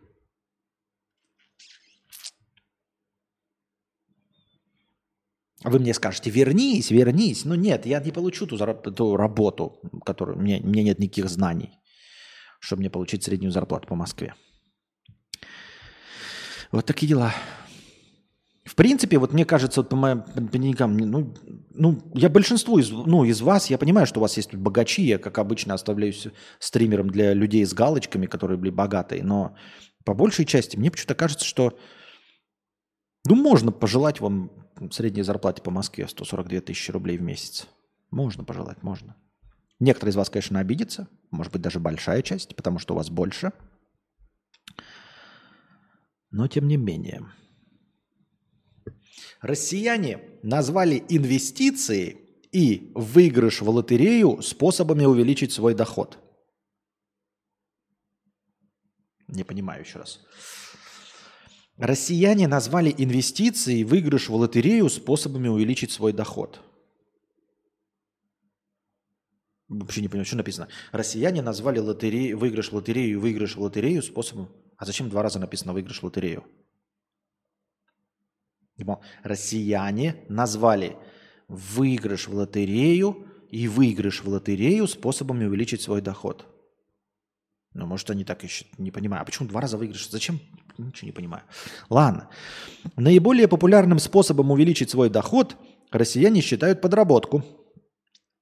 Вы 5.63 5.79
мне 5.79 5.93
скажете, 5.93 6.31
вернись, 6.31 6.91
вернись. 6.91 7.45
Ну 7.45 7.55
нет, 7.55 7.85
я 7.85 8.01
не 8.01 8.13
получу 8.13 8.47
ту, 8.47 8.57
ту 8.57 9.17
работу, 9.17 9.79
которую 10.07 10.39
мне, 10.39 10.61
мне 10.61 10.85
нет 10.85 10.99
никаких 10.99 11.29
знаний, 11.29 11.79
чтобы 12.61 12.81
мне 12.81 12.91
получить 12.91 13.25
среднюю 13.25 13.53
зарплату 13.53 13.89
по 13.89 13.95
Москве. 13.95 14.35
Вот 16.73 16.87
такие 16.87 17.09
дела. 17.09 17.35
В 18.69 18.75
принципе, 18.75 19.19
вот 19.19 19.33
мне 19.33 19.47
кажется, 19.47 19.81
вот 19.81 19.89
по 19.89 19.97
моим 19.97 20.25
дневникам, 20.35 20.97
ну, 20.97 21.35
ну, 21.71 22.03
я 22.15 22.29
большинству 22.29 22.79
из, 22.79 22.91
ну, 22.91 23.25
из 23.25 23.41
вас, 23.41 23.71
я 23.71 23.79
понимаю, 23.79 24.07
что 24.07 24.21
у 24.21 24.23
вас 24.23 24.37
есть 24.37 24.55
богачи, 24.55 25.03
я, 25.03 25.19
как 25.19 25.39
обычно, 25.39 25.73
оставляюсь 25.73 26.29
стримером 26.59 27.09
для 27.09 27.33
людей 27.33 27.65
с 27.65 27.73
галочками, 27.73 28.27
которые 28.27 28.59
были 28.59 28.71
богатые, 28.71 29.25
но 29.25 29.57
по 30.05 30.13
большей 30.13 30.45
части 30.45 30.77
мне 30.77 30.91
почему-то 30.91 31.15
кажется, 31.15 31.47
что, 31.47 31.79
ну, 33.27 33.37
можно 33.37 33.73
пожелать 33.73 34.21
вам 34.21 34.51
средней 34.91 35.23
зарплате 35.23 35.63
по 35.63 35.71
Москве 35.71 36.07
142 36.07 36.61
тысячи 36.61 36.91
рублей 36.91 37.17
в 37.17 37.23
месяц. 37.23 37.67
Можно 38.11 38.45
пожелать, 38.45 38.83
можно. 38.83 39.17
Некоторые 39.81 40.13
из 40.13 40.17
вас, 40.17 40.29
конечно, 40.29 40.61
обидятся, 40.61 41.09
может 41.31 41.53
быть, 41.53 41.63
даже 41.63 41.81
большая 41.81 42.21
часть, 42.23 42.55
потому 42.55 42.79
что 42.79 42.95
у 42.95 42.97
вас 42.97 43.09
больше– 43.09 43.53
Но 46.31 46.47
тем 46.47 46.69
не 46.69 46.77
менее. 46.77 47.23
Россияне 49.41 50.21
назвали 50.43 51.05
инвестиции 51.09 52.17
и 52.51 52.91
выигрыш 52.95 53.61
в 53.61 53.69
лотерею 53.69 54.43
способами 54.43 55.05
увеличить 55.05 55.53
свой 55.53 55.75
доход. 55.75 56.19
Не 59.29 59.45
понимаю 59.45 59.83
еще 59.83 59.99
раз. 59.99 60.21
Россияне 61.77 62.49
назвали 62.49 62.93
инвестиции 62.97 63.81
и 63.81 63.85
выигрыш 63.85 64.29
в 64.29 64.35
лотерею 64.35 64.89
способами 64.89 65.47
увеличить 65.47 65.93
свой 65.93 66.13
доход. 66.13 66.61
Вообще 69.69 70.01
не 70.01 70.09
понимаю, 70.09 70.25
что 70.25 70.37
написано. 70.37 70.69
Россияне 70.93 71.43
назвали 71.43 71.79
лотерею, 71.79 72.39
выигрыш 72.39 72.73
в 72.73 72.75
лотерею 72.75 73.13
и 73.13 73.17
выигрыш 73.17 73.55
в 73.55 73.61
лотерею 73.61 74.03
способом... 74.03 74.49
А 74.77 74.87
зачем 74.87 75.11
два 75.11 75.23
раза 75.23 75.39
написано 75.39 75.73
выигрыш 75.73 76.01
в 76.01 76.05
лотерею? 76.05 76.45
Россияне 79.23 80.17
назвали 80.29 80.97
выигрыш 81.49 82.29
в 82.29 82.35
лотерею 82.35 83.27
и 83.51 83.69
выигрыш 83.69 84.23
в 84.23 84.29
лотерею 84.29 84.87
способами 84.87 85.45
увеличить 85.45 85.83
свой 85.83 86.01
доход. 86.01 86.47
Ну, 87.75 87.87
может, 87.87 88.11
они 88.11 88.25
так 88.25 88.45
ищут, 88.45 88.67
не 88.79 88.91
понимаю. 88.91 89.23
А 89.23 89.25
почему 89.25 89.49
два 89.49 89.61
раза 89.61 89.77
выигрыш? 89.77 90.11
Зачем? 90.11 90.41
Ничего 90.79 91.07
не 91.07 91.13
понимаю. 91.13 91.45
Ладно. 91.91 92.29
Наиболее 92.97 93.49
популярным 93.49 93.99
способом 93.99 94.51
увеличить 94.51 94.91
свой 94.91 95.11
доход 95.11 95.57
россияне 95.91 96.41
считают 96.41 96.81
подработку– 96.81 97.45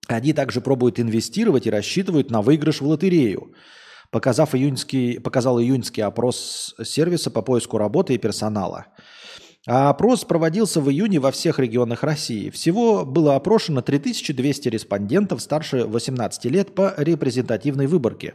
они 0.07 0.33
также 0.33 0.61
пробуют 0.61 1.01
инвестировать 1.01 1.67
и 1.67 1.71
рассчитывают 1.71 2.31
на 2.31 2.41
выигрыш 2.41 2.81
в 2.81 2.87
лотерею. 2.87 3.53
Показав 4.13 4.55
июньский, 4.55 5.19
показал 5.19 5.61
июньский 5.61 6.03
опрос 6.03 6.77
сервиса 6.85 7.31
по 7.31 7.43
поиску 7.43 7.77
работы 7.77 8.15
и 8.15 8.19
персонала. 8.19 8.87
А 9.69 9.91
опрос 9.91 10.25
проводился 10.25 10.81
в 10.81 10.89
июне 10.91 11.19
во 11.19 11.33
всех 11.33 11.59
регионах 11.59 12.05
России. 12.05 12.51
Всего 12.51 13.05
было 13.05 13.35
опрошено 13.35 13.83
3200 13.83 14.69
респондентов 14.69 15.43
старше 15.43 15.85
18 15.85 16.45
лет 16.45 16.73
по 16.73 16.95
репрезентативной 16.97 17.89
выборке. 17.89 18.35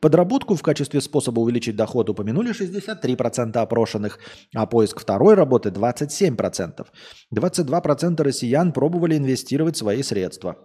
Подработку 0.00 0.56
в 0.56 0.62
качестве 0.62 1.00
способа 1.00 1.38
увеличить 1.38 1.76
доход 1.76 2.10
упомянули 2.10 2.50
63% 2.50 3.56
опрошенных, 3.56 4.18
а 4.54 4.66
поиск 4.66 4.98
второй 4.98 5.34
работы 5.34 5.68
27%. 5.68 6.84
22% 7.32 8.22
россиян 8.22 8.72
пробовали 8.72 9.16
инвестировать 9.16 9.76
свои 9.76 10.02
средства. 10.02 10.56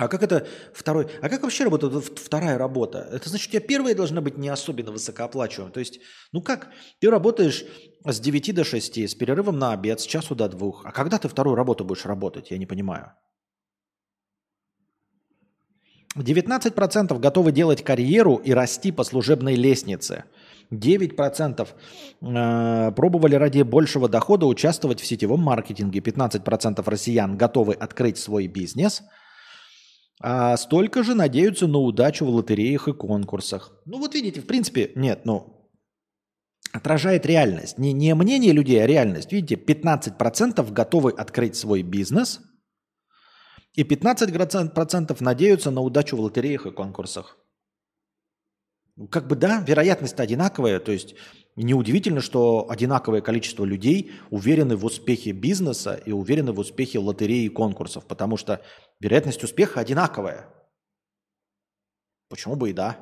А 0.00 0.08
как 0.08 0.22
это 0.22 0.46
второй? 0.72 1.08
А 1.20 1.28
как 1.28 1.42
вообще 1.42 1.64
работает 1.64 2.18
вторая 2.18 2.56
работа? 2.56 3.06
Это 3.12 3.28
значит, 3.28 3.48
у 3.48 3.50
тебя 3.52 3.60
первая 3.60 3.94
должна 3.94 4.22
быть 4.22 4.38
не 4.38 4.48
особенно 4.48 4.92
высокооплачиваемая. 4.92 5.74
То 5.74 5.80
есть, 5.80 6.00
ну 6.32 6.40
как, 6.40 6.70
ты 7.00 7.10
работаешь 7.10 7.66
с 8.04 8.20
9 8.20 8.54
до 8.54 8.64
6, 8.64 8.98
с 8.98 9.14
перерывом 9.14 9.58
на 9.58 9.72
обед, 9.72 10.00
с 10.00 10.04
часу 10.04 10.34
до 10.34 10.48
двух. 10.48 10.84
А 10.84 10.92
когда 10.92 11.18
ты 11.18 11.28
вторую 11.28 11.56
работу 11.56 11.84
будешь 11.84 12.06
работать? 12.06 12.50
Я 12.50 12.58
не 12.58 12.66
понимаю. 12.66 13.12
19% 16.16 17.18
готовы 17.18 17.52
делать 17.52 17.84
карьеру 17.84 18.36
и 18.36 18.52
расти 18.52 18.90
по 18.90 19.04
служебной 19.04 19.54
лестнице. 19.54 20.24
9% 20.72 21.68
э, 22.20 22.92
пробовали 22.92 23.34
ради 23.36 23.62
большего 23.62 24.08
дохода 24.08 24.46
участвовать 24.46 25.00
в 25.00 25.06
сетевом 25.06 25.40
маркетинге. 25.40 26.00
15% 26.00 26.82
россиян 26.88 27.36
готовы 27.36 27.74
открыть 27.74 28.18
свой 28.18 28.46
бизнес– 28.46 29.02
а 30.22 30.56
столько 30.58 31.02
же 31.02 31.14
надеются 31.14 31.66
на 31.66 31.78
удачу 31.78 32.26
в 32.26 32.28
лотереях 32.28 32.88
и 32.88 32.92
конкурсах. 32.92 33.72
Ну 33.86 33.98
вот 33.98 34.14
видите, 34.14 34.42
в 34.42 34.46
принципе, 34.46 34.92
нет, 34.94 35.22
ну, 35.24 35.59
отражает 36.72 37.26
реальность. 37.26 37.78
Не, 37.78 37.92
не 37.92 38.14
мнение 38.14 38.52
людей, 38.52 38.82
а 38.82 38.86
реальность. 38.86 39.32
Видите, 39.32 39.54
15% 39.54 40.72
готовы 40.72 41.10
открыть 41.10 41.56
свой 41.56 41.82
бизнес, 41.82 42.40
и 43.74 43.82
15% 43.82 45.16
надеются 45.20 45.70
на 45.70 45.80
удачу 45.80 46.16
в 46.16 46.20
лотереях 46.20 46.66
и 46.66 46.72
конкурсах. 46.72 47.38
Как 49.10 49.26
бы 49.28 49.36
да, 49.36 49.64
вероятность 49.66 50.18
одинаковая, 50.18 50.80
то 50.80 50.92
есть 50.92 51.14
неудивительно, 51.56 52.20
что 52.20 52.68
одинаковое 52.68 53.20
количество 53.20 53.64
людей 53.64 54.12
уверены 54.30 54.76
в 54.76 54.84
успехе 54.84 55.32
бизнеса 55.32 55.94
и 56.04 56.12
уверены 56.12 56.52
в 56.52 56.58
успехе 56.58 56.98
лотереи 56.98 57.44
и 57.44 57.48
конкурсов, 57.48 58.06
потому 58.06 58.36
что 58.36 58.60
вероятность 58.98 59.42
успеха 59.44 59.80
одинаковая. 59.80 60.52
Почему 62.28 62.56
бы 62.56 62.70
и 62.70 62.72
да? 62.72 62.98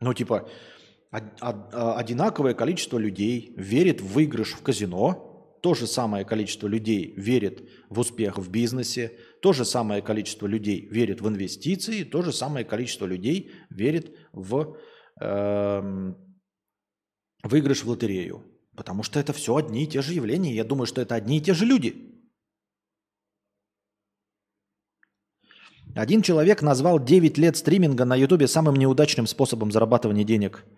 Ну, 0.00 0.14
типа, 0.14 0.48
одинаковое 1.12 2.54
количество 2.54 2.98
людей 2.98 3.52
верит 3.56 4.00
в 4.00 4.12
выигрыш 4.12 4.54
в 4.54 4.62
казино, 4.62 5.58
то 5.62 5.74
же 5.74 5.86
самое 5.86 6.24
количество 6.24 6.66
людей 6.66 7.12
верит 7.16 7.68
в 7.90 8.00
успех 8.00 8.38
в 8.38 8.50
бизнесе, 8.50 9.18
то 9.42 9.52
же 9.52 9.64
самое 9.64 10.02
количество 10.02 10.46
людей 10.46 10.88
верит 10.90 11.20
в 11.20 11.28
инвестиции, 11.28 12.02
то 12.02 12.22
же 12.22 12.32
самое 12.32 12.64
количество 12.64 13.04
людей 13.06 13.52
верит 13.68 14.16
в 14.32 14.76
э, 15.20 16.12
выигрыш 17.44 17.84
в 17.84 17.88
лотерею. 17.90 18.44
Потому 18.74 19.02
что 19.02 19.20
это 19.20 19.34
все 19.34 19.54
одни 19.54 19.84
и 19.84 19.86
те 19.86 20.00
же 20.00 20.14
явления. 20.14 20.54
Я 20.54 20.64
думаю, 20.64 20.86
что 20.86 21.02
это 21.02 21.14
одни 21.14 21.36
и 21.36 21.40
те 21.42 21.52
же 21.52 21.66
люди. 21.66 22.08
Один 25.94 26.22
человек 26.22 26.62
назвал 26.62 26.98
9 26.98 27.36
лет 27.36 27.58
стриминга 27.58 28.06
на 28.06 28.16
Ютубе 28.16 28.48
самым 28.48 28.76
неудачным 28.76 29.26
способом 29.26 29.70
зарабатывания 29.70 30.24
денег– 30.24 30.64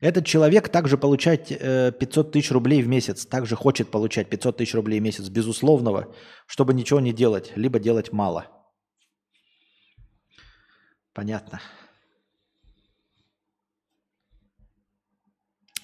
этот 0.00 0.26
человек 0.26 0.68
также 0.68 0.96
получает 0.96 1.50
э, 1.50 1.92
500 1.92 2.32
тысяч 2.32 2.50
рублей 2.52 2.82
в 2.82 2.88
месяц, 2.88 3.26
также 3.26 3.56
хочет 3.56 3.90
получать 3.90 4.30
500 4.30 4.56
тысяч 4.56 4.74
рублей 4.74 5.00
в 5.00 5.02
месяц, 5.02 5.28
безусловного, 5.28 6.14
чтобы 6.46 6.72
ничего 6.72 7.00
не 7.00 7.12
делать, 7.12 7.52
либо 7.56 7.80
делать 7.80 8.12
мало. 8.12 8.46
Понятно. 11.12 11.60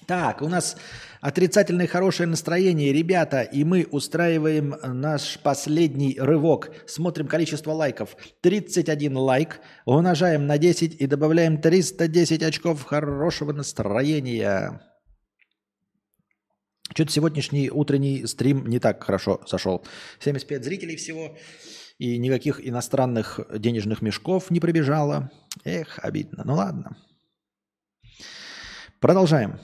Так, 0.07 0.41
у 0.41 0.47
нас 0.47 0.77
отрицательное 1.25 1.87
хорошее 1.87 2.29
настроение, 2.29 2.93
ребята, 2.93 3.41
и 3.41 3.63
мы 3.63 3.87
устраиваем 3.89 4.75
наш 4.83 5.39
последний 5.39 6.19
рывок. 6.19 6.69
Смотрим 6.85 7.27
количество 7.27 7.71
лайков. 7.71 8.15
31 8.41 9.17
лайк, 9.17 9.59
умножаем 9.85 10.45
на 10.45 10.59
10 10.59 11.01
и 11.01 11.07
добавляем 11.07 11.59
310 11.59 12.43
очков 12.43 12.83
хорошего 12.83 13.53
настроения. 13.53 14.83
Что-то 16.93 17.11
сегодняшний 17.11 17.71
утренний 17.71 18.27
стрим 18.27 18.67
не 18.67 18.77
так 18.77 19.03
хорошо 19.03 19.41
зашел. 19.47 19.83
75 20.19 20.63
зрителей 20.63 20.95
всего, 20.95 21.35
и 21.97 22.19
никаких 22.19 22.63
иностранных 22.63 23.39
денежных 23.51 24.03
мешков 24.03 24.51
не 24.51 24.59
прибежало. 24.59 25.31
Эх, 25.63 25.97
обидно. 26.03 26.43
Ну 26.45 26.53
ладно. 26.53 26.95
Продолжаем. 28.99 29.59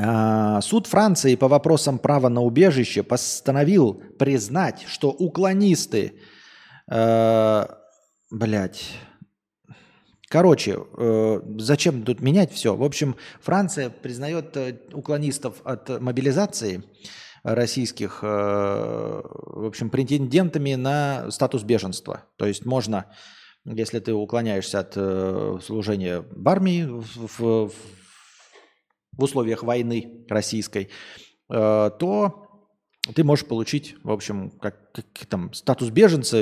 А, 0.00 0.60
суд 0.60 0.86
Франции 0.86 1.34
по 1.34 1.48
вопросам 1.48 1.98
права 1.98 2.28
на 2.28 2.42
убежище 2.42 3.02
постановил 3.02 3.94
признать, 4.18 4.84
что 4.86 5.10
уклонисты, 5.10 6.20
э, 6.90 7.66
блядь, 8.30 8.84
короче, 10.28 10.78
э, 10.96 11.40
зачем 11.58 12.04
тут 12.04 12.20
менять 12.20 12.52
все? 12.52 12.76
В 12.76 12.84
общем, 12.84 13.16
Франция 13.40 13.90
признает 13.90 14.56
э, 14.56 14.78
уклонистов 14.92 15.56
от 15.64 16.00
мобилизации 16.00 16.84
российских, 17.42 18.20
э, 18.22 18.26
в 18.26 19.66
общем, 19.66 19.90
претендентами 19.90 20.74
на 20.74 21.30
статус 21.30 21.64
беженства. 21.64 22.24
То 22.36 22.46
есть 22.46 22.64
можно, 22.64 23.06
если 23.64 23.98
ты 23.98 24.12
уклоняешься 24.12 24.78
от 24.80 24.92
э, 24.94 25.58
служения 25.64 26.24
в 26.30 26.48
армии, 26.48 26.84
в, 26.84 27.68
в 27.68 27.72
в 29.18 29.22
условиях 29.22 29.62
войны 29.62 30.24
российской, 30.30 30.88
э, 31.50 31.90
то 31.98 32.48
ты 33.14 33.24
можешь 33.24 33.44
получить, 33.44 33.96
в 34.02 34.10
общем, 34.10 34.50
как, 34.50 34.92
как 34.92 35.26
там 35.28 35.52
статус 35.52 35.90
беженца 35.90 36.38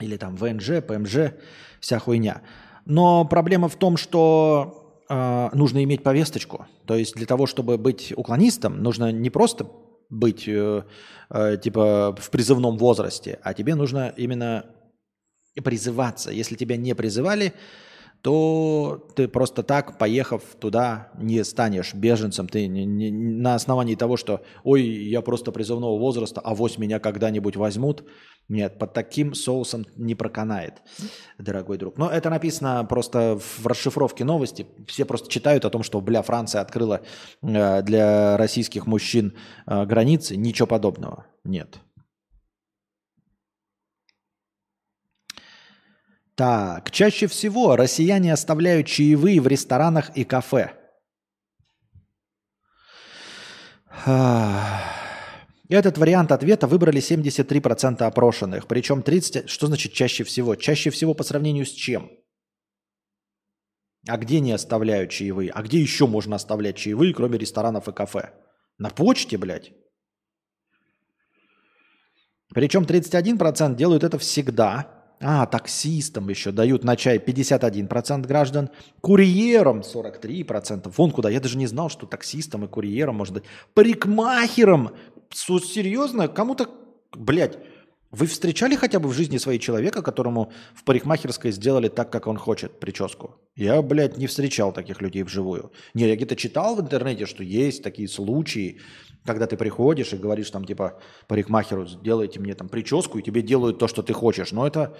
или 0.00 0.16
там 0.16 0.36
ВНЖ, 0.36 0.82
ПМЖ, 0.86 1.34
вся 1.80 1.98
хуйня. 1.98 2.42
Но 2.84 3.24
проблема 3.24 3.68
в 3.68 3.76
том, 3.76 3.96
что 3.96 5.02
э, 5.08 5.48
нужно 5.52 5.82
иметь 5.84 6.02
повесточку. 6.02 6.66
То 6.86 6.94
есть 6.94 7.14
для 7.14 7.26
того, 7.26 7.46
чтобы 7.46 7.78
быть 7.78 8.12
уклонистом, 8.16 8.82
нужно 8.82 9.12
не 9.12 9.30
просто 9.30 9.70
быть 10.08 10.46
э, 10.46 10.84
э, 11.30 11.56
типа 11.62 12.16
в 12.18 12.30
призывном 12.30 12.78
возрасте, 12.78 13.38
а 13.42 13.54
тебе 13.54 13.74
нужно 13.74 14.14
именно 14.16 14.66
призываться. 15.64 16.30
Если 16.30 16.54
тебя 16.54 16.76
не 16.76 16.94
призывали, 16.94 17.54
то 18.26 19.06
ты 19.14 19.28
просто 19.28 19.62
так, 19.62 19.98
поехав 19.98 20.42
туда, 20.58 21.10
не 21.16 21.44
станешь 21.44 21.94
беженцем. 21.94 22.48
Ты 22.48 22.66
не, 22.66 22.84
не, 22.84 23.12
на 23.12 23.54
основании 23.54 23.94
того, 23.94 24.16
что 24.16 24.42
«Ой, 24.64 24.82
я 24.82 25.22
просто 25.22 25.52
призывного 25.52 25.96
возраста, 25.96 26.40
а 26.42 26.56
вось 26.56 26.76
меня 26.76 26.98
когда-нибудь 26.98 27.54
возьмут». 27.54 28.02
Нет, 28.48 28.80
под 28.80 28.94
таким 28.94 29.32
соусом 29.34 29.86
не 29.94 30.16
проканает, 30.16 30.82
дорогой 31.38 31.78
друг. 31.78 31.98
Но 31.98 32.10
это 32.10 32.28
написано 32.28 32.84
просто 32.84 33.38
в 33.38 33.64
расшифровке 33.64 34.24
новости. 34.24 34.66
Все 34.88 35.04
просто 35.04 35.30
читают 35.30 35.64
о 35.64 35.70
том, 35.70 35.84
что, 35.84 36.00
бля, 36.00 36.22
Франция 36.22 36.62
открыла 36.62 37.02
э, 37.42 37.82
для 37.82 38.36
российских 38.36 38.88
мужчин 38.88 39.34
э, 39.68 39.84
границы. 39.86 40.36
Ничего 40.36 40.66
подобного. 40.66 41.26
Нет. 41.44 41.78
Так, 46.36 46.90
чаще 46.90 47.26
всего 47.28 47.76
россияне 47.76 48.30
оставляют 48.30 48.86
чаевые 48.86 49.40
в 49.40 49.46
ресторанах 49.46 50.14
и 50.16 50.24
кафе. 50.24 50.72
Этот 55.68 55.96
вариант 55.96 56.30
ответа 56.32 56.66
выбрали 56.66 57.00
73% 57.00 58.02
опрошенных. 58.02 58.68
Причем 58.68 59.02
30... 59.02 59.48
Что 59.48 59.66
значит 59.66 59.94
чаще 59.94 60.24
всего? 60.24 60.54
Чаще 60.56 60.90
всего 60.90 61.14
по 61.14 61.24
сравнению 61.24 61.64
с 61.64 61.70
чем? 61.70 62.10
А 64.06 64.18
где 64.18 64.40
не 64.40 64.52
оставляют 64.52 65.10
чаевые? 65.10 65.50
А 65.50 65.62
где 65.62 65.80
еще 65.80 66.06
можно 66.06 66.36
оставлять 66.36 66.76
чаевые, 66.76 67.14
кроме 67.14 67.38
ресторанов 67.38 67.88
и 67.88 67.92
кафе? 67.92 68.34
На 68.76 68.90
почте, 68.90 69.38
блядь? 69.38 69.72
Причем 72.54 72.84
31% 72.84 73.74
делают 73.74 74.04
это 74.04 74.18
всегда, 74.18 74.95
а, 75.20 75.46
таксистам 75.46 76.28
еще 76.28 76.52
дают 76.52 76.84
на 76.84 76.96
чай 76.96 77.18
51% 77.18 78.26
граждан, 78.26 78.70
курьерам 79.00 79.80
43%. 79.80 80.92
Вон 80.96 81.10
куда, 81.10 81.30
я 81.30 81.40
даже 81.40 81.56
не 81.56 81.66
знал, 81.66 81.88
что 81.88 82.06
таксистам 82.06 82.64
и 82.64 82.68
курьерам 82.68 83.16
можно 83.16 83.36
дать. 83.36 83.44
Парикмахерам, 83.74 84.90
серьезно, 85.32 86.28
кому-то, 86.28 86.68
блядь, 87.14 87.58
вы 88.10 88.26
встречали 88.26 88.76
хотя 88.76 89.00
бы 89.00 89.08
в 89.08 89.12
жизни 89.12 89.38
своей 89.38 89.58
человека, 89.58 90.00
которому 90.00 90.52
в 90.74 90.84
парикмахерской 90.84 91.50
сделали 91.50 91.88
так, 91.88 92.10
как 92.10 92.26
он 92.26 92.36
хочет, 92.36 92.78
прическу? 92.78 93.36
Я, 93.56 93.82
блядь, 93.82 94.16
не 94.16 94.26
встречал 94.26 94.72
таких 94.72 95.02
людей 95.02 95.22
вживую. 95.22 95.72
Не, 95.92 96.08
я 96.08 96.16
где-то 96.16 96.36
читал 96.36 96.76
в 96.76 96.80
интернете, 96.80 97.26
что 97.26 97.42
есть 97.42 97.82
такие 97.82 98.08
случаи, 98.08 98.80
когда 99.26 99.46
ты 99.46 99.56
приходишь 99.56 100.12
и 100.12 100.16
говоришь 100.16 100.50
там 100.50 100.64
типа 100.64 100.98
парикмахеру, 101.28 101.86
сделайте 101.86 102.40
мне 102.40 102.54
там 102.54 102.68
прическу, 102.68 103.18
и 103.18 103.22
тебе 103.22 103.42
делают 103.42 103.78
то, 103.78 103.88
что 103.88 104.02
ты 104.02 104.12
хочешь. 104.12 104.52
Но 104.52 104.66
это, 104.66 104.96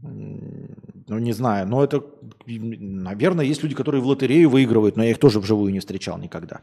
ну 0.00 1.18
не 1.18 1.32
знаю, 1.32 1.66
но 1.66 1.82
это, 1.82 2.04
наверное, 2.46 3.44
есть 3.44 3.62
люди, 3.62 3.74
которые 3.74 4.02
в 4.02 4.06
лотерею 4.06 4.50
выигрывают, 4.50 4.96
но 4.96 5.04
я 5.04 5.10
их 5.10 5.18
тоже 5.18 5.40
вживую 5.40 5.72
не 5.72 5.80
встречал 5.80 6.18
никогда. 6.18 6.62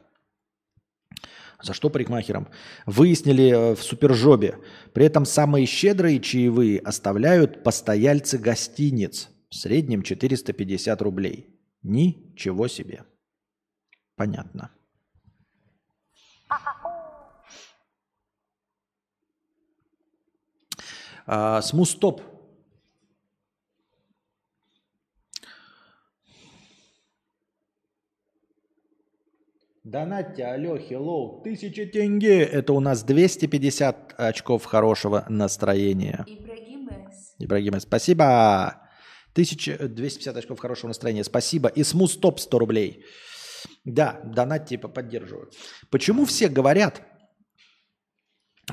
За 1.63 1.73
что 1.73 1.89
парикмахерам? 1.89 2.47
Выяснили 2.85 3.49
э, 3.49 3.75
в 3.75 3.81
Супержобе. 3.81 4.59
При 4.93 5.05
этом 5.05 5.25
самые 5.25 5.65
щедрые 5.65 6.19
чаевые 6.19 6.79
оставляют 6.79 7.63
постояльцы 7.63 8.37
гостиниц. 8.37 9.29
В 9.49 9.55
среднем 9.55 10.03
450 10.03 11.01
рублей. 11.01 11.47
Ничего 11.81 12.67
себе. 12.67 13.05
Понятно. 14.15 14.74
А, 21.27 21.61
Смустоп. 21.61 22.21
Донатьте, 29.83 30.43
алло, 30.45 30.77
хеллоу, 30.79 31.43
тысяча 31.43 31.85
тенге. 31.85 32.41
Это 32.43 32.73
у 32.73 32.79
нас 32.79 33.03
250 33.03 34.15
очков 34.17 34.65
хорошего 34.65 35.25
настроения. 35.29 36.25
Ибрагим 36.27 36.89
С. 37.11 37.35
Ибрагим, 37.37 37.79
спасибо. 37.79 38.81
1250 39.33 40.37
очков 40.37 40.59
хорошего 40.59 40.87
настроения, 40.87 41.23
спасибо. 41.23 41.69
И 41.69 41.83
смустоп 41.83 42.39
100 42.39 42.59
рублей. 42.59 43.05
Да, 43.83 44.21
донат 44.23 44.67
типа 44.67 44.87
поддерживаю. 44.87 45.51
Почему 45.91 46.25
все 46.25 46.49
говорят, 46.49 47.03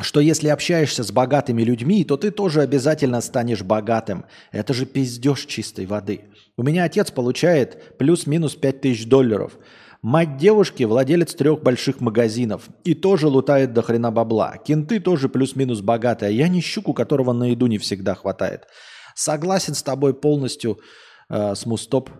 что 0.01 0.20
если 0.20 0.48
общаешься 0.48 1.05
с 1.05 1.12
богатыми 1.12 1.62
людьми, 1.62 2.05
то 2.05 2.16
ты 2.16 2.31
тоже 2.31 2.62
обязательно 2.62 3.20
станешь 3.20 3.62
богатым. 3.62 4.24
Это 4.51 4.73
же 4.73 4.86
пиздеж 4.86 5.44
чистой 5.44 5.86
воды. 5.86 6.23
У 6.56 6.62
меня 6.62 6.85
отец 6.85 7.10
получает 7.10 7.98
плюс-минус 7.98 8.55
5000 8.55 9.06
долларов. 9.06 9.59
Мать 10.01 10.36
девушки– 10.36 10.82
владелец 10.85 11.35
трех 11.35 11.62
больших 11.62 12.01
магазинов 12.01 12.69
и 12.85 12.94
тоже 12.94 13.28
лутает 13.28 13.73
до 13.73 13.82
хрена 13.82 14.10
бабла. 14.10 14.56
Кенты 14.56 14.98
тоже 14.98 15.28
плюс-минус 15.28 15.81
богатые, 15.81 16.31
а 16.31 16.32
я 16.32 16.48
не 16.48 16.60
щуку, 16.60 16.93
которого 16.93 17.32
на 17.32 17.44
еду 17.51 17.69
не 17.69 17.78
всегда 17.78 18.14
хватает. 18.14 18.66
Согласен 19.14 19.74
с 19.74 19.82
тобой 19.82 20.14
полностью, 20.14 20.81
э, 21.28 21.55
Смустоп. 21.55 22.10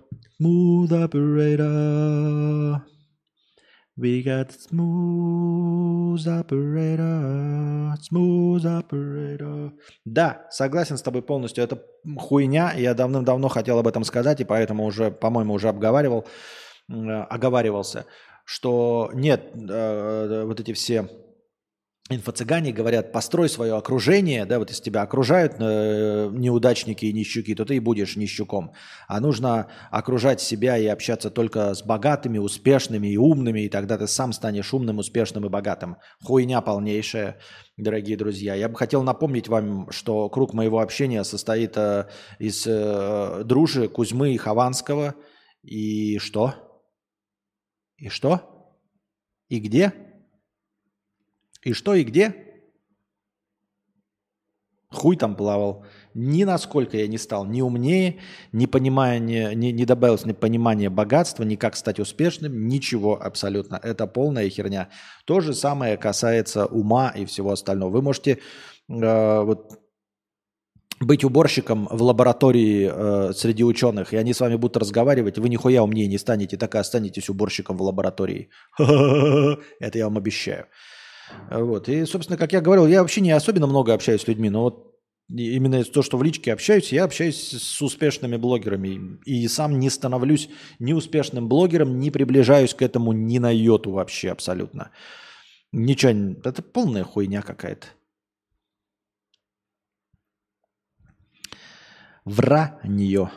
Smooth 0.41 0.91
operator. 0.91 2.83
We 3.99 4.23
got 4.25 4.51
smooth 4.51 6.27
operator, 6.27 7.95
smooth 8.01 8.65
operator. 8.65 9.73
Да, 10.07 10.47
согласен 10.51 10.97
с 10.97 11.03
тобой 11.03 11.21
полностью. 11.21 11.63
Это 11.63 11.83
хуйня. 12.17 12.73
Я 12.75 12.95
давным-давно 12.95 13.49
хотел 13.49 13.79
об 13.79 13.87
этом 13.87 14.05
сказать, 14.05 14.41
и 14.41 14.45
поэтому 14.45 14.87
уже, 14.87 15.11
по-моему, 15.11 15.53
уже 15.53 15.69
обговаривал, 15.69 16.27
э, 16.89 16.95
оговаривался, 16.95 18.07
что 18.47 19.11
нет, 19.13 19.51
э, 19.55 20.45
вот 20.47 20.59
эти 20.59 20.73
все 20.73 21.11
инфо-цыгане 22.11 22.73
говорят, 22.73 23.13
построй 23.13 23.49
свое 23.49 23.77
окружение, 23.77 24.45
да, 24.45 24.59
вот 24.59 24.71
если 24.71 24.83
тебя 24.83 25.03
окружают 25.03 25.55
э, 25.59 26.31
неудачники 26.33 27.07
и 27.07 27.13
нищуки, 27.13 27.55
то 27.55 27.65
ты 27.65 27.77
и 27.77 27.81
будешь 27.81 28.17
нищуком. 28.17 28.73
А 29.07 29.21
нужно 29.21 29.69
окружать 29.91 30.41
себя 30.41 30.77
и 30.77 30.87
общаться 30.87 31.31
только 31.31 31.75
с 31.75 31.83
богатыми, 31.83 32.39
успешными 32.39 33.09
и 33.09 33.17
умными, 33.17 33.61
и 33.61 33.69
тогда 33.69 33.99
ты 33.99 34.07
сам 34.07 34.33
станешь 34.33 34.75
умным, 34.75 34.99
успешным 34.99 35.47
и 35.47 35.49
богатым. 35.49 35.97
Хуйня 36.25 36.61
полнейшая, 36.61 37.39
дорогие 37.77 38.17
друзья. 38.17 38.55
Я 38.55 38.69
бы 38.69 38.77
хотел 38.77 39.03
напомнить 39.03 39.49
вам, 39.49 39.91
что 39.91 40.29
круг 40.29 40.55
моего 40.55 40.81
общения 40.81 41.23
состоит 41.25 41.77
э, 41.77 42.09
из 42.39 42.67
э, 42.67 43.43
дружи 43.45 43.89
Кузьмы 43.89 44.35
и 44.35 44.39
Хованского. 44.39 45.15
И 45.63 46.19
что? 46.19 46.55
И 47.97 48.09
что? 48.09 48.41
И 49.49 49.61
где? 49.61 50.12
И 51.65 51.73
что 51.73 51.95
и 51.95 52.05
где? 52.05 52.35
Хуй 54.91 55.17
там 55.17 55.37
плавал. 55.37 55.85
Ни 56.15 56.45
насколько 56.45 56.99
я 56.99 57.07
не 57.07 57.17
стал 57.17 57.47
ни 57.47 57.63
умнее, 57.63 58.19
ни 58.53 58.67
понимания, 58.67 59.55
не, 59.55 59.73
не 59.73 59.87
добавилось 59.87 60.27
ни 60.27 60.33
понимания 60.33 60.91
богатства, 60.91 61.45
ни 61.45 61.57
как 61.57 61.77
стать 61.77 61.99
успешным, 61.99 62.69
ничего 62.69 63.19
абсолютно. 63.21 63.81
Это 63.83 64.07
полная 64.07 64.51
херня. 64.51 64.91
То 65.25 65.41
же 65.41 65.55
самое 65.55 65.97
касается 65.97 66.67
ума 66.67 67.09
и 67.09 67.25
всего 67.25 67.53
остального. 67.53 67.91
Вы 67.91 68.03
можете 68.03 68.39
э, 68.91 69.41
вот, 69.41 69.81
быть 71.01 71.25
уборщиком 71.25 71.89
в 71.91 72.03
лаборатории 72.03 72.91
э, 72.93 73.33
среди 73.33 73.65
ученых, 73.65 74.13
и 74.13 74.17
они 74.19 74.35
с 74.35 74.41
вами 74.41 74.57
будут 74.57 74.77
разговаривать, 74.77 75.39
вы 75.39 75.49
нихуя 75.49 75.83
умнее 75.83 76.07
не 76.07 76.19
станете, 76.19 76.59
так 76.59 76.75
и 76.75 76.79
останетесь 76.79 77.31
уборщиком 77.31 77.79
в 77.79 77.83
лаборатории. 77.83 78.51
Это 78.79 79.99
я 79.99 80.05
вам 80.05 80.19
обещаю. 80.19 80.67
Вот. 81.51 81.89
И, 81.89 82.05
собственно, 82.05 82.39
как 82.39 82.53
я 82.53 82.61
говорил, 82.61 82.87
я 82.87 83.03
вообще 83.03 83.21
не 83.21 83.33
особенно 83.33 83.67
много 83.67 83.95
общаюсь 83.95 84.23
с 84.23 84.29
людьми, 84.29 84.51
но 84.51 84.63
вот 84.63 84.93
именно 85.29 85.83
то, 85.85 86.03
что 86.03 86.19
в 86.19 86.23
личке 86.23 86.53
общаюсь, 86.53 86.93
я 86.93 87.05
общаюсь 87.05 87.37
с 87.37 87.83
успешными 87.83 88.37
блогерами. 88.37 89.19
И 89.25 89.47
сам 89.49 89.79
не 89.79 89.91
становлюсь 89.91 90.49
ни 90.79 90.93
успешным 90.93 91.49
блогером, 91.49 91.99
не 91.99 92.11
приближаюсь 92.11 92.75
к 92.75 92.83
этому 92.83 93.13
ни 93.13 93.39
на 93.39 93.51
йоту 93.51 93.93
вообще 93.93 94.31
абсолютно. 94.31 94.91
Ничего, 95.73 96.37
это 96.45 96.63
полная 96.63 97.05
хуйня 97.05 97.43
какая-то. 97.43 97.87
Вранье. 102.25 103.31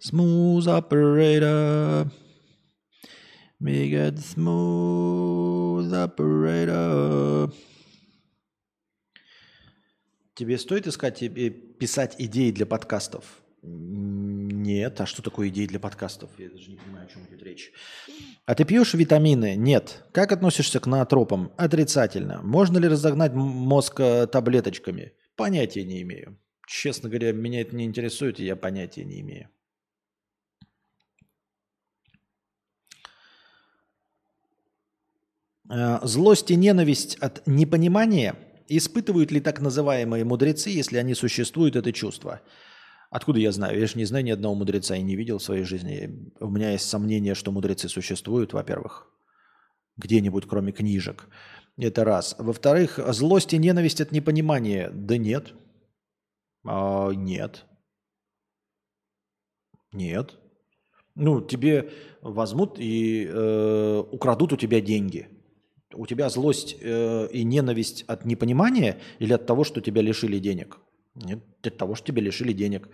Smooth 0.00 0.68
operator. 0.68 2.08
We 3.60 3.90
got 3.90 4.16
smooth 4.18 5.92
operator. 5.92 7.52
Тебе 10.34 10.56
стоит 10.56 10.86
искать 10.86 11.20
и 11.20 11.50
писать 11.50 12.14
идеи 12.16 12.52
для 12.52 12.64
подкастов? 12.64 13.24
Нет. 13.62 15.00
А 15.00 15.06
что 15.06 15.20
такое 15.20 15.48
идеи 15.48 15.66
для 15.66 15.80
подкастов? 15.80 16.30
Я 16.38 16.48
даже 16.48 16.70
не 16.70 16.76
понимаю, 16.76 17.06
о 17.06 17.10
чем 17.10 17.26
идет 17.26 17.42
речь. 17.42 17.72
А 18.46 18.54
ты 18.54 18.64
пьешь 18.64 18.94
витамины? 18.94 19.56
Нет. 19.56 20.04
Как 20.12 20.30
относишься 20.30 20.78
к 20.78 20.86
наотропам? 20.86 21.52
Отрицательно. 21.56 22.40
Можно 22.44 22.78
ли 22.78 22.86
разогнать 22.86 23.32
мозг 23.34 23.98
э, 23.98 24.28
таблеточками? 24.28 25.14
Понятия 25.34 25.82
не 25.82 26.02
имею. 26.02 26.38
Честно 26.68 27.08
говоря, 27.08 27.32
меня 27.32 27.62
это 27.62 27.74
не 27.74 27.84
интересует, 27.84 28.38
и 28.38 28.44
я 28.44 28.54
понятия 28.54 29.04
не 29.04 29.20
имею. 29.22 29.48
Злость 35.68 36.50
и 36.50 36.56
ненависть 36.56 37.16
от 37.16 37.46
непонимания 37.46 38.36
испытывают 38.68 39.30
ли 39.30 39.40
так 39.40 39.60
называемые 39.60 40.24
мудрецы, 40.24 40.70
если 40.70 40.98
они 40.98 41.14
существуют, 41.14 41.76
это 41.76 41.92
чувство? 41.92 42.40
Откуда 43.10 43.38
я 43.38 43.52
знаю? 43.52 43.78
Я 43.78 43.86
же 43.86 43.96
не 43.96 44.04
знаю 44.04 44.24
ни 44.24 44.30
одного 44.30 44.54
мудреца 44.54 44.94
и 44.96 45.02
не 45.02 45.16
видел 45.16 45.38
в 45.38 45.42
своей 45.42 45.64
жизни. 45.64 46.30
У 46.40 46.50
меня 46.50 46.72
есть 46.72 46.88
сомнение, 46.88 47.34
что 47.34 47.52
мудрецы 47.52 47.88
существуют, 47.88 48.52
во-первых, 48.52 49.08
где-нибудь, 49.96 50.46
кроме 50.46 50.72
книжек. 50.72 51.26
Это 51.78 52.04
раз. 52.04 52.34
Во-вторых, 52.38 52.98
злость 53.12 53.54
и 53.54 53.58
ненависть 53.58 54.00
от 54.00 54.12
непонимания. 54.12 54.90
Да 54.90 55.16
нет. 55.16 55.54
А, 56.66 57.10
нет. 57.10 57.64
Нет. 59.92 60.34
Ну, 61.14 61.40
тебе 61.40 61.90
возьмут 62.20 62.78
и 62.78 63.26
э, 63.26 64.04
украдут 64.10 64.52
у 64.52 64.56
тебя 64.56 64.80
деньги– 64.80 65.28
у 65.94 66.06
тебя 66.06 66.28
злость 66.28 66.76
э, 66.80 67.28
и 67.32 67.44
ненависть 67.44 68.04
от 68.06 68.24
непонимания 68.24 68.98
или 69.18 69.32
от 69.32 69.46
того, 69.46 69.64
что 69.64 69.80
тебя 69.80 70.02
лишили 70.02 70.38
денег? 70.38 70.78
Нет, 71.14 71.40
от 71.62 71.76
того, 71.76 71.94
что 71.94 72.06
тебя 72.06 72.22
лишили 72.22 72.52
денег. 72.52 72.88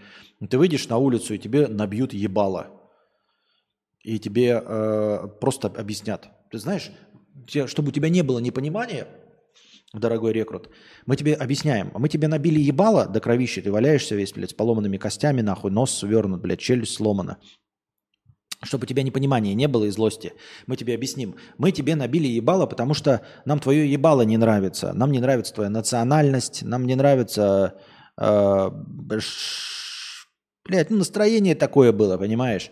Ты 0.48 0.58
выйдешь 0.58 0.88
на 0.88 0.98
улицу, 0.98 1.34
и 1.34 1.38
тебе 1.38 1.66
набьют 1.66 2.12
ебало. 2.12 2.68
И 4.02 4.18
тебе 4.18 4.62
э, 4.64 5.28
просто 5.40 5.68
объяснят. 5.68 6.28
Ты 6.50 6.58
знаешь, 6.58 6.90
чтобы 7.66 7.88
у 7.88 7.92
тебя 7.92 8.08
не 8.08 8.22
было 8.22 8.38
непонимания, 8.38 9.08
дорогой 9.92 10.32
рекрут, 10.32 10.70
мы 11.06 11.16
тебе 11.16 11.34
объясняем. 11.34 11.90
Мы 11.94 12.08
тебе 12.08 12.28
набили 12.28 12.60
ебало 12.60 13.06
до 13.06 13.20
кровища, 13.20 13.62
ты 13.62 13.72
валяешься 13.72 14.14
весь, 14.14 14.32
блядь, 14.32 14.50
с 14.50 14.54
поломанными 14.54 14.98
костями, 14.98 15.40
нахуй, 15.40 15.70
нос 15.70 15.98
свернут, 15.98 16.40
блядь, 16.40 16.60
челюсть 16.60 16.94
сломана 16.94 17.38
чтобы 18.64 18.84
у 18.84 18.86
тебя 18.86 19.02
непонимания 19.02 19.54
не 19.54 19.68
было 19.68 19.84
и 19.84 19.90
злости. 19.90 20.32
Мы 20.66 20.76
тебе 20.76 20.94
объясним. 20.94 21.36
Мы 21.58 21.72
тебе 21.72 21.94
набили 21.96 22.26
ебало, 22.26 22.66
потому 22.66 22.94
что 22.94 23.20
нам 23.44 23.58
твое 23.60 23.90
ебало 23.90 24.22
не 24.22 24.36
нравится. 24.36 24.92
Нам 24.92 25.12
не 25.12 25.20
нравится 25.20 25.54
твоя 25.54 25.70
национальность, 25.70 26.62
нам 26.62 26.86
не 26.86 26.96
нравится... 26.96 27.74
Э, 28.20 28.70
ш, 29.18 30.26
ну, 30.68 30.96
настроение 30.96 31.54
такое 31.54 31.92
было, 31.92 32.18
понимаешь? 32.18 32.70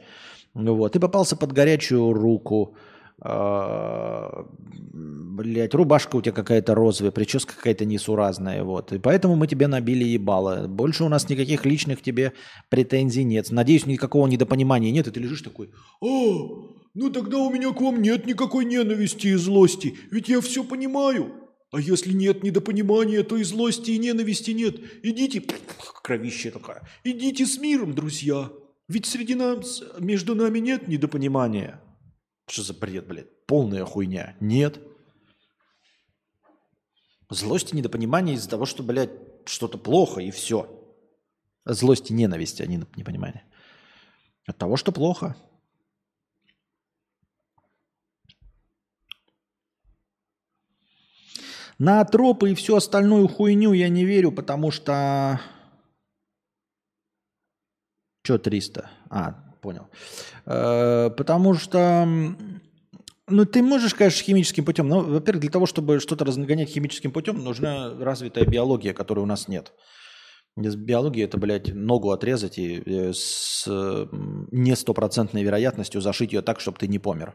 Вот. 0.55 0.93
Ты 0.93 1.01
попался 1.01 1.36
под 1.36 1.52
горячую 1.52 2.12
руку. 2.12 2.77
А, 3.24 4.47
блять, 4.93 5.74
рубашка 5.74 6.16
у 6.16 6.23
тебя 6.23 6.32
какая-то 6.32 6.74
розовая, 6.74 7.12
прическа 7.12 7.55
какая-то 7.55 7.85
несуразная, 7.85 8.65
вот. 8.65 8.93
И 8.93 8.99
поэтому 8.99 9.36
мы 9.36 9.47
тебе 9.47 9.69
набили 9.69 10.03
ебало. 10.03 10.66
Больше 10.66 11.05
у 11.05 11.09
нас 11.09 11.28
никаких 11.28 11.65
личных 11.65 12.03
тебе 12.03 12.32
претензий 12.69 13.23
нет. 13.23 13.53
Надеюсь, 13.53 13.86
никакого 13.86 14.27
недопонимания 14.27 14.90
нет, 14.90 15.07
и 15.07 15.12
ты 15.12 15.20
лежишь 15.20 15.43
такой, 15.43 15.70
«О, 16.01 16.69
ну 16.94 17.11
тогда 17.11 17.39
у 17.39 17.51
меня 17.53 17.73
к 17.73 17.81
вам 17.81 18.03
нет 18.03 18.27
никакой 18.27 18.65
ненависти 18.65 19.28
и 19.28 19.35
злости, 19.35 19.94
ведь 20.11 20.28
я 20.28 20.40
все 20.40 20.65
понимаю. 20.65 21.32
А 21.70 21.81
если 21.81 22.12
нет 22.12 22.43
недопонимания, 22.43 23.23
то 23.23 23.36
и 23.36 23.44
злости, 23.44 23.93
и 23.93 23.99
ненависти 23.99 24.51
нет. 24.51 24.77
Идите, 25.05 25.44
кровище 26.03 26.51
такая, 26.51 26.82
идите 27.05 27.47
с 27.47 27.57
миром, 27.59 27.94
друзья. 27.94 28.51
Ведь 28.89 29.07
среди 29.07 29.36
нас, 29.36 29.81
между 30.01 30.35
нами 30.35 30.59
нет 30.59 30.89
недопонимания». 30.89 31.81
Что 32.52 32.64
за 32.64 32.74
бред, 32.74 33.06
блядь? 33.06 33.46
Полная 33.46 33.86
хуйня. 33.86 34.36
Нет. 34.38 34.78
Злость 37.30 37.72
и 37.72 37.76
недопонимание 37.76 38.34
из-за 38.36 38.50
того, 38.50 38.66
что, 38.66 38.82
блядь, 38.82 39.08
что-то 39.46 39.78
плохо 39.78 40.20
и 40.20 40.30
все. 40.30 40.68
Злость 41.64 42.10
и 42.10 42.12
ненависть, 42.12 42.60
а 42.60 42.66
не 42.66 42.76
непонимание. 42.94 43.42
От 44.46 44.58
того, 44.58 44.76
что 44.76 44.92
плохо. 44.92 45.34
На 51.78 52.04
тропы 52.04 52.50
и 52.50 52.54
всю 52.54 52.76
остальную 52.76 53.28
хуйню 53.28 53.72
я 53.72 53.88
не 53.88 54.04
верю, 54.04 54.30
потому 54.30 54.70
что... 54.70 55.40
Че 58.24 58.36
300? 58.36 58.90
А, 59.08 59.51
понял. 59.62 59.86
Э, 60.44 61.09
потому 61.16 61.55
что, 61.55 62.05
ну, 63.28 63.44
ты 63.47 63.62
можешь, 63.62 63.94
конечно, 63.94 64.22
химическим 64.22 64.64
путем, 64.64 64.89
но, 64.89 65.01
во-первых, 65.01 65.40
для 65.40 65.51
того, 65.51 65.66
чтобы 65.66 66.01
что-то 66.01 66.26
разгонять 66.26 66.68
химическим 66.68 67.12
путем, 67.12 67.43
нужна 67.43 67.94
развитая 67.98 68.44
биология, 68.44 68.93
которой 68.93 69.20
у 69.20 69.26
нас 69.26 69.48
нет. 69.48 69.72
Без 70.55 70.76
биологии 70.76 71.24
это, 71.24 71.39
блядь, 71.39 71.74
ногу 71.74 72.10
отрезать 72.10 72.59
и 72.59 72.82
э, 72.84 73.12
с 73.14 73.66
не 74.51 74.76
стопроцентной 74.76 75.43
вероятностью 75.44 76.02
зашить 76.02 76.32
ее 76.32 76.43
так, 76.43 76.60
чтобы 76.60 76.78
ты 76.78 76.89
не 76.89 76.98
помер. 76.98 77.34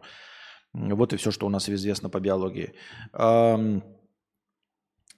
Вот 0.74 1.14
и 1.14 1.18
все, 1.18 1.32
что 1.32 1.48
у 1.48 1.50
нас 1.50 1.70
известно 1.70 2.10
по 2.10 2.20
биологии. 2.20 2.74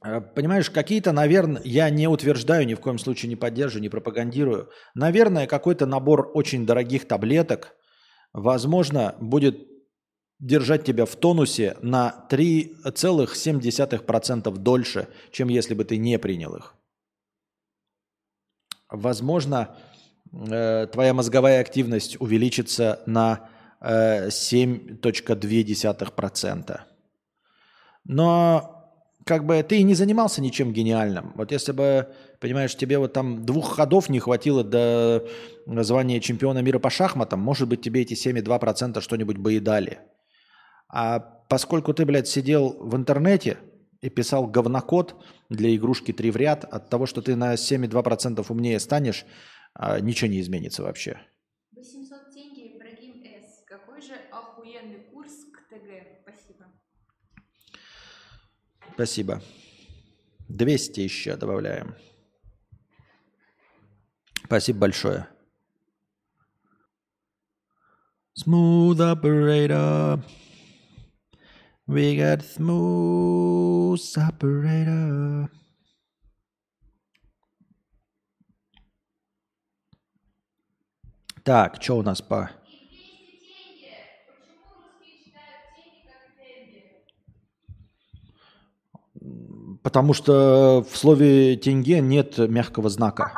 Э, 0.03 0.19
понимаешь, 0.21 0.69
какие-то, 0.69 1.11
наверное, 1.11 1.61
я 1.65 1.89
не 1.89 2.07
утверждаю, 2.07 2.65
ни 2.65 2.73
в 2.73 2.80
коем 2.80 2.97
случае 2.99 3.27
не 3.30 3.35
поддерживаю, 3.35 3.81
не 3.81 3.89
пропагандирую. 3.89 4.69
Наверное, 4.93 5.47
какой-то 5.47 5.85
набор 5.85 6.31
очень 6.34 6.65
дорогих 6.65 7.05
таблеток, 7.07 7.76
возможно, 8.34 9.15
будет 9.19 9.67
держать 10.39 10.85
тебя 10.85 11.05
в 11.05 11.17
тонусе 11.17 11.76
на 11.81 12.26
3,7% 12.30 14.57
дольше, 14.57 15.09
чем 15.31 15.49
если 15.49 15.73
бы 15.73 15.84
ты 15.84 15.97
не 15.97 16.17
принял 16.17 16.55
их. 16.55 16.76
Возможно, 18.89 19.76
э, 20.31 20.88
твоя 20.91 21.13
мозговая 21.13 21.59
активность 21.59 22.15
увеличится 22.21 23.03
на 23.05 23.49
7,2%. 23.81 26.71
Э, 26.71 26.77
Но 28.05 28.78
как 29.26 29.46
бы 29.46 29.62
ты 29.64 29.80
и 29.80 29.84
не 29.84 29.94
занимался 29.94 30.41
ничем 30.41 30.72
гениальным. 30.74 31.34
Вот 31.36 31.52
если 31.52 31.72
бы, 31.72 32.08
понимаешь, 32.40 32.76
тебе 32.76 32.98
вот 32.98 33.14
там 33.14 33.46
двух 33.46 33.76
ходов 33.76 34.10
не 34.10 34.20
хватило 34.20 34.64
до 34.64 35.28
звания 35.66 36.20
чемпиона 36.20 36.60
мира 36.60 36.80
по 36.80 36.90
шахматам, 36.90 37.40
может 37.40 37.68
быть, 37.68 37.82
тебе 37.82 38.02
эти 38.02 38.14
7,2% 38.14 39.02
что-нибудь 39.02 39.38
бы 39.38 39.54
и 39.54 39.60
дали. 39.60 40.00
А 40.88 41.20
поскольку 41.20 41.94
ты, 41.94 42.06
блядь, 42.06 42.28
сидел 42.28 42.76
в 42.80 42.96
интернете 42.96 43.58
и 44.02 44.10
писал 44.10 44.48
говнокод 44.48 45.16
для 45.50 45.76
игрушки 45.76 46.14
3 46.14 46.32
в 46.32 46.38
ряд, 46.38 46.64
от 46.64 46.90
того, 46.90 47.06
что 47.06 47.22
ты 47.22 47.36
на 47.36 47.54
7,2% 47.54 48.46
умнее 48.50 48.80
станешь, 48.80 49.26
а, 49.74 50.00
ничего 50.00 50.32
не 50.32 50.40
изменится 50.40 50.84
вообще. 50.84 51.20
800 51.72 52.34
тенге, 52.34 52.76
Ибрагим 52.76 53.24
С. 53.24 53.64
Какой 53.66 54.02
же 54.02 54.14
охуенный 54.32 55.02
курс 55.12 55.34
к 55.54 55.70
ТГ? 55.70 56.22
Спасибо. 56.24 56.66
Спасибо. 58.99 59.41
200 60.49 60.99
еще 60.99 61.38
добавляем. 61.38 61.95
Спасибо 64.43 64.80
большое. 64.80 65.30
Smooth 68.38 68.99
operator. 68.99 70.21
We 71.88 72.17
got 72.17 72.41
smooth 72.41 74.01
operator. 74.17 75.49
Так, 81.45 81.81
что 81.81 81.99
у 81.99 82.03
нас 82.03 82.21
по 82.21 82.51
Потому 89.81 90.14
что 90.14 90.85
в 90.89 90.97
слове 90.97 91.56
тенге 91.56 92.01
нет 92.01 92.38
мягкого 92.38 92.89
знака. 92.89 93.31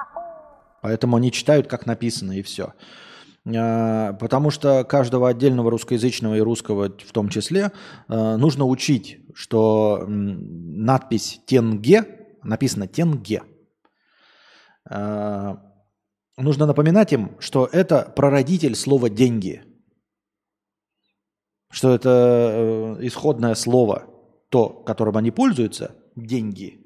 Поэтому 0.82 1.18
они 1.18 1.32
читают, 1.32 1.68
как 1.68 1.86
написано, 1.86 2.32
и 2.34 2.42
все. 2.42 2.74
А, 3.46 4.14
потому 4.14 4.50
что 4.50 4.84
каждого 4.84 5.30
отдельного 5.30 5.70
русскоязычного 5.70 6.36
и 6.36 6.42
русского 6.42 6.90
в 6.90 7.12
том 7.12 7.30
числе 7.30 7.72
а, 8.08 8.38
нужно 8.38 8.66
учить, 8.66 9.20
что 9.36 10.04
надпись 10.08 11.42
«тенге» 11.46 12.06
написано 12.44 12.88
«тенге». 12.88 13.44
А, 14.90 15.62
нужно 16.38 16.66
напоминать 16.66 17.14
им, 17.14 17.36
что 17.40 17.70
это 17.72 18.12
прародитель 18.16 18.76
слова 18.76 19.10
«деньги», 19.10 19.64
что 21.72 21.96
это 21.96 22.98
э, 23.00 23.08
исходное 23.08 23.56
слово, 23.56 24.04
то, 24.50 24.68
которым 24.68 25.16
они 25.16 25.32
пользуются– 25.32 25.96
деньги, 26.26 26.86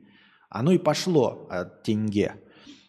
оно 0.49 0.72
и 0.72 0.78
пошло 0.78 1.48
от 1.49 1.84
тенге, 1.84 2.36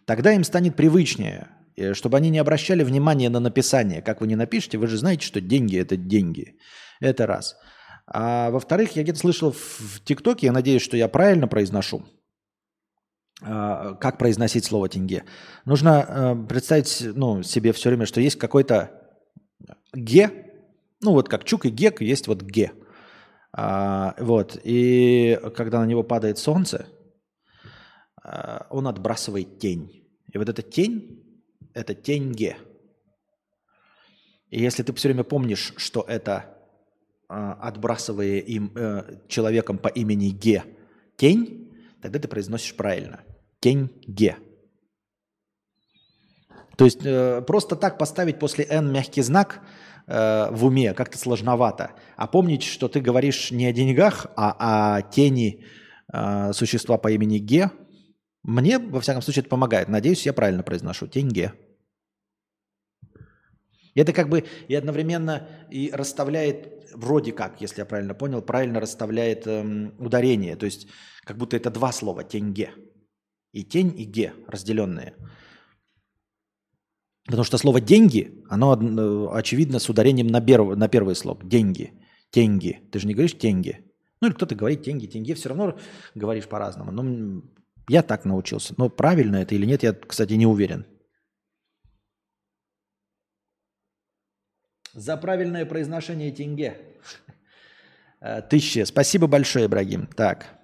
тогда 0.05 0.33
им 0.33 0.45
станет 0.45 0.77
привычнее. 0.77 1.49
э, 1.77 1.93
чтобы 1.95 2.17
они 2.17 2.31
не 2.31 2.39
обращали 2.39 2.83
внимания 2.83 3.29
на 3.29 3.41
написание. 3.41 4.01
Как 4.01 4.21
вы 4.21 4.27
не 4.27 4.37
напишете, 4.37 4.79
вы 4.79 4.87
же 4.87 4.97
знаете, 4.97 5.27
что 5.27 5.41
деньги– 5.41 5.77
это 5.79 5.97
деньги. 5.97 6.57
Это 7.01 7.27
раз. 7.27 7.57
А 8.07 8.51
во-вторых, 8.51 8.97
я 8.97 9.03
где-то 9.03 9.19
слышал 9.19 9.53
в 9.53 10.01
ТикТоке, 10.05 10.47
я 10.47 10.53
надеюсь, 10.53 10.83
что 10.83 10.97
я 10.97 11.09
правильно 11.09 11.49
произношу, 11.49 12.05
а, 13.43 13.95
как 13.95 14.17
произносить 14.17 14.65
слово 14.65 14.89
тенге. 14.89 15.25
Нужно 15.65 16.07
э, 16.09 16.47
представить 16.49 17.03
ну, 17.15 17.43
себе 17.43 17.73
все 17.73 17.91
время, 17.91 18.07
что 18.07 18.21
есть 18.21 18.39
какой-то 18.39 19.03
ге, 19.93 20.31
ну 21.03 21.13
вот 21.13 21.29
как 21.29 21.45
чук 21.45 21.67
и 21.67 21.71
гек, 21.71 22.01
есть 22.01 22.29
вот 22.29 22.43
ге. 22.43 22.73
А, 23.59 24.15
вот, 24.19 24.61
и 24.65 25.41
когда 25.57 25.81
на 25.81 25.87
него 25.87 26.03
падает 26.03 26.37
солнце, 26.37 26.87
а, 28.23 28.67
он 28.69 28.87
отбрасывает 28.87 29.59
тень. 29.59 30.05
И 30.31 30.37
вот 30.37 30.51
эта 30.51 30.61
тень– 30.61 31.25
это 31.73 31.95
тень 31.95 32.33
ге. 32.33 32.59
И 34.51 34.61
если 34.61 34.83
ты 34.83 34.93
все 34.93 35.09
время 35.09 35.25
помнишь, 35.25 35.73
что 35.79 36.05
это 36.07 36.55
а, 37.29 37.55
отбрасывая 37.55 38.41
им 38.41 38.73
э, 38.77 39.21
человеком 39.27 39.79
по 39.79 39.89
имени 39.89 40.29
Ге 40.29 40.63
тень, 41.17 41.73
тогда 42.01 42.19
ты 42.19 42.29
произносишь 42.29 42.77
правильно. 42.77 43.25
Тень 43.59 43.91
Ге. 44.07 44.37
То 46.77 46.85
есть 46.85 47.05
э, 47.05 47.43
просто 47.43 47.75
так 47.75 47.97
поставить 47.97 48.39
после 48.39 48.65
N 48.67 48.93
мягкий 48.93 49.23
знак 49.23 49.63
э, 50.07 50.49
в 50.51 50.65
уме 50.65 50.95
как-то 50.95 51.19
сложновато. 51.19 51.93
А 52.17 52.27
помнить, 52.27 52.63
что 52.63 52.89
ты 52.89 53.01
говоришь 53.01 53.51
не 53.51 53.67
о 53.67 53.73
деньгах, 53.73 54.27
а 54.37 54.97
о 54.97 55.03
тени 55.03 55.65
э, 56.13 56.53
существа 56.53 56.99
по 56.99 57.11
имени 57.11 57.39
Ге, 57.39 57.71
мне, 58.43 58.79
во 58.79 59.01
всяком 59.01 59.23
случае, 59.23 59.41
это 59.41 59.51
помогает. 59.51 59.89
Надеюсь, 59.89 60.25
я 60.25 60.33
правильно 60.33 60.63
произношу. 60.63 61.09
Тень 61.09 61.29
Ге. 61.31 61.53
Это 63.97 64.13
как 64.13 64.29
бы 64.29 64.45
и 64.69 64.75
одновременно 64.75 65.49
и 65.71 65.91
расставляет, 65.93 66.91
вроде 66.95 67.33
как, 67.33 67.61
если 67.63 67.81
я 67.81 67.87
правильно 67.87 68.15
понял, 68.15 68.43
правильно 68.43 68.79
расставляет 68.79 69.47
эм, 69.47 69.95
ударение. 69.99 70.55
То 70.55 70.67
есть 70.67 70.87
как 71.25 71.39
будто 71.39 71.57
это 71.57 71.71
два 71.71 71.93
слова, 71.93 72.23
тенге. 72.23 72.71
И 73.53 73.65
тень, 73.65 73.99
и 73.99 74.05
ге 74.05 74.35
разделенные. 74.47 75.15
Потому 77.27 77.45
что 77.45 77.59
слово 77.59 77.81
«деньги», 77.81 78.45
оно, 78.49 78.75
э, 78.75 79.29
очевидно, 79.37 79.79
с 79.79 79.89
ударением 79.89 80.29
на, 80.29 80.41
берв, 80.41 80.77
на 80.77 80.89
первый 80.89 81.17
слог. 81.17 81.47
Деньги. 81.47 81.93
Тенги. 82.31 82.81
Ты 82.93 83.01
же 83.01 83.07
не 83.07 83.15
говоришь 83.15 83.35
«тенги». 83.35 83.85
Ну 84.21 84.29
или 84.29 84.35
кто-то 84.35 84.55
говорит 84.55 84.85
«тенги», 84.85 85.07
«тенге». 85.07 85.35
Все 85.35 85.49
равно 85.49 85.77
говоришь 86.15 86.47
по-разному. 86.47 86.93
Но 86.93 87.43
я 87.89 88.03
так 88.03 88.25
научился. 88.25 88.75
Но 88.77 88.89
правильно 88.89 89.37
это 89.37 89.55
или 89.55 89.67
нет, 89.67 89.83
я, 89.83 89.93
кстати, 89.93 90.35
не 90.35 90.47
уверен. 90.47 90.87
За 94.95 95.17
правильное 95.17 95.67
произношение 95.67 96.33
тенге. 96.33 96.79
Э, 98.19 98.41
тысяча. 98.41 98.87
Спасибо 98.87 99.27
большое, 99.27 99.67
Ибрагим. 99.67 100.07
Так. 100.07 100.56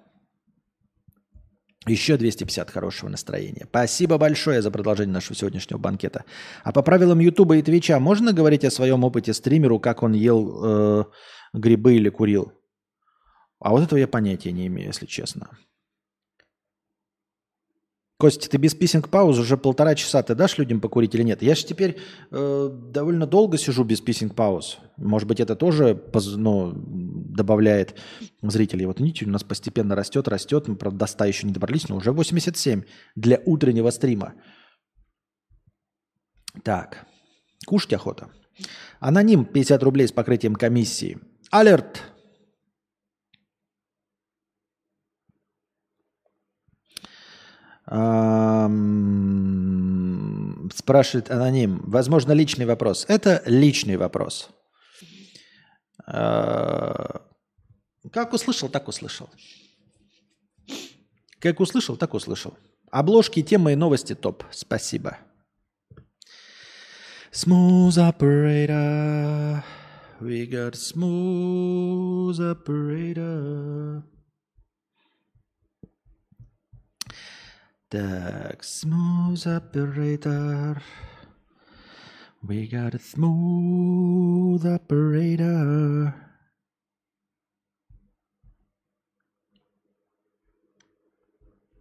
Еще 1.85 2.15
250 2.17 2.69
хорошего 2.69 3.09
настроения. 3.09 3.65
Спасибо 3.69 4.17
большое 4.17 4.61
за 4.61 4.71
продолжение 4.71 5.13
нашего 5.13 5.35
сегодняшнего 5.35 5.77
банкета. 5.77 6.23
А 6.63 6.71
по 6.71 6.81
правилам 6.81 7.19
Ютуба 7.19 7.57
и 7.57 7.61
Твича 7.61 7.99
можно 7.99 8.31
говорить 8.31 8.63
о 8.63 8.71
своем 8.71 9.03
опыте 9.03 9.33
стримеру, 9.33 9.79
как 9.79 10.01
он 10.01 10.13
ел 10.13 10.63
э, 10.63 11.03
грибы 11.53 11.95
или 11.95 12.09
курил? 12.09 12.53
А 13.59 13.71
вот 13.71 13.83
этого 13.83 13.99
я 13.99 14.07
понятия 14.07 14.51
не 14.51 14.67
имею, 14.67 14.87
если 14.87 15.05
честно. 15.05 15.49
Костя, 18.17 18.49
ты 18.49 18.57
без 18.57 18.73
писинг 18.73 19.09
пауз 19.09 19.37
уже 19.37 19.57
полтора 19.57 19.95
часа. 19.95 20.23
Ты 20.23 20.33
дашь 20.33 20.57
людям 20.57 20.79
покурить 20.79 21.13
или 21.13 21.23
нет? 21.23 21.41
Я 21.41 21.55
же 21.55 21.65
теперь 21.65 21.97
э, 22.31 22.69
довольно 22.71 23.27
долго 23.27 23.57
сижу 23.57 23.83
без 23.83 23.99
писинг 23.99 24.33
пауз. 24.33 24.77
Может 24.95 25.27
быть, 25.27 25.41
это 25.41 25.57
тоже 25.57 26.01
ну, 26.37 26.71
добавляет 27.33 27.99
зрителей. 28.41 28.85
Вот 28.85 28.99
видите, 28.99 29.25
у 29.25 29.29
нас 29.29 29.43
постепенно 29.43 29.95
растет, 29.95 30.27
растет. 30.27 30.67
Мы, 30.67 30.75
правда, 30.75 30.99
до 30.99 31.07
100 31.07 31.25
еще 31.25 31.47
не 31.47 31.53
добрались, 31.53 31.89
но 31.89 31.97
уже 31.97 32.11
87 32.11 32.83
для 33.15 33.39
утреннего 33.45 33.91
стрима. 33.91 34.33
Так, 36.63 37.05
кушать 37.65 37.93
охота. 37.93 38.29
Аноним 38.99 39.45
50 39.45 39.83
рублей 39.83 40.07
с 40.07 40.11
покрытием 40.11 40.55
комиссии. 40.55 41.17
Алерт! 41.51 42.03
Спрашивает 50.73 51.29
аноним. 51.29 51.81
Возможно, 51.85 52.31
личный 52.31 52.65
вопрос. 52.65 53.05
Это 53.09 53.43
личный 53.45 53.97
вопрос. 53.97 54.49
А, 56.05 57.21
как 58.11 58.33
услышал, 58.33 58.69
так 58.69 58.87
услышал. 58.87 59.29
Как 61.39 61.59
услышал, 61.59 61.97
так 61.97 62.13
услышал. 62.13 62.57
Обложки, 62.91 63.41
темы 63.41 63.73
и 63.73 63.75
новости 63.75 64.15
топ. 64.15 64.43
Спасибо. 64.51 65.17
Smooth 67.31 67.97
operator. 67.97 69.63
We 70.21 70.45
got 70.45 70.75
smooth 70.75 72.39
operator. 72.39 74.03
Так, 77.89 78.63
smooth 78.63 79.45
operator. 79.45 80.81
We 82.45 82.67
got 82.67 82.93
a 82.93 82.99
smooth 82.99 84.65
operator. 84.65 86.13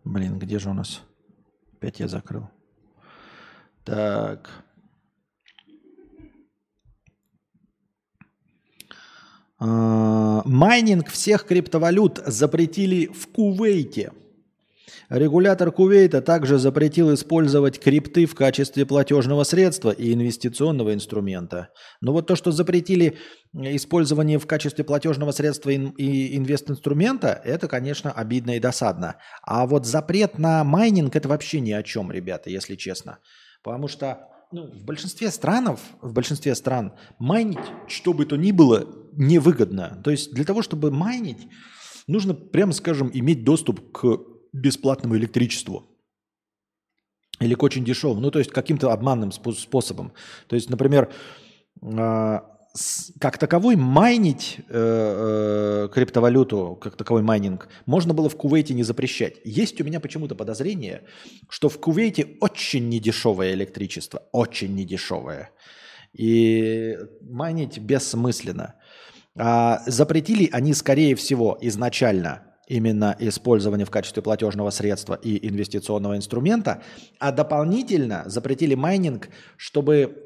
Блин, 0.05 0.39
где 0.39 0.61
же 0.61 0.71
у 0.71 0.73
нас? 0.73 1.03
Опять 1.73 1.99
я 1.99 2.07
закрыл. 2.07 2.49
Так. 3.83 4.49
А, 9.59 10.43
майнинг 10.45 11.09
всех 11.09 11.45
криптовалют 11.45 12.23
запретили 12.25 13.07
в 13.07 13.27
Кувейте. 13.33 14.13
Регулятор 15.09 15.71
Кувейта 15.73 16.23
также 16.23 16.59
запретил 16.59 17.13
использовать 17.15 17.79
крипты 17.79 18.27
в 18.27 18.35
качестве 18.35 18.87
платежного 18.87 19.45
средства 19.45 19.91
и 19.91 20.13
инвестиционного 20.13 20.95
инструмента. 20.95 21.69
Но 22.01 22.13
вот 22.13 22.27
то, 22.27 22.37
что 22.37 22.53
запретили 22.53 23.19
использование 23.55 24.39
в 24.39 24.47
качестве 24.47 24.85
платежного 24.85 25.33
средства 25.33 25.71
и 25.71 26.37
инвестинструмента, 26.37 27.41
это, 27.45 27.69
конечно, 27.69 28.11
обидно 28.11 28.57
и 28.57 28.61
досадно. 28.61 29.17
А 29.43 29.67
вот 29.67 29.87
запрет 29.87 30.39
на 30.39 30.65
майнинг– 30.65 31.15
это 31.17 31.29
вообще 31.29 31.61
ни 31.61 31.73
о 31.73 31.83
чем, 31.83 32.11
ребята, 32.11 32.51
если 32.51 32.77
честно. 32.77 33.19
Потому 33.63 33.89
что 33.89 34.29
ну, 34.53 34.67
в 34.67 34.85
большинстве 34.85 35.31
странов, 35.31 35.81
в 36.01 36.13
большинстве 36.13 36.55
стран 36.55 36.93
майнить, 37.19 37.59
что 37.89 38.13
бы 38.13 38.27
то 38.27 38.37
ни 38.37 38.53
было, 38.53 38.87
невыгодно. 39.13 40.01
То 40.05 40.11
есть 40.11 40.33
для 40.33 40.45
того, 40.45 40.63
чтобы 40.63 40.91
майнить, 40.91 41.49
нужно, 42.07 42.35
прямо 42.35 42.73
скажем, 42.73 43.11
иметь 43.13 43.45
доступ 43.45 43.93
к 43.93 44.19
бесплатному 44.53 45.17
электричеству. 45.17 45.87
Или 47.41 47.55
к 47.55 47.63
очень 47.63 47.85
дешевому. 47.85 48.21
Ну, 48.21 48.31
то 48.31 48.39
есть 48.39 48.51
каким-то 48.51 48.93
обманным 48.93 49.33
способом. 49.33 50.13
То 50.47 50.57
есть, 50.57 50.71
например, 50.71 51.11
а, 51.83 52.53
как 53.21 53.39
таковой 53.39 53.77
майнить 53.77 54.59
э, 54.59 55.85
э, 55.85 55.89
криптовалюту, 55.93 56.79
как 56.81 56.97
таковой 56.97 57.23
майнинг, 57.23 57.69
можно 57.85 58.15
было 58.15 58.29
в 58.29 58.37
Кувейте 58.37 58.73
не 58.73 58.83
запрещать. 58.83 59.37
Есть 59.45 59.81
у 59.81 59.85
меня 59.85 60.01
почему-то 60.01 60.35
подозрение, 60.35 61.03
что 61.51 61.69
в 61.69 61.79
Кувейте 61.79 62.37
очень 62.41 62.89
недешевое 62.89 63.53
электричество, 63.53 64.23
очень 64.33 64.75
недешевое. 64.75 65.51
И 66.15 66.97
майнить 67.21 67.79
бессмысленно. 67.79 68.75
А 69.37 69.83
запретили 69.87 70.49
они, 70.53 70.73
скорее 70.73 71.15
всего, 71.15 71.59
изначально 71.61 72.52
именно 72.73 73.15
использование 73.21 73.85
в 73.85 73.91
качестве 73.91 74.23
платежного 74.23 74.71
средства 74.71 75.15
и 75.15 75.47
инвестиционного 75.49 76.17
инструмента, 76.17 76.83
а 77.19 77.31
дополнительно 77.31 78.23
запретили 78.27 78.75
майнинг, 78.75 79.29
чтобы 79.59 80.17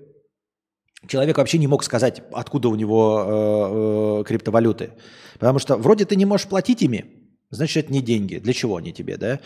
человек 1.09 1.39
вообще 1.39 1.59
не 1.59 1.67
мог 1.67 1.83
сказать, 1.83 2.23
откуда 2.33 2.69
у 2.69 2.77
него 2.77 3.25
э, 3.27 4.21
э, 4.21 4.25
криптовалюты. 4.25 4.93
Потому 5.35 5.59
что 5.59 5.77
вроде 5.77 6.05
ты 6.05 6.15
не 6.15 6.25
можешь 6.25 6.47
платить 6.47 6.83
ими, 6.83 7.16
значит, 7.51 7.85
это 7.85 7.93
не 7.93 8.03
деньги. 8.03 8.37
Для 8.39 8.53
чего 8.53 8.77
они 8.77 8.93
тебе, 8.93 9.17
да? 9.17 9.41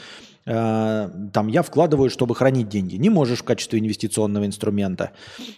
Э, 0.47 1.11
там 1.33 1.49
я 1.49 1.63
вкладываю, 1.63 2.11
чтобы 2.11 2.35
хранить 2.35 2.69
деньги. 2.69 2.97
Не 2.97 3.11
можешь 3.11 3.41
в 3.41 3.45
качестве 3.45 3.79
инвестиционного 3.79 4.47
инструмента. 4.47 5.13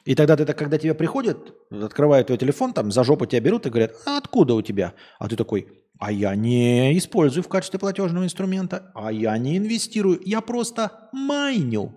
И 0.05 0.15
тогда 0.15 0.37
ты, 0.37 0.45
когда 0.53 0.79
тебе 0.79 0.95
приходят, 0.95 1.55
открывают 1.71 2.27
твой 2.27 2.39
телефон, 2.39 2.73
там 2.73 2.91
за 2.91 3.05
жопу 3.05 3.27
тебя 3.27 3.41
берут 3.41 3.67
и 3.67 3.71
говорят, 3.71 3.93
а 4.07 4.19
откуда 4.19 4.55
у 4.55 4.63
тебя? 4.63 4.95
А 5.19 5.29
ты 5.29 5.37
такой, 5.37 5.69
а 5.99 6.11
я 6.11 6.35
не 6.35 6.99
использую 6.99 7.45
в 7.45 7.49
качестве 7.49 7.79
платежного 7.79 8.25
инструмента, 8.25 8.91
а 8.95 9.13
я 9.13 9.39
не 9.39 9.57
инвестирую, 9.57 10.21
я 10.25 10.41
просто 10.41 11.09
майню. 11.13 11.95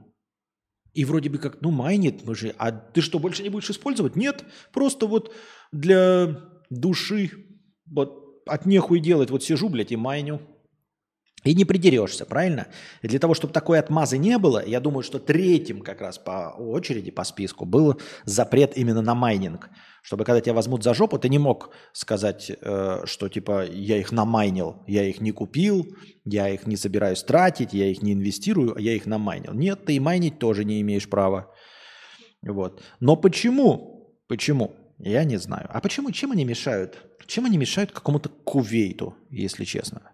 И 0.93 1.03
вроде 1.03 1.29
бы 1.29 1.39
как, 1.39 1.61
ну, 1.61 1.71
майнит, 1.71 2.25
мы 2.25 2.35
же, 2.35 2.55
а 2.57 2.71
ты 2.71 3.01
что, 3.01 3.19
больше 3.19 3.43
не 3.43 3.49
будешь 3.49 3.69
использовать? 3.69 4.15
Нет, 4.15 4.45
просто 4.71 5.07
вот 5.07 5.33
для 5.73 6.39
души, 6.69 7.31
вот 7.85 8.24
от 8.45 8.65
нехуй 8.65 8.99
делать, 8.99 9.29
вот 9.29 9.43
сижу, 9.43 9.69
блядь, 9.69 9.91
и 9.91 9.95
майню. 9.95 10.41
И 11.45 11.53
не 11.53 11.63
придерешься, 11.63 12.25
правильно? 12.25 12.67
И 13.03 13.07
для 13.07 13.19
того, 13.19 13.35
чтобы 13.35 13.53
такой 13.53 13.77
отмазы 13.77 14.17
не 14.17 14.39
было, 14.39 14.65
я 14.65 14.79
думаю, 14.79 15.03
что 15.03 15.19
третьим 15.19 15.81
как 15.81 16.01
раз 16.01 16.17
по 16.17 16.55
очереди, 16.57 17.11
по 17.11 17.23
списку, 17.23 17.65
был 17.65 18.01
запрет 18.25 18.75
именно 18.75 19.03
на 19.03 19.13
майнинг. 19.13 19.69
Чтобы 20.01 20.23
когда 20.23 20.41
тебя 20.41 20.55
возьмут 20.55 20.83
за 20.83 20.95
жопу, 20.95 21.19
ты 21.19 21.29
не 21.29 21.37
мог 21.37 21.69
сказать, 21.93 22.49
э, 22.49 23.01
что 23.05 23.29
типа 23.29 23.63
я 23.67 23.97
их 23.97 24.11
намайнил, 24.11 24.83
я 24.87 25.03
их 25.03 25.21
не 25.21 25.31
купил, 25.31 25.85
я 26.25 26.49
их 26.49 26.65
не 26.65 26.77
собираюсь 26.77 27.21
тратить, 27.21 27.73
я 27.73 27.91
их 27.91 28.01
не 28.01 28.13
инвестирую, 28.13 28.75
а 28.75 28.81
я 28.81 28.93
их 28.93 29.05
намайнил. 29.05 29.53
Нет, 29.53 29.85
ты 29.85 29.93
и 29.93 29.99
майнить 29.99 30.39
тоже 30.39 30.65
не 30.65 30.81
имеешь 30.81 31.07
права. 31.07 31.53
Вот. 32.41 32.81
Но 32.99 33.15
почему? 33.15 34.17
Почему? 34.27 34.84
Я 34.97 35.23
не 35.23 35.37
знаю. 35.37 35.69
А 35.69 35.81
почему? 35.81 36.11
Чем 36.11 36.31
они 36.31 36.45
мешают? 36.45 37.03
Чем 37.27 37.45
они 37.45 37.57
мешают 37.57 37.91
какому-то 37.91 38.29
Кувейту, 38.29 39.15
если 39.29 39.65
честно? 39.65 40.11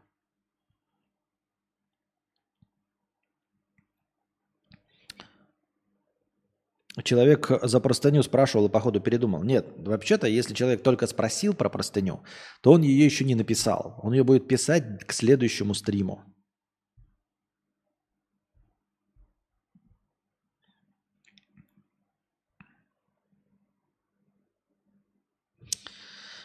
Человек 7.03 7.49
за 7.63 7.79
простыню 7.79 8.21
спрашивал 8.21 8.67
и, 8.67 8.69
походу, 8.69 8.99
передумал. 8.99 9.43
Нет, 9.43 9.65
вообще-то, 9.77 10.27
если 10.27 10.53
человек 10.53 10.83
только 10.83 11.07
спросил 11.07 11.53
про 11.53 11.69
простыню, 11.69 12.23
то 12.61 12.73
он 12.73 12.81
ее 12.81 13.05
еще 13.05 13.23
не 13.23 13.35
написал. 13.35 13.99
Он 14.03 14.11
ее 14.13 14.23
будет 14.23 14.47
писать 14.47 15.05
к 15.05 15.13
следующему 15.13 15.73
стриму. 15.73 16.23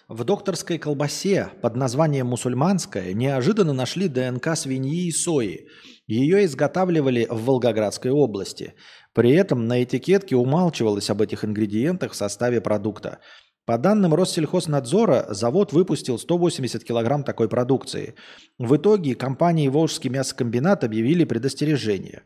В 0.09 0.23
докторской 0.23 0.79
колбасе 0.79 1.51
под 1.63 1.75
названием 1.75 2.29
«мусульманская» 2.29 3.13
неожиданно 3.13 3.73
нашли 3.73 4.07
ДНК 4.07 4.57
свиньи 4.57 5.09
и 5.09 5.11
сои. 5.11 5.67
Ее 6.07 6.45
изготавливали 6.45 7.27
в 7.29 7.45
Волгоградской 7.45 8.13
области. 8.13 8.75
При 9.15 9.33
этом 9.33 9.67
на 9.67 9.83
этикетке 9.83 10.37
умалчивалось 10.37 11.11
об 11.11 11.23
этих 11.23 11.45
ингредиентах 11.45 12.13
в 12.13 12.17
составе 12.17 12.61
продукта. 12.61 13.19
По 13.65 13.79
данным 13.79 14.15
Россельхознадзора, 14.15 15.27
завод 15.31 15.73
выпустил 15.73 16.21
180 16.21 16.85
килограмм 16.85 17.25
такой 17.25 17.49
продукции. 17.49 18.15
В 18.59 18.77
итоге 18.77 19.17
компании 19.17 19.67
«Волжский 19.67 20.09
мясокомбинат» 20.09 20.85
объявили 20.85 21.25
предостережение. 21.25 22.23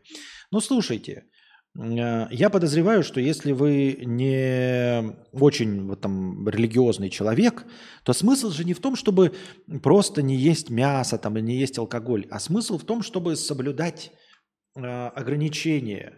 Ну, 0.51 0.59
слушайте, 0.59 1.23
я 1.73 2.49
подозреваю, 2.49 3.01
что 3.01 3.21
если 3.21 3.53
вы 3.53 3.99
не 4.01 5.15
очень 5.31 5.87
вот, 5.87 6.01
там, 6.01 6.47
религиозный 6.47 7.09
человек, 7.09 7.65
то 8.03 8.11
смысл 8.11 8.49
же 8.49 8.65
не 8.65 8.73
в 8.73 8.81
том, 8.81 8.97
чтобы 8.97 9.33
просто 9.81 10.21
не 10.21 10.35
есть 10.35 10.69
мясо 10.69 11.17
там, 11.17 11.37
и 11.37 11.41
не 11.41 11.55
есть 11.55 11.77
алкоголь, 11.77 12.27
а 12.29 12.39
смысл 12.39 12.77
в 12.77 12.83
том, 12.83 13.01
чтобы 13.01 13.37
соблюдать 13.37 14.11
э, 14.75 14.81
ограничения. 14.81 16.17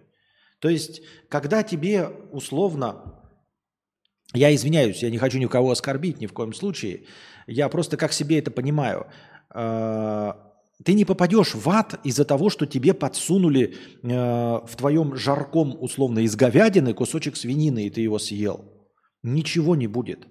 То 0.58 0.70
есть, 0.70 1.02
когда 1.30 1.62
тебе 1.62 2.08
условно, 2.32 3.22
я 4.34 4.56
извиняюсь, 4.56 5.04
я 5.04 5.12
не 5.12 5.20
хочу 5.20 5.38
никого 5.38 5.70
оскорбить 5.70 6.20
ни 6.20 6.26
в 6.26 6.34
коем 6.34 6.54
случае, 6.54 7.06
я 7.46 7.70
просто 7.70 7.96
как 7.96 8.12
себе 8.12 8.40
это 8.40 8.50
понимаю 8.50 9.06
э,– 9.54 10.32
ты 10.84 10.94
не 10.94 11.06
попадешь 11.06 11.56
в 11.56 11.70
ад 11.70 12.00
из-за 12.04 12.26
того, 12.26 12.50
что 12.50 12.66
тебе 12.66 12.94
подсунули 12.94 13.76
э, 14.02 14.08
в 14.08 14.76
твоем 14.76 15.16
жарком, 15.16 15.78
условно, 15.80 16.20
из 16.20 16.36
говядины 16.36 16.94
кусочек 16.94 17.38
свинины, 17.38 17.86
и 17.86 17.90
ты 17.90 18.02
его 18.02 18.20
съел. 18.20 18.66
Ничего 19.24 19.76
не 19.76 19.88
будет. 19.88 20.28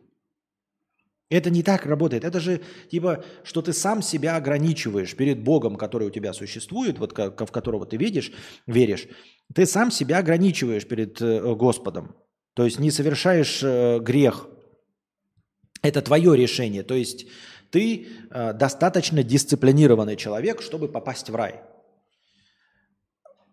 Это 1.30 1.48
не 1.48 1.62
так 1.62 1.86
работает. 1.86 2.24
Это 2.24 2.40
же 2.40 2.60
типа, 2.90 3.24
что 3.42 3.62
ты 3.62 3.72
сам 3.72 4.02
себя 4.02 4.36
ограничиваешь 4.36 5.16
перед 5.16 5.42
Богом, 5.42 5.76
который 5.76 6.08
у 6.08 6.10
тебя 6.10 6.34
существует, 6.34 6.98
вот 6.98 7.16
в 7.16 7.46
которого 7.46 7.86
ты 7.86 7.96
видишь, 7.96 8.32
веришь. 8.66 9.08
Ты 9.54 9.64
сам 9.64 9.90
себя 9.90 10.18
ограничиваешь 10.18 10.86
перед 10.86 11.22
э, 11.22 11.54
Господом. 11.54 12.16
То 12.54 12.66
есть 12.66 12.78
не 12.78 12.90
совершаешь 12.90 13.62
э, 13.62 13.98
грех. 14.00 14.46
Это 15.80 16.02
твое 16.02 16.36
решение. 16.36 16.82
То 16.82 16.94
есть 16.94 17.26
ты 17.72 18.06
э, 18.30 18.52
достаточно 18.52 19.22
дисциплинированный 19.22 20.16
человек, 20.16 20.60
чтобы 20.60 20.88
попасть 20.88 21.30
в 21.30 21.34
рай. 21.34 21.62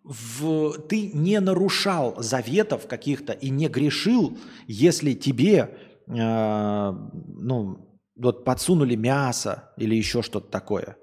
В, 0.03 0.77
ты 0.89 1.11
не 1.13 1.39
нарушал 1.39 2.21
заветов 2.21 2.87
каких-то 2.87 3.33
и 3.33 3.49
не 3.49 3.67
грешил, 3.67 4.37
если 4.67 5.13
тебе 5.13 5.77
э, 6.07 6.91
ну, 6.91 7.99
вот 8.15 8.43
подсунули 8.43 8.95
мясо 8.95 9.71
или 9.77 9.95
еще 9.95 10.21
что-то 10.21 10.49
такое. 10.51 10.97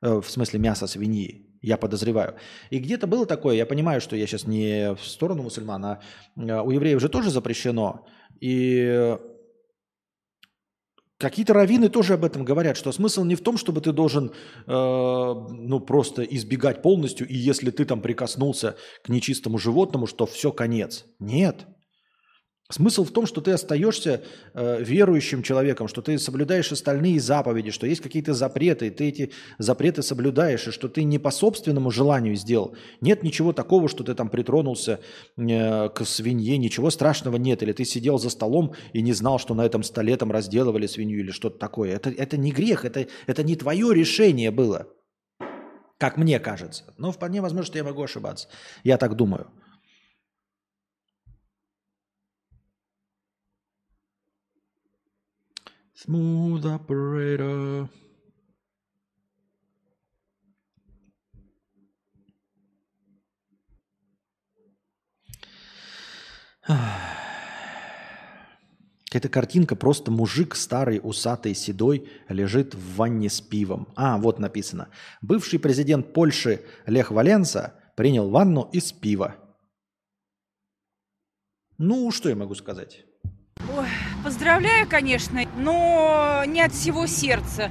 Э, 0.00 0.20
в 0.20 0.30
смысле 0.30 0.58
мясо 0.58 0.86
свиньи, 0.86 1.58
я 1.60 1.76
подозреваю. 1.76 2.36
И 2.70 2.78
где-то 2.78 3.06
было 3.06 3.26
такое, 3.26 3.56
я 3.56 3.66
понимаю, 3.66 4.00
что 4.00 4.16
я 4.16 4.26
сейчас 4.26 4.46
не 4.46 4.94
в 4.94 5.04
сторону 5.04 5.42
мусульман, 5.42 5.84
а 5.84 6.00
э, 6.36 6.60
у 6.60 6.70
евреев 6.70 7.00
же 7.00 7.10
тоже 7.10 7.30
запрещено. 7.30 8.06
И 8.40 9.16
Какие-то 11.18 11.54
раввины 11.54 11.88
тоже 11.88 12.14
об 12.14 12.24
этом 12.24 12.44
говорят, 12.44 12.76
что 12.76 12.92
смысл 12.92 13.24
не 13.24 13.36
в 13.36 13.40
том, 13.40 13.56
чтобы 13.56 13.80
ты 13.80 13.92
должен 13.92 14.26
э, 14.28 14.32
ну, 14.66 15.80
просто 15.80 16.22
избегать 16.22 16.82
полностью, 16.82 17.26
и 17.26 17.34
если 17.34 17.70
ты 17.70 17.86
там 17.86 18.02
прикоснулся 18.02 18.76
к 19.02 19.08
нечистому 19.08 19.56
животному, 19.56 20.06
что 20.06 20.26
все, 20.26 20.52
конец. 20.52 21.06
Нет. 21.18 21.66
Смысл 22.68 23.04
в 23.04 23.12
том, 23.12 23.26
что 23.26 23.40
ты 23.40 23.52
остаешься 23.52 24.24
э, 24.52 24.82
верующим 24.82 25.44
человеком, 25.44 25.86
что 25.86 26.02
ты 26.02 26.18
соблюдаешь 26.18 26.72
остальные 26.72 27.20
заповеди, 27.20 27.70
что 27.70 27.86
есть 27.86 28.00
какие-то 28.00 28.34
запреты, 28.34 28.88
и 28.88 28.90
ты 28.90 29.08
эти 29.08 29.30
запреты 29.58 30.02
соблюдаешь, 30.02 30.66
и 30.66 30.72
что 30.72 30.88
ты 30.88 31.04
не 31.04 31.20
по 31.20 31.30
собственному 31.30 31.92
желанию 31.92 32.34
сделал. 32.34 32.74
Нет 33.00 33.22
ничего 33.22 33.52
такого, 33.52 33.88
что 33.88 34.02
ты 34.02 34.14
там 34.14 34.28
притронулся 34.28 34.98
э, 35.36 35.88
к 35.90 36.04
свинье, 36.04 36.58
ничего 36.58 36.90
страшного 36.90 37.36
нет. 37.36 37.62
Или 37.62 37.72
ты 37.72 37.84
сидел 37.84 38.18
за 38.18 38.30
столом 38.30 38.74
и 38.92 39.00
не 39.00 39.12
знал, 39.12 39.38
что 39.38 39.54
на 39.54 39.64
этом 39.64 39.84
столе 39.84 40.16
там 40.16 40.32
разделывали 40.32 40.88
свинью 40.88 41.20
или 41.20 41.30
что-то 41.30 41.58
такое. 41.58 41.94
Это, 41.94 42.10
это 42.10 42.36
не 42.36 42.50
грех, 42.50 42.84
это, 42.84 43.06
это 43.28 43.44
не 43.44 43.54
твое 43.54 43.94
решение 43.94 44.50
было, 44.50 44.88
как 45.98 46.16
мне 46.16 46.40
кажется. 46.40 46.82
Но 46.98 47.12
вполне 47.12 47.40
возможно, 47.40 47.66
что 47.66 47.78
я 47.78 47.84
могу 47.84 48.02
ошибаться. 48.02 48.48
Я 48.82 48.98
так 48.98 49.14
думаю. 49.14 49.52
Smooth 55.96 56.64
operator. 56.64 57.88
Эта 69.10 69.30
картинка 69.30 69.74
просто 69.74 70.10
мужик 70.10 70.54
старый, 70.54 71.00
усатый, 71.02 71.54
седой 71.54 72.10
лежит 72.28 72.74
в 72.74 72.96
ванне 72.96 73.30
с 73.30 73.40
пивом. 73.40 73.88
А, 73.96 74.18
вот 74.18 74.38
написано. 74.38 74.90
Бывший 75.22 75.58
президент 75.58 76.12
Польши 76.12 76.60
Лех 76.84 77.10
Валенса 77.10 77.72
принял 77.96 78.28
ванну 78.28 78.68
из 78.70 78.92
пива. 78.92 79.36
Ну, 81.78 82.10
что 82.10 82.28
я 82.28 82.36
могу 82.36 82.54
сказать? 82.54 83.06
Ой, 83.60 83.88
поздравляю, 84.24 84.88
конечно, 84.88 85.40
но 85.56 86.44
не 86.46 86.60
от 86.60 86.72
всего 86.72 87.06
сердца. 87.06 87.70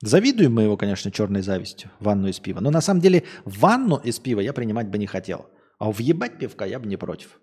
Завидуем 0.00 0.52
мы 0.52 0.64
его, 0.64 0.76
конечно, 0.76 1.10
черной 1.10 1.40
завистью, 1.40 1.90
ванну 1.98 2.28
из 2.28 2.38
пива. 2.38 2.60
Но 2.60 2.70
на 2.70 2.82
самом 2.82 3.00
деле 3.00 3.24
ванну 3.44 3.96
из 3.96 4.18
пива 4.18 4.40
я 4.40 4.52
принимать 4.52 4.88
бы 4.88 4.98
не 4.98 5.06
хотел. 5.06 5.48
А 5.78 5.90
въебать 5.90 6.38
пивка 6.38 6.66
я 6.66 6.78
бы 6.78 6.86
не 6.86 6.98
против. 6.98 7.40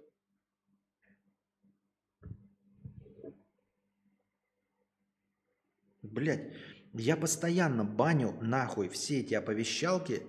Блять, 6.04 6.54
я 6.94 7.16
постоянно 7.18 7.84
баню 7.84 8.38
нахуй 8.42 8.90
все 8.90 9.22
эти 9.22 9.34
оповещалки. 9.34 10.24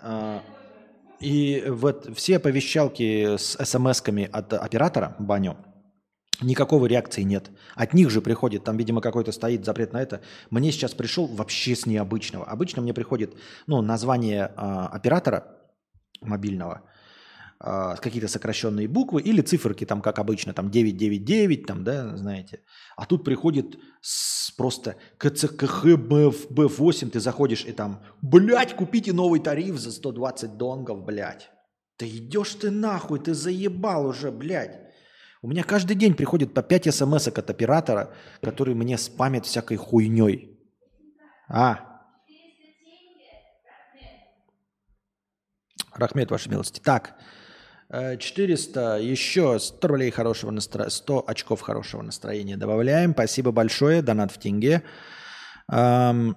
Э, 0.00 0.40
и 1.20 1.64
вот 1.68 2.08
все 2.16 2.36
оповещалки 2.36 3.36
с 3.36 3.56
смс-ками 3.56 4.28
от 4.30 4.52
оператора 4.52 5.16
баню, 5.18 5.56
никакого 6.40 6.86
реакции 6.86 7.22
нет. 7.22 7.50
От 7.74 7.94
них 7.94 8.10
же 8.10 8.20
приходит, 8.20 8.64
там, 8.64 8.76
видимо, 8.76 9.00
какой-то 9.00 9.32
стоит 9.32 9.64
запрет 9.64 9.92
на 9.92 10.02
это. 10.02 10.20
Мне 10.50 10.70
сейчас 10.72 10.92
пришел 10.92 11.26
вообще 11.26 11.74
с 11.74 11.86
необычного. 11.86 12.44
Обычно 12.44 12.82
мне 12.82 12.92
приходит 12.92 13.34
ну, 13.66 13.80
название 13.82 14.52
э, 14.54 14.60
оператора 14.92 15.56
мобильного, 16.20 16.82
э, 17.60 17.94
какие-то 18.00 18.28
сокращенные 18.28 18.88
буквы 18.88 19.22
или 19.22 19.40
циферки, 19.40 19.84
там, 19.84 20.02
как 20.02 20.18
обычно, 20.18 20.52
там 20.52 20.70
999, 20.70 21.66
там, 21.66 21.84
да, 21.84 22.16
знаете. 22.16 22.60
А 22.96 23.06
тут 23.06 23.24
приходит 23.24 23.78
с 24.00 24.50
просто 24.52 24.96
КЦКХ 25.18 25.86
БФ8, 25.86 27.10
ты 27.10 27.20
заходишь 27.20 27.64
и 27.64 27.72
там, 27.72 28.02
блядь, 28.22 28.74
купите 28.74 29.12
новый 29.12 29.40
тариф 29.40 29.78
за 29.78 29.92
120 29.92 30.56
донгов, 30.56 31.04
блядь. 31.04 31.50
Да 31.98 32.06
идешь 32.06 32.54
ты 32.54 32.70
нахуй, 32.70 33.18
ты 33.20 33.34
заебал 33.34 34.06
уже, 34.06 34.30
блядь. 34.30 34.80
У 35.42 35.48
меня 35.48 35.62
каждый 35.62 35.94
день 35.94 36.14
приходит 36.14 36.54
по 36.54 36.62
5 36.62 36.94
смс 36.94 37.28
от 37.28 37.50
оператора, 37.50 38.12
который 38.40 38.74
мне 38.74 38.98
спамит 38.98 39.46
всякой 39.46 39.76
хуйней. 39.76 40.58
А. 41.48 42.02
Рахмет, 45.94 46.30
ваша 46.30 46.50
милости. 46.50 46.80
Так, 46.80 47.16
400, 47.90 48.98
еще 48.98 49.58
100 49.58 49.88
рублей 49.88 50.10
хорошего 50.10 50.50
настроения, 50.50 50.90
100 50.90 51.24
очков 51.26 51.60
хорошего 51.60 52.02
настроения 52.02 52.56
добавляем. 52.56 53.12
Спасибо 53.12 53.52
большое, 53.52 54.02
донат 54.02 54.32
в 54.32 54.38
тенге. 54.38 54.82
Эм, 55.70 56.36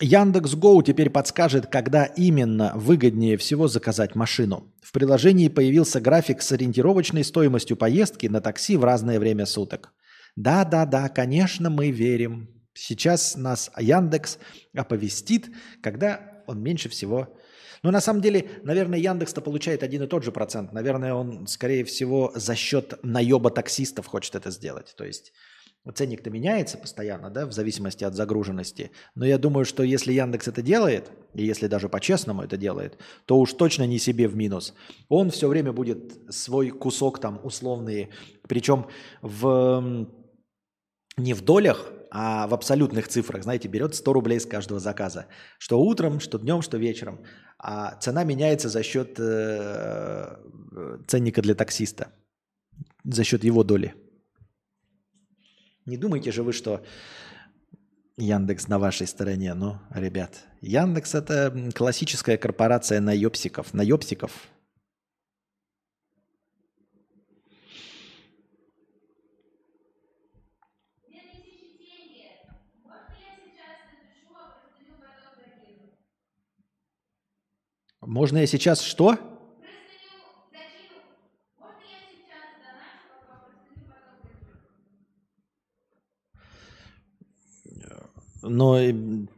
Яндекс 0.00 0.54
Гоу 0.54 0.82
теперь 0.82 1.10
подскажет, 1.10 1.66
когда 1.66 2.04
именно 2.04 2.72
выгоднее 2.74 3.36
всего 3.36 3.68
заказать 3.68 4.14
машину. 4.14 4.72
В 4.82 4.92
приложении 4.92 5.48
появился 5.48 6.00
график 6.00 6.42
с 6.42 6.52
ориентировочной 6.52 7.24
стоимостью 7.24 7.76
поездки 7.76 8.26
на 8.26 8.40
такси 8.40 8.76
в 8.76 8.84
разное 8.84 9.18
время 9.18 9.46
суток. 9.46 9.92
Да-да-да, 10.36 11.08
конечно, 11.08 11.70
мы 11.70 11.90
верим. 11.90 12.50
Сейчас 12.74 13.36
нас 13.36 13.70
Яндекс 13.78 14.38
оповестит, 14.76 15.46
когда 15.82 16.42
он 16.46 16.62
меньше 16.62 16.88
всего... 16.88 17.36
Но 17.84 17.90
на 17.90 18.00
самом 18.00 18.22
деле, 18.22 18.48
наверное, 18.62 18.98
Яндекс-то 18.98 19.42
получает 19.42 19.82
один 19.82 20.02
и 20.02 20.06
тот 20.06 20.24
же 20.24 20.32
процент. 20.32 20.72
Наверное, 20.72 21.12
он, 21.12 21.46
скорее 21.46 21.84
всего, 21.84 22.32
за 22.34 22.54
счет 22.54 22.98
наеба 23.02 23.50
таксистов 23.50 24.06
хочет 24.06 24.34
это 24.34 24.50
сделать. 24.50 24.94
То 24.96 25.04
есть 25.04 25.34
Ценник-то 25.92 26.30
меняется 26.30 26.78
постоянно, 26.78 27.28
да, 27.28 27.44
в 27.44 27.52
зависимости 27.52 28.02
от 28.02 28.14
загруженности. 28.14 28.90
Но 29.14 29.26
я 29.26 29.36
думаю, 29.36 29.66
что 29.66 29.82
если 29.82 30.14
Яндекс 30.14 30.48
это 30.48 30.62
делает, 30.62 31.10
и 31.34 31.44
если 31.44 31.66
даже 31.66 31.90
по-честному 31.90 32.42
это 32.42 32.56
делает, 32.56 32.98
то 33.26 33.38
уж 33.38 33.52
точно 33.52 33.86
не 33.86 33.98
себе 33.98 34.28
в 34.28 34.34
минус. 34.34 34.72
Он 35.10 35.30
все 35.30 35.46
время 35.46 35.74
будет 35.74 36.34
свой 36.34 36.70
кусок 36.70 37.18
там 37.18 37.38
условный, 37.44 38.08
причем 38.48 38.86
в, 39.20 40.08
не 41.18 41.34
в 41.34 41.42
долях, 41.42 41.92
а 42.16 42.46
в 42.46 42.54
абсолютных 42.54 43.08
цифрах, 43.08 43.42
знаете, 43.42 43.66
берет 43.66 43.96
100 43.96 44.12
рублей 44.12 44.38
с 44.38 44.46
каждого 44.46 44.78
заказа. 44.78 45.26
Что 45.58 45.80
утром, 45.80 46.20
что 46.20 46.38
днем, 46.38 46.62
что 46.62 46.78
вечером. 46.78 47.18
А 47.58 47.96
цена 48.00 48.22
меняется 48.22 48.68
за 48.68 48.84
счет 48.84 49.18
э, 49.18 50.36
ценника 51.08 51.42
для 51.42 51.56
таксиста, 51.56 52.12
за 53.04 53.24
счет 53.24 53.42
его 53.42 53.64
доли. 53.64 53.94
Не 55.86 55.96
думайте 55.96 56.30
же 56.30 56.44
вы, 56.44 56.52
что 56.52 56.84
Яндекс 58.16 58.68
на 58.68 58.78
вашей 58.78 59.08
стороне. 59.08 59.54
Ну, 59.54 59.80
ребят, 59.90 60.44
Яндекс 60.60 61.16
это 61.16 61.72
классическая 61.74 62.36
корпорация 62.36 63.00
наебсиков. 63.00 63.74
Наебсиков. 63.74 64.30
Можно 78.06 78.38
я 78.38 78.46
сейчас 78.46 78.80
что? 78.82 79.18
Но... 88.42 88.76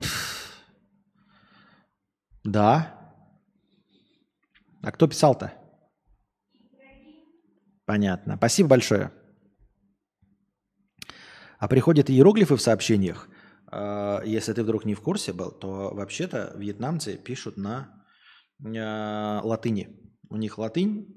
пф, 0.00 0.52
Да. 2.44 2.92
А 4.82 4.92
кто 4.92 5.06
писал-то? 5.06 5.52
Понятно. 7.84 8.36
Спасибо 8.36 8.70
большое. 8.70 9.12
А 11.58 11.68
приходят 11.68 12.10
иероглифы 12.10 12.56
в 12.56 12.60
сообщениях. 12.60 13.28
Э, 13.70 14.20
Если 14.24 14.52
ты 14.52 14.62
вдруг 14.64 14.84
не 14.84 14.94
в 14.94 15.00
курсе 15.00 15.32
был, 15.32 15.52
то 15.52 15.94
вообще-то 15.94 16.52
вьетнамцы 16.56 17.16
пишут 17.16 17.56
на 17.56 17.88
э, 17.88 17.95
латыни. 18.60 19.88
У 20.28 20.36
них 20.36 20.58
латынь, 20.58 21.16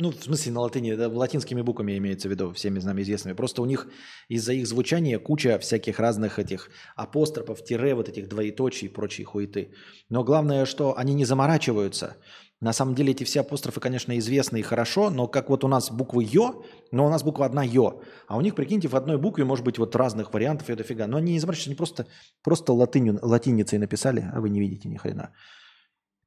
ну, 0.00 0.12
в 0.12 0.22
смысле 0.22 0.52
на 0.52 0.60
латыни, 0.60 0.94
да, 0.94 1.08
латинскими 1.08 1.60
буквами 1.60 1.98
имеется 1.98 2.28
в 2.28 2.30
виду, 2.30 2.52
всеми 2.52 2.78
нами 2.78 3.02
известными. 3.02 3.34
Просто 3.34 3.62
у 3.62 3.66
них 3.66 3.88
из-за 4.28 4.52
их 4.52 4.68
звучания 4.68 5.18
куча 5.18 5.58
всяких 5.58 5.98
разных 5.98 6.38
этих 6.38 6.70
апострофов, 6.94 7.64
тире, 7.64 7.94
вот 7.94 8.08
этих 8.08 8.28
двоеточий 8.28 8.86
и 8.86 8.92
прочей 8.92 9.24
хуеты. 9.24 9.72
Но 10.08 10.22
главное, 10.22 10.66
что 10.66 10.96
они 10.96 11.14
не 11.14 11.24
заморачиваются. 11.24 12.16
На 12.60 12.72
самом 12.72 12.94
деле 12.94 13.10
эти 13.10 13.24
все 13.24 13.40
апострофы, 13.40 13.80
конечно, 13.80 14.16
известны 14.18 14.60
и 14.60 14.62
хорошо, 14.62 15.10
но 15.10 15.26
как 15.26 15.48
вот 15.48 15.64
у 15.64 15.68
нас 15.68 15.90
буквы 15.90 16.24
«ё», 16.24 16.62
но 16.92 17.06
у 17.06 17.10
нас 17.10 17.24
буква 17.24 17.46
одна 17.46 17.64
«ё», 17.64 18.00
а 18.28 18.36
у 18.36 18.40
них, 18.40 18.54
прикиньте, 18.54 18.86
в 18.88 18.94
одной 18.94 19.18
букве 19.18 19.44
может 19.44 19.64
быть 19.64 19.78
вот 19.78 19.96
разных 19.96 20.32
вариантов 20.32 20.70
и 20.70 20.76
дофига. 20.76 21.08
Но 21.08 21.16
они 21.16 21.32
не 21.32 21.40
заморачиваются, 21.40 21.70
они 21.70 21.76
просто, 21.76 22.06
просто 22.44 22.72
латынью, 22.72 23.18
латиницей 23.20 23.78
написали, 23.78 24.30
а 24.32 24.40
вы 24.40 24.48
не 24.48 24.60
видите 24.60 24.88
ни 24.88 24.96
хрена. 24.96 25.32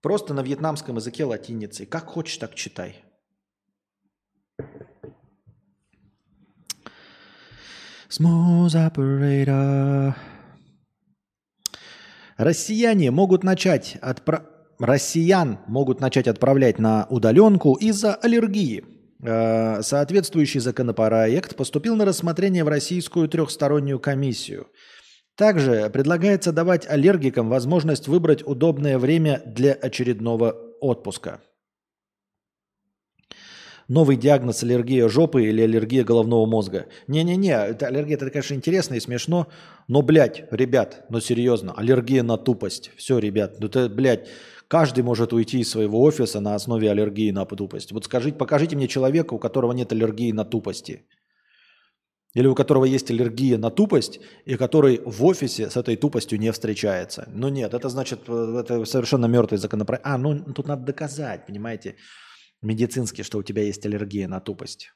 Просто 0.01 0.33
на 0.33 0.41
вьетнамском 0.41 0.95
языке 0.95 1.25
латиницей. 1.25 1.85
Как 1.85 2.07
хочешь, 2.07 2.37
так 2.37 2.55
читай. 2.55 3.03
Smooth 8.09 8.75
operator. 8.75 10.13
Россияне 12.37 13.11
могут 13.11 13.43
начать 13.43 13.97
отпра... 14.01 14.47
Россиян 14.79 15.59
могут 15.67 16.01
начать 16.01 16.27
отправлять 16.27 16.79
на 16.79 17.05
удаленку 17.09 17.75
из-за 17.75 18.15
аллергии. 18.15 18.83
Э, 19.23 19.81
Соответствующий 19.83 20.59
законопроект 20.59 21.55
поступил 21.55 21.95
на 21.95 22.03
рассмотрение 22.03 22.63
в 22.63 22.67
Российскую 22.67 23.29
трехстороннюю 23.29 23.99
комиссию. 23.99 24.67
Также 25.41 25.89
предлагается 25.89 26.51
давать 26.51 26.87
аллергикам 26.87 27.49
возможность 27.49 28.07
выбрать 28.07 28.45
удобное 28.45 28.99
время 28.99 29.41
для 29.43 29.73
очередного 29.73 30.55
отпуска. 30.79 31.41
Новый 33.87 34.17
диагноз 34.17 34.61
аллергия 34.61 35.09
жопы 35.09 35.45
или 35.45 35.63
аллергия 35.63 36.03
головного 36.03 36.45
мозга. 36.45 36.85
Не-не-не, 37.07 37.55
это 37.55 37.87
аллергия, 37.87 38.17
это, 38.17 38.29
конечно, 38.29 38.53
интересно 38.53 38.93
и 38.93 38.99
смешно, 38.99 39.47
но, 39.87 40.03
блядь, 40.03 40.43
ребят, 40.51 41.05
ну 41.09 41.19
серьезно, 41.19 41.73
аллергия 41.75 42.21
на 42.21 42.37
тупость. 42.37 42.91
Все, 42.95 43.17
ребят, 43.17 43.55
ну 43.59 43.65
это, 43.65 43.89
блядь, 43.89 44.29
каждый 44.67 45.03
может 45.03 45.33
уйти 45.33 45.61
из 45.61 45.71
своего 45.71 46.03
офиса 46.03 46.39
на 46.39 46.53
основе 46.53 46.91
аллергии 46.91 47.31
на 47.31 47.45
тупость. 47.47 47.93
Вот 47.93 48.05
скажите, 48.05 48.37
покажите 48.37 48.75
мне 48.75 48.87
человека, 48.87 49.33
у 49.33 49.39
которого 49.39 49.71
нет 49.71 49.91
аллергии 49.91 50.31
на 50.33 50.45
тупости. 50.45 51.07
Или 52.33 52.47
у 52.47 52.55
которого 52.55 52.85
есть 52.85 53.11
аллергия 53.11 53.57
на 53.57 53.69
тупость, 53.69 54.19
и 54.45 54.55
который 54.55 55.01
в 55.05 55.25
офисе 55.25 55.69
с 55.69 55.75
этой 55.75 55.97
тупостью 55.97 56.39
не 56.39 56.51
встречается. 56.51 57.27
Ну 57.33 57.49
нет, 57.49 57.73
это 57.73 57.89
значит, 57.89 58.21
э, 58.27 58.57
это 58.59 58.85
совершенно 58.85 59.25
мертвый 59.25 59.59
законопроект. 59.59 60.05
А, 60.05 60.17
ну 60.17 60.53
тут 60.53 60.67
надо 60.67 60.85
доказать, 60.85 61.45
понимаете 61.45 61.95
медицински, 62.61 63.23
что 63.23 63.37
у 63.37 63.43
тебя 63.43 63.63
есть 63.63 63.85
аллергия 63.85 64.27
на 64.27 64.39
тупость. 64.39 64.93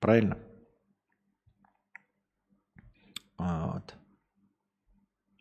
Правильно? 0.00 0.38
Вот. 3.38 3.94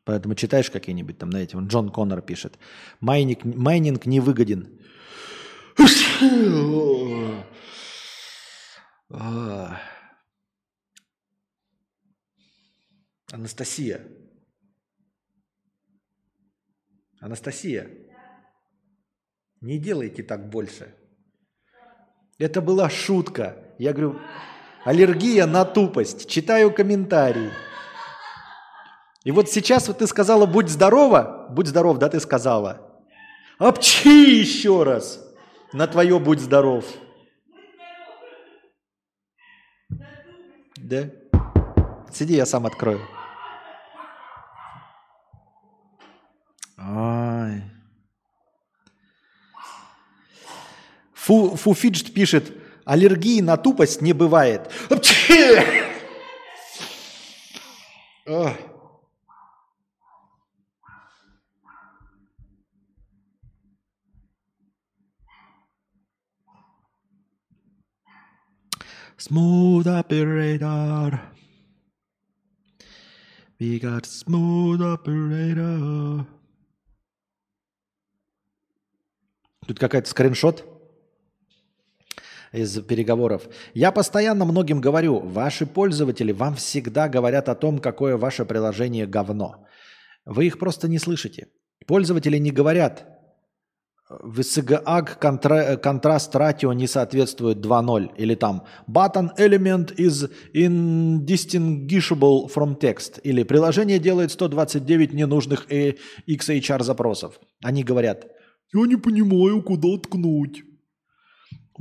Поэтому 0.04 0.36
читаешь 0.36 0.70
какие-нибудь 0.70 1.18
там, 1.18 1.32
знаете, 1.32 1.58
вон 1.58 1.68
Джон 1.68 1.90
Коннор 1.90 2.22
пишет. 2.22 2.58
Майнинг, 3.00 3.44
майнинг 3.44 4.06
не 4.06 4.20
выгоден. 4.20 4.80
Анастасия. 13.32 14.02
Анастасия. 17.20 17.90
Не 19.62 19.78
делайте 19.80 20.24
так 20.24 20.50
больше. 20.50 20.96
Это 22.38 22.62
была 22.62 22.90
шутка. 22.90 23.76
Я 23.78 23.94
говорю, 23.94 24.20
аллергия 24.84 25.46
на 25.46 25.66
тупость. 25.66 26.30
Читаю 26.30 26.74
комментарии. 26.74 27.52
И 29.24 29.32
вот 29.32 29.50
сейчас 29.50 29.88
вот 29.88 30.00
ты 30.00 30.08
сказала, 30.08 30.46
будь 30.46 30.70
здорова. 30.70 31.48
Будь 31.50 31.68
здоров, 31.68 31.98
да, 31.98 32.10
ты 32.10 32.20
сказала. 32.20 33.04
Обчи 33.58 34.40
еще 34.40 34.84
раз 34.84 35.20
на 35.74 35.88
твое 35.88 36.20
будь 36.20 36.42
здоров. 36.42 36.86
Да? 40.86 41.10
Сиди, 42.14 42.36
я 42.36 42.46
сам 42.46 42.68
открою. 42.68 43.02
Ай. 46.78 47.64
Фу, 51.14 51.56
Фуфиджт 51.56 52.14
пишет, 52.14 52.54
аллергии 52.86 53.42
на 53.42 53.58
тупость 53.58 54.02
не 54.02 54.14
бывает. 54.14 54.70
Ах. 58.28 58.54
Smooth 69.18 69.88
operator. 69.88 71.22
We 73.58 73.80
got 73.80 74.06
smooth 74.06 74.82
operator. 74.82 76.26
Тут 79.66 79.80
какая-то 79.80 80.10
скриншот 80.10 80.66
из 82.52 82.80
переговоров. 82.82 83.48
Я 83.74 83.94
постоянно 83.94 84.44
многим 84.44 84.82
говорю, 84.82 85.20
ваши 85.20 85.66
пользователи 85.66 86.34
вам 86.34 86.56
всегда 86.56 87.08
говорят 87.08 87.48
о 87.48 87.56
том, 87.56 87.80
какое 87.80 88.18
ваше 88.18 88.46
приложение 88.46 89.08
говно. 89.08 89.66
Вы 90.26 90.48
их 90.48 90.60
просто 90.60 90.90
не 90.90 91.00
слышите. 91.00 91.48
Пользователи 91.88 92.38
не 92.38 92.52
говорят, 92.52 93.15
VSGAG 94.10 95.20
контра, 95.20 95.78
контраст 95.78 96.36
ратио 96.36 96.74
не 96.74 96.88
соответствует 96.88 97.58
2.0 97.58 98.16
или 98.18 98.36
там 98.36 98.64
button 98.88 99.30
element 99.40 99.96
is 99.96 100.30
indistinguishable 100.54 102.48
from 102.48 102.80
text 102.80 103.20
или 103.24 103.42
приложение 103.42 103.98
делает 103.98 104.32
129 104.32 105.14
ненужных 105.14 105.68
XHR 105.72 106.84
запросов. 106.84 107.40
Они 107.64 107.84
говорят, 107.84 108.28
я 108.74 108.86
не 108.86 108.96
понимаю, 108.96 109.64
куда 109.64 109.98
ткнуть. 109.98 110.64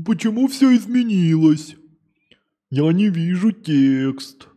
Почему 0.06 0.48
все 0.48 0.74
изменилось? 0.74 1.76
Я 2.70 2.90
не 2.92 3.10
вижу 3.10 3.52
текст. 3.52 4.48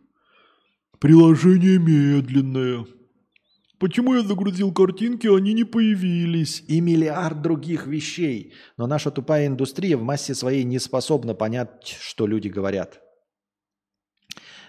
Приложение 0.98 1.78
медленное. 1.78 2.86
Почему 3.78 4.14
я 4.14 4.22
загрузил 4.22 4.72
картинки, 4.72 5.28
а 5.28 5.36
они 5.36 5.52
не 5.52 5.62
появились? 5.62 6.64
И 6.66 6.80
миллиард 6.80 7.42
других 7.42 7.86
вещей. 7.86 8.52
Но 8.76 8.88
наша 8.88 9.12
тупая 9.12 9.46
индустрия 9.46 9.96
в 9.96 10.02
массе 10.02 10.34
своей 10.34 10.64
не 10.64 10.80
способна 10.80 11.34
понять, 11.34 11.96
что 12.00 12.26
люди 12.26 12.48
говорят. 12.48 13.00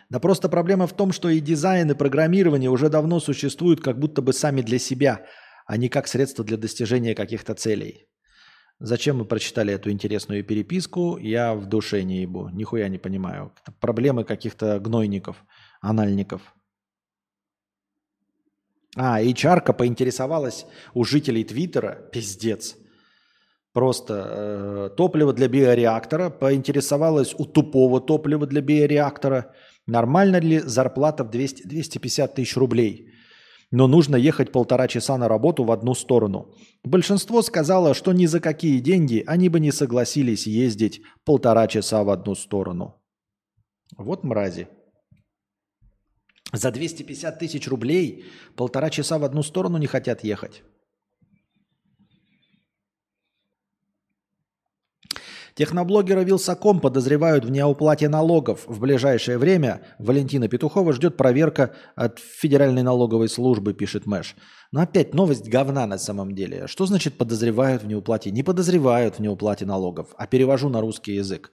Да 0.09 0.19
просто 0.19 0.47
проблема 0.47 0.85
в 0.85 0.95
том, 0.95 1.11
что 1.11 1.29
и 1.29 1.39
дизайн, 1.39 1.89
и 1.91 1.95
программирование 1.95 2.69
уже 2.69 2.89
давно 2.89 3.19
существуют 3.19 3.81
как 3.81 3.99
будто 3.99 4.21
бы 4.21 4.31
сами 4.31 4.61
для 4.61 4.77
себя, 4.77 5.25
а 5.65 5.77
не 5.77 5.89
как 5.89 6.07
средство 6.07 6.45
для 6.45 6.57
достижения 6.57 7.15
каких-то 7.15 7.55
целей. 7.55 8.05
Зачем 8.79 9.17
мы 9.17 9.25
прочитали 9.25 9.73
эту 9.73 9.91
интересную 9.91 10.43
переписку, 10.43 11.17
я 11.17 11.53
в 11.53 11.65
душе 11.65 12.03
не 12.03 12.21
ебу. 12.21 12.49
Нихуя 12.49 12.87
не 12.87 12.97
понимаю. 12.97 13.53
Это 13.61 13.71
проблемы 13.71 14.23
каких-то 14.23 14.79
гнойников, 14.79 15.43
анальников. 15.81 16.41
А, 18.95 19.21
HR 19.21 19.73
поинтересовалась 19.73 20.65
у 20.93 21.03
жителей 21.03 21.43
Твиттера, 21.43 22.09
пиздец, 22.11 22.75
просто 23.73 24.13
э, 24.13 24.89
топливо 24.97 25.33
для 25.33 25.47
биореактора, 25.47 26.29
поинтересовалась 26.29 27.35
у 27.37 27.45
тупого 27.45 28.01
топлива 28.01 28.47
для 28.47 28.61
биореактора, 28.61 29.53
нормально 29.85 30.39
ли 30.39 30.59
зарплата 30.59 31.23
в 31.23 31.29
200, 31.29 31.67
250 31.67 32.35
тысяч 32.35 32.57
рублей 32.57 33.09
но 33.71 33.87
нужно 33.87 34.15
ехать 34.15 34.51
полтора 34.51 34.87
часа 34.87 35.17
на 35.17 35.27
работу 35.27 35.63
в 35.63 35.71
одну 35.71 35.93
сторону. 35.93 36.53
Большинство 36.83 37.41
сказало, 37.41 37.93
что 37.93 38.13
ни 38.13 38.25
за 38.25 38.39
какие 38.39 38.79
деньги 38.79 39.23
они 39.27 39.49
бы 39.49 39.59
не 39.59 39.71
согласились 39.71 40.47
ездить 40.47 41.01
полтора 41.23 41.67
часа 41.67 42.03
в 42.03 42.09
одну 42.09 42.35
сторону. 42.35 42.95
Вот 43.97 44.23
мрази. 44.23 44.67
За 46.51 46.71
250 46.71 47.37
тысяч 47.37 47.67
рублей 47.67 48.25
полтора 48.55 48.89
часа 48.89 49.19
в 49.19 49.23
одну 49.23 49.43
сторону 49.43 49.77
не 49.77 49.87
хотят 49.87 50.23
ехать. 50.23 50.63
Техноблогера 55.59 56.21
Вилсаком 56.21 56.79
подозревают 56.79 57.43
в 57.43 57.51
неуплате 57.51 58.07
налогов. 58.07 58.63
В 58.65 58.79
ближайшее 58.79 59.37
время 59.37 59.81
Валентина 59.99 60.47
Петухова 60.47 60.93
ждет 60.93 61.17
проверка 61.17 61.75
от 61.95 62.19
Федеральной 62.19 62.81
налоговой 62.81 63.27
службы, 63.27 63.73
пишет 63.73 64.05
Мэш. 64.05 64.37
Но 64.71 64.79
опять 64.79 65.13
новость 65.13 65.49
говна 65.49 65.85
на 65.85 65.97
самом 65.97 66.33
деле. 66.33 66.67
Что 66.67 66.85
значит 66.85 67.17
подозревают 67.17 67.83
в 67.83 67.87
неуплате? 67.87 68.31
Не 68.31 68.41
подозревают 68.41 69.15
в 69.15 69.19
неуплате 69.19 69.65
налогов, 69.65 70.13
а 70.17 70.27
перевожу 70.27 70.69
на 70.69 70.79
русский 70.79 71.15
язык. 71.15 71.51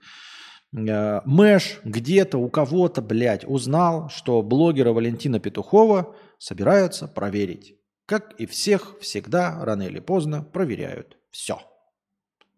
Э, 0.77 1.21
Мэш 1.25 1.81
где-то 1.85 2.39
у 2.39 2.49
кого-то, 2.49 3.01
блядь, 3.01 3.45
узнал, 3.45 4.09
что 4.11 4.43
блогера 4.43 4.93
Валентина 4.93 5.41
Петухова 5.41 6.15
собираются 6.39 7.09
проверить. 7.09 7.77
Как 8.07 8.35
и 8.39 8.47
всех, 8.47 8.99
всегда, 9.01 9.65
рано 9.65 9.83
или 9.83 10.01
поздно, 10.01 10.43
проверяют. 10.43 11.17
Все. 11.31 11.61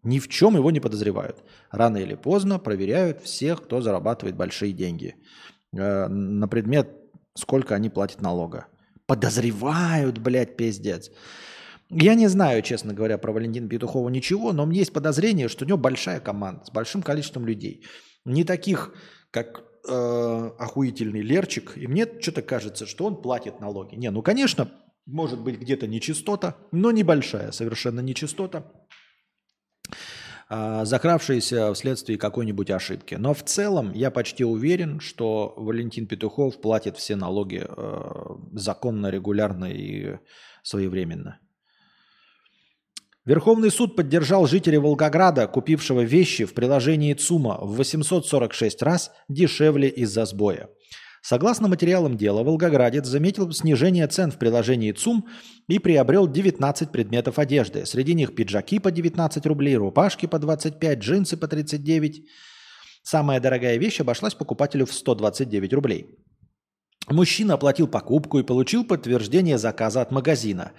Ни 0.03 0.19
в 0.19 0.27
чем 0.27 0.55
его 0.55 0.71
не 0.71 0.79
подозревают. 0.79 1.43
Рано 1.71 1.97
или 1.97 2.15
поздно 2.15 2.59
проверяют 2.59 3.21
всех, 3.21 3.63
кто 3.63 3.81
зарабатывает 3.81 4.35
большие 4.35 4.73
деньги. 4.73 5.15
Э, 5.75 6.07
на 6.07 6.47
предмет, 6.47 6.89
сколько 7.35 7.75
они 7.75 7.89
платят 7.89 8.21
налога. 8.21 8.67
Подозревают, 9.05 10.19
блядь, 10.19 10.57
пиздец. 10.57 11.09
Я 11.89 12.13
не 12.13 12.27
знаю, 12.27 12.61
честно 12.61 12.93
говоря, 12.93 13.17
про 13.17 13.31
Валентина 13.31 13.67
Петухова 13.67 14.09
ничего, 14.09 14.53
но 14.53 14.63
у 14.63 14.65
меня 14.67 14.81
есть 14.81 14.93
подозрение, 14.93 15.47
что 15.47 15.65
у 15.65 15.67
него 15.67 15.79
большая 15.79 16.19
команда 16.19 16.65
с 16.65 16.69
большим 16.69 17.01
количеством 17.01 17.47
людей. 17.47 17.83
Не 18.25 18.43
таких, 18.43 18.93
как 19.31 19.63
э, 19.87 20.51
охуительный 20.59 21.21
Лерчик. 21.21 21.73
И 21.77 21.87
мне 21.87 22.07
что-то 22.19 22.41
кажется, 22.41 22.85
что 22.85 23.05
он 23.05 23.21
платит 23.21 23.59
налоги. 23.59 23.95
Не, 23.95 24.11
ну, 24.11 24.21
конечно, 24.21 24.69
может 25.05 25.39
быть 25.41 25.59
где-то 25.59 25.87
нечистота, 25.87 26.57
но 26.71 26.91
небольшая, 26.91 27.51
совершенно 27.51 27.99
нечистота. 27.99 28.71
А, 30.51 30.83
закравшиеся 30.83 31.73
вследствие 31.73 32.17
какой-нибудь 32.17 32.71
ошибки. 32.71 33.15
Но 33.15 33.33
в 33.33 33.43
целом 33.43 33.93
я 33.93 34.09
почти 34.09 34.43
уверен, 34.43 34.99
что 34.99 35.53
Валентин 35.55 36.07
Петухов 36.07 36.59
платит 36.59 36.97
все 36.97 37.15
налоги 37.15 37.63
э, 37.67 38.35
законно, 38.53 39.07
регулярно 39.07 39.65
и 39.65 40.17
своевременно. 40.63 41.39
Верховный 43.29 43.69
суд 43.69 43.95
поддержал 43.95 44.47
жителя 44.47 44.81
Волгограда, 44.81 45.45
купившего 45.45 46.01
вещи 46.01 46.45
в 46.45 46.55
приложении 46.55 47.13
ЦУМа 47.13 47.59
в 47.61 47.75
846 47.75 48.81
раз 48.81 49.11
дешевле 49.27 49.87
из-за 49.87 50.25
сбоя. 50.25 50.67
Согласно 51.21 51.67
материалам 51.67 52.17
дела, 52.17 52.41
Волгоградец 52.41 53.05
заметил 53.05 53.51
снижение 53.51 54.07
цен 54.07 54.31
в 54.31 54.39
приложении 54.39 54.93
ЦУМ 54.93 55.27
и 55.67 55.77
приобрел 55.77 56.27
19 56.27 56.91
предметов 56.91 57.37
одежды. 57.37 57.85
Среди 57.85 58.15
них 58.15 58.33
пиджаки 58.33 58.79
по 58.79 58.89
19 58.89 59.45
рублей, 59.45 59.75
рубашки 59.75 60.25
по 60.25 60.39
25, 60.39 60.97
джинсы 60.97 61.37
по 61.37 61.47
39. 61.47 62.23
Самая 63.03 63.39
дорогая 63.39 63.77
вещь 63.77 63.99
обошлась 63.99 64.33
покупателю 64.33 64.87
в 64.87 64.91
129 64.91 65.71
рублей. 65.73 66.17
Мужчина 67.09 67.55
оплатил 67.55 67.87
покупку 67.87 68.39
и 68.39 68.43
получил 68.43 68.83
подтверждение 68.85 69.57
заказа 69.57 70.01
от 70.01 70.11
магазина. 70.11 70.71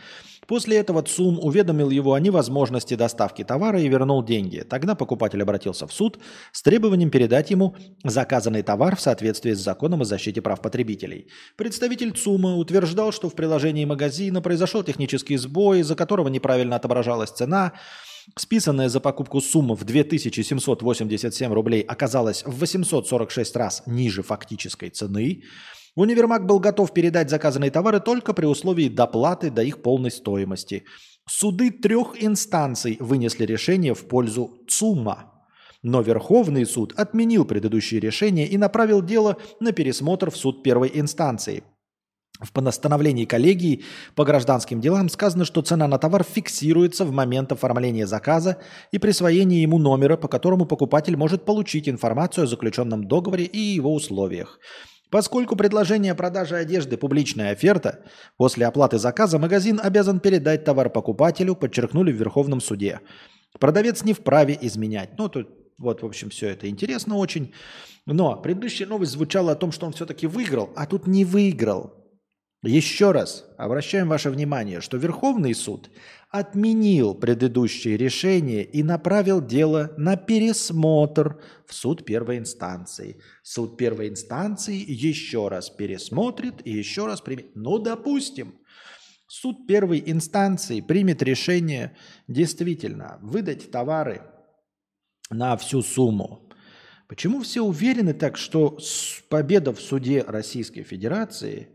После 0.51 0.79
этого 0.79 1.01
ЦУМ 1.01 1.39
уведомил 1.39 1.91
его 1.91 2.15
о 2.15 2.19
невозможности 2.19 2.97
доставки 2.97 3.45
товара 3.45 3.81
и 3.81 3.87
вернул 3.87 4.25
деньги. 4.25 4.65
Тогда 4.69 4.97
покупатель 4.97 5.41
обратился 5.41 5.87
в 5.87 5.93
суд 5.93 6.19
с 6.51 6.61
требованием 6.63 7.09
передать 7.09 7.51
ему 7.53 7.77
заказанный 8.03 8.65
товар 8.65 8.97
в 8.97 9.01
соответствии 9.01 9.53
с 9.53 9.61
законом 9.61 10.03
о 10.03 10.05
защите 10.05 10.43
прав 10.43 10.61
потребителей. 10.61 11.29
Представитель 11.55 12.11
ЦУМа 12.11 12.57
утверждал, 12.57 13.13
что 13.13 13.29
в 13.29 13.37
приложении 13.37 13.85
магазина 13.85 14.43
произошел 14.43 14.83
технический 14.83 15.37
сбой, 15.37 15.83
из-за 15.83 15.95
которого 15.95 16.27
неправильно 16.27 16.75
отображалась 16.75 17.31
цена. 17.31 17.75
Списанная 18.37 18.89
за 18.89 18.99
покупку 18.99 19.41
сумма 19.41 19.77
в 19.77 19.85
2787 19.85 21.53
рублей 21.53 21.83
оказалась 21.83 22.43
в 22.45 22.59
846 22.59 23.55
раз 23.55 23.85
ниже 23.87 24.25
фактической 24.25 24.91
цены. 24.91 25.45
Универмаг 25.97 26.47
был 26.47 26.61
готов 26.61 26.93
передать 26.93 27.31
заказанные 27.31 27.71
товары 27.71 28.01
только 28.01 28.33
при 28.33 28.47
условии 28.47 28.89
доплаты 28.89 29.51
до 29.51 29.63
их 29.63 29.83
полной 29.83 30.11
стоимости. 30.11 30.85
Суды 31.29 31.71
трех 31.71 32.23
инстанций 32.23 32.97
вынесли 33.01 33.45
решение 33.45 33.95
в 33.95 34.07
пользу 34.07 34.63
ЦУМа. 34.69 35.33
Но 35.83 36.03
Верховный 36.03 36.67
суд 36.67 36.93
отменил 36.97 37.45
предыдущее 37.45 38.01
решение 38.01 38.47
и 38.47 38.59
направил 38.59 39.03
дело 39.03 39.37
на 39.61 39.73
пересмотр 39.73 40.31
в 40.31 40.37
суд 40.37 40.63
первой 40.63 40.91
инстанции. 40.95 41.65
В 42.41 42.53
постановлении 42.53 43.27
коллегии 43.27 43.85
по 44.15 44.25
гражданским 44.25 44.81
делам 44.81 45.11
сказано, 45.11 45.45
что 45.45 45.61
цена 45.61 45.87
на 45.87 45.99
товар 45.99 46.25
фиксируется 46.25 47.05
в 47.05 47.13
момент 47.13 47.53
оформления 47.53 48.07
заказа 48.07 48.59
и 48.93 48.99
присвоения 48.99 49.61
ему 49.61 49.79
номера, 49.79 50.17
по 50.17 50.27
которому 50.27 50.65
покупатель 50.65 51.17
может 51.17 51.45
получить 51.45 51.89
информацию 51.89 52.45
о 52.45 52.47
заключенном 52.47 53.07
договоре 53.07 53.45
и 53.45 53.59
его 53.59 53.93
условиях. 53.95 54.59
Поскольку 55.11 55.57
предложение 55.57 56.15
продажи 56.15 56.57
одежды– 56.57 56.97
публичная 56.99 57.53
оферта, 57.53 58.05
после 58.37 58.67
оплаты 58.67 58.99
заказа 58.99 59.39
магазин 59.39 59.81
обязан 59.83 60.21
передать 60.21 60.65
товар 60.65 60.89
покупателю, 60.89 61.57
подчеркнули 61.57 62.13
в 62.13 62.17
Верховном 62.17 62.61
суде. 62.61 63.01
Продавец 63.59 64.05
не 64.05 64.13
вправе 64.13 64.57
изменять. 64.61 65.19
Ну, 65.19 65.29
тут 65.29 65.49
вот, 65.79 66.03
в 66.03 66.07
общем, 66.07 66.31
все 66.31 66.51
это 66.51 66.69
интересно 66.69 67.17
очень. 67.17 67.53
Но 68.07 68.37
предыдущая 68.37 68.87
новость 68.87 69.13
звучала 69.13 69.53
о 69.53 69.57
том, 69.57 69.73
что 69.73 69.87
он 69.87 69.93
все-таки 69.93 70.27
выиграл, 70.27 70.71
а 70.77 70.87
тут 70.87 71.07
не 71.07 71.25
выиграл. 71.25 72.00
Еще 72.63 73.13
раз 73.13 73.47
обращаем 73.57 74.09
ваше 74.09 74.29
внимание, 74.29 74.83
что 74.83 74.99
Верховный 74.99 75.55
суд 75.55 75.91
отменил 76.29 77.15
предыдущее 77.15 77.97
решение 77.97 78.65
и 78.65 78.83
направил 78.83 79.41
дело 79.41 79.95
на 79.97 80.17
пересмотр 80.17 81.41
в 81.67 81.73
суд 81.73 82.05
первой 82.05 82.37
инстанции. 82.37 83.19
Суд 83.43 83.79
первой 83.79 84.11
инстанции 84.11 84.77
еще 84.77 85.49
раз 85.49 85.71
пересмотрит 85.71 86.61
и 86.67 86.71
еще 86.71 87.07
раз 87.07 87.23
примет. 87.23 87.57
Ну, 87.57 87.79
допустим, 87.79 88.55
суд 89.27 89.67
первой 89.67 90.03
инстанции 90.05 90.83
примет 90.83 91.23
решение 91.23 91.97
действительно 92.29 93.19
выдать 93.23 93.71
товары 93.71 94.21
на 95.31 95.57
всю 95.57 95.81
сумму. 95.81 96.51
Почему 97.09 97.41
все 97.41 97.63
уверены 97.63 98.13
так, 98.13 98.37
что 98.37 98.79
победа 99.31 99.73
в 99.73 99.81
суде 99.81 100.23
Российской 100.23 100.83
Федерации 100.83 101.71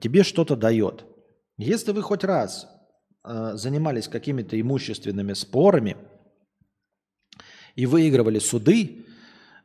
тебе 0.00 0.22
что-то 0.22 0.56
дает? 0.56 1.04
Если 1.58 1.92
вы 1.92 2.02
хоть 2.02 2.24
раз 2.24 2.68
э, 3.24 3.52
занимались 3.54 4.08
какими-то 4.08 4.60
имущественными 4.60 5.32
спорами 5.34 5.96
и 7.74 7.86
выигрывали 7.86 8.38
суды, 8.38 9.04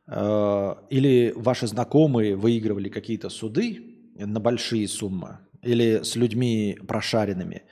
э, 0.07 0.75
или 0.89 1.33
ваши 1.35 1.67
знакомые 1.67 2.35
выигрывали 2.35 2.89
какие-то 2.89 3.29
суды 3.29 4.13
на 4.15 4.39
большие 4.39 4.87
суммы, 4.87 5.39
или 5.61 6.03
с 6.03 6.15
людьми 6.15 6.77
прошаренными, 6.87 7.63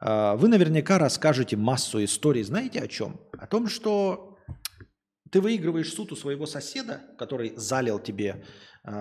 вы 0.00 0.46
наверняка 0.46 0.96
расскажете 0.98 1.56
массу 1.56 2.04
историй. 2.04 2.44
Знаете 2.44 2.78
о 2.80 2.86
чем? 2.86 3.20
О 3.36 3.48
том, 3.48 3.68
что 3.68 4.38
ты 5.30 5.40
выигрываешь 5.40 5.92
суд 5.92 6.12
у 6.12 6.16
своего 6.16 6.46
соседа, 6.46 7.02
который 7.18 7.52
залил 7.56 7.98
тебе 7.98 8.44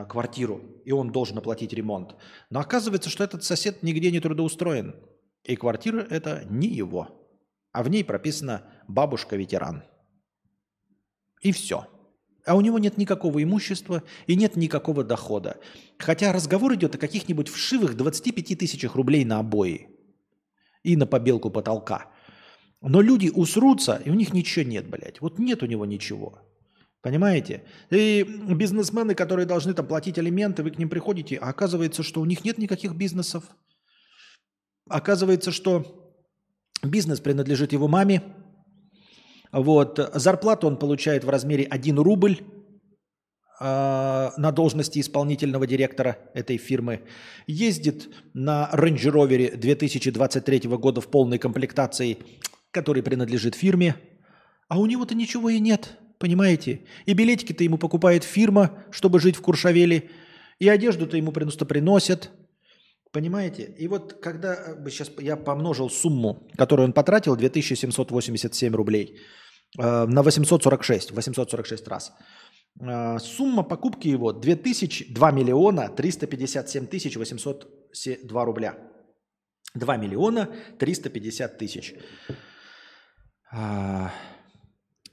квартиру, 0.09 0.61
и 0.85 0.91
он 0.91 1.11
должен 1.11 1.37
оплатить 1.37 1.73
ремонт. 1.73 2.15
Но 2.49 2.59
оказывается, 2.59 3.09
что 3.09 3.23
этот 3.23 3.43
сосед 3.43 3.83
нигде 3.83 4.11
не 4.11 4.19
трудоустроен. 4.19 4.95
И 5.43 5.55
квартира 5.55 6.01
это 6.01 6.45
не 6.49 6.67
его. 6.67 7.29
А 7.71 7.83
в 7.83 7.89
ней 7.89 8.03
прописано 8.03 8.63
«бабушка-ветеран». 8.87 9.83
И 11.41 11.51
все. 11.51 11.87
А 12.45 12.55
у 12.55 12.61
него 12.61 12.79
нет 12.79 12.97
никакого 12.97 13.43
имущества 13.43 14.03
и 14.25 14.35
нет 14.35 14.55
никакого 14.55 15.03
дохода. 15.03 15.57
Хотя 15.97 16.31
разговор 16.31 16.73
идет 16.75 16.95
о 16.95 16.97
каких-нибудь 16.97 17.49
вшивых 17.49 17.95
25 17.95 18.57
тысячах 18.57 18.95
рублей 18.95 19.25
на 19.25 19.39
обои 19.39 19.89
и 20.83 20.95
на 20.95 21.05
побелку 21.05 21.49
потолка– 21.49 22.11
но 22.81 23.01
люди 23.01 23.29
усрутся, 23.33 24.01
и 24.05 24.09
у 24.09 24.13
них 24.13 24.33
ничего 24.33 24.65
нет, 24.65 24.87
блядь. 24.87 25.19
Вот 25.21 25.39
нет 25.39 25.63
у 25.63 25.65
него 25.65 25.85
ничего. 25.85 26.39
Понимаете? 27.07 27.63
И 27.89 28.21
бизнесмены, 28.49 29.15
которые 29.15 29.45
должны 29.45 29.73
там 29.73 29.87
платить 29.87 30.19
алименты, 30.19 30.61
вы 30.61 30.71
к 30.71 30.77
ним 30.77 30.89
приходите, 30.89 31.37
а 31.37 31.47
оказывается, 31.47 32.03
что 32.03 32.19
у 32.19 32.25
них 32.25 32.43
нет 32.43 32.57
никаких 32.57 32.95
бизнесов. 32.95 33.45
Оказывается, 34.89 35.53
что 35.53 36.13
бизнес 36.83 37.21
принадлежит 37.21 37.71
его 37.71 37.87
маме. 37.87 38.23
Вот. 39.53 40.11
Зарплату 40.15 40.67
он 40.67 40.75
получает 40.75 41.23
в 41.23 41.29
размере 41.29 41.63
1 41.63 41.97
рубль 41.97 42.41
э, 43.61 43.63
на 43.63 44.51
должности 44.51 44.99
исполнительного 44.99 45.65
директора 45.65 46.17
этой 46.33 46.57
фирмы. 46.57 47.03
Ездит 47.47 48.09
на 48.33 48.69
Range 48.73 48.97
Rover 48.97 49.55
2023 49.55 50.59
года 50.71 50.99
в 50.99 51.07
полной 51.07 51.37
комплектации 51.37 52.17
который 52.71 53.01
принадлежит 53.01 53.55
фирме, 53.55 53.95
а 54.67 54.77
у 54.77 54.85
него-то 54.85 55.15
ничего 55.15 55.49
и 55.49 55.59
нет, 55.59 55.97
понимаете? 56.19 56.81
И 57.05 57.13
билетики-то 57.13 57.63
ему 57.63 57.77
покупает 57.77 58.23
фирма, 58.23 58.71
чтобы 58.91 59.19
жить 59.19 59.35
в 59.35 59.41
Куршавеле, 59.41 60.09
и 60.59 60.69
одежду-то 60.69 61.17
ему 61.17 61.31
просто 61.31 61.65
приносят, 61.65 62.31
понимаете? 63.11 63.75
И 63.77 63.87
вот 63.87 64.13
когда 64.21 64.55
сейчас 64.89 65.11
я 65.19 65.37
помножил 65.37 65.89
сумму, 65.89 66.47
которую 66.57 66.87
он 66.87 66.93
потратил, 66.93 67.35
2787 67.35 68.75
рублей, 68.75 69.19
э, 69.77 70.05
на 70.05 70.23
846, 70.23 71.11
846 71.11 71.87
раз, 71.87 72.13
э, 72.79 73.19
сумма 73.19 73.63
покупки 73.63 74.07
его 74.07 74.33
2000, 74.33 75.13
2 75.13 75.31
миллиона 75.31 75.89
357 75.89 76.87
тысяч 76.87 77.15
802 77.15 78.45
рубля. 78.45 78.77
2 79.75 79.97
миллиона 79.97 80.49
350 80.79 81.57
тысяч. 81.57 81.95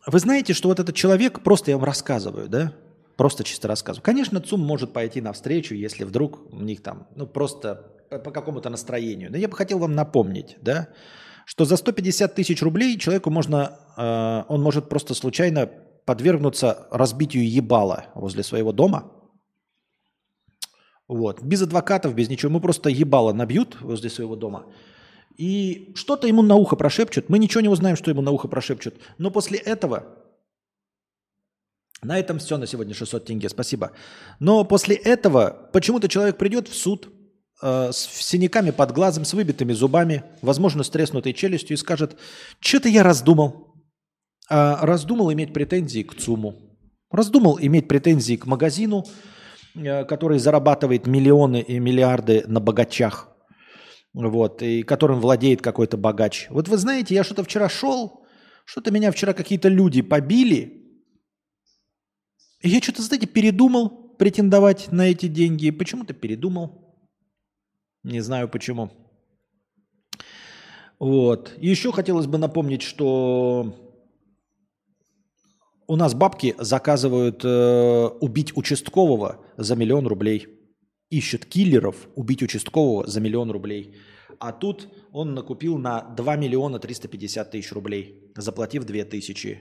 Вы 0.07 0.19
знаете, 0.19 0.53
что 0.53 0.69
вот 0.69 0.81
этот 0.81 0.95
человек, 0.95 1.41
просто 1.41 1.71
я 1.71 1.77
вам 1.77 1.85
рассказываю, 1.85 2.49
да? 2.49 2.73
Просто 3.17 3.45
чисто 3.45 3.69
рассказываю. 3.69 4.05
Конечно, 4.05 4.41
ЦУМ 4.41 4.61
может 4.61 4.93
пойти 4.93 5.21
навстречу, 5.21 5.75
если 5.75 6.05
вдруг 6.05 6.53
у 6.53 6.61
них 6.61 6.83
там, 6.83 7.07
ну 7.15 7.27
просто 7.27 7.91
по 8.11 8.31
какому-то 8.31 8.71
настроению. 8.71 9.31
Но 9.31 9.37
я 9.37 9.49
бы 9.49 9.57
хотел 9.57 9.79
вам 9.79 9.95
напомнить, 9.95 10.57
да, 10.61 10.89
что 11.47 11.65
за 11.65 11.77
150 11.77 12.35
тысяч 12.35 12.63
рублей 12.63 12.99
человеку 12.99 13.31
можно, 13.31 13.79
э, 13.97 14.43
он 14.49 14.63
может 14.63 14.89
просто 14.89 15.15
случайно 15.15 15.71
подвергнуться 16.05 16.87
разбитию 16.91 17.49
ебала 17.49 18.07
возле 18.15 18.43
своего 18.43 18.73
дома. 18.73 19.11
Вот. 21.09 21.43
Без 21.43 21.63
адвокатов, 21.63 22.15
без 22.15 22.29
ничего. 22.29 22.51
Ему 22.51 22.61
просто 22.61 22.91
ебало 22.91 23.33
набьют 23.33 23.81
возле 23.81 24.11
своего 24.11 24.37
дома 24.37 24.67
и 25.36 25.93
что-то 25.94 26.27
ему 26.27 26.43
на 26.43 26.55
ухо 26.55 26.77
прошепчут. 26.77 27.28
Мы 27.28 27.39
ничего 27.39 27.61
не 27.61 27.69
узнаем, 27.69 27.97
что 27.97 28.11
ему 28.11 28.23
на 28.23 28.31
ухо 28.31 28.48
прошепчут. 28.48 28.94
Но 29.19 29.31
после 29.31 29.59
этого... 29.59 30.05
На 32.02 32.19
этом 32.19 32.39
все 32.39 32.59
на 32.59 32.66
сегодня 32.66 32.94
600 32.94 33.24
тенге, 33.24 33.48
спасибо. 33.48 33.93
Но 34.39 34.65
после 34.65 34.94
этого 34.94 35.70
почему-то 35.73 36.06
человек 36.06 36.36
придет 36.36 36.69
в 36.69 36.74
суд 36.74 37.09
э, 37.62 37.93
с 37.93 37.97
синяками 37.97 38.73
под 38.73 38.93
глазом, 38.93 39.24
с 39.24 39.32
выбитыми 39.32 39.73
зубами, 39.73 40.23
возможно, 40.43 40.82
с 40.82 40.90
треснутой 40.90 41.32
челюстью 41.32 41.77
и 41.77 41.78
скажет, 41.78 42.19
что-то 42.61 42.90
я 42.90 43.02
раздумал. 43.02 43.74
А 44.51 44.85
раздумал 44.85 45.32
иметь 45.32 45.55
претензии 45.55 46.02
к 46.02 46.15
ЦУМу. 46.15 46.55
Раздумал 47.11 47.59
иметь 47.59 47.89
претензии 47.89 48.36
к 48.36 48.44
магазину, 48.44 49.06
э, 49.74 50.05
который 50.05 50.39
зарабатывает 50.39 51.06
миллионы 51.06 51.62
и 51.62 51.78
миллиарды 51.78 52.44
на 52.47 52.61
богачах 52.61 53.34
вот, 54.15 54.62
и 54.62 54.82
которым 54.82 55.20
владеет 55.20 55.61
какой-то 55.61 55.97
богач. 55.97 56.47
Вот 56.49 56.69
вы 56.69 56.78
знаете, 56.78 57.15
я 57.15 57.24
что-то 57.24 57.45
вчера 57.45 57.69
шел, 57.69 58.24
что-то 58.65 58.91
меня 58.91 59.11
вчера 59.11 59.35
какие-то 59.35 59.69
люди 59.69 60.01
побили, 60.01 60.85
и 62.65 62.70
я 62.70 62.81
что-то, 62.81 63.03
знаете, 63.03 63.27
передумал 63.27 63.91
претендовать 64.16 64.91
на 64.91 65.03
эти 65.03 65.27
деньги. 65.27 65.70
Почему-то 65.70 66.15
передумал. 66.15 66.97
Не 68.03 68.20
знаю 68.20 68.49
почему. 68.49 68.91
Вот. 70.99 71.53
Еще 71.59 71.93
хотелось 71.93 72.27
бы 72.27 72.39
напомнить, 72.39 72.81
что 72.81 73.74
у 75.86 75.97
нас 75.97 76.15
бабки 76.15 76.55
заказывают 76.59 77.45
э, 77.45 78.07
убить 78.20 78.57
участкового 78.57 79.45
за 79.59 79.77
миллион 79.77 80.07
рублей 80.07 80.49
ищет 81.19 81.47
киллеров 81.47 82.09
убить 82.16 82.43
участкового 82.43 83.07
за 83.07 83.20
миллион 83.20 83.51
рублей. 83.51 83.97
А 84.41 84.53
тут 84.53 84.89
он 85.12 85.35
накупил 85.35 85.78
на 85.78 86.03
2 86.03 86.36
миллиона 86.36 86.78
350 86.78 87.51
тысяч 87.51 87.73
рублей, 87.73 88.32
заплатив 88.36 88.85
2 88.85 89.05
тысячи. 89.05 89.59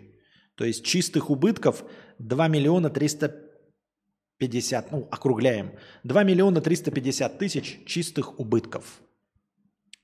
То 0.56 0.66
есть 0.66 0.84
чистых 0.84 1.30
убытков 1.30 1.86
2 2.18 2.48
миллиона 2.48 2.90
350, 2.90 4.92
ну, 4.92 5.08
округляем, 5.12 5.74
2 6.04 6.24
миллиона 6.24 6.62
350 6.62 7.38
тысяч 7.38 7.80
чистых 7.86 8.40
убытков. 8.40 9.02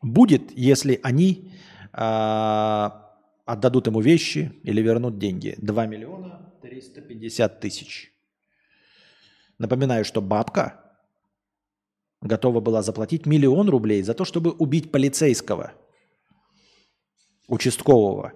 Будет, 0.02 0.52
если 0.56 1.00
они 1.04 1.52
э, 1.94 2.90
отдадут 3.46 3.88
ему 3.88 4.02
вещи 4.02 4.54
или 4.64 4.82
вернут 4.82 5.18
деньги. 5.18 5.56
2 5.58 5.86
миллиона 5.88 6.54
350 6.62 7.60
тысяч. 7.60 8.14
Напоминаю, 9.58 10.06
что 10.06 10.22
бабка 10.22 10.89
готова 12.22 12.60
была 12.60 12.82
заплатить 12.82 13.26
миллион 13.26 13.70
рублей 13.70 14.02
за 14.02 14.14
то, 14.14 14.26
чтобы 14.26 14.52
убить 14.52 14.92
полицейского, 14.92 15.74
участкового. 17.48 18.34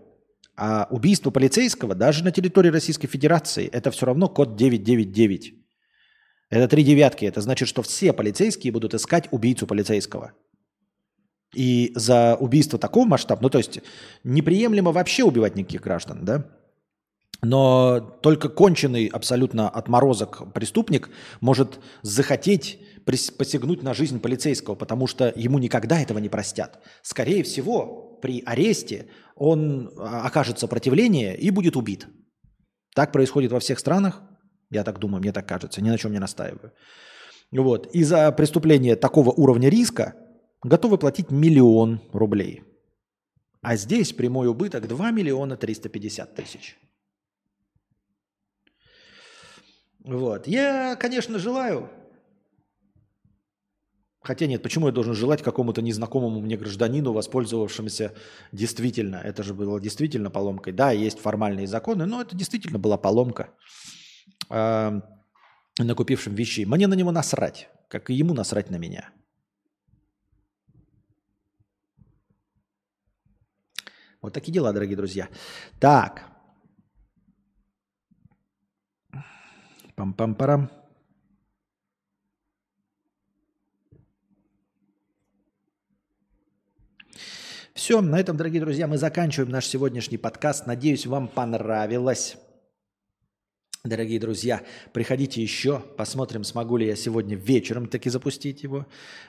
А 0.55 0.87
убийство 0.91 1.31
полицейского 1.31 1.95
даже 1.95 2.23
на 2.23 2.31
территории 2.31 2.69
Российской 2.69 3.07
Федерации 3.07 3.67
это 3.67 3.91
все 3.91 4.05
равно 4.05 4.29
код 4.29 4.55
999. 4.55 5.53
Это 6.49 6.67
три 6.67 6.83
девятки. 6.83 7.25
Это 7.25 7.41
значит, 7.41 7.67
что 7.67 7.81
все 7.81 8.13
полицейские 8.13 8.71
будут 8.71 8.93
искать 8.93 9.27
убийцу 9.31 9.65
полицейского. 9.65 10.33
И 11.55 11.91
за 11.95 12.35
убийство 12.35 12.77
такого 12.77 13.05
масштаба, 13.05 13.41
ну 13.41 13.49
то 13.49 13.57
есть 13.57 13.79
неприемлемо 14.23 14.91
вообще 14.91 15.23
убивать 15.23 15.55
никаких 15.55 15.81
граждан, 15.81 16.25
да? 16.25 16.45
Но 17.41 17.99
только 17.99 18.47
конченый 18.47 19.07
абсолютно 19.07 19.69
отморозок 19.69 20.53
преступник 20.53 21.09
может 21.41 21.79
захотеть 22.01 22.79
посягнуть 23.05 23.83
на 23.83 23.93
жизнь 23.93 24.19
полицейского, 24.19 24.75
потому 24.75 25.07
что 25.07 25.31
ему 25.35 25.59
никогда 25.59 25.99
этого 25.99 26.19
не 26.19 26.29
простят. 26.29 26.81
Скорее 27.01 27.43
всего, 27.43 28.19
при 28.21 28.41
аресте 28.45 29.07
он 29.35 29.91
а, 29.97 30.25
окажет 30.25 30.59
сопротивление 30.59 31.37
и 31.37 31.49
будет 31.49 31.75
убит. 31.75 32.07
Так 32.95 33.11
происходит 33.11 33.51
во 33.51 33.59
всех 33.59 33.79
странах. 33.79 34.21
Я 34.69 34.83
так 34.83 34.99
думаю, 34.99 35.21
мне 35.21 35.31
так 35.31 35.47
кажется, 35.47 35.81
ни 35.81 35.89
на 35.89 35.97
чем 35.97 36.11
не 36.11 36.19
настаиваю. 36.19 36.71
вот, 37.51 37.93
и 37.93 38.03
за 38.03 38.31
преступление 38.31 38.95
такого 38.95 39.31
уровня 39.31 39.69
риска 39.69 40.15
готовы 40.63 40.97
платить 40.97 41.31
миллион 41.31 42.01
рублей. 42.13 42.63
А 43.61 43.75
здесь 43.75 44.13
прямой 44.13 44.47
убыток 44.47 44.87
2 44.87 45.11
миллиона 45.11 45.55
350 45.55 46.35
тысяч. 46.35 46.77
Вот. 50.03 50.47
Я, 50.47 50.95
конечно, 50.97 51.39
желаю. 51.39 51.89
Хотя 54.23 54.47
нет, 54.47 54.63
почему 54.63 54.87
я 54.87 54.93
должен 54.93 55.13
желать 55.13 55.41
какому-то 55.41 55.81
незнакомому 55.81 56.39
мне 56.39 56.55
гражданину, 56.55 57.11
воспользовавшемуся 57.11 58.13
действительно, 58.53 59.17
это 59.17 59.43
же 59.43 59.53
было 59.53 59.79
действительно 59.81 60.29
поломкой. 60.29 60.71
Да, 60.71 60.91
есть 60.91 61.19
формальные 61.19 61.67
законы, 61.67 62.05
но 62.05 62.21
это 62.21 62.35
действительно 62.35 62.79
была 62.79 62.97
поломка, 62.97 63.49
э, 64.49 65.01
накупившим 65.77 66.35
вещей. 66.35 66.65
Мне 66.65 66.87
на 66.87 66.93
него 66.93 67.11
насрать, 67.11 67.69
как 67.89 68.09
и 68.09 68.13
ему 68.13 68.33
насрать 68.33 68.69
на 68.69 68.77
меня. 68.77 69.09
Вот 74.21 74.33
такие 74.33 74.53
дела, 74.53 74.71
дорогие 74.71 74.95
друзья. 74.95 75.27
Так. 75.81 76.23
Пам-пам-парам. 79.97 80.82
Все, 87.93 88.01
на 88.01 88.19
этом, 88.19 88.37
дорогие 88.37 88.59
друзья, 88.59 88.87
мы 88.87 88.97
заканчиваем 88.97 89.51
наш 89.51 89.67
сегодняшний 89.67 90.17
подкаст. 90.17 90.65
Надеюсь, 90.65 91.05
вам 91.05 91.27
понравилось. 91.27 92.37
Дорогие 93.83 94.19
друзья, 94.19 94.63
приходите 94.93 95.43
еще, 95.43 95.79
посмотрим, 95.95 96.43
смогу 96.43 96.77
ли 96.77 96.87
я 96.87 96.95
сегодня 96.95 97.35
вечером 97.35 97.87
таки 97.87 98.09
запустить 98.09 98.63
его, 98.63 98.87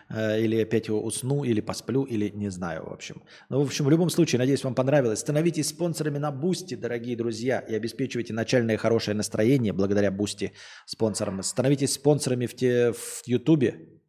э, 0.08 0.40
или 0.40 0.62
опять 0.62 0.88
его 0.88 1.04
усну, 1.04 1.44
или 1.44 1.60
посплю, 1.60 2.04
или 2.04 2.30
не 2.30 2.48
знаю, 2.48 2.88
в 2.88 2.92
общем. 2.94 3.22
Но, 3.50 3.60
в 3.60 3.66
общем, 3.66 3.84
в 3.84 3.90
любом 3.90 4.08
случае, 4.08 4.38
надеюсь, 4.38 4.64
вам 4.64 4.74
понравилось. 4.74 5.18
Становитесь 5.18 5.68
спонсорами 5.68 6.16
на 6.16 6.32
Бусти, 6.32 6.74
дорогие 6.74 7.18
друзья, 7.18 7.58
и 7.58 7.74
обеспечивайте 7.74 8.32
начальное 8.32 8.78
хорошее 8.78 9.14
настроение 9.14 9.74
благодаря 9.74 10.10
Бусти 10.10 10.54
спонсорам. 10.86 11.42
Становитесь 11.42 11.92
спонсорами 11.92 12.46
в, 12.46 12.56
те, 12.56 12.92
в 12.92 13.24
Ютубе. 13.26 14.00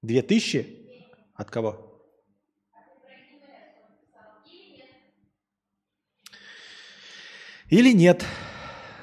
Две 0.00 0.22
тысячи? 0.22 0.76
От 1.34 1.50
кого? 1.50 1.89
Или 7.70 7.92
нет. 7.92 8.24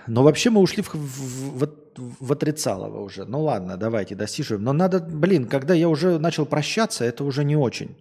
Но 0.07 0.23
вообще 0.23 0.49
мы 0.49 0.61
ушли 0.61 0.83
в, 0.83 0.93
в, 0.93 1.65
в, 1.65 2.15
в 2.19 2.31
отрицалово 2.31 3.01
уже. 3.01 3.25
Ну 3.25 3.41
ладно, 3.41 3.77
давайте 3.77 4.13
досиживаем. 4.13 4.63
Но 4.63 4.73
надо, 4.73 4.99
блин, 4.99 5.47
когда 5.47 5.73
я 5.73 5.89
уже 5.89 6.19
начал 6.19 6.45
прощаться, 6.45 7.05
это 7.05 7.23
уже 7.23 7.43
не 7.43 7.55
очень. 7.55 7.97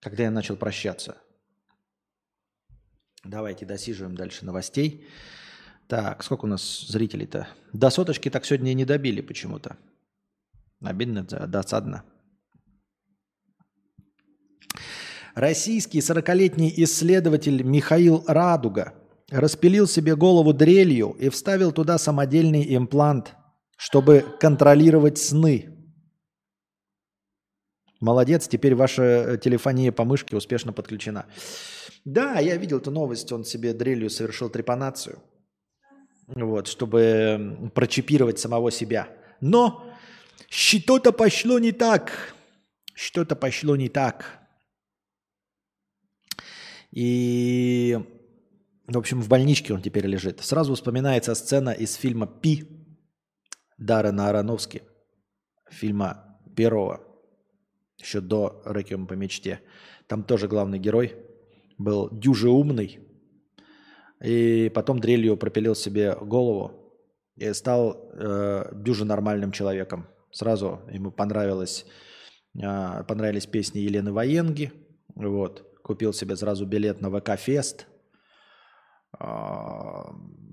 Когда 0.00 0.24
я 0.24 0.30
начал 0.30 0.56
прощаться. 0.56 1.16
Давайте 3.24 3.66
досиживаем 3.66 4.16
дальше 4.16 4.44
новостей. 4.44 5.06
Так, 5.86 6.22
сколько 6.24 6.44
у 6.44 6.48
нас 6.48 6.86
зрителей-то? 6.88 7.48
До 7.72 7.90
соточки 7.90 8.30
так 8.30 8.44
сегодня 8.44 8.70
и 8.72 8.74
не 8.74 8.84
добили 8.84 9.20
почему-то. 9.20 9.76
Обидно, 10.80 11.22
досадно. 11.22 12.04
Российский 15.34 16.00
40-летний 16.00 16.72
исследователь 16.76 17.62
Михаил 17.62 18.24
Радуга– 18.26 18.94
распилил 19.32 19.86
себе 19.86 20.14
голову 20.14 20.52
дрелью 20.52 21.16
и 21.18 21.28
вставил 21.30 21.72
туда 21.72 21.98
самодельный 21.98 22.76
имплант, 22.76 23.34
чтобы 23.76 24.24
контролировать 24.38 25.18
сны. 25.18 25.70
Молодец, 27.98 28.46
теперь 28.46 28.74
ваша 28.74 29.02
э, 29.02 29.38
телефония 29.38 29.92
по 29.92 30.04
мышке 30.04 30.36
успешно 30.36 30.72
подключена. 30.72 31.26
Да, 32.04 32.40
я 32.40 32.56
видел 32.56 32.78
эту 32.78 32.90
новость, 32.90 33.30
он 33.32 33.44
себе 33.44 33.72
дрелью 33.72 34.10
совершил 34.10 34.50
трепанацию, 34.50 35.22
вот, 36.26 36.66
чтобы 36.66 37.70
прочипировать 37.74 38.38
самого 38.38 38.70
себя. 38.70 39.08
Но 39.40 39.88
что-то 40.48 41.12
пошло 41.12 41.58
не 41.58 41.72
так. 41.72 42.34
Что-то 42.92 43.36
пошло 43.36 43.76
не 43.76 43.88
так. 43.88 44.40
И 46.90 47.98
в 48.86 48.98
общем, 48.98 49.20
в 49.20 49.28
больничке 49.28 49.72
он 49.72 49.80
теперь 49.80 50.06
лежит. 50.06 50.40
Сразу 50.40 50.74
вспоминается 50.74 51.34
сцена 51.34 51.70
из 51.70 51.94
фильма 51.94 52.26
«Пи» 52.26 52.64
Даррена 53.78 54.28
Аронофски. 54.28 54.82
Фильма 55.70 56.38
первого, 56.56 57.00
еще 57.98 58.20
до 58.20 58.60
«Реквием 58.66 59.06
по 59.06 59.14
мечте». 59.14 59.60
Там 60.08 60.24
тоже 60.24 60.48
главный 60.48 60.78
герой 60.78 61.14
был 61.78 62.08
дюже 62.10 62.50
умный. 62.50 62.98
И 64.22 64.70
потом 64.74 64.98
дрелью 64.98 65.36
пропилил 65.36 65.74
себе 65.74 66.16
голову 66.16 66.92
и 67.36 67.52
стал 67.52 68.10
э, 68.12 68.72
дюже 68.74 69.04
нормальным 69.04 69.52
человеком. 69.52 70.08
Сразу 70.32 70.80
ему 70.90 71.12
понравилось, 71.12 71.86
э, 72.54 73.04
понравились 73.04 73.46
песни 73.46 73.78
Елены 73.78 74.12
Военги. 74.12 74.72
Вот. 75.14 75.68
Купил 75.82 76.12
себе 76.12 76.36
сразу 76.36 76.66
билет 76.66 77.00
на 77.00 77.10
ВК-фест– 77.10 77.86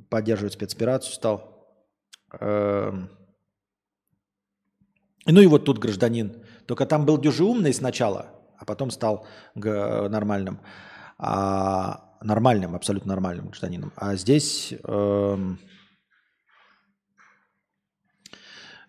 поддерживать 0.10 0.54
спецоперацию 0.54 1.14
стал. 1.14 1.86
Эм. 2.40 3.10
Ну 5.26 5.42
и 5.42 5.48
вот 5.48 5.66
тут 5.66 5.80
гражданин. 5.80 6.44
Только 6.66 6.86
там 6.86 7.06
был 7.06 7.18
дюжеумный 7.18 7.74
сначала, 7.74 8.28
а 8.58 8.66
потом 8.66 8.92
стал 8.92 9.26
нормальным. 9.56 10.60
А, 11.18 12.10
нормальным, 12.22 12.76
абсолютно 12.76 13.10
нормальным 13.10 13.48
гражданином. 13.48 13.92
А 13.96 14.16
здесь... 14.16 14.74
Э, 14.84 15.38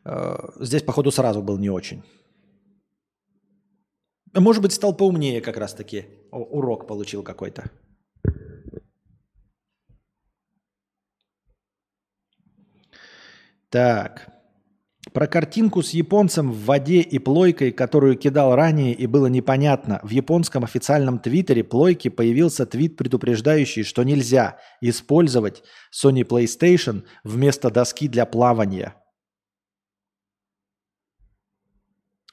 э, 0.04 0.36
здесь, 0.60 0.82
походу, 0.82 1.10
сразу 1.10 1.42
был 1.42 1.58
не 1.58 1.70
очень. 1.70 2.02
Может 4.32 4.62
быть, 4.62 4.72
стал 4.72 4.94
поумнее 4.94 5.40
как 5.40 5.56
раз-таки. 5.56 6.06
Урок 6.30 6.86
получил 6.86 7.22
какой-то. 7.22 7.70
Так. 13.70 14.28
Про 15.14 15.26
картинку 15.26 15.82
с 15.82 15.90
японцем 15.90 16.52
в 16.52 16.64
воде 16.66 17.00
и 17.00 17.18
плойкой, 17.18 17.72
которую 17.72 18.16
кидал 18.16 18.54
ранее 18.54 18.92
и 18.92 19.06
было 19.06 19.28
непонятно. 19.28 19.98
В 20.02 20.10
японском 20.10 20.62
официальном 20.62 21.18
твиттере 21.18 21.64
плойки 21.64 22.08
появился 22.08 22.66
твит, 22.66 22.96
предупреждающий, 22.96 23.82
что 23.82 24.02
нельзя 24.02 24.58
использовать 24.82 25.62
Sony 25.90 26.22
PlayStation 26.22 27.04
вместо 27.24 27.70
доски 27.70 28.08
для 28.08 28.26
плавания. 28.26 28.94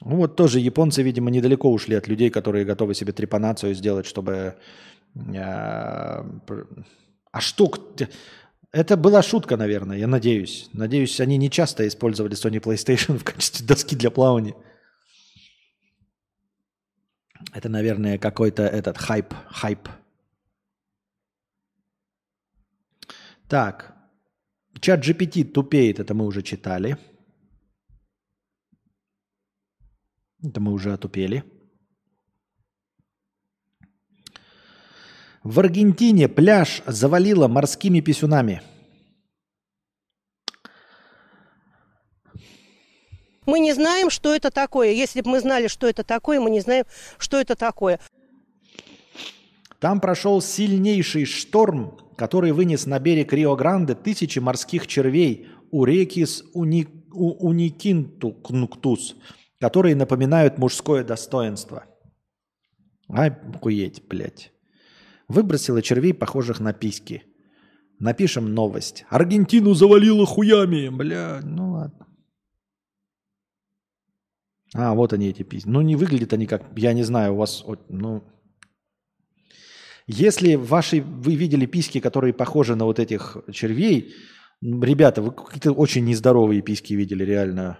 Ну 0.00 0.16
вот 0.16 0.36
тоже 0.36 0.60
японцы, 0.60 1.02
видимо, 1.02 1.30
недалеко 1.30 1.72
ушли 1.72 1.96
от 1.96 2.06
людей, 2.06 2.30
которые 2.30 2.64
готовы 2.64 2.94
себе 2.94 3.12
трепанацию 3.12 3.74
сделать, 3.74 4.06
чтобы... 4.06 4.56
Э, 5.16 6.22
а 7.32 7.40
что? 7.40 7.72
Это 8.70 8.98
была 8.98 9.22
шутка, 9.22 9.56
наверное, 9.56 9.96
я 9.96 10.06
надеюсь. 10.06 10.68
Надеюсь, 10.72 11.20
они 11.20 11.38
не 11.38 11.50
часто 11.50 11.88
использовали 11.88 12.34
Sony 12.34 12.60
PlayStation 12.60 13.18
в 13.18 13.24
качестве 13.24 13.66
доски 13.66 13.96
для 13.96 14.10
плавания. 14.10 14.54
Это, 17.54 17.68
наверное, 17.68 18.18
какой-то 18.18 18.64
этот 18.64 18.98
хайп, 18.98 19.32
хайп. 19.48 19.88
Так, 23.48 23.96
чат 24.80 25.00
GPT 25.00 25.44
тупеет, 25.44 25.98
это 25.98 26.12
мы 26.12 26.26
уже 26.26 26.42
читали. 26.42 26.98
Это 30.42 30.60
мы 30.60 30.72
уже 30.72 30.92
отупели. 30.92 31.42
В 35.48 35.60
Аргентине 35.60 36.28
пляж 36.28 36.82
завалило 36.86 37.48
морскими 37.48 38.00
писюнами. 38.00 38.60
Мы 43.46 43.60
не 43.60 43.72
знаем, 43.72 44.10
что 44.10 44.34
это 44.34 44.50
такое. 44.50 44.90
Если 44.90 45.22
бы 45.22 45.30
мы 45.30 45.40
знали, 45.40 45.68
что 45.68 45.86
это 45.88 46.04
такое, 46.04 46.38
мы 46.38 46.50
не 46.50 46.60
знаем, 46.60 46.84
что 47.16 47.38
это 47.38 47.56
такое. 47.56 47.98
Там 49.80 50.02
прошел 50.02 50.42
сильнейший 50.42 51.24
шторм, 51.24 51.98
который 52.14 52.52
вынес 52.52 52.84
на 52.84 52.98
берег 52.98 53.32
Рио-Гранде 53.32 53.94
тысячи 53.94 54.40
морских 54.40 54.86
червей 54.86 55.48
Урекис 55.70 56.44
уни, 56.52 56.86
у, 57.10 57.48
уникинтукнуктус, 57.48 59.16
которые 59.58 59.96
напоминают 59.96 60.58
мужское 60.58 61.04
достоинство. 61.04 61.86
Ай, 63.08 63.30
охуеть, 63.30 64.06
блядь. 64.06 64.52
Выбросила 65.28 65.82
червей, 65.82 66.14
похожих 66.14 66.58
на 66.58 66.72
письки. 66.72 67.22
Напишем 67.98 68.54
новость. 68.54 69.04
Аргентину 69.10 69.74
завалило 69.74 70.24
хуями. 70.24 70.88
Бля, 70.88 71.40
ну 71.42 71.72
ладно. 71.72 72.06
А, 74.74 74.94
вот 74.94 75.12
они 75.12 75.28
эти 75.28 75.42
письма. 75.42 75.72
Ну, 75.72 75.80
не 75.82 75.96
выглядят 75.96 76.32
они 76.32 76.46
как, 76.46 76.64
я 76.76 76.92
не 76.92 77.02
знаю, 77.02 77.34
у 77.34 77.36
вас, 77.36 77.64
ну... 77.88 78.22
Если 80.06 80.54
ваши, 80.54 81.02
вы 81.02 81.34
видели 81.34 81.66
письки, 81.66 82.00
которые 82.00 82.32
похожи 82.32 82.74
на 82.74 82.86
вот 82.86 82.98
этих 82.98 83.36
червей, 83.52 84.14
ребята, 84.62 85.20
вы 85.20 85.32
какие-то 85.32 85.72
очень 85.72 86.04
нездоровые 86.04 86.62
письки 86.62 86.94
видели, 86.94 87.24
реально. 87.24 87.78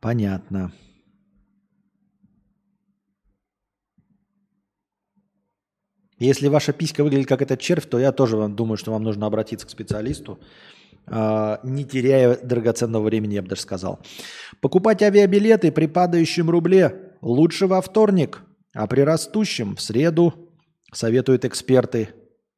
Понятно. 0.00 0.72
Если 6.18 6.48
ваша 6.48 6.72
писька 6.72 7.04
выглядит 7.04 7.28
как 7.28 7.42
этот 7.42 7.60
червь, 7.60 7.86
то 7.86 7.98
я 7.98 8.10
тоже 8.10 8.36
вам 8.36 8.56
думаю, 8.56 8.76
что 8.76 8.90
вам 8.90 9.04
нужно 9.04 9.26
обратиться 9.26 9.66
к 9.66 9.70
специалисту, 9.70 10.40
а, 11.06 11.60
не 11.62 11.84
теряя 11.84 12.36
драгоценного 12.36 13.04
времени, 13.04 13.34
я 13.34 13.42
бы 13.42 13.48
даже 13.48 13.62
сказал. 13.62 14.00
Покупать 14.60 15.02
авиабилеты 15.02 15.70
при 15.70 15.86
падающем 15.86 16.50
рубле 16.50 17.14
лучше 17.20 17.66
во 17.66 17.80
вторник, 17.80 18.42
а 18.74 18.86
при 18.88 19.02
растущем 19.02 19.76
в 19.76 19.80
среду, 19.80 20.34
советуют 20.92 21.44
эксперты. 21.44 22.08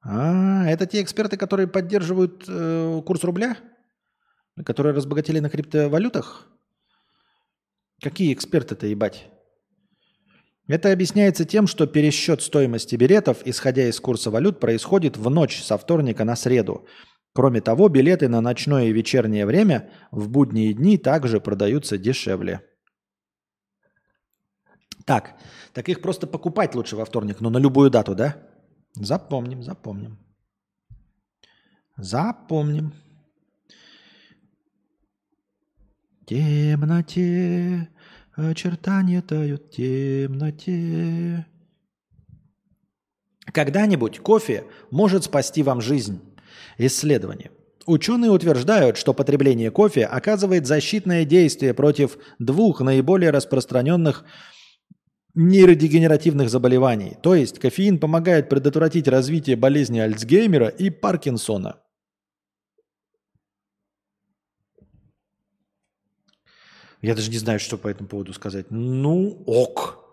А, 0.02 0.66
это 0.66 0.86
те 0.86 1.02
эксперты, 1.02 1.36
которые 1.36 1.66
поддерживают 1.66 2.44
э, 2.48 3.02
курс 3.04 3.24
рубля? 3.24 3.56
Которые 4.64 4.94
разбогатели 4.94 5.38
на 5.38 5.50
криптовалютах? 5.50 6.48
Какие 8.02 8.32
эксперты-то, 8.32 8.86
ебать? 8.86 9.26
Это 10.66 10.92
объясняется 10.92 11.44
тем, 11.44 11.66
что 11.66 11.86
пересчет 11.86 12.42
стоимости 12.42 12.94
билетов, 12.96 13.38
исходя 13.44 13.88
из 13.88 13.98
курса 14.00 14.30
валют, 14.30 14.60
происходит 14.60 15.16
в 15.16 15.28
ночь 15.28 15.62
со 15.62 15.76
вторника 15.76 16.24
на 16.24 16.36
среду. 16.36 16.86
Кроме 17.32 17.60
того, 17.60 17.88
билеты 17.88 18.28
на 18.28 18.40
ночное 18.40 18.86
и 18.86 18.92
вечернее 18.92 19.46
время 19.46 19.90
в 20.10 20.28
будние 20.28 20.72
дни 20.72 20.96
также 20.96 21.40
продаются 21.40 21.98
дешевле. 21.98 22.62
Так, 25.04 25.36
так 25.72 25.88
их 25.88 26.00
просто 26.00 26.26
покупать 26.26 26.74
лучше 26.74 26.96
во 26.96 27.04
вторник, 27.04 27.40
но 27.40 27.50
на 27.50 27.58
любую 27.58 27.90
дату, 27.90 28.14
да? 28.14 28.36
Запомним, 28.94 29.62
запомним. 29.62 30.18
Запомним. 31.96 32.92
Темноте 36.30 37.88
очертания 38.36 39.20
тают 39.20 39.62
в 39.66 39.70
темноте. 39.70 41.44
Когда-нибудь 43.52 44.20
кофе 44.20 44.64
может 44.92 45.24
спасти 45.24 45.64
вам 45.64 45.80
жизнь. 45.80 46.20
Исследование. 46.78 47.50
Ученые 47.84 48.30
утверждают, 48.30 48.96
что 48.96 49.12
потребление 49.12 49.72
кофе 49.72 50.04
оказывает 50.04 50.66
защитное 50.66 51.24
действие 51.24 51.74
против 51.74 52.16
двух 52.38 52.80
наиболее 52.80 53.30
распространенных 53.30 54.24
нейродегенеративных 55.34 56.48
заболеваний. 56.48 57.16
То 57.22 57.34
есть 57.34 57.58
кофеин 57.58 57.98
помогает 57.98 58.48
предотвратить 58.48 59.08
развитие 59.08 59.56
болезни 59.56 59.98
Альцгеймера 59.98 60.68
и 60.68 60.90
Паркинсона. 60.90 61.80
Я 67.02 67.14
даже 67.14 67.30
не 67.30 67.38
знаю, 67.38 67.58
что 67.58 67.78
по 67.78 67.88
этому 67.88 68.08
поводу 68.08 68.32
сказать. 68.32 68.66
Ну, 68.70 69.42
ок. 69.46 70.04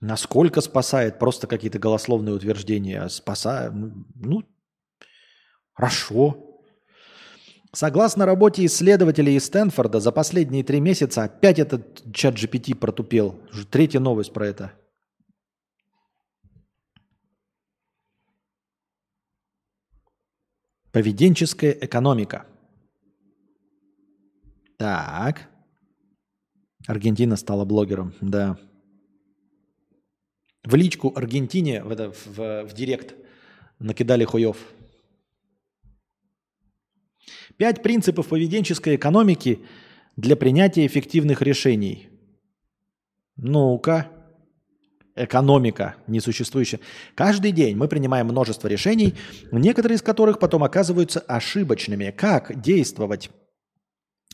Насколько 0.00 0.60
спасает? 0.60 1.18
Просто 1.18 1.46
какие-то 1.46 1.78
голословные 1.78 2.34
утверждения. 2.34 3.08
Спасает? 3.08 3.72
Ну, 3.74 4.44
хорошо. 5.74 6.44
Согласно 7.74 8.24
работе 8.24 8.64
исследователей 8.64 9.36
из 9.36 9.44
Стэнфорда, 9.44 10.00
за 10.00 10.10
последние 10.10 10.64
три 10.64 10.80
месяца 10.80 11.24
опять 11.24 11.58
этот 11.58 12.02
чат 12.14 12.34
GPT 12.34 12.74
протупел. 12.74 13.38
Уже 13.52 13.66
третья 13.66 14.00
новость 14.00 14.32
про 14.32 14.46
это. 14.46 14.72
Поведенческая 20.92 21.72
экономика. 21.72 22.46
Так. 24.78 25.48
Аргентина 26.86 27.36
стала 27.36 27.64
блогером, 27.64 28.14
да. 28.20 28.56
В 30.64 30.74
личку 30.74 31.12
Аргентине, 31.14 31.82
в, 31.82 31.90
это, 31.90 32.12
в, 32.12 32.64
в 32.64 32.72
директ, 32.74 33.14
накидали 33.80 34.24
хуев. 34.24 34.56
Пять 37.56 37.82
принципов 37.82 38.28
поведенческой 38.28 38.94
экономики 38.96 39.60
для 40.16 40.36
принятия 40.36 40.86
эффективных 40.86 41.42
решений. 41.42 42.08
Ну-ка. 43.36 44.08
Экономика 45.16 45.96
несуществующая. 46.06 46.78
Каждый 47.16 47.50
день 47.50 47.76
мы 47.76 47.88
принимаем 47.88 48.26
множество 48.26 48.68
решений, 48.68 49.14
некоторые 49.50 49.96
из 49.96 50.02
которых 50.02 50.38
потом 50.38 50.62
оказываются 50.62 51.18
ошибочными. 51.18 52.12
Как 52.16 52.60
действовать 52.60 53.30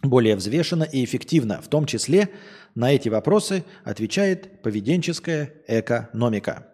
более 0.04 0.36
взвешенно 0.36 0.84
и 0.84 1.04
эффективно. 1.04 1.60
В 1.60 1.68
том 1.68 1.86
числе 1.86 2.28
на 2.74 2.92
эти 2.92 3.08
вопросы 3.08 3.64
отвечает 3.84 4.62
поведенческая 4.62 5.52
экономика. 5.66 6.66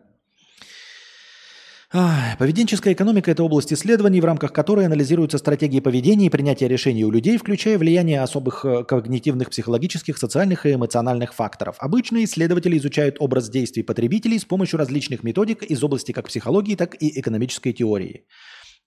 Поведенческая 2.38 2.94
экономика– 2.94 3.30
это 3.32 3.42
область 3.42 3.72
исследований, 3.72 4.20
в 4.20 4.24
рамках 4.24 4.52
которой 4.52 4.86
анализируются 4.86 5.38
стратегии 5.38 5.80
поведения 5.80 6.26
и 6.26 6.30
принятия 6.30 6.68
решений 6.68 7.04
у 7.04 7.10
людей, 7.10 7.36
включая 7.36 7.78
влияние 7.78 8.22
особых 8.22 8.64
э, 8.64 8.84
когнитивных, 8.84 9.50
психологических, 9.50 10.16
социальных 10.16 10.66
и 10.66 10.74
эмоциональных 10.74 11.34
факторов. 11.34 11.74
Обычно 11.80 12.22
исследователи 12.22 12.78
изучают 12.78 13.16
образ 13.18 13.48
действий 13.48 13.82
потребителей 13.82 14.38
с 14.38 14.44
помощью 14.44 14.78
различных 14.78 15.24
методик 15.24 15.64
из 15.64 15.82
области 15.82 16.12
как 16.12 16.28
психологии, 16.28 16.76
так 16.76 16.94
и 17.02 17.18
экономической 17.18 17.72
теории. 17.72 18.24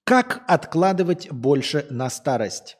Как 0.05 0.45
откладывать 0.47 1.29
больше 1.29 1.85
на 1.89 2.09
старость? 2.09 2.77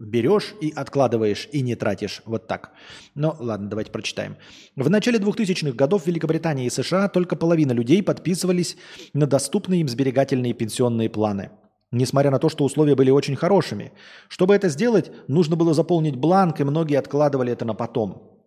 Берешь 0.00 0.54
и 0.62 0.72
откладываешь, 0.74 1.46
и 1.52 1.60
не 1.60 1.74
тратишь. 1.74 2.22
Вот 2.24 2.46
так. 2.46 2.72
Ну, 3.14 3.36
ладно, 3.38 3.68
давайте 3.68 3.90
прочитаем. 3.90 4.36
В 4.74 4.88
начале 4.88 5.18
2000-х 5.18 5.72
годов 5.72 6.04
в 6.04 6.06
Великобритании 6.06 6.64
и 6.64 6.70
США 6.70 7.08
только 7.08 7.36
половина 7.36 7.72
людей 7.72 8.02
подписывались 8.02 8.78
на 9.12 9.26
доступные 9.26 9.82
им 9.82 9.88
сберегательные 9.88 10.54
пенсионные 10.54 11.10
планы. 11.10 11.50
Несмотря 11.92 12.30
на 12.30 12.38
то, 12.38 12.48
что 12.48 12.64
условия 12.64 12.94
были 12.94 13.10
очень 13.10 13.36
хорошими. 13.36 13.92
Чтобы 14.28 14.54
это 14.54 14.70
сделать, 14.70 15.10
нужно 15.28 15.54
было 15.54 15.74
заполнить 15.74 16.16
бланк, 16.16 16.60
и 16.60 16.64
многие 16.64 16.96
откладывали 16.96 17.52
это 17.52 17.66
на 17.66 17.74
потом. 17.74 18.39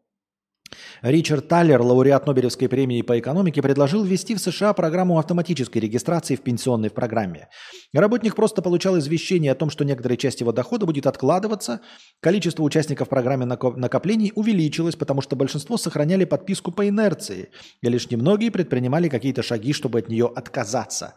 Ричард 1.02 1.48
Таллер, 1.48 1.82
лауреат 1.82 2.28
Нобелевской 2.28 2.70
премии 2.70 3.02
по 3.02 3.20
экономике, 3.20 3.62
предложил 3.62 4.04
ввести 4.04 4.36
в 4.36 4.40
США 4.40 4.74
программу 4.74 5.20
автоматической 5.20 5.82
регистрации 5.82 6.36
в 6.36 6.42
пенсионной 6.42 6.90
программе. 6.90 7.50
Работник 7.94 8.36
просто 8.36 8.62
получал 8.62 8.98
извещение 8.98 9.52
о 9.52 9.56
том, 9.56 9.70
что 9.70 9.86
некоторая 9.86 10.18
часть 10.18 10.42
его 10.42 10.52
дохода 10.52 10.86
будет 10.86 11.08
откладываться. 11.08 11.82
Количество 12.22 12.64
участников 12.64 13.10
программы 13.10 13.46
нако- 13.46 13.76
накоплений 13.76 14.32
увеличилось, 14.36 14.96
потому 14.96 15.22
что 15.22 15.36
большинство 15.36 15.78
сохраняли 15.78 16.26
подписку 16.26 16.72
по 16.72 16.88
инерции, 16.88 17.50
и 17.82 17.90
лишь 17.90 18.10
немногие 18.10 18.52
предпринимали 18.52 19.10
какие-то 19.10 19.44
шаги, 19.44 19.74
чтобы 19.74 20.00
от 20.00 20.10
нее 20.10 20.32
отказаться. 20.34 21.16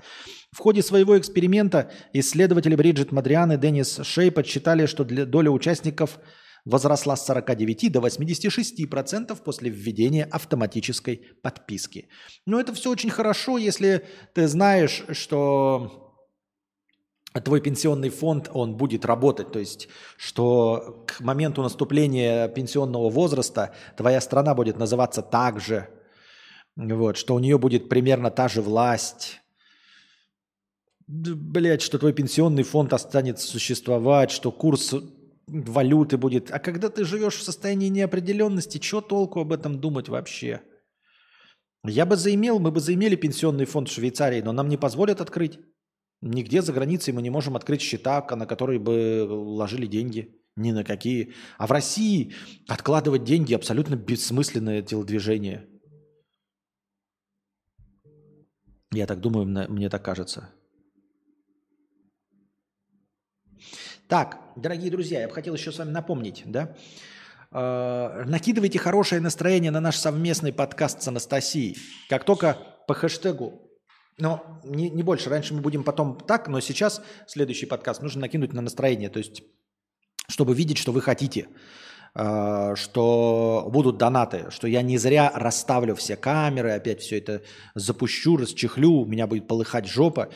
В 0.53 0.59
ходе 0.59 0.83
своего 0.83 1.19
эксперимента 1.19 1.91
исследователи 2.13 2.75
Бриджит 2.77 3.13
Мадриан 3.13 3.53
и 3.53 3.57
Деннис 3.57 4.01
Шей 4.03 4.31
подсчитали, 4.31 4.87
что 4.87 5.05
для 5.05 5.27
доля 5.27 5.51
участников 5.51 6.19
возросла 6.67 7.17
с 7.17 7.25
49 7.25 7.91
до 7.93 8.01
86% 8.01 9.43
после 9.43 9.71
введения 9.71 10.25
автоматической 10.25 11.23
подписки. 11.43 12.09
Но 12.45 12.61
это 12.61 12.75
все 12.75 12.91
очень 12.91 13.09
хорошо, 13.09 13.57
если 13.57 14.05
ты 14.35 14.49
знаешь, 14.49 15.05
что 15.13 16.13
твой 17.45 17.61
пенсионный 17.61 18.11
фонд, 18.11 18.51
он 18.53 18.77
будет 18.77 19.05
работать. 19.05 19.53
То 19.53 19.61
есть, 19.61 19.89
что 20.17 21.05
к 21.07 21.21
моменту 21.21 21.63
наступления 21.63 22.49
пенсионного 22.49 23.11
возраста 23.11 23.75
твоя 23.97 24.21
страна 24.21 24.55
будет 24.55 24.77
называться 24.77 25.23
так 25.23 25.61
же. 25.61 25.89
Вот, 26.75 27.17
что 27.17 27.35
у 27.35 27.39
нее 27.39 27.59
будет 27.59 27.89
примерно 27.89 28.31
та 28.31 28.49
же 28.49 28.61
власть. 28.61 29.41
Блять, 31.07 31.83
что 31.83 31.99
твой 31.99 32.13
пенсионный 32.13 32.65
фонд 32.65 32.93
останется 32.93 33.47
существовать, 33.47 34.33
что 34.33 34.51
курс 34.51 34.93
валюты 35.47 36.17
будет. 36.17 36.51
А 36.51 36.59
когда 36.59 36.89
ты 36.89 37.05
живешь 37.05 37.37
в 37.37 37.43
состоянии 37.43 37.89
неопределенности, 37.89 38.81
что 38.83 39.01
толку 39.01 39.41
об 39.41 39.53
этом 39.53 39.81
думать 39.81 40.09
вообще? 40.09 40.63
Я 41.85 42.05
бы 42.05 42.17
заимел, 42.17 42.59
мы 42.59 42.73
бы 42.73 42.81
заимели 42.81 43.15
пенсионный 43.17 43.65
фонд 43.65 43.89
в 43.89 43.93
Швейцарии, 43.93 44.43
но 44.43 44.53
нам 44.53 44.69
не 44.69 44.77
позволят 44.77 45.21
открыть. 45.21 45.61
Нигде 46.21 46.63
за 46.63 46.73
границей 46.73 47.13
мы 47.15 47.23
не 47.23 47.31
можем 47.31 47.57
открыть 47.57 47.81
счета, 47.81 48.27
на 48.35 48.47
которые 48.47 48.81
бы 48.81 49.27
ложили 49.29 49.87
деньги. 49.87 50.43
Ни 50.57 50.73
на 50.73 50.85
какие. 50.85 51.35
А 51.59 51.67
в 51.67 51.71
России 51.71 52.33
откладывать 52.67 53.25
деньги 53.25 53.53
абсолютно 53.53 53.95
бессмысленное 53.95 54.81
телодвижение. 54.83 55.69
Я 58.91 59.07
так 59.07 59.21
думаю, 59.21 59.47
мне 59.69 59.91
так 59.91 60.03
кажется. 60.03 60.56
Так, 64.09 64.39
дорогие 64.55 64.89
друзья, 64.89 65.23
я 65.23 65.27
бы 65.27 65.35
хотел 65.35 65.55
еще 65.55 65.73
с 65.73 65.79
вами 65.79 65.91
напомнить, 65.91 66.45
да? 66.47 66.77
Э, 67.51 68.23
Накидывайте 68.25 68.79
хорошее 68.79 69.21
настроение 69.21 69.73
на 69.73 69.81
наш 69.81 69.97
совместный 69.97 70.53
подкаст 70.53 71.03
с 71.03 71.09
Анастасией. 71.09 71.77
Как 72.09 72.23
только 72.23 72.57
по 72.87 72.95
хэштегу, 72.95 73.69
но 74.17 74.61
не, 74.63 74.91
не 74.91 75.03
больше, 75.03 75.29
раньше 75.29 75.55
мы 75.55 75.61
будем 75.61 75.83
потом 75.83 76.21
так, 76.21 76.47
но 76.47 76.61
сейчас 76.61 77.03
следующий 77.27 77.67
подкаст 77.67 78.01
нужно 78.01 78.21
накинуть 78.21 78.53
на 78.53 78.63
настроение, 78.63 79.11
то 79.11 79.19
есть 79.19 79.43
чтобы 80.29 80.55
видеть, 80.55 80.79
что 80.79 80.93
вы 80.93 81.03
хотите, 81.03 81.49
э, 82.15 82.75
что 82.77 83.69
будут 83.73 83.99
донаты, 83.99 84.47
что 84.51 84.69
я 84.69 84.83
не 84.83 84.99
зря 84.99 85.33
расставлю 85.35 85.97
все 85.97 86.15
камеры, 86.15 86.71
опять 86.71 87.01
все 87.01 87.19
это 87.19 87.43
запущу, 87.75 88.37
расчехлю, 88.37 88.93
у 88.93 89.05
меня 89.05 89.27
будет 89.27 89.49
полыхать 89.49 89.89
жопа, 89.89 90.31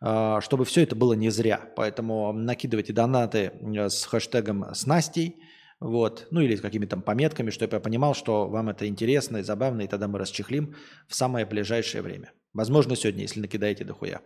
чтобы 0.00 0.64
все 0.64 0.82
это 0.82 0.94
было 0.94 1.14
не 1.14 1.30
зря. 1.30 1.60
Поэтому 1.76 2.32
накидывайте 2.32 2.92
донаты 2.92 3.52
э, 3.60 3.88
с 3.88 4.04
хэштегом 4.04 4.74
«с 4.74 4.86
Настей», 4.86 5.36
вот, 5.78 6.28
ну 6.30 6.40
или 6.40 6.56
с 6.56 6.62
какими-то 6.62 6.96
пометками, 6.96 7.50
чтобы 7.50 7.74
я 7.74 7.80
понимал, 7.80 8.14
что 8.14 8.48
вам 8.48 8.70
это 8.70 8.86
интересно 8.88 9.38
и 9.38 9.42
забавно, 9.42 9.82
и 9.82 9.86
тогда 9.86 10.08
мы 10.08 10.18
расчехлим 10.18 10.74
в 11.06 11.14
самое 11.14 11.44
ближайшее 11.44 12.00
время. 12.00 12.32
Возможно, 12.54 12.96
сегодня, 12.96 13.22
если 13.22 13.40
накидаете 13.40 13.84
дохуя. 13.84 14.22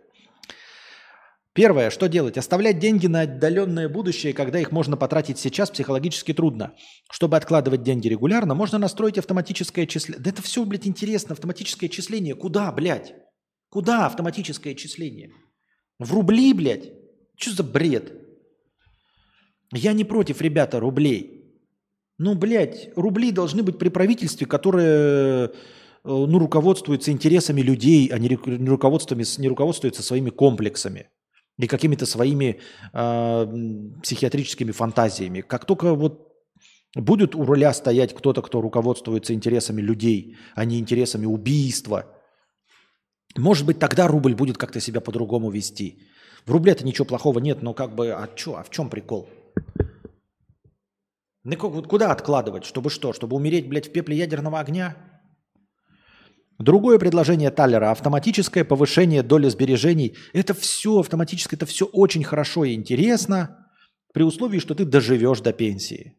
Первое, 1.53 1.89
что 1.89 2.07
делать? 2.07 2.37
Оставлять 2.37 2.79
деньги 2.79 3.07
на 3.07 3.21
отдаленное 3.21 3.89
будущее, 3.89 4.33
когда 4.33 4.59
их 4.59 4.71
можно 4.71 4.95
потратить 4.95 5.37
сейчас, 5.37 5.69
психологически 5.69 6.33
трудно. 6.33 6.73
Чтобы 7.11 7.35
откладывать 7.35 7.83
деньги 7.83 8.07
регулярно, 8.07 8.55
можно 8.55 8.77
настроить 8.77 9.17
автоматическое 9.17 9.85
числение. 9.85 10.23
Да 10.23 10.29
это 10.29 10.41
все, 10.41 10.63
блядь, 10.63 10.87
интересно. 10.87 11.33
Автоматическое 11.33 11.89
числение. 11.89 12.35
Куда, 12.35 12.71
блядь? 12.71 13.13
Куда 13.69 14.05
автоматическое 14.05 14.75
числение? 14.75 15.33
В 16.01 16.13
рубли, 16.13 16.51
блядь? 16.53 16.91
Что 17.37 17.51
за 17.51 17.63
бред? 17.63 18.11
Я 19.71 19.93
не 19.93 20.03
против, 20.03 20.41
ребята, 20.41 20.79
рублей. 20.79 21.45
Ну, 22.17 22.33
блядь, 22.33 22.89
рубли 22.95 23.31
должны 23.31 23.61
быть 23.61 23.77
при 23.77 23.89
правительстве, 23.89 24.47
которое 24.47 25.45
э, 25.47 25.49
ну, 26.03 26.39
руководствуется 26.39 27.11
интересами 27.11 27.61
людей, 27.61 28.07
а 28.07 28.17
не, 28.17 28.29
ру- 28.29 28.57
не, 28.57 28.69
руководствами, 28.69 29.23
не 29.39 29.47
руководствуется 29.47 30.01
своими 30.01 30.31
комплексами 30.31 31.09
и 31.59 31.67
какими-то 31.67 32.07
своими 32.07 32.59
э, 32.93 33.47
психиатрическими 34.01 34.71
фантазиями. 34.71 35.41
Как 35.41 35.65
только 35.65 35.93
вот 35.93 36.31
будет 36.95 37.35
у 37.35 37.45
руля 37.45 37.73
стоять 37.73 38.15
кто-то, 38.15 38.41
кто 38.41 38.59
руководствуется 38.59 39.35
интересами 39.35 39.81
людей, 39.81 40.35
а 40.55 40.65
не 40.65 40.79
интересами 40.79 41.27
убийства, 41.27 42.05
может 43.37 43.65
быть, 43.65 43.79
тогда 43.79 44.07
рубль 44.07 44.35
будет 44.35 44.57
как-то 44.57 44.79
себя 44.79 45.01
по-другому 45.01 45.49
вести. 45.49 45.99
В 46.45 46.51
рубле-то 46.51 46.85
ничего 46.85 47.05
плохого 47.05 47.39
нет, 47.39 47.61
но 47.61 47.73
как 47.73 47.95
бы, 47.95 48.11
а, 48.11 48.27
чё, 48.35 48.55
а 48.55 48.63
в 48.63 48.69
чем 48.69 48.89
прикол? 48.89 49.29
Ну, 51.43 51.57
куда 51.57 52.11
откладывать? 52.11 52.65
Чтобы 52.65 52.89
что? 52.89 53.13
Чтобы 53.13 53.35
умереть, 53.35 53.67
блядь, 53.67 53.87
в 53.87 53.91
пепле 53.91 54.17
ядерного 54.17 54.59
огня? 54.59 54.95
Другое 56.59 56.99
предложение 56.99 57.49
Таллера– 57.49 57.89
автоматическое 57.91 58.63
повышение 58.63 59.23
доли 59.23 59.49
сбережений. 59.49 60.15
Это 60.33 60.53
все 60.53 60.99
автоматически, 60.99 61.55
это 61.55 61.65
все 61.65 61.85
очень 61.85 62.23
хорошо 62.23 62.65
и 62.65 62.75
интересно, 62.75 63.67
при 64.13 64.23
условии, 64.23 64.59
что 64.59 64.75
ты 64.75 64.85
доживешь 64.85 65.41
до 65.41 65.53
пенсии. 65.53 66.17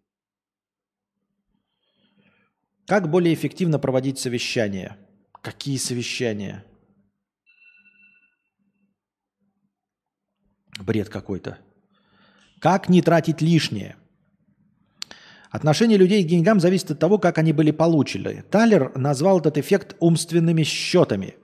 Как 2.87 3.09
более 3.09 3.35
эффективно 3.35 3.79
проводить 3.79 4.19
совещания? 4.19 4.99
Какие 5.43 5.77
совещания? 5.77 6.65
Бред 10.79 11.09
какой-то. 11.09 11.59
Как 12.59 12.89
не 12.89 13.03
тратить 13.03 13.41
лишнее? 13.41 13.97
Отношение 15.51 15.99
людей 15.99 16.25
к 16.25 16.29
деньгам 16.29 16.61
зависит 16.61 16.93
от 16.93 16.99
того, 16.99 17.19
как 17.19 17.37
они 17.37 17.53
были 17.53 17.73
получены. 17.73 18.43
Талер 18.51 18.97
назвал 18.97 19.41
этот 19.41 19.59
эффект 19.59 19.97
умственными 20.01 20.63
счетами, 20.63 21.35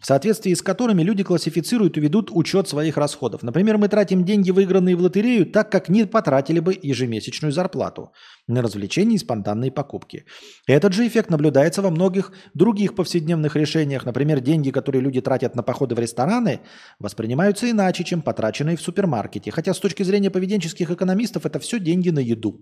в 0.00 0.06
соответствии 0.06 0.54
с 0.54 0.62
которыми 0.62 1.02
люди 1.02 1.22
классифицируют 1.22 1.96
и 1.96 2.00
ведут 2.00 2.30
учет 2.32 2.68
своих 2.68 2.96
расходов. 2.96 3.42
Например, 3.42 3.78
мы 3.78 3.88
тратим 3.88 4.24
деньги, 4.24 4.50
выигранные 4.50 4.96
в 4.96 5.00
лотерею, 5.00 5.46
так 5.46 5.70
как 5.70 5.88
не 5.88 6.06
потратили 6.06 6.60
бы 6.60 6.78
ежемесячную 6.82 7.52
зарплату 7.52 8.12
на 8.46 8.62
развлечения 8.62 9.16
и 9.16 9.18
спонтанные 9.18 9.70
покупки. 9.70 10.24
Этот 10.66 10.92
же 10.92 11.06
эффект 11.06 11.30
наблюдается 11.30 11.82
во 11.82 11.90
многих 11.90 12.32
других 12.54 12.94
повседневных 12.94 13.56
решениях. 13.56 14.04
Например, 14.04 14.40
деньги, 14.40 14.70
которые 14.70 15.02
люди 15.02 15.20
тратят 15.20 15.56
на 15.56 15.62
походы 15.62 15.94
в 15.94 15.98
рестораны, 15.98 16.60
воспринимаются 16.98 17.70
иначе, 17.70 18.04
чем 18.04 18.22
потраченные 18.22 18.76
в 18.76 18.82
супермаркете. 18.82 19.50
Хотя 19.50 19.74
с 19.74 19.78
точки 19.78 20.02
зрения 20.02 20.30
поведенческих 20.30 20.90
экономистов 20.90 21.46
это 21.46 21.58
все 21.58 21.80
деньги 21.80 22.10
на 22.10 22.20
еду. 22.20 22.60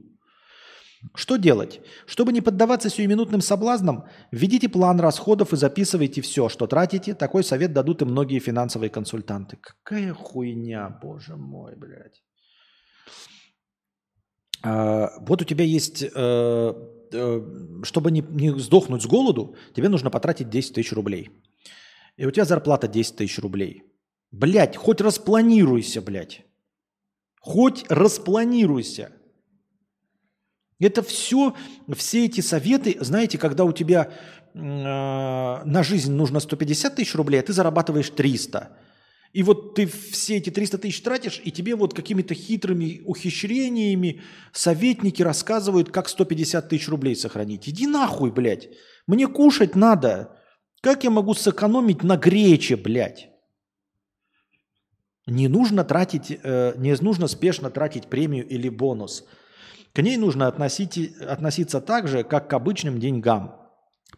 Что 1.15 1.37
делать? 1.37 1.81
Чтобы 2.07 2.33
не 2.33 2.41
поддаваться 2.41 2.89
сиюминутным 2.89 3.41
соблазнам, 3.41 4.05
введите 4.33 4.69
план 4.69 5.01
расходов 5.01 5.53
и 5.53 5.57
записывайте 5.57 6.21
все, 6.23 6.49
что 6.49 6.67
тратите. 6.67 7.15
Такой 7.15 7.45
совет 7.45 7.73
дадут 7.73 8.03
и 8.03 8.05
многие 8.05 8.39
финансовые 8.39 8.91
консультанты. 8.91 9.59
Какая 9.61 10.15
хуйня, 10.15 10.99
боже 11.03 11.37
мой, 11.37 11.77
блядь. 11.77 12.23
А, 14.63 15.11
вот 15.21 15.43
у 15.43 15.45
тебя 15.45 15.65
есть, 15.65 16.03
э, 16.03 16.73
э, 17.13 17.41
чтобы 17.83 18.11
не, 18.11 18.23
не 18.31 18.59
сдохнуть 18.59 19.03
с 19.03 19.07
голоду, 19.07 19.57
тебе 19.75 19.89
нужно 19.89 20.11
потратить 20.11 20.49
10 20.49 20.75
тысяч 20.75 20.93
рублей. 20.93 21.29
И 22.17 22.27
у 22.27 22.31
тебя 22.31 22.45
зарплата 22.45 22.89
10 22.89 23.17
тысяч 23.17 23.39
рублей. 23.39 23.83
Блядь, 24.31 24.77
хоть 24.77 25.01
распланируйся, 25.01 26.01
блядь. 26.01 26.45
Хоть 27.41 27.85
распланируйся. 27.91 29.11
Это 30.81 31.03
все, 31.03 31.55
все 31.95 32.27
эти 32.27 32.41
советы, 32.41 32.97
знаете, 33.01 33.39
когда 33.39 33.65
у 33.65 33.73
тебя 33.73 34.11
э, 34.55 34.59
на 34.59 35.83
жизнь 35.83 36.13
нужно 36.13 36.41
150 36.41 36.97
тысяч 36.97 37.15
рублей, 37.15 37.39
а 37.41 37.43
ты 37.43 37.53
зарабатываешь 37.53 38.11
300. 38.11 38.77
И 39.33 39.43
вот 39.43 39.75
ты 39.75 39.87
все 39.87 40.37
эти 40.37 40.51
300 40.51 40.79
тысяч 40.79 41.03
тратишь, 41.03 41.41
и 41.45 41.51
тебе 41.51 41.75
вот 41.75 41.93
какими-то 41.93 42.35
хитрыми 42.35 43.03
ухищрениями 43.05 44.23
советники 44.53 45.23
рассказывают, 45.23 45.91
как 45.91 46.09
150 46.09 46.69
тысяч 46.69 46.89
рублей 46.89 47.17
сохранить. 47.17 47.69
Иди 47.69 47.87
нахуй, 47.87 48.31
блядь. 48.31 48.69
Мне 49.09 49.27
кушать 49.27 49.75
надо. 49.75 50.39
Как 50.81 51.03
я 51.03 51.11
могу 51.11 51.35
сэкономить 51.35 52.05
на 52.05 52.17
грече, 52.17 52.77
блядь? 52.77 53.29
Не 55.27 55.49
нужно 55.49 55.83
тратить, 55.83 56.39
э, 56.43 56.75
не 56.77 56.95
нужно 57.01 57.27
спешно 57.27 57.71
тратить 57.71 58.07
премию 58.07 58.47
или 58.47 58.69
бонус. 58.69 59.25
К 59.95 60.03
ней 60.03 60.17
нужно 60.17 60.49
относить, 60.49 60.99
относиться 61.21 61.81
так 61.81 62.09
же, 62.09 62.25
как 62.25 62.51
к 62.51 62.53
обычным 62.53 62.99
деньгам, 62.99 63.55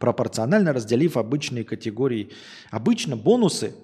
пропорционально 0.01 0.73
разделив 0.73 1.19
обычные 1.19 1.65
категории. 1.65 2.33
Обычно 2.71 3.15
бонусы 3.15 3.75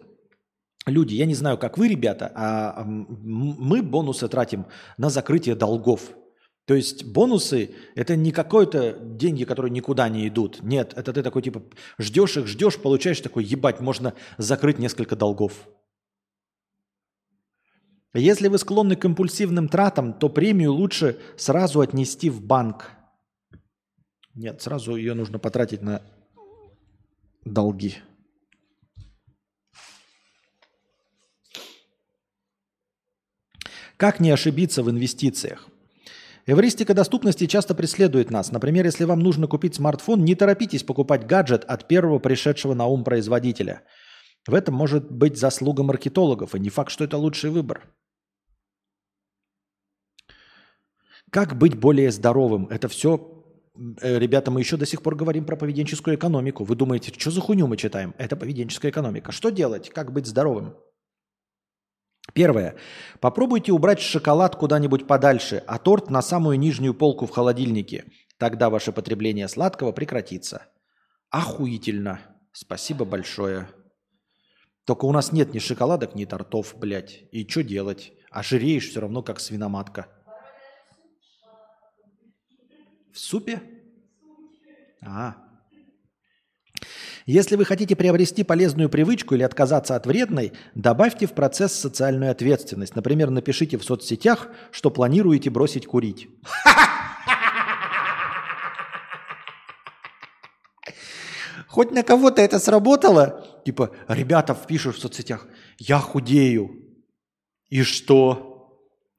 люди, 0.87 1.15
я 1.15 1.27
не 1.27 1.35
знаю, 1.35 1.59
как 1.59 1.77
вы, 1.77 1.89
ребята, 1.89 2.33
а 2.35 2.85
мы 2.87 3.83
бонусы 3.83 4.27
тратим 4.29 4.65
на 4.97 5.11
закрытие 5.11 5.55
долгов. 5.55 6.13
То 6.65 6.75
есть 6.75 7.05
бонусы– 7.05 7.75
это 7.95 8.17
не 8.17 8.33
какое-то 8.33 8.93
деньги, 8.93 9.45
которые 9.45 9.71
никуда 9.71 10.09
не 10.09 10.29
идут. 10.29 10.63
Нет, 10.63 10.95
это 10.97 11.13
ты 11.13 11.23
такой 11.23 11.43
типа 11.43 11.63
ждешь 11.99 12.39
их, 12.39 12.47
ждешь, 12.47 12.79
получаешь 12.79 13.21
такой, 13.21 13.45
ебать, 13.45 13.81
можно 13.81 14.15
закрыть 14.39 14.79
несколько 14.79 15.15
долгов. 15.15 15.69
Если 18.15 18.49
вы 18.49 18.59
склонны 18.59 18.95
к 18.95 19.05
импульсивным 19.07 19.69
тратам, 19.69 20.13
то 20.13 20.29
премию 20.29 20.73
лучше 20.73 21.19
сразу 21.37 21.81
отнести 21.81 22.29
в 22.29 22.43
банк. 22.43 22.91
Нет, 24.35 24.61
сразу 24.61 24.97
ее 24.97 25.15
нужно 25.15 25.39
потратить 25.39 25.83
на 25.83 26.03
долги. 27.45 27.97
Как 33.97 34.21
не 34.21 34.31
ошибиться 34.31 34.83
в 34.83 34.91
инвестициях? 34.91 35.69
Эвристика 36.45 36.93
доступности 36.93 37.47
часто 37.47 37.75
преследует 37.75 38.31
нас. 38.31 38.51
Например, 38.51 38.85
если 38.85 39.05
вам 39.05 39.21
нужно 39.21 39.47
купить 39.47 39.77
смартфон, 39.77 40.25
не 40.25 40.35
торопитесь 40.35 40.83
покупать 40.83 41.27
гаджет 41.27 41.65
от 41.65 41.87
первого 41.89 42.19
пришедшего 42.19 42.75
на 42.75 42.87
ум 42.87 43.05
производителя. 43.05 43.85
В 44.47 44.55
этом 44.55 44.75
может 44.75 45.11
быть 45.11 45.39
заслуга 45.39 45.85
маркетологов, 45.85 46.55
и 46.55 46.59
не 46.59 46.69
факт, 46.69 46.91
что 46.91 47.05
это 47.05 47.17
лучший 47.17 47.51
выбор. 47.51 47.89
Как 51.33 51.57
быть 51.57 51.75
более 51.75 52.11
здоровым? 52.11 52.67
Это 52.67 52.89
все, 52.89 53.43
ребята, 54.03 54.51
мы 54.51 54.61
еще 54.61 54.77
до 54.77 54.85
сих 54.85 55.01
пор 55.01 55.15
говорим 55.15 55.47
про 55.47 55.57
поведенческую 55.57 56.17
экономику. 56.17 56.65
Вы 56.65 56.77
думаете, 56.77 57.11
что 57.19 57.31
за 57.31 57.41
хуйню 57.41 57.67
мы 57.67 57.79
читаем? 57.79 58.15
Это 58.19 58.37
поведенческая 58.37 58.91
экономика. 58.91 59.33
Что 59.33 59.49
делать? 59.49 59.89
Как 59.89 60.13
быть 60.13 60.27
здоровым? 60.27 60.77
Первое. 62.35 62.77
Попробуйте 63.21 63.73
убрать 63.73 63.99
шоколад 63.99 64.57
куда-нибудь 64.57 65.07
подальше, 65.07 65.65
а 65.67 65.79
торт 65.79 66.11
на 66.11 66.21
самую 66.21 66.59
нижнюю 66.59 66.93
полку 66.93 67.25
в 67.25 67.31
холодильнике. 67.31 68.05
Тогда 68.37 68.69
ваше 68.69 68.93
потребление 68.93 69.49
сладкого 69.49 69.93
прекратится. 69.93 70.67
Охуительно. 71.31 72.21
Спасибо 72.53 73.07
большое. 73.07 73.69
Только 74.85 75.07
у 75.07 75.13
нас 75.13 75.33
нет 75.33 75.55
ни 75.55 75.61
шоколадок, 75.61 76.15
ни 76.15 76.27
тортов, 76.27 76.75
блядь. 76.77 77.25
И 77.33 77.49
что 77.49 77.63
делать? 77.63 78.13
А 78.31 78.43
жиреешь 78.43 78.91
все 78.91 79.01
равно, 79.01 79.23
как 79.23 79.41
свиноматка. 79.41 80.09
В 83.13 83.19
супе? 83.19 83.61
А. 85.03 85.37
Если 87.27 87.57
вы 87.57 87.65
хотите 87.65 87.95
приобрести 87.95 88.43
полезную 88.43 88.89
привычку 88.89 89.35
или 89.35 89.43
отказаться 89.43 89.95
от 89.95 90.07
вредной, 90.07 90.53
добавьте 90.75 91.27
в 91.27 91.33
процесс 91.33 91.73
социальную 91.73 92.31
ответственность. 92.31 92.97
Например, 92.97 93.31
напишите 93.31 93.77
в 93.79 93.85
соцсетях, 93.85 94.49
что 94.71 94.91
планируете 94.91 95.51
бросить 95.51 95.87
курить. 95.87 96.29
Хоть 101.69 101.91
на 101.91 102.03
кого-то 102.03 102.43
это 102.43 102.59
сработало? 102.59 103.47
Типа, 103.65 103.93
ребята 104.09 104.55
пишут 104.55 104.97
в 104.97 105.01
соцсетях, 105.01 105.47
я 105.79 105.99
худею. 105.99 106.83
И 107.69 107.83
что? 107.83 108.52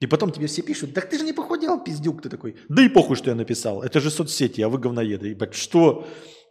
И 0.03 0.07
потом 0.07 0.33
тебе 0.33 0.47
все 0.47 0.61
пишут, 0.61 0.93
так 0.93 1.09
ты 1.09 1.17
же 1.17 1.23
не 1.23 1.31
похудел, 1.31 1.81
пиздюк 1.81 2.21
ты 2.21 2.27
такой. 2.27 2.57
Да 2.67 2.83
и 2.83 2.89
похуй, 2.89 3.15
что 3.15 3.29
я 3.29 3.37
написал. 3.37 3.81
Это 3.81 4.01
же 4.01 4.11
соцсети, 4.11 4.59
а 4.59 4.67
вы 4.67 4.77
говноеды. 4.77 5.29
Ебать, 5.29 5.53
что? 5.53 6.05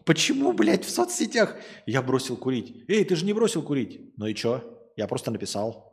Почему, 0.06 0.54
блядь, 0.54 0.86
в 0.86 0.90
соцсетях 0.90 1.56
я 1.84 2.00
бросил 2.00 2.38
курить? 2.38 2.82
Эй, 2.88 3.04
ты 3.04 3.14
же 3.14 3.26
не 3.26 3.34
бросил 3.34 3.62
курить. 3.62 4.14
Ну 4.16 4.26
и 4.26 4.34
что? 4.34 4.90
Я 4.96 5.06
просто 5.06 5.30
написал. 5.30 5.92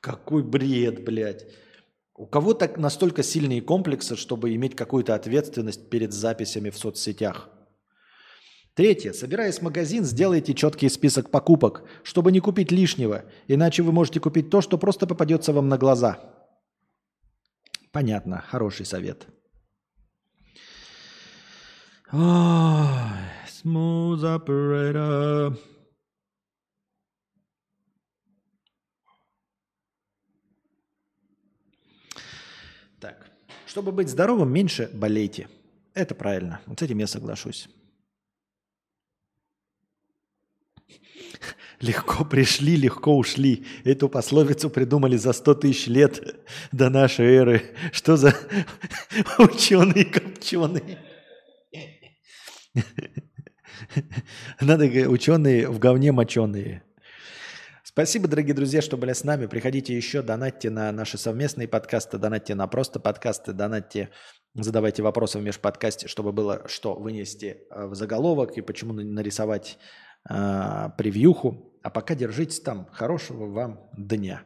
Какой 0.00 0.42
бред, 0.42 1.04
блядь. 1.04 1.46
У 2.16 2.26
кого 2.26 2.52
так 2.54 2.78
настолько 2.78 3.22
сильные 3.22 3.62
комплексы, 3.62 4.16
чтобы 4.16 4.56
иметь 4.56 4.74
какую-то 4.74 5.14
ответственность 5.14 5.88
перед 5.88 6.12
записями 6.12 6.70
в 6.70 6.78
соцсетях? 6.78 7.48
Третье. 8.76 9.14
Собираясь 9.14 9.58
в 9.58 9.62
магазин, 9.62 10.04
сделайте 10.04 10.52
четкий 10.52 10.90
список 10.90 11.30
покупок, 11.30 11.82
чтобы 12.02 12.30
не 12.30 12.40
купить 12.40 12.70
лишнего, 12.70 13.24
иначе 13.48 13.82
вы 13.82 13.90
можете 13.90 14.20
купить 14.20 14.50
то, 14.50 14.60
что 14.60 14.76
просто 14.76 15.06
попадется 15.06 15.54
вам 15.54 15.70
на 15.70 15.78
глаза. 15.78 16.20
Понятно, 17.90 18.44
хороший 18.46 18.84
совет. 18.84 19.26
Ой, 22.12 22.20
smooth 23.64 24.44
operator. 24.44 25.56
Так, 33.00 33.26
чтобы 33.64 33.92
быть 33.92 34.10
здоровым, 34.10 34.52
меньше 34.52 34.90
болейте. 34.92 35.48
Это 35.94 36.14
правильно. 36.14 36.60
Вот 36.66 36.78
с 36.78 36.82
этим 36.82 36.98
я 36.98 37.06
соглашусь. 37.06 37.70
Легко 41.80 42.24
пришли, 42.24 42.76
легко 42.76 43.16
ушли. 43.16 43.66
Эту 43.84 44.08
пословицу 44.08 44.70
придумали 44.70 45.16
за 45.16 45.32
100 45.32 45.54
тысяч 45.54 45.86
лет 45.86 46.36
до 46.72 46.88
нашей 46.88 47.26
эры. 47.26 47.62
Что 47.92 48.16
за 48.16 48.34
ученые-копченые? 49.38 50.98
Надо 54.60 54.84
ученые 54.86 55.68
в 55.68 55.78
говне 55.78 56.12
моченые. 56.12 56.82
Спасибо, 57.96 58.28
дорогие 58.28 58.54
друзья, 58.54 58.82
что 58.82 58.96
были 58.98 59.12
с 59.14 59.24
нами. 59.24 59.46
Приходите 59.46 59.96
еще, 59.96 60.20
донатьте 60.20 60.68
на 60.68 60.92
наши 60.92 61.16
совместные 61.16 61.66
подкасты, 61.66 62.18
донатьте 62.18 62.54
на 62.54 62.66
просто 62.66 63.00
подкасты, 63.00 63.54
донатьте, 63.54 64.10
задавайте 64.54 65.02
вопросы 65.02 65.38
в 65.38 65.42
межподкасте, 65.42 66.06
чтобы 66.06 66.32
было 66.32 66.62
что 66.68 66.94
вынести 66.94 67.64
э, 67.70 67.86
в 67.86 67.94
заголовок 67.94 68.58
и 68.58 68.60
почему 68.60 68.92
нарисовать 68.92 69.78
э, 70.28 70.90
превьюху. 70.96 71.72
А 71.82 71.90
пока 71.90 72.14
держитесь 72.14 72.60
там. 72.60 72.88
Хорошего 72.92 73.46
вам 73.46 73.80
дня. 73.96 74.42